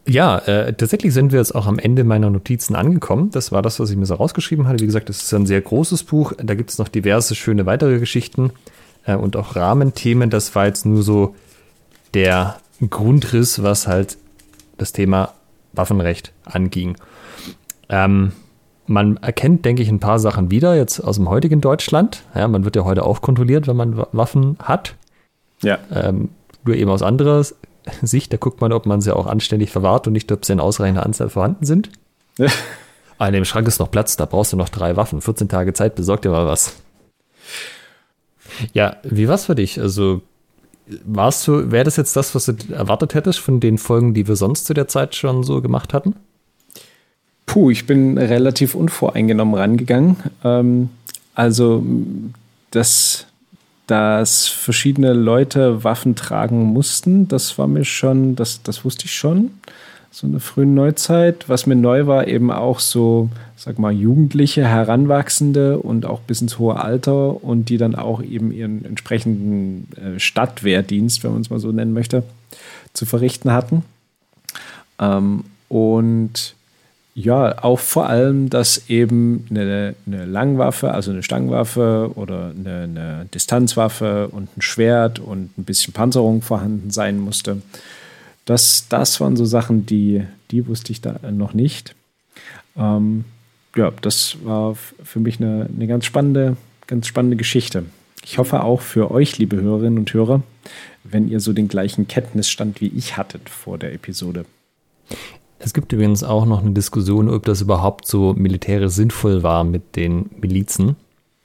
Ja, 0.09 0.39
äh, 0.39 0.73
tatsächlich 0.73 1.13
sind 1.13 1.33
wir 1.33 1.41
jetzt 1.41 1.55
auch 1.55 1.67
am 1.67 1.81
Ende 1.81 2.05
meiner 2.05 2.31
Notizen 2.31 2.77
angekommen. 2.77 3.31
Das 3.33 3.51
war 3.51 3.61
das, 3.61 3.81
was 3.81 3.91
ich 3.91 3.97
mir 3.97 4.07
so 4.07 4.15
rausgeschrieben 4.15 4.69
hatte. 4.69 4.81
Wie 4.81 4.87
gesagt, 4.87 5.11
es 5.11 5.23
ist 5.23 5.35
ein 5.35 5.47
sehr 5.47 5.61
großes 5.61 6.05
Buch. 6.05 6.33
Da 6.39 6.55
gibt 6.55 6.71
es 6.71 6.79
noch 6.79 6.89
diverse 6.89 7.35
schöne 7.35 7.67
weitere 7.67 7.99
Geschichten 7.99 8.53
äh, 9.05 9.17
und 9.17 9.37
auch 9.37 9.57
Rahmenthemen. 9.57 10.31
Das 10.31 10.55
war 10.55 10.67
jetzt 10.67 10.87
nur 10.87 11.03
so 11.03 11.35
der 12.15 12.59
Grundriss, 12.89 13.63
was 13.63 13.89
halt 13.89 14.17
das 14.79 14.93
Thema 14.93 15.35
Waffenrecht 15.73 16.33
anging. 16.45 16.97
Ähm, 17.89 18.33
man 18.87 19.17
erkennt, 19.19 19.65
denke 19.65 19.83
ich, 19.83 19.89
ein 19.89 20.01
paar 20.01 20.19
Sachen 20.19 20.51
wieder 20.51 20.77
jetzt 20.77 21.01
aus 21.01 21.17
dem 21.17 21.29
heutigen 21.29 21.61
Deutschland. 21.61 22.23
Ja, 22.35 22.49
man 22.49 22.65
wird 22.65 22.77
ja 22.77 22.85
heute 22.85 23.05
auch 23.05 23.21
kontrolliert, 23.21 23.67
wenn 23.67 23.77
man 23.77 24.05
Waffen 24.13 24.57
hat. 24.63 24.95
Ja. 25.63 25.79
Ähm, 25.93 26.31
nur 26.65 26.77
eben 26.77 26.91
aus 26.91 27.03
anderer 27.03 27.45
Sicht, 28.03 28.33
da 28.33 28.37
guckt 28.37 28.61
man, 28.61 28.73
ob 28.73 28.87
man 28.87 29.01
sie 29.01 29.15
auch 29.15 29.27
anständig 29.27 29.71
verwahrt 29.71 30.07
und 30.07 30.13
nicht, 30.13 30.31
ob 30.33 30.45
sie 30.45 30.53
in 30.53 30.61
ausreichender 30.61 31.05
Anzahl 31.05 31.29
vorhanden 31.29 31.65
sind. 31.65 31.91
Ja. 32.39 32.49
In 33.27 33.33
dem 33.33 33.45
Schrank 33.45 33.67
ist 33.67 33.79
noch 33.79 33.91
Platz, 33.91 34.17
da 34.17 34.27
brauchst 34.27 34.53
du 34.53 34.57
noch 34.57 34.69
drei 34.69 34.97
Waffen. 34.97 35.21
14 35.23 35.49
Tage 35.49 35.73
Zeit, 35.73 35.95
besorg 35.95 36.23
dir 36.23 36.31
mal 36.31 36.47
was. 36.47 36.77
Ja, 38.73 38.97
wie 39.03 39.29
war's 39.29 39.47
für 39.47 39.55
dich? 39.55 39.81
Also, 39.81 40.21
warst 41.05 41.47
du, 41.49 41.71
wäre 41.73 41.85
das 41.85 41.97
jetzt 41.97 42.15
das, 42.15 42.35
was 42.35 42.47
du 42.47 42.55
erwartet 42.73 43.15
hättest 43.15 43.39
von 43.39 43.59
den 43.59 43.79
Folgen, 43.79 44.13
die 44.13 44.29
wir 44.29 44.37
sonst 44.37 44.67
zu 44.67 44.75
der 44.75 44.87
Zeit 44.87 45.15
schon 45.15 45.43
so 45.43 45.63
gemacht 45.63 45.95
hatten? 45.95 46.15
Puh, 47.47 47.71
ich 47.71 47.87
bin 47.87 48.19
relativ 48.19 48.75
unvoreingenommen 48.75 49.55
rangegangen. 49.55 50.17
Ähm, 50.45 50.91
also, 51.35 51.85
dass, 52.71 53.27
dass 53.87 54.49
verschiedene 54.49 55.13
Leute 55.13 55.85
Waffen 55.85 56.17
tragen 56.17 56.65
mussten, 56.65 57.29
das 57.29 57.57
war 57.57 57.69
mir 57.69 57.85
schon, 57.85 58.37
das, 58.37 58.63
das 58.63 58.85
wusste 58.85 59.07
ich 59.07 59.15
schon. 59.15 59.53
So 60.11 60.27
in 60.27 60.33
der 60.33 60.41
frühen 60.41 60.75
Neuzeit. 60.75 61.47
Was 61.49 61.67
mir 61.67 61.77
neu 61.77 62.07
war, 62.07 62.27
eben 62.27 62.51
auch 62.51 62.81
so, 62.81 63.29
sag 63.55 63.79
mal, 63.79 63.93
Jugendliche, 63.93 64.65
Heranwachsende 64.65 65.79
und 65.79 66.07
auch 66.07 66.21
bis 66.21 66.41
ins 66.41 66.59
hohe 66.59 66.81
Alter 66.81 67.45
und 67.45 67.69
die 67.69 67.77
dann 67.77 67.95
auch 67.95 68.23
eben 68.23 68.51
ihren 68.51 68.87
entsprechenden 68.87 69.89
äh, 69.97 70.19
Stadtwehrdienst, 70.19 71.23
wenn 71.23 71.33
man 71.33 71.43
es 71.43 71.51
mal 71.51 71.59
so 71.59 71.71
nennen 71.71 71.93
möchte, 71.93 72.23
zu 72.95 73.05
verrichten 73.05 73.53
hatten. 73.53 73.85
Ähm, 74.99 75.45
und 75.69 76.55
ja, 77.19 77.65
auch 77.65 77.79
vor 77.79 78.11
allem, 78.11 78.51
dass 78.51 78.91
eben 78.91 79.47
eine, 79.49 79.95
eine 80.07 80.27
Langwaffe, 80.27 80.93
also 80.93 81.13
eine 81.13 81.23
Stangenwaffe 81.23 82.11
oder 82.15 82.51
eine, 82.55 82.83
eine, 82.83 83.27
Distanzwaffe 83.33 84.29
und 84.29 84.55
ein 84.55 84.61
Schwert 84.61 85.19
und 85.19 85.57
ein 85.57 85.65
bisschen 85.65 85.95
Panzerung 85.95 86.43
vorhanden 86.43 86.91
sein 86.91 87.19
musste. 87.19 87.63
Das, 88.45 88.89
das 88.91 89.19
waren 89.19 89.35
so 89.35 89.47
Sachen, 89.47 89.87
die, 89.87 90.25
die 90.51 90.67
wusste 90.67 90.93
ich 90.93 91.01
da 91.01 91.19
noch 91.31 91.55
nicht. 91.55 91.95
Ähm, 92.77 93.25
ja, 93.75 93.93
das 94.03 94.37
war 94.45 94.75
für 94.75 95.19
mich 95.19 95.41
eine, 95.41 95.71
eine 95.75 95.87
ganz 95.87 96.05
spannende, 96.05 96.59
ganz 96.87 97.07
spannende 97.07 97.39
Geschichte. 97.39 97.87
Ich 98.25 98.37
hoffe 98.37 98.63
auch 98.63 98.83
für 98.83 99.11
euch, 99.11 99.39
liebe 99.39 99.59
Hörerinnen 99.59 100.01
und 100.01 100.13
Hörer, 100.13 100.43
wenn 101.03 101.29
ihr 101.29 101.41
so 101.41 101.55
den 101.55 101.69
gleichen 101.69 102.09
Kenntnisstand 102.09 102.83
wie 102.83 102.89
ich 102.89 103.17
hattet 103.17 103.49
vor 103.49 103.79
der 103.79 103.95
Episode. 103.95 104.45
Es 105.59 105.73
gibt 105.73 105.93
übrigens 105.93 106.23
auch 106.23 106.45
noch 106.47 106.61
eine 106.63 106.73
Diskussion, 106.73 107.31
ob 107.31 107.45
das 107.45 107.61
überhaupt 107.61 108.07
so 108.07 108.35
militärisch 108.35 108.93
sinnvoll 108.93 109.43
war 109.43 109.65
mit 109.65 109.97
den 109.97 110.31
Milizen. 110.39 110.97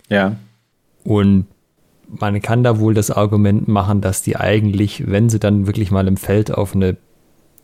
Ja. 0.09 0.35
Und 1.03 1.47
man 2.07 2.41
kann 2.41 2.63
da 2.63 2.79
wohl 2.79 2.93
das 2.93 3.09
Argument 3.09 3.67
machen, 3.67 4.01
dass 4.01 4.21
die 4.21 4.35
eigentlich, 4.35 5.09
wenn 5.09 5.29
sie 5.29 5.39
dann 5.39 5.65
wirklich 5.65 5.91
mal 5.91 6.07
im 6.07 6.17
Feld 6.17 6.53
auf 6.53 6.75
eine, 6.75 6.97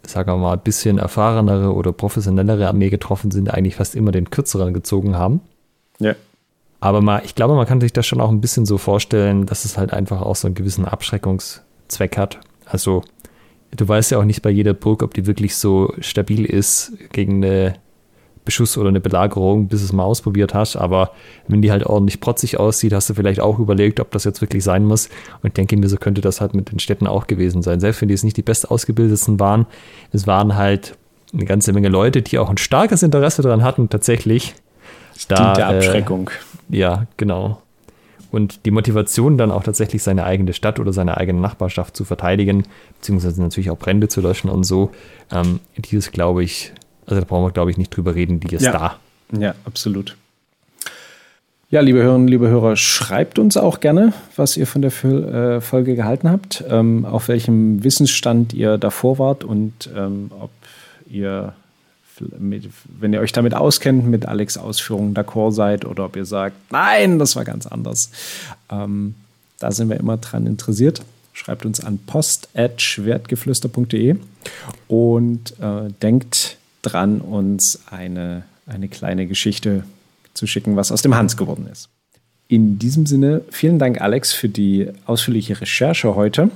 sagen 0.06 0.32
wir 0.32 0.38
mal, 0.38 0.58
bisschen 0.58 1.00
erfahrenere 1.00 1.74
oder 1.74 1.92
professionellere 1.92 2.68
Armee 2.68 2.90
getroffen 2.90 3.32
sind, 3.32 3.54
eigentlich 3.54 3.76
fast 3.76 3.96
immer 3.96 4.12
den 4.12 4.30
kürzeren 4.30 4.74
gezogen 4.74 5.18
haben. 5.18 5.42
Ja. 6.00 6.16
Aber 6.80 7.02
mal, 7.02 7.22
ich 7.26 7.36
glaube, 7.36 7.56
man 7.56 7.66
kann 7.66 7.82
sich 7.82 7.92
das 7.92 8.06
schon 8.06 8.22
auch 8.22 8.30
ein 8.30 8.40
bisschen 8.42 8.66
so 8.66 8.78
vorstellen, 8.78 9.46
dass 9.46 9.66
es 9.66 9.78
halt 9.78 9.94
einfach 9.94 10.22
auch 10.22 10.36
so 10.36 10.48
einen 10.48 10.56
gewissen 10.56 10.86
Abschreckungszweck 10.86 12.18
hat. 12.18 12.40
Also 12.66 13.04
du 13.76 13.88
weißt 13.88 14.12
ja 14.12 14.20
auch 14.20 14.26
nicht 14.26 14.42
bei 14.42 14.50
jeder 14.50 14.74
Burg, 14.74 15.04
ob 15.04 15.14
die 15.14 15.26
wirklich 15.26 15.56
so 15.56 15.94
stabil 16.00 16.46
ist 16.46 16.94
gegen 17.12 17.44
eine 17.44 17.76
Beschuss 18.46 18.78
oder 18.78 18.88
eine 18.88 19.02
Belagerung, 19.02 19.68
bis 19.68 19.82
du 19.82 19.86
es 19.86 19.94
mal 19.94 20.04
ausprobiert 20.04 20.54
hast. 20.54 20.78
Aber 20.78 21.12
wenn 21.50 21.62
die 21.62 21.72
halt 21.72 21.86
ordentlich 21.86 22.22
protzig 22.22 22.58
aussieht, 22.58 22.94
hast 22.94 23.10
du 23.10 23.14
vielleicht 23.14 23.42
auch 23.42 23.60
überlegt, 23.60 24.00
ob 24.00 24.12
das 24.12 24.24
jetzt 24.24 24.40
wirklich 24.42 24.64
sein 24.64 24.86
muss. 24.86 25.10
Und 25.42 25.50
ich 25.50 25.54
denke 25.54 25.76
mir, 25.76 25.90
so 25.90 25.98
könnte 25.98 26.22
das 26.22 26.40
halt 26.40 26.54
mit 26.54 26.72
den 26.72 26.80
Städten 26.80 27.08
auch 27.08 27.28
gewesen 27.28 27.62
sein. 27.62 27.82
Selbst 27.82 28.02
wenn 28.02 28.08
die 28.08 28.14
es 28.14 28.24
nicht 28.24 28.38
die 28.38 28.44
best 28.44 28.72
ausgebildetsten 28.72 29.40
waren, 29.40 29.66
es 30.14 30.28
waren 30.28 30.56
halt 30.56 30.98
eine 31.34 31.44
ganze 31.44 31.74
Menge 31.74 31.90
Leute, 31.90 32.22
die 32.22 32.40
auch 32.40 32.50
ein 32.50 32.58
starkes 32.58 33.04
Interesse 33.04 33.42
daran 33.42 33.64
hatten, 33.64 33.90
tatsächlich. 33.90 34.56
Da, 35.28 35.54
der 35.54 35.70
äh, 35.70 35.76
Abschreckung. 35.76 36.30
Äh, 36.72 36.78
ja, 36.78 37.08
genau 37.18 37.62
und 38.32 38.66
die 38.66 38.72
Motivation 38.72 39.38
dann 39.38 39.52
auch 39.52 39.64
tatsächlich 39.64 40.04
seine 40.04 40.26
eigene 40.26 40.54
Stadt 40.54 40.80
oder 40.80 40.94
seine 40.94 41.18
eigene 41.18 41.40
Nachbarschaft 41.40 41.96
zu 41.96 42.06
verteidigen, 42.06 42.64
beziehungsweise 43.00 43.42
natürlich 43.42 43.70
auch 43.70 43.78
Brände 43.78 44.08
zu 44.08 44.22
löschen 44.22 44.50
und 44.50 44.64
so, 44.64 44.92
ähm, 45.32 45.60
die 45.78 45.96
ist, 45.96 46.12
glaube 46.12 46.44
ich, 46.44 46.74
also 47.06 47.22
da 47.22 47.26
brauchen 47.26 47.46
wir, 47.46 47.52
glaube 47.52 47.72
ich, 47.72 47.78
nicht 47.78 47.96
drüber 47.96 48.16
reden, 48.16 48.40
die 48.40 48.56
ist 48.56 48.64
ja. 48.64 48.72
da. 48.72 49.00
Ja, 49.38 49.56
absolut. 49.66 50.16
Ja, 51.70 51.82
liebe 51.82 52.02
Hörerinnen, 52.02 52.30
liebe 52.30 52.48
Hörer, 52.48 52.78
schreibt 52.78 53.40
uns 53.40 53.58
auch 53.58 53.82
gerne, 53.82 54.14
was 54.38 54.56
ihr 54.56 54.66
von 54.68 54.82
der 54.82 55.04
äh, 55.04 55.60
Folge 55.60 55.96
gehalten 55.96 56.30
habt, 56.30 56.64
ähm, 56.70 57.04
auf 57.04 57.28
welchem 57.28 57.84
Wissensstand 57.84 58.54
ihr 58.54 58.78
davor 58.78 59.20
wart 59.20 59.44
und 59.44 59.90
ähm, 59.94 60.32
ob 60.40 60.52
ihr 61.10 61.54
mit, 62.40 62.68
wenn 63.00 63.14
ihr 63.14 63.20
euch 63.20 63.32
damit 63.32 63.54
auskennt, 63.54 64.08
mit 64.08 64.26
Alex 64.26 64.58
Ausführungen 64.58 65.14
d'accord 65.14 65.52
seid 65.52 65.86
oder 65.86 66.06
ob 66.06 66.16
ihr 66.16 66.26
sagt, 66.26 66.56
nein, 66.72 67.20
das 67.20 67.36
war 67.36 67.46
ganz 67.46 67.68
anders. 67.68 68.10
Ähm, 68.70 69.14
da 69.60 69.72
sind 69.72 69.90
wir 69.90 69.98
immer 69.98 70.18
dran 70.18 70.48
interessiert. 70.48 71.04
Schreibt 71.34 71.66
uns 71.66 71.80
an 71.80 72.00
post.schwertgeflüster.de 72.00 74.16
und 74.88 75.54
äh, 75.60 75.90
denkt 76.02 76.58
dran, 76.82 77.22
uns 77.22 77.80
eine, 77.92 78.44
eine 78.66 78.88
kleine 78.88 79.28
Geschichte 79.28 79.84
zu 80.34 80.48
schicken, 80.48 80.76
was 80.76 80.92
aus 80.92 81.02
dem 81.02 81.16
Hans 81.16 81.38
geworden 81.38 81.68
ist. 81.72 81.90
In 82.48 82.80
diesem 82.80 83.06
Sinne, 83.06 83.42
vielen 83.52 83.78
Dank, 83.78 84.00
Alex, 84.00 84.34
für 84.34 84.48
die 84.48 84.88
ausführliche 85.06 85.60
Recherche 85.60 86.16
heute. 86.16 86.50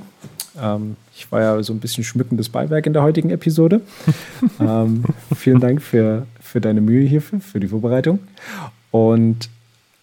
Ähm, 0.60 0.96
ich 1.22 1.32
war 1.32 1.42
ja 1.42 1.62
so 1.62 1.72
ein 1.72 1.80
bisschen 1.80 2.04
schmückendes 2.04 2.50
Beiwerk 2.50 2.88
in 2.88 2.94
der 2.94 3.04
heutigen 3.04 3.30
Episode. 3.30 3.82
ähm, 4.60 5.04
vielen 5.36 5.60
Dank 5.60 5.82
für, 5.82 6.26
für 6.40 6.60
deine 6.60 6.82
Mühe 6.82 7.08
hierfür, 7.08 7.40
für 7.40 7.60
die 7.60 7.68
Vorbereitung. 7.68 8.20
Und 8.90 9.50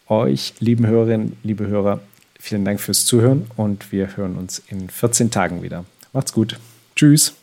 euch, 0.07 0.55
lieben 0.61 0.87
Hörerinnen, 0.87 1.37
liebe 1.43 1.67
Hörer, 1.67 2.01
vielen 2.39 2.65
Dank 2.65 2.81
fürs 2.81 3.05
Zuhören 3.05 3.51
und 3.57 3.91
wir 3.91 4.17
hören 4.17 4.37
uns 4.37 4.63
in 4.69 4.89
14 4.89 5.33
Tagen 5.33 5.63
wieder. 5.63 5.85
Macht's 6.13 6.33
gut. 6.33 6.59
Tschüss. 6.95 7.35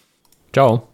Ciao. 0.53 0.87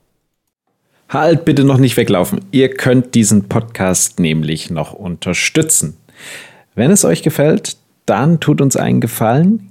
Halt 1.07 1.45
bitte 1.45 1.63
noch 1.63 1.77
nicht 1.77 1.97
weglaufen. 1.97 2.41
Ihr 2.51 2.73
könnt 2.73 3.13
diesen 3.13 3.47
Podcast 3.47 4.19
nämlich 4.19 4.71
noch 4.71 4.93
unterstützen. 4.93 5.97
Wenn 6.73 6.89
es 6.89 7.05
euch 7.05 7.21
gefällt, 7.21 7.77
dann 8.07 8.39
tut 8.39 8.59
uns 8.59 8.75
einen 8.75 9.01
Gefallen, 9.01 9.70